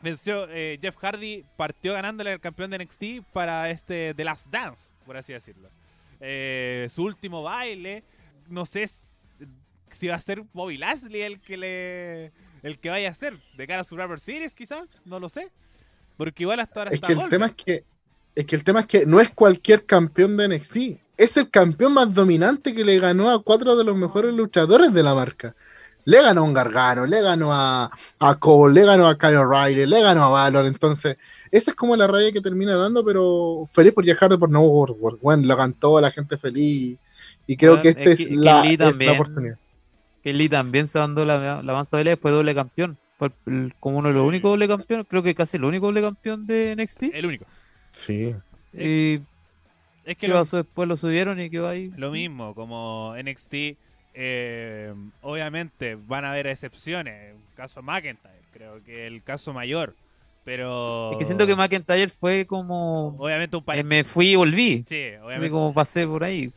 venció 0.00 0.48
eh, 0.48 0.78
Jeff 0.80 0.96
Hardy 0.96 1.44
partió 1.58 1.92
ganándole 1.92 2.32
al 2.32 2.40
campeón 2.40 2.70
de 2.70 2.78
NXT 2.78 3.04
para 3.30 3.68
este 3.68 4.14
The 4.14 4.24
Last 4.24 4.46
Dance, 4.46 4.90
por 5.04 5.18
así 5.18 5.34
decirlo. 5.34 5.68
Eh, 6.20 6.88
su 6.90 7.04
último 7.04 7.42
baile, 7.42 8.04
no 8.48 8.66
sé 8.66 8.88
si 9.90 10.08
va 10.08 10.14
a 10.14 10.20
ser 10.20 10.42
Bobby 10.52 10.76
Lashley 10.76 11.22
el 11.22 11.40
que 11.40 11.56
le 11.56 12.32
el 12.62 12.78
que 12.78 12.90
vaya 12.90 13.08
a 13.08 13.12
hacer 13.12 13.38
de 13.56 13.66
cara 13.66 13.82
a 13.82 13.84
Survivor 13.84 14.18
Series, 14.18 14.54
quizás, 14.54 14.88
no 15.04 15.20
lo 15.20 15.28
sé. 15.28 15.52
Porque 16.16 16.42
igual 16.42 16.60
hasta 16.60 16.80
ahora 16.80 16.90
Es 16.90 16.96
está 16.96 17.08
que 17.08 17.12
el 17.12 17.28
tema 17.28 17.46
es 17.46 17.52
que 17.52 17.84
es 18.34 18.44
que 18.44 18.56
el 18.56 18.64
tema 18.64 18.80
es 18.80 18.86
que 18.86 19.06
no 19.06 19.20
es 19.20 19.30
cualquier 19.30 19.86
campeón 19.86 20.36
de 20.36 20.48
NXT, 20.48 20.76
es 21.16 21.36
el 21.36 21.50
campeón 21.50 21.94
más 21.94 22.12
dominante 22.12 22.74
que 22.74 22.84
le 22.84 22.98
ganó 22.98 23.30
a 23.30 23.42
cuatro 23.42 23.76
de 23.76 23.84
los 23.84 23.96
mejores 23.96 24.34
luchadores 24.34 24.92
de 24.92 25.02
la 25.02 25.14
marca. 25.14 25.56
Le 26.06 26.22
ganó 26.22 26.40
a 26.40 26.44
un 26.44 26.54
Gargano, 26.54 27.04
le 27.04 27.20
ganó 27.20 27.52
a, 27.52 27.90
a 28.20 28.34
Cole, 28.36 28.80
le 28.80 28.86
ganó 28.86 29.06
a 29.08 29.18
Kyle 29.18 29.36
O'Reilly, 29.36 29.86
le 29.86 30.00
ganó 30.02 30.24
a 30.24 30.28
Valor. 30.30 30.66
Entonces, 30.66 31.18
esa 31.50 31.72
es 31.72 31.76
como 31.76 31.94
la 31.96 32.06
raya 32.06 32.32
que 32.32 32.40
termina 32.40 32.76
dando, 32.76 33.04
pero 33.04 33.68
feliz 33.72 33.92
por 33.92 34.04
viajar 34.04 34.30
por 34.38 34.48
No 34.48 34.62
World. 34.62 35.20
Bueno, 35.20 35.46
lo 35.46 35.56
cantó 35.56 36.00
la 36.00 36.10
gente 36.10 36.38
feliz. 36.38 36.96
Y 37.46 37.56
creo 37.56 37.72
Bueno, 37.72 37.82
que 37.82 37.88
esta 37.90 38.02
es 38.04 38.08
es, 38.20 38.26
que- 38.26 38.28
que 38.28 38.36
la, 38.40 38.64
es 38.64 39.08
oportunidad. 39.08 39.58
Que 40.22 40.32
Lee 40.32 40.48
también 40.48 40.88
se 40.88 40.98
mandó 40.98 41.24
la, 41.24 41.62
la 41.62 42.12
y 42.12 42.16
fue 42.16 42.30
doble 42.30 42.54
campeón. 42.54 42.96
Fue 43.18 43.30
el- 43.46 43.74
como 43.80 43.98
uno 43.98 44.08
de 44.08 44.14
los 44.14 44.26
únicos 44.26 44.50
doble 44.50 44.68
campeones, 44.68 45.06
creo 45.08 45.22
que 45.22 45.34
casi 45.34 45.56
el 45.56 45.64
único 45.64 45.86
doble 45.86 46.02
campeón 46.02 46.46
de 46.46 46.72
NXT. 46.76 47.04
El 47.14 47.26
único. 47.26 47.46
Sí. 47.90 48.34
Y 48.72 49.14
Es 49.14 49.22
que 50.04 50.16
¿qué 50.16 50.28
lo, 50.28 50.34
pasó 50.34 50.56
después? 50.58 50.88
Lo 50.88 50.96
subieron 50.96 51.40
y 51.40 51.48
quedó 51.50 51.68
ahí. 51.68 51.92
lo 51.96 52.10
mismo, 52.10 52.54
como 52.54 53.14
NXT, 53.16 53.76
eh, 54.18 54.94
obviamente 55.20 55.94
van 55.94 56.24
a 56.24 56.32
haber 56.32 56.46
excepciones. 56.46 57.34
Un 57.34 57.54
caso 57.54 57.82
McIntyre, 57.82 58.40
creo 58.50 58.82
que 58.82 59.06
el 59.06 59.22
caso 59.22 59.52
mayor. 59.52 59.94
Pero. 60.42 61.12
Es 61.12 61.18
que 61.18 61.24
siento 61.26 61.46
que 61.46 61.54
McIntyre 61.54 62.08
fue 62.08 62.46
como. 62.46 63.08
Obviamente 63.18 63.56
un 63.56 63.62
eh, 63.62 63.66
país. 63.66 63.84
me 63.84 64.04
fui 64.04 64.30
y 64.30 64.36
volví. 64.36 64.84
Sí, 64.88 65.10
obviamente. 65.22 65.50
como 65.50 65.74
pasé 65.74 66.06
por 66.06 66.24
ahí. 66.24 66.50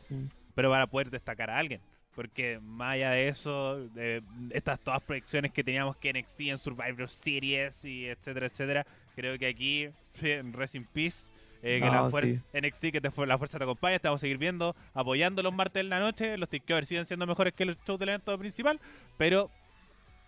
pero 0.54 0.70
para 0.70 0.86
poder 0.86 1.10
destacar 1.10 1.50
a 1.50 1.58
alguien. 1.58 1.82
Porque 2.14 2.58
más 2.62 2.94
allá 2.94 3.10
de 3.10 3.28
eso, 3.28 3.86
de 3.88 4.22
estas 4.50 4.80
todas 4.80 5.02
proyecciones 5.02 5.52
que 5.52 5.62
teníamos 5.62 5.96
que 5.96 6.12
NXT 6.12 6.40
en 6.40 6.58
Survivor 6.58 7.08
Series 7.08 7.84
y 7.84 8.06
etcétera, 8.06 8.46
etcétera, 8.46 8.86
creo 9.14 9.38
que 9.38 9.46
aquí, 9.46 9.88
en 10.22 10.52
Rest 10.52 10.76
in 10.76 10.84
Peace, 10.84 11.30
eh, 11.62 11.80
que 11.80 11.86
No, 11.86 12.04
la 12.04 12.10
fuerza, 12.10 12.42
sí. 12.52 12.60
NXT, 12.60 12.80
que 12.92 13.00
te, 13.00 13.26
la 13.26 13.38
fuerza 13.38 13.58
te 13.58 13.64
acompaña, 13.64 13.98
te 13.98 14.08
vamos 14.08 14.20
a 14.20 14.22
seguir 14.22 14.38
viendo, 14.38 14.74
apoyando 14.94 15.42
los 15.42 15.52
martes 15.52 15.80
en 15.80 15.90
la 15.90 16.00
noche, 16.00 16.36
los 16.36 16.48
takeovers 16.48 16.88
siguen 16.88 17.06
siendo 17.06 17.26
mejores 17.26 17.52
que 17.52 17.64
los 17.64 17.76
shows 17.86 17.98
del 17.98 18.10
evento 18.10 18.36
principal, 18.38 18.80
pero 19.18 19.50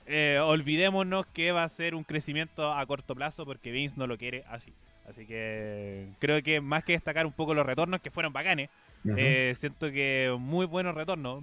eh, 0.07 0.39
olvidémonos 0.43 1.26
que 1.26 1.53
va 1.53 1.64
a 1.64 1.68
ser 1.68 1.95
un 1.95 2.05
crecimiento 2.05 2.72
a 2.72 2.85
corto 2.87 3.14
plazo 3.14 3.47
porque 3.47 3.70
Vince 3.70 3.97
no 3.97 4.07
lo 4.07 4.18
quiere 4.18 4.45
así. 4.49 4.72
Así 5.09 5.26
que 5.26 6.07
creo 6.18 6.43
que 6.43 6.61
más 6.61 6.85
que 6.85 6.93
destacar 6.93 7.26
un 7.26 7.33
poco 7.33 7.55
los 7.55 7.66
retornos 7.66 8.01
que 8.01 8.11
fueron 8.11 8.33
bacanes, 8.33 8.70
eh, 9.16 9.55
siento 9.57 9.91
que 9.91 10.35
muy 10.39 10.66
buenos 10.66 10.95
retornos, 10.95 11.43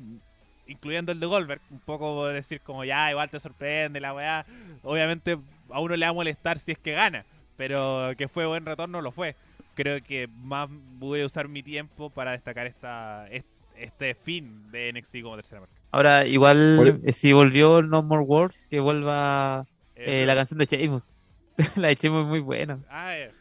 incluyendo 0.66 1.12
el 1.12 1.20
de 1.20 1.26
Goldberg. 1.26 1.62
Un 1.70 1.80
poco 1.80 2.28
decir 2.28 2.62
como 2.62 2.86
ya, 2.86 3.12
igual 3.12 3.30
te 3.30 3.40
sorprende 3.40 4.00
la 4.00 4.14
weá. 4.14 4.46
Obviamente 4.84 5.38
a 5.70 5.80
uno 5.80 5.96
le 5.96 6.06
va 6.06 6.10
a 6.12 6.14
molestar 6.14 6.58
si 6.58 6.72
es 6.72 6.78
que 6.78 6.94
gana, 6.94 7.26
pero 7.58 8.12
que 8.18 8.28
fue 8.28 8.46
buen 8.46 8.66
retorno, 8.66 9.02
lo 9.02 9.12
fue. 9.12 9.36
Creo 9.82 10.03
que 10.03 10.27
más 10.43 10.67
voy 10.97 11.21
a 11.21 11.25
usar 11.25 11.47
mi 11.47 11.63
tiempo 11.63 12.09
para 12.09 12.32
destacar 12.34 12.67
esta 12.67 13.30
est- 13.30 13.45
este 13.77 14.13
fin 14.13 14.69
de 14.73 14.89
NXT 14.91 15.21
como 15.23 15.38
tercera 15.38 15.61
marca. 15.61 15.73
Ahora, 15.91 16.25
igual, 16.25 16.75
Por- 16.77 16.99
eh, 17.01 17.13
si 17.13 17.32
volvió 17.32 17.82
No 17.82 18.03
More 18.03 18.23
Wars, 18.23 18.65
que 18.69 18.82
vuelva 18.82 19.65
eh, 19.95 20.23
Eh, 20.23 20.25
la 20.25 20.36
canción 20.36 20.57
de 20.59 20.65
Sheamus. 20.65 21.13
la 21.77 21.88
de 21.88 21.95
Sheamus 21.95 22.23
es 22.23 22.27
muy 22.27 22.39
buena. 22.41 22.77
ah, 22.89 23.15
eh, 23.17 23.32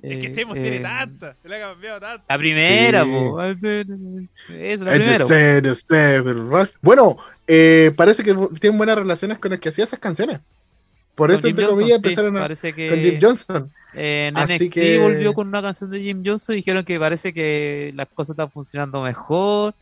es 0.00 0.18
que 0.20 0.32
Sheamus 0.32 0.56
eh, 0.58 0.62
tiene 0.62 0.78
tanta, 0.78 1.34
le 1.42 1.56
ha 1.56 1.68
cambiado 1.70 1.98
tanto. 1.98 2.24
La 2.28 2.38
primera, 2.38 3.02
Sí. 3.04 3.10
po. 3.10 3.42
Es 3.42 4.80
la 4.80 4.96
I 4.96 5.00
primera. 5.00 5.26
said, 5.26 5.74
said, 5.74 6.22
right. 6.24 6.70
Bueno, 6.82 7.16
eh, 7.48 7.92
parece 7.96 8.22
que 8.22 8.32
tienen 8.60 8.78
buenas 8.78 8.94
relaciones 8.96 9.40
con 9.40 9.52
el 9.52 9.58
que 9.58 9.70
hacía 9.70 9.82
esas 9.84 9.98
canciones. 9.98 10.38
Por 11.16 11.30
Con 11.30 11.34
eso, 11.36 11.42
Jim 11.48 11.50
entre 11.50 11.64
Johnson, 11.66 11.80
comillas, 11.80 12.00
sí, 12.00 12.06
empezaron 12.06 12.36
a, 12.36 12.48
que 12.76 12.88
con 12.88 12.98
Jim 13.00 13.18
Johnson. 13.20 13.72
Eh, 13.94 14.26
en 14.28 14.36
Así 14.36 14.54
NXT 14.54 14.72
que- 14.74 14.98
volvió 14.98 15.32
con 15.34 15.48
una 15.48 15.62
canción 15.62 15.90
de 15.90 16.00
Jim 16.00 16.22
Johnson 16.24 16.54
y 16.54 16.56
dijeron 16.56 16.84
que 16.84 16.98
parece 16.98 17.32
que 17.32 17.92
las 17.94 18.08
cosas 18.08 18.30
están 18.34 18.50
funcionando 18.50 19.02
mejor. 19.02 19.74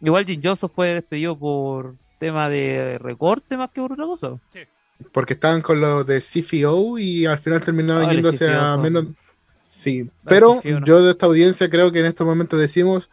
Igual 0.00 0.26
Jim 0.26 0.40
Johnson 0.42 0.68
fue 0.70 0.88
despedido 0.94 1.38
por 1.38 1.94
tema 2.18 2.48
de 2.48 2.98
recorte 2.98 3.56
más 3.56 3.70
que 3.70 3.80
por 3.80 3.92
otra 3.92 4.04
cosa. 4.06 4.38
Porque 5.12 5.34
estaban 5.34 5.60
con 5.62 5.80
los 5.80 6.06
de 6.06 6.20
CFO 6.20 6.98
y 6.98 7.26
al 7.26 7.38
final 7.38 7.62
terminaron 7.62 8.08
Ah, 8.08 8.12
yéndose 8.12 8.46
CFO 8.46 8.60
a 8.60 8.74
son- 8.74 8.82
menos. 8.82 9.06
Sí, 9.60 10.10
pero 10.24 10.60
CFO 10.60 10.80
no. 10.80 10.86
yo 10.86 11.02
de 11.02 11.12
esta 11.12 11.26
audiencia 11.26 11.68
creo 11.70 11.92
que 11.92 12.00
en 12.00 12.06
estos 12.06 12.26
momentos 12.26 12.58
decimos 12.58 13.08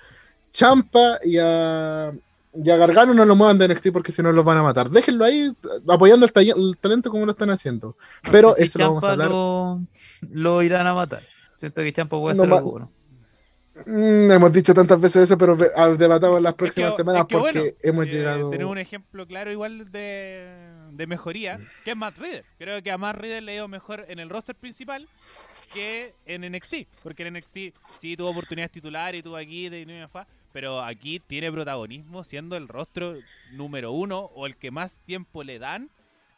Champa 0.51 1.19
y 1.23 1.37
a, 1.39 2.11
y 2.55 2.69
a 2.69 2.77
Gargano 2.77 3.13
no 3.13 3.25
lo 3.25 3.35
muevan 3.35 3.57
de 3.57 3.67
NXT 3.67 3.87
porque 3.91 4.11
si 4.11 4.21
no 4.21 4.31
los 4.31 4.45
van 4.45 4.57
a 4.57 4.63
matar. 4.63 4.89
Déjenlo 4.89 5.25
ahí 5.25 5.51
apoyando 5.87 6.25
el, 6.25 6.31
el 6.35 6.77
talento 6.77 7.09
como 7.09 7.25
lo 7.25 7.31
están 7.31 7.49
haciendo. 7.49 7.95
No 8.23 8.31
Pero 8.31 8.53
sé 8.55 8.61
si 8.61 8.65
eso 8.67 8.79
lo 8.79 8.85
vamos 8.85 9.03
a 9.03 9.11
hablar. 9.11 9.29
Lo, 9.29 9.81
lo 10.31 10.61
irán 10.61 10.85
a 10.87 10.93
matar. 10.93 11.21
Siento 11.57 11.81
que 11.81 11.93
Champa 11.93 12.17
puede 12.19 12.35
No 12.35 12.43
hacer 12.43 12.53
algo 12.53 12.71
bueno. 12.71 12.91
Mm, 13.87 14.29
hemos 14.31 14.53
dicho 14.53 14.71
tantas 14.75 15.01
veces 15.01 15.23
eso, 15.23 15.35
pero 15.37 15.57
ah, 15.75 15.87
debatamos 15.89 16.39
las 16.41 16.53
próximas 16.53 16.91
que- 16.91 16.97
semanas 16.97 17.21
es 17.23 17.27
que 17.27 17.37
porque 17.37 17.59
bueno, 17.59 17.75
hemos 17.81 18.05
Eh, 18.05 18.09
llegado. 18.09 18.49
Tenemos 18.51 18.71
un 18.71 18.77
ejemplo 18.77 19.25
claro 19.25 19.51
igual 19.51 19.91
de, 19.91 20.47
de 20.91 21.07
mejoría, 21.07 21.59
que 21.83 21.91
es 21.91 21.97
Matt 21.97 22.17
Riddle. 22.19 22.43
Creo 22.59 22.83
que 22.83 22.91
a 22.91 22.99
Matt 22.99 23.15
Riddle 23.17 23.41
le 23.41 23.51
ha 23.53 23.55
ido 23.55 23.67
mejor 23.67 24.05
en 24.07 24.19
el 24.19 24.29
roster 24.29 24.55
principal 24.55 25.07
que 25.73 26.13
en 26.27 26.43
NXT. 26.51 26.75
Porque 27.01 27.25
en 27.25 27.33
NXT 27.33 27.57
sí 27.97 28.15
tuvo 28.15 28.29
oportunidades 28.29 28.71
titulares 28.71 29.19
y 29.19 29.23
tuvo 29.23 29.37
aquí 29.37 29.69
de 29.69 29.81
y 29.81 29.85
fue, 30.11 30.21
pero 30.53 30.81
aquí 30.81 31.19
tiene 31.19 31.51
protagonismo 31.51 32.23
siendo 32.23 32.55
el 32.55 32.67
rostro 32.69 33.15
número 33.51 33.91
uno 33.91 34.19
o 34.35 34.45
el 34.45 34.55
que 34.55 34.71
más 34.71 34.99
tiempo 34.99 35.43
le 35.43 35.59
dan 35.59 35.89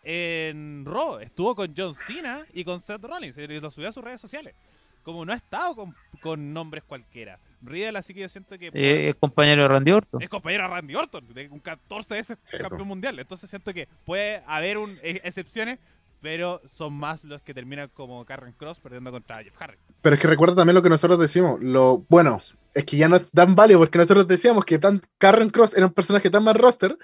en 0.04 0.84
Raw. 0.86 1.20
Estuvo 1.20 1.56
con 1.56 1.74
John 1.76 1.94
Cena 1.94 2.46
y 2.54 2.64
con 2.64 2.80
Seth 2.80 3.04
Rollins 3.04 3.38
y 3.38 3.48
lo 3.48 3.70
subió 3.72 3.90
a 3.90 3.92
sus 3.92 4.04
redes 4.04 4.22
sociales. 4.22 4.56
como 5.04 5.24
no 5.24 5.34
ha 5.34 5.36
estado 5.36 5.76
con, 5.76 5.96
con 6.22 6.52
nombres 6.52 6.84
cualquiera. 6.84 7.38
Riddle, 7.62 7.98
así 8.00 8.12
que 8.14 8.22
yo 8.22 8.30
siento 8.30 8.58
que 8.58 8.72
Eh, 8.74 9.10
es 9.10 9.16
compañero 9.16 9.62
de 9.64 9.68
Randy 9.68 9.92
Orton. 9.92 10.22
es 10.22 10.30
compañero 10.30 10.66
a 10.66 10.68
Randy 10.68 10.96
Orton, 10.96 11.32
de 11.34 11.48
un 11.50 11.60
14 11.60 12.16
veces 12.16 12.38
Sí, 12.42 12.58
campeón 12.58 12.88
mundial. 12.88 13.20
Entonces 13.20 13.48
siento 13.50 13.72
que 13.72 13.88
puede 14.04 14.42
haber 14.48 14.80
un, 14.80 14.98
e- 15.04 15.22
excepciones, 15.24 15.78
pero 16.22 16.60
son 16.66 16.94
más 16.94 17.24
los 17.24 17.42
que 17.44 17.54
terminan 17.54 17.90
como 17.94 18.26
Karen 18.26 18.54
Cross 18.54 18.80
perdiendo 18.80 19.12
contra 19.12 19.44
Jeff 19.44 19.56
Hardy. 19.58 19.78
Pero 20.02 20.16
es 20.16 20.22
que 20.22 20.28
recuerda 20.28 20.56
también 20.56 20.74
lo 20.76 20.82
que 20.82 20.90
nosotros 20.90 21.20
decimos. 21.20 21.60
Lo 21.62 22.04
bueno, 22.10 22.42
es 22.76 22.86
que 22.86 22.98
ya 22.98 23.10
no 23.10 23.16
es 23.16 23.32
tan 23.32 23.56
válido 23.56 23.80
porque 23.80 23.98
nosotros 23.98 24.28
decíamos 24.28 24.66
que 24.66 24.78
tan 24.78 25.02
Karen 25.18 25.50
Cross 25.50 25.76
era 25.76 25.88
un 25.88 25.94
personaje 25.94 26.30
tan 26.30 26.44
más 26.44 26.56
roster, 26.56 26.96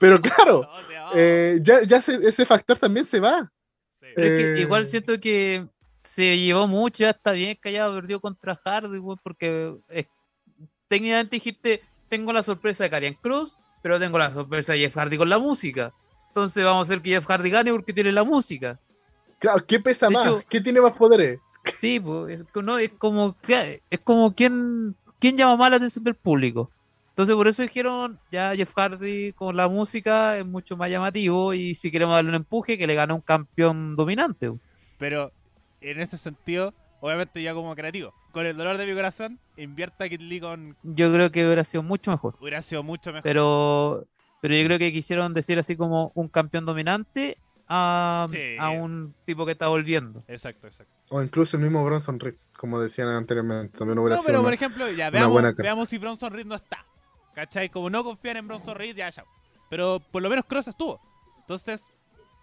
pero 0.00 0.20
claro, 0.20 0.66
eh, 1.14 1.58
ya, 1.62 1.82
ya 1.82 2.00
se- 2.00 2.26
ese 2.26 2.46
factor 2.46 2.78
también 2.78 3.04
se 3.04 3.20
va. 3.20 3.52
Sí. 4.00 4.06
Pero 4.14 4.28
es 4.28 4.40
que 4.40 4.54
Eh, 4.54 4.60
igual 4.60 4.86
siento 4.86 5.20
que 5.20 5.66
se 6.02 6.38
llevó 6.38 6.66
mucho, 6.68 7.02
ya 7.02 7.10
está 7.10 7.32
bien 7.32 7.58
que 7.60 7.68
haya 7.70 7.90
perdido 7.92 8.20
contra 8.20 8.54
Hardy, 8.64 9.00
porque 9.22 9.74
es- 9.88 10.06
técnicamente 10.88 11.36
dijiste, 11.36 11.82
tengo 12.08 12.32
la 12.32 12.42
sorpresa 12.44 12.84
de 12.84 12.90
Karian 12.90 13.14
Cruz, 13.20 13.58
pero 13.82 13.98
tengo 13.98 14.18
la 14.18 14.32
sorpresa 14.32 14.72
de 14.72 14.78
Jeff 14.80 14.96
Hardy 14.96 15.18
con 15.18 15.28
la 15.28 15.38
música. 15.38 15.92
Entonces 16.28 16.64
vamos 16.64 16.80
a 16.88 16.92
hacer 16.92 17.02
que 17.02 17.10
Jeff 17.10 17.26
Hardy 17.26 17.50
gane 17.50 17.72
porque 17.72 17.92
tiene 17.92 18.12
la 18.12 18.22
música. 18.24 18.78
Claro, 19.40 19.64
¿qué 19.66 19.80
pesa 19.80 20.06
De 20.06 20.14
más? 20.14 20.26
hecho- 20.26 20.42
¿Qué 20.48 20.60
tiene 20.60 20.80
más 20.80 20.92
poderes? 20.92 21.40
Sí, 21.74 21.98
pues, 21.98 22.40
es, 22.40 22.46
no, 22.62 22.78
es 22.78 22.92
como 22.92 23.34
es 23.48 24.00
como 24.04 24.32
quien, 24.34 24.94
quien 25.18 25.36
llama 25.36 25.56
más 25.56 25.70
la 25.70 25.76
atención 25.76 26.04
del 26.04 26.14
público. 26.14 26.70
Entonces 27.10 27.34
por 27.34 27.48
eso 27.48 27.62
dijeron, 27.62 28.18
ya 28.30 28.54
Jeff 28.54 28.74
Hardy 28.74 29.32
con 29.32 29.56
la 29.56 29.68
música 29.68 30.36
es 30.36 30.44
mucho 30.44 30.76
más 30.76 30.90
llamativo 30.90 31.54
y 31.54 31.74
si 31.74 31.90
queremos 31.90 32.14
darle 32.14 32.28
un 32.28 32.36
empuje, 32.36 32.76
que 32.76 32.86
le 32.86 32.94
gane 32.94 33.14
un 33.14 33.22
campeón 33.22 33.96
dominante. 33.96 34.52
Pero 34.98 35.32
en 35.80 35.98
ese 36.00 36.18
sentido, 36.18 36.74
obviamente 37.00 37.42
ya 37.42 37.54
como 37.54 37.74
creativo, 37.74 38.12
con 38.32 38.44
el 38.44 38.54
dolor 38.54 38.76
de 38.76 38.84
mi 38.84 38.94
corazón, 38.94 39.40
invierta 39.56 40.04
a 40.04 40.08
Kid 40.10 40.20
Lee 40.20 40.40
con... 40.40 40.76
Yo 40.82 41.10
creo 41.10 41.32
que 41.32 41.46
hubiera 41.46 41.64
sido 41.64 41.82
mucho 41.82 42.10
mejor. 42.10 42.36
Hubiera 42.38 42.60
sido 42.60 42.82
mucho 42.82 43.10
mejor. 43.10 43.22
Pero, 43.22 44.06
pero 44.42 44.54
yo 44.54 44.64
creo 44.66 44.78
que 44.78 44.92
quisieron 44.92 45.32
decir 45.32 45.58
así 45.58 45.74
como 45.74 46.12
un 46.14 46.28
campeón 46.28 46.66
dominante 46.66 47.38
a, 47.68 48.26
Sí. 48.30 48.56
a 48.58 48.70
un 48.70 49.14
tipo 49.24 49.44
que 49.46 49.52
está 49.52 49.68
volviendo. 49.68 50.22
Exacto, 50.28 50.66
exacto. 50.66 50.92
O 51.08 51.22
incluso 51.22 51.56
el 51.56 51.62
mismo 51.62 51.84
Bronson 51.84 52.18
Reed, 52.20 52.34
como 52.58 52.80
decían 52.80 53.08
anteriormente. 53.08 53.76
También 53.78 53.98
hubiera 53.98 54.16
No, 54.16 54.22
sido 54.22 54.26
pero 54.28 54.38
una- 54.40 54.46
por 54.46 54.54
ejemplo, 54.54 54.90
ya 54.90 55.10
veamos, 55.10 55.56
veamos 55.56 55.88
si 55.88 55.98
Bronson 55.98 56.32
Reed 56.32 56.46
no 56.46 56.54
está. 56.54 56.84
¿Cachai? 57.34 57.68
Como 57.68 57.90
no 57.90 58.02
confían 58.02 58.38
en 58.38 58.48
Bronson 58.48 58.74
Reed, 58.76 58.96
ya, 58.96 59.10
ya. 59.10 59.24
Pero 59.68 60.00
por 60.10 60.22
lo 60.22 60.30
menos 60.30 60.44
Cross 60.46 60.68
estuvo. 60.68 61.00
Entonces, 61.40 61.82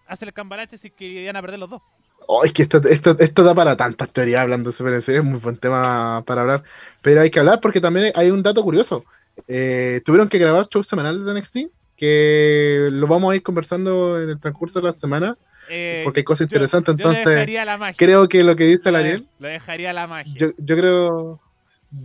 hace 0.08 0.26
el 0.26 0.34
cambalache 0.34 0.78
si 0.78 0.92
que 0.92 1.06
iban 1.06 1.36
a 1.36 1.42
perder 1.42 1.60
los 1.60 1.70
dos. 1.70 1.82
Oh, 2.28 2.44
es 2.46 2.54
que 2.54 2.62
esto, 2.64 2.78
esto, 2.88 3.18
esto 3.20 3.44
da 3.44 3.54
para 3.56 3.76
tantas 3.76 4.10
teorías 4.10 4.42
hablando 4.42 4.70
de 4.70 4.76
Super 4.76 4.94
en 4.94 5.02
serie, 5.02 5.20
es 5.22 5.26
muy 5.28 5.40
buen 5.40 5.58
tema 5.58 6.24
para 6.26 6.42
hablar. 6.42 6.64
Pero 7.02 7.22
hay 7.22 7.30
que 7.32 7.40
hablar 7.40 7.60
porque 7.60 7.82
también 7.82 8.14
hay 8.16 8.30
un 8.32 8.44
dato 8.44 8.62
curioso. 8.64 9.04
Eh, 9.48 10.02
tuvieron 10.06 10.30
que 10.30 10.38
grabar 10.38 10.68
shows 10.68 10.88
semanales 10.88 11.26
de 11.26 11.34
NXT, 11.34 11.58
que 11.96 12.90
lo 12.92 13.08
vamos 13.08 13.32
a 13.32 13.36
ir 13.36 13.44
conversando 13.44 14.22
en 14.22 14.30
el 14.30 14.40
transcurso 14.40 14.80
de 14.80 14.86
la 14.86 14.94
semana, 14.94 15.38
Eh, 15.70 16.02
porque 16.04 16.20
hay 16.22 16.24
cosas 16.24 16.48
yo- 16.48 16.56
interesantes. 16.56 16.96
yo 16.98 17.04
Entonces, 17.10 17.48
la 17.66 17.94
creo 17.96 18.28
que 18.28 18.44
lo 18.44 18.56
que 18.56 18.66
dice 18.66 18.90
el 18.90 18.96
Ariel, 18.96 19.28
Lo 19.40 19.48
dejaría 19.48 19.94
la 19.94 20.08
magia. 20.08 20.34
yo, 20.36 20.52
yo 20.58 20.76
creo 20.76 21.40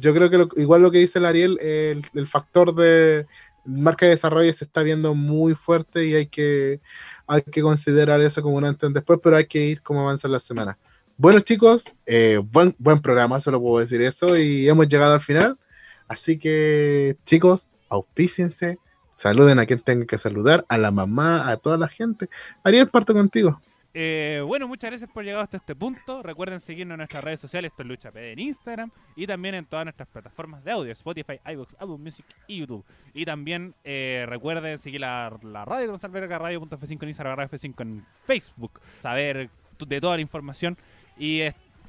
yo 0.00 0.12
creo 0.14 0.28
que 0.28 0.36
lo- 0.38 0.48
igual 0.56 0.82
lo 0.82 0.90
que 0.90 0.98
dice 0.98 1.18
el 1.18 1.24
Ariel, 1.24 1.58
el, 1.60 2.02
el 2.12 2.26
factor 2.26 2.74
de 2.74 3.26
marca 3.64 4.04
de 4.04 4.10
desarrollo 4.12 4.52
se 4.52 4.64
está 4.64 4.82
viendo 4.82 5.14
muy 5.14 5.54
fuerte 5.54 6.04
y 6.04 6.14
hay 6.14 6.26
que, 6.26 6.80
hay 7.26 7.42
que 7.42 7.62
considerar 7.62 8.20
eso 8.20 8.42
como 8.42 8.56
un 8.56 8.64
antes 8.66 8.90
y 8.90 8.92
después, 8.92 9.18
pero 9.22 9.36
hay 9.36 9.46
que 9.46 9.64
ir 9.64 9.82
como 9.82 10.02
avanza 10.02 10.28
la 10.28 10.40
semana. 10.40 10.78
Bueno 11.16 11.40
chicos, 11.40 11.84
eh, 12.06 12.38
buen, 12.44 12.74
buen 12.78 13.00
programa, 13.00 13.40
solo 13.40 13.60
puedo 13.60 13.80
decir 13.80 14.00
eso 14.02 14.36
y 14.36 14.68
hemos 14.68 14.88
llegado 14.88 15.14
al 15.14 15.20
final. 15.22 15.58
Así 16.06 16.38
que 16.38 17.16
chicos, 17.24 17.70
auspíciense, 17.88 18.78
saluden 19.18 19.58
a 19.58 19.66
quien 19.66 19.80
tengan 19.80 20.06
que 20.06 20.16
saludar, 20.16 20.64
a 20.68 20.78
la 20.78 20.92
mamá, 20.92 21.50
a 21.50 21.56
toda 21.56 21.76
la 21.76 21.88
gente. 21.88 22.30
Ariel, 22.62 22.88
parto 22.88 23.12
contigo. 23.12 23.60
Eh, 23.92 24.40
bueno, 24.46 24.68
muchas 24.68 24.90
gracias 24.90 25.10
por 25.10 25.24
llegar 25.24 25.42
hasta 25.42 25.56
este 25.56 25.74
punto. 25.74 26.22
Recuerden 26.22 26.60
seguirnos 26.60 26.94
en 26.94 26.98
nuestras 26.98 27.24
redes 27.24 27.40
sociales, 27.40 27.72
esto 27.72 27.82
es 27.82 27.88
Lucha 27.88 28.12
PD 28.12 28.30
en 28.30 28.38
Instagram 28.38 28.92
y 29.16 29.26
también 29.26 29.56
en 29.56 29.66
todas 29.66 29.86
nuestras 29.86 30.08
plataformas 30.08 30.62
de 30.62 30.70
audio, 30.70 30.92
Spotify, 30.92 31.40
iVoox, 31.52 31.74
Apple 31.74 31.98
Music 31.98 32.26
y 32.46 32.58
YouTube. 32.58 32.84
Y 33.12 33.24
también 33.24 33.74
eh, 33.82 34.24
recuerden 34.28 34.78
seguir 34.78 35.00
la, 35.00 35.36
la 35.42 35.64
radio 35.64 35.90
con 35.90 35.98
Salverga 35.98 36.38
Radio.f5 36.38 37.02
en 37.02 37.08
Instagram, 37.08 37.38
Radio 37.38 37.50
F5 37.50 37.82
en 37.82 38.06
Facebook, 38.24 38.80
saber 39.00 39.50
de 39.84 40.00
toda 40.00 40.14
la 40.14 40.22
información 40.22 40.78
y 41.18 41.40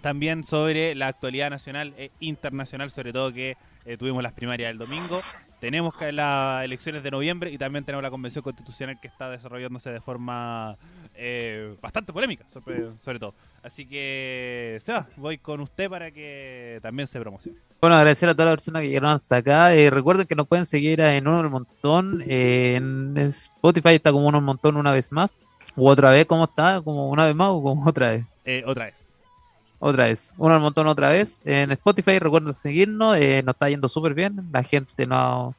también 0.01 0.43
sobre 0.43 0.95
la 0.95 1.07
actualidad 1.09 1.51
nacional 1.51 1.93
e 1.95 2.09
internacional, 2.21 2.89
sobre 2.89 3.13
todo 3.13 3.31
que 3.31 3.55
eh, 3.85 3.97
tuvimos 3.97 4.23
las 4.23 4.33
primarias 4.33 4.71
el 4.71 4.79
domingo. 4.79 5.21
Tenemos 5.59 5.95
que 5.95 6.11
las 6.11 6.63
elecciones 6.63 7.03
de 7.03 7.11
noviembre 7.11 7.51
y 7.51 7.57
también 7.57 7.83
tenemos 7.83 8.01
la 8.01 8.09
convención 8.09 8.41
constitucional 8.43 8.97
que 9.01 9.07
está 9.07 9.29
desarrollándose 9.29 9.91
de 9.91 9.99
forma 9.99 10.77
eh, 11.15 11.75
bastante 11.81 12.13
polémica, 12.13 12.45
sobre, 12.47 12.91
sobre 13.03 13.19
todo. 13.19 13.33
Así 13.61 13.85
que, 13.85 14.79
Seba, 14.81 15.07
voy 15.17 15.37
con 15.37 15.59
usted 15.59 15.89
para 15.89 16.11
que 16.11 16.79
también 16.81 17.07
se 17.07 17.19
promocione. 17.19 17.57
Bueno, 17.81 17.97
agradecer 17.97 18.29
a 18.29 18.33
todas 18.33 18.47
las 18.47 18.55
personas 18.55 18.81
que 18.81 18.87
llegaron 18.87 19.11
hasta 19.11 19.37
acá. 19.37 19.73
Eh, 19.75 19.89
recuerden 19.89 20.27
que 20.27 20.35
nos 20.35 20.47
pueden 20.47 20.65
seguir 20.65 21.01
en 21.01 21.27
Uno 21.27 21.41
del 21.41 21.51
Montón. 21.51 22.23
eh, 22.25 22.75
en 22.75 23.17
Spotify 23.17 23.95
está 23.95 24.11
como 24.11 24.27
Uno 24.27 24.37
del 24.37 24.45
Montón 24.45 24.77
una 24.77 24.93
vez 24.93 25.11
más. 25.11 25.39
U 25.75 25.87
otra 25.87 26.11
vez, 26.11 26.25
¿cómo 26.25 26.45
está? 26.45 26.81
¿Como 26.81 27.09
una 27.09 27.25
vez 27.25 27.35
más 27.35 27.49
o 27.49 27.61
como 27.61 27.87
otra 27.87 28.11
vez? 28.11 28.25
Eh, 28.45 28.63
otra 28.65 28.85
vez. 28.85 29.08
Otra 29.79 30.05
vez. 30.05 30.33
Uno 30.37 30.53
del 30.53 30.61
Montón 30.61 30.87
otra 30.87 31.09
vez. 31.09 31.41
En 31.45 31.71
Spotify 31.71 32.19
recuerden 32.19 32.53
seguirnos. 32.53 33.17
eh, 33.17 33.41
nos 33.43 33.55
está 33.55 33.69
yendo 33.69 33.87
súper 33.87 34.13
bien. 34.13 34.49
La 34.51 34.63
gente 34.63 35.05
no, 35.07 35.55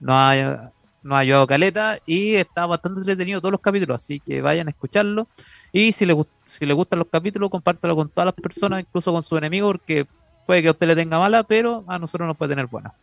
no 0.00 0.12
ha, 0.14 0.70
no 1.02 1.16
ha 1.16 1.18
ayudado 1.18 1.46
caleta 1.46 1.98
y 2.06 2.34
está 2.36 2.66
bastante 2.66 3.00
entretenido 3.00 3.40
todos 3.40 3.52
los 3.52 3.60
capítulos. 3.60 3.96
Así 3.96 4.20
que 4.20 4.40
vayan 4.40 4.68
a 4.68 4.70
escucharlo. 4.70 5.28
Y 5.72 5.92
si 5.92 6.06
les, 6.06 6.16
si 6.44 6.64
les 6.64 6.76
gustan 6.76 7.00
los 7.00 7.08
capítulos, 7.08 7.50
compártelo 7.50 7.96
con 7.96 8.08
todas 8.08 8.26
las 8.26 8.34
personas, 8.34 8.80
incluso 8.80 9.12
con 9.12 9.22
su 9.22 9.36
enemigo, 9.36 9.68
porque 9.68 10.06
puede 10.46 10.62
que 10.62 10.68
a 10.68 10.72
usted 10.72 10.86
le 10.86 10.94
tenga 10.94 11.18
mala, 11.18 11.42
pero 11.42 11.84
a 11.88 11.98
nosotros 11.98 12.26
nos 12.26 12.36
puede 12.36 12.50
tener 12.50 12.66
buena. 12.66 12.94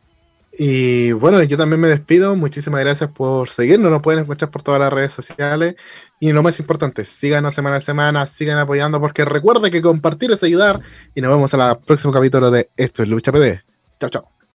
Y 0.55 1.13
bueno, 1.13 1.41
yo 1.41 1.57
también 1.57 1.81
me 1.81 1.87
despido. 1.87 2.35
Muchísimas 2.35 2.79
gracias 2.81 3.09
por 3.09 3.49
seguirnos. 3.49 3.91
Nos 3.91 4.03
pueden 4.03 4.21
escuchar 4.21 4.51
por 4.51 4.61
todas 4.61 4.79
las 4.79 4.93
redes 4.93 5.11
sociales. 5.11 5.75
Y 6.23 6.31
lo 6.31 6.41
más 6.41 6.57
importante, 6.57 7.03
síganos 7.03 7.53
semana 7.53 7.75
a 7.75 7.81
semana, 7.81 8.25
sigan 8.27 8.57
apoyando, 8.57 9.01
porque 9.01 9.25
recuerda 9.25 9.69
que 9.69 9.81
compartir 9.81 10.31
es 10.31 10.41
ayudar. 10.41 10.79
Y 11.13 11.19
nos 11.19 11.29
vemos 11.29 11.53
en 11.53 11.59
el 11.59 11.77
próximo 11.79 12.13
capítulo 12.13 12.49
de 12.49 12.69
Esto 12.77 13.03
es 13.03 13.09
Lucha 13.09 13.33
PD. 13.33 13.61
Chao, 13.99 14.09
chao. 14.09 14.31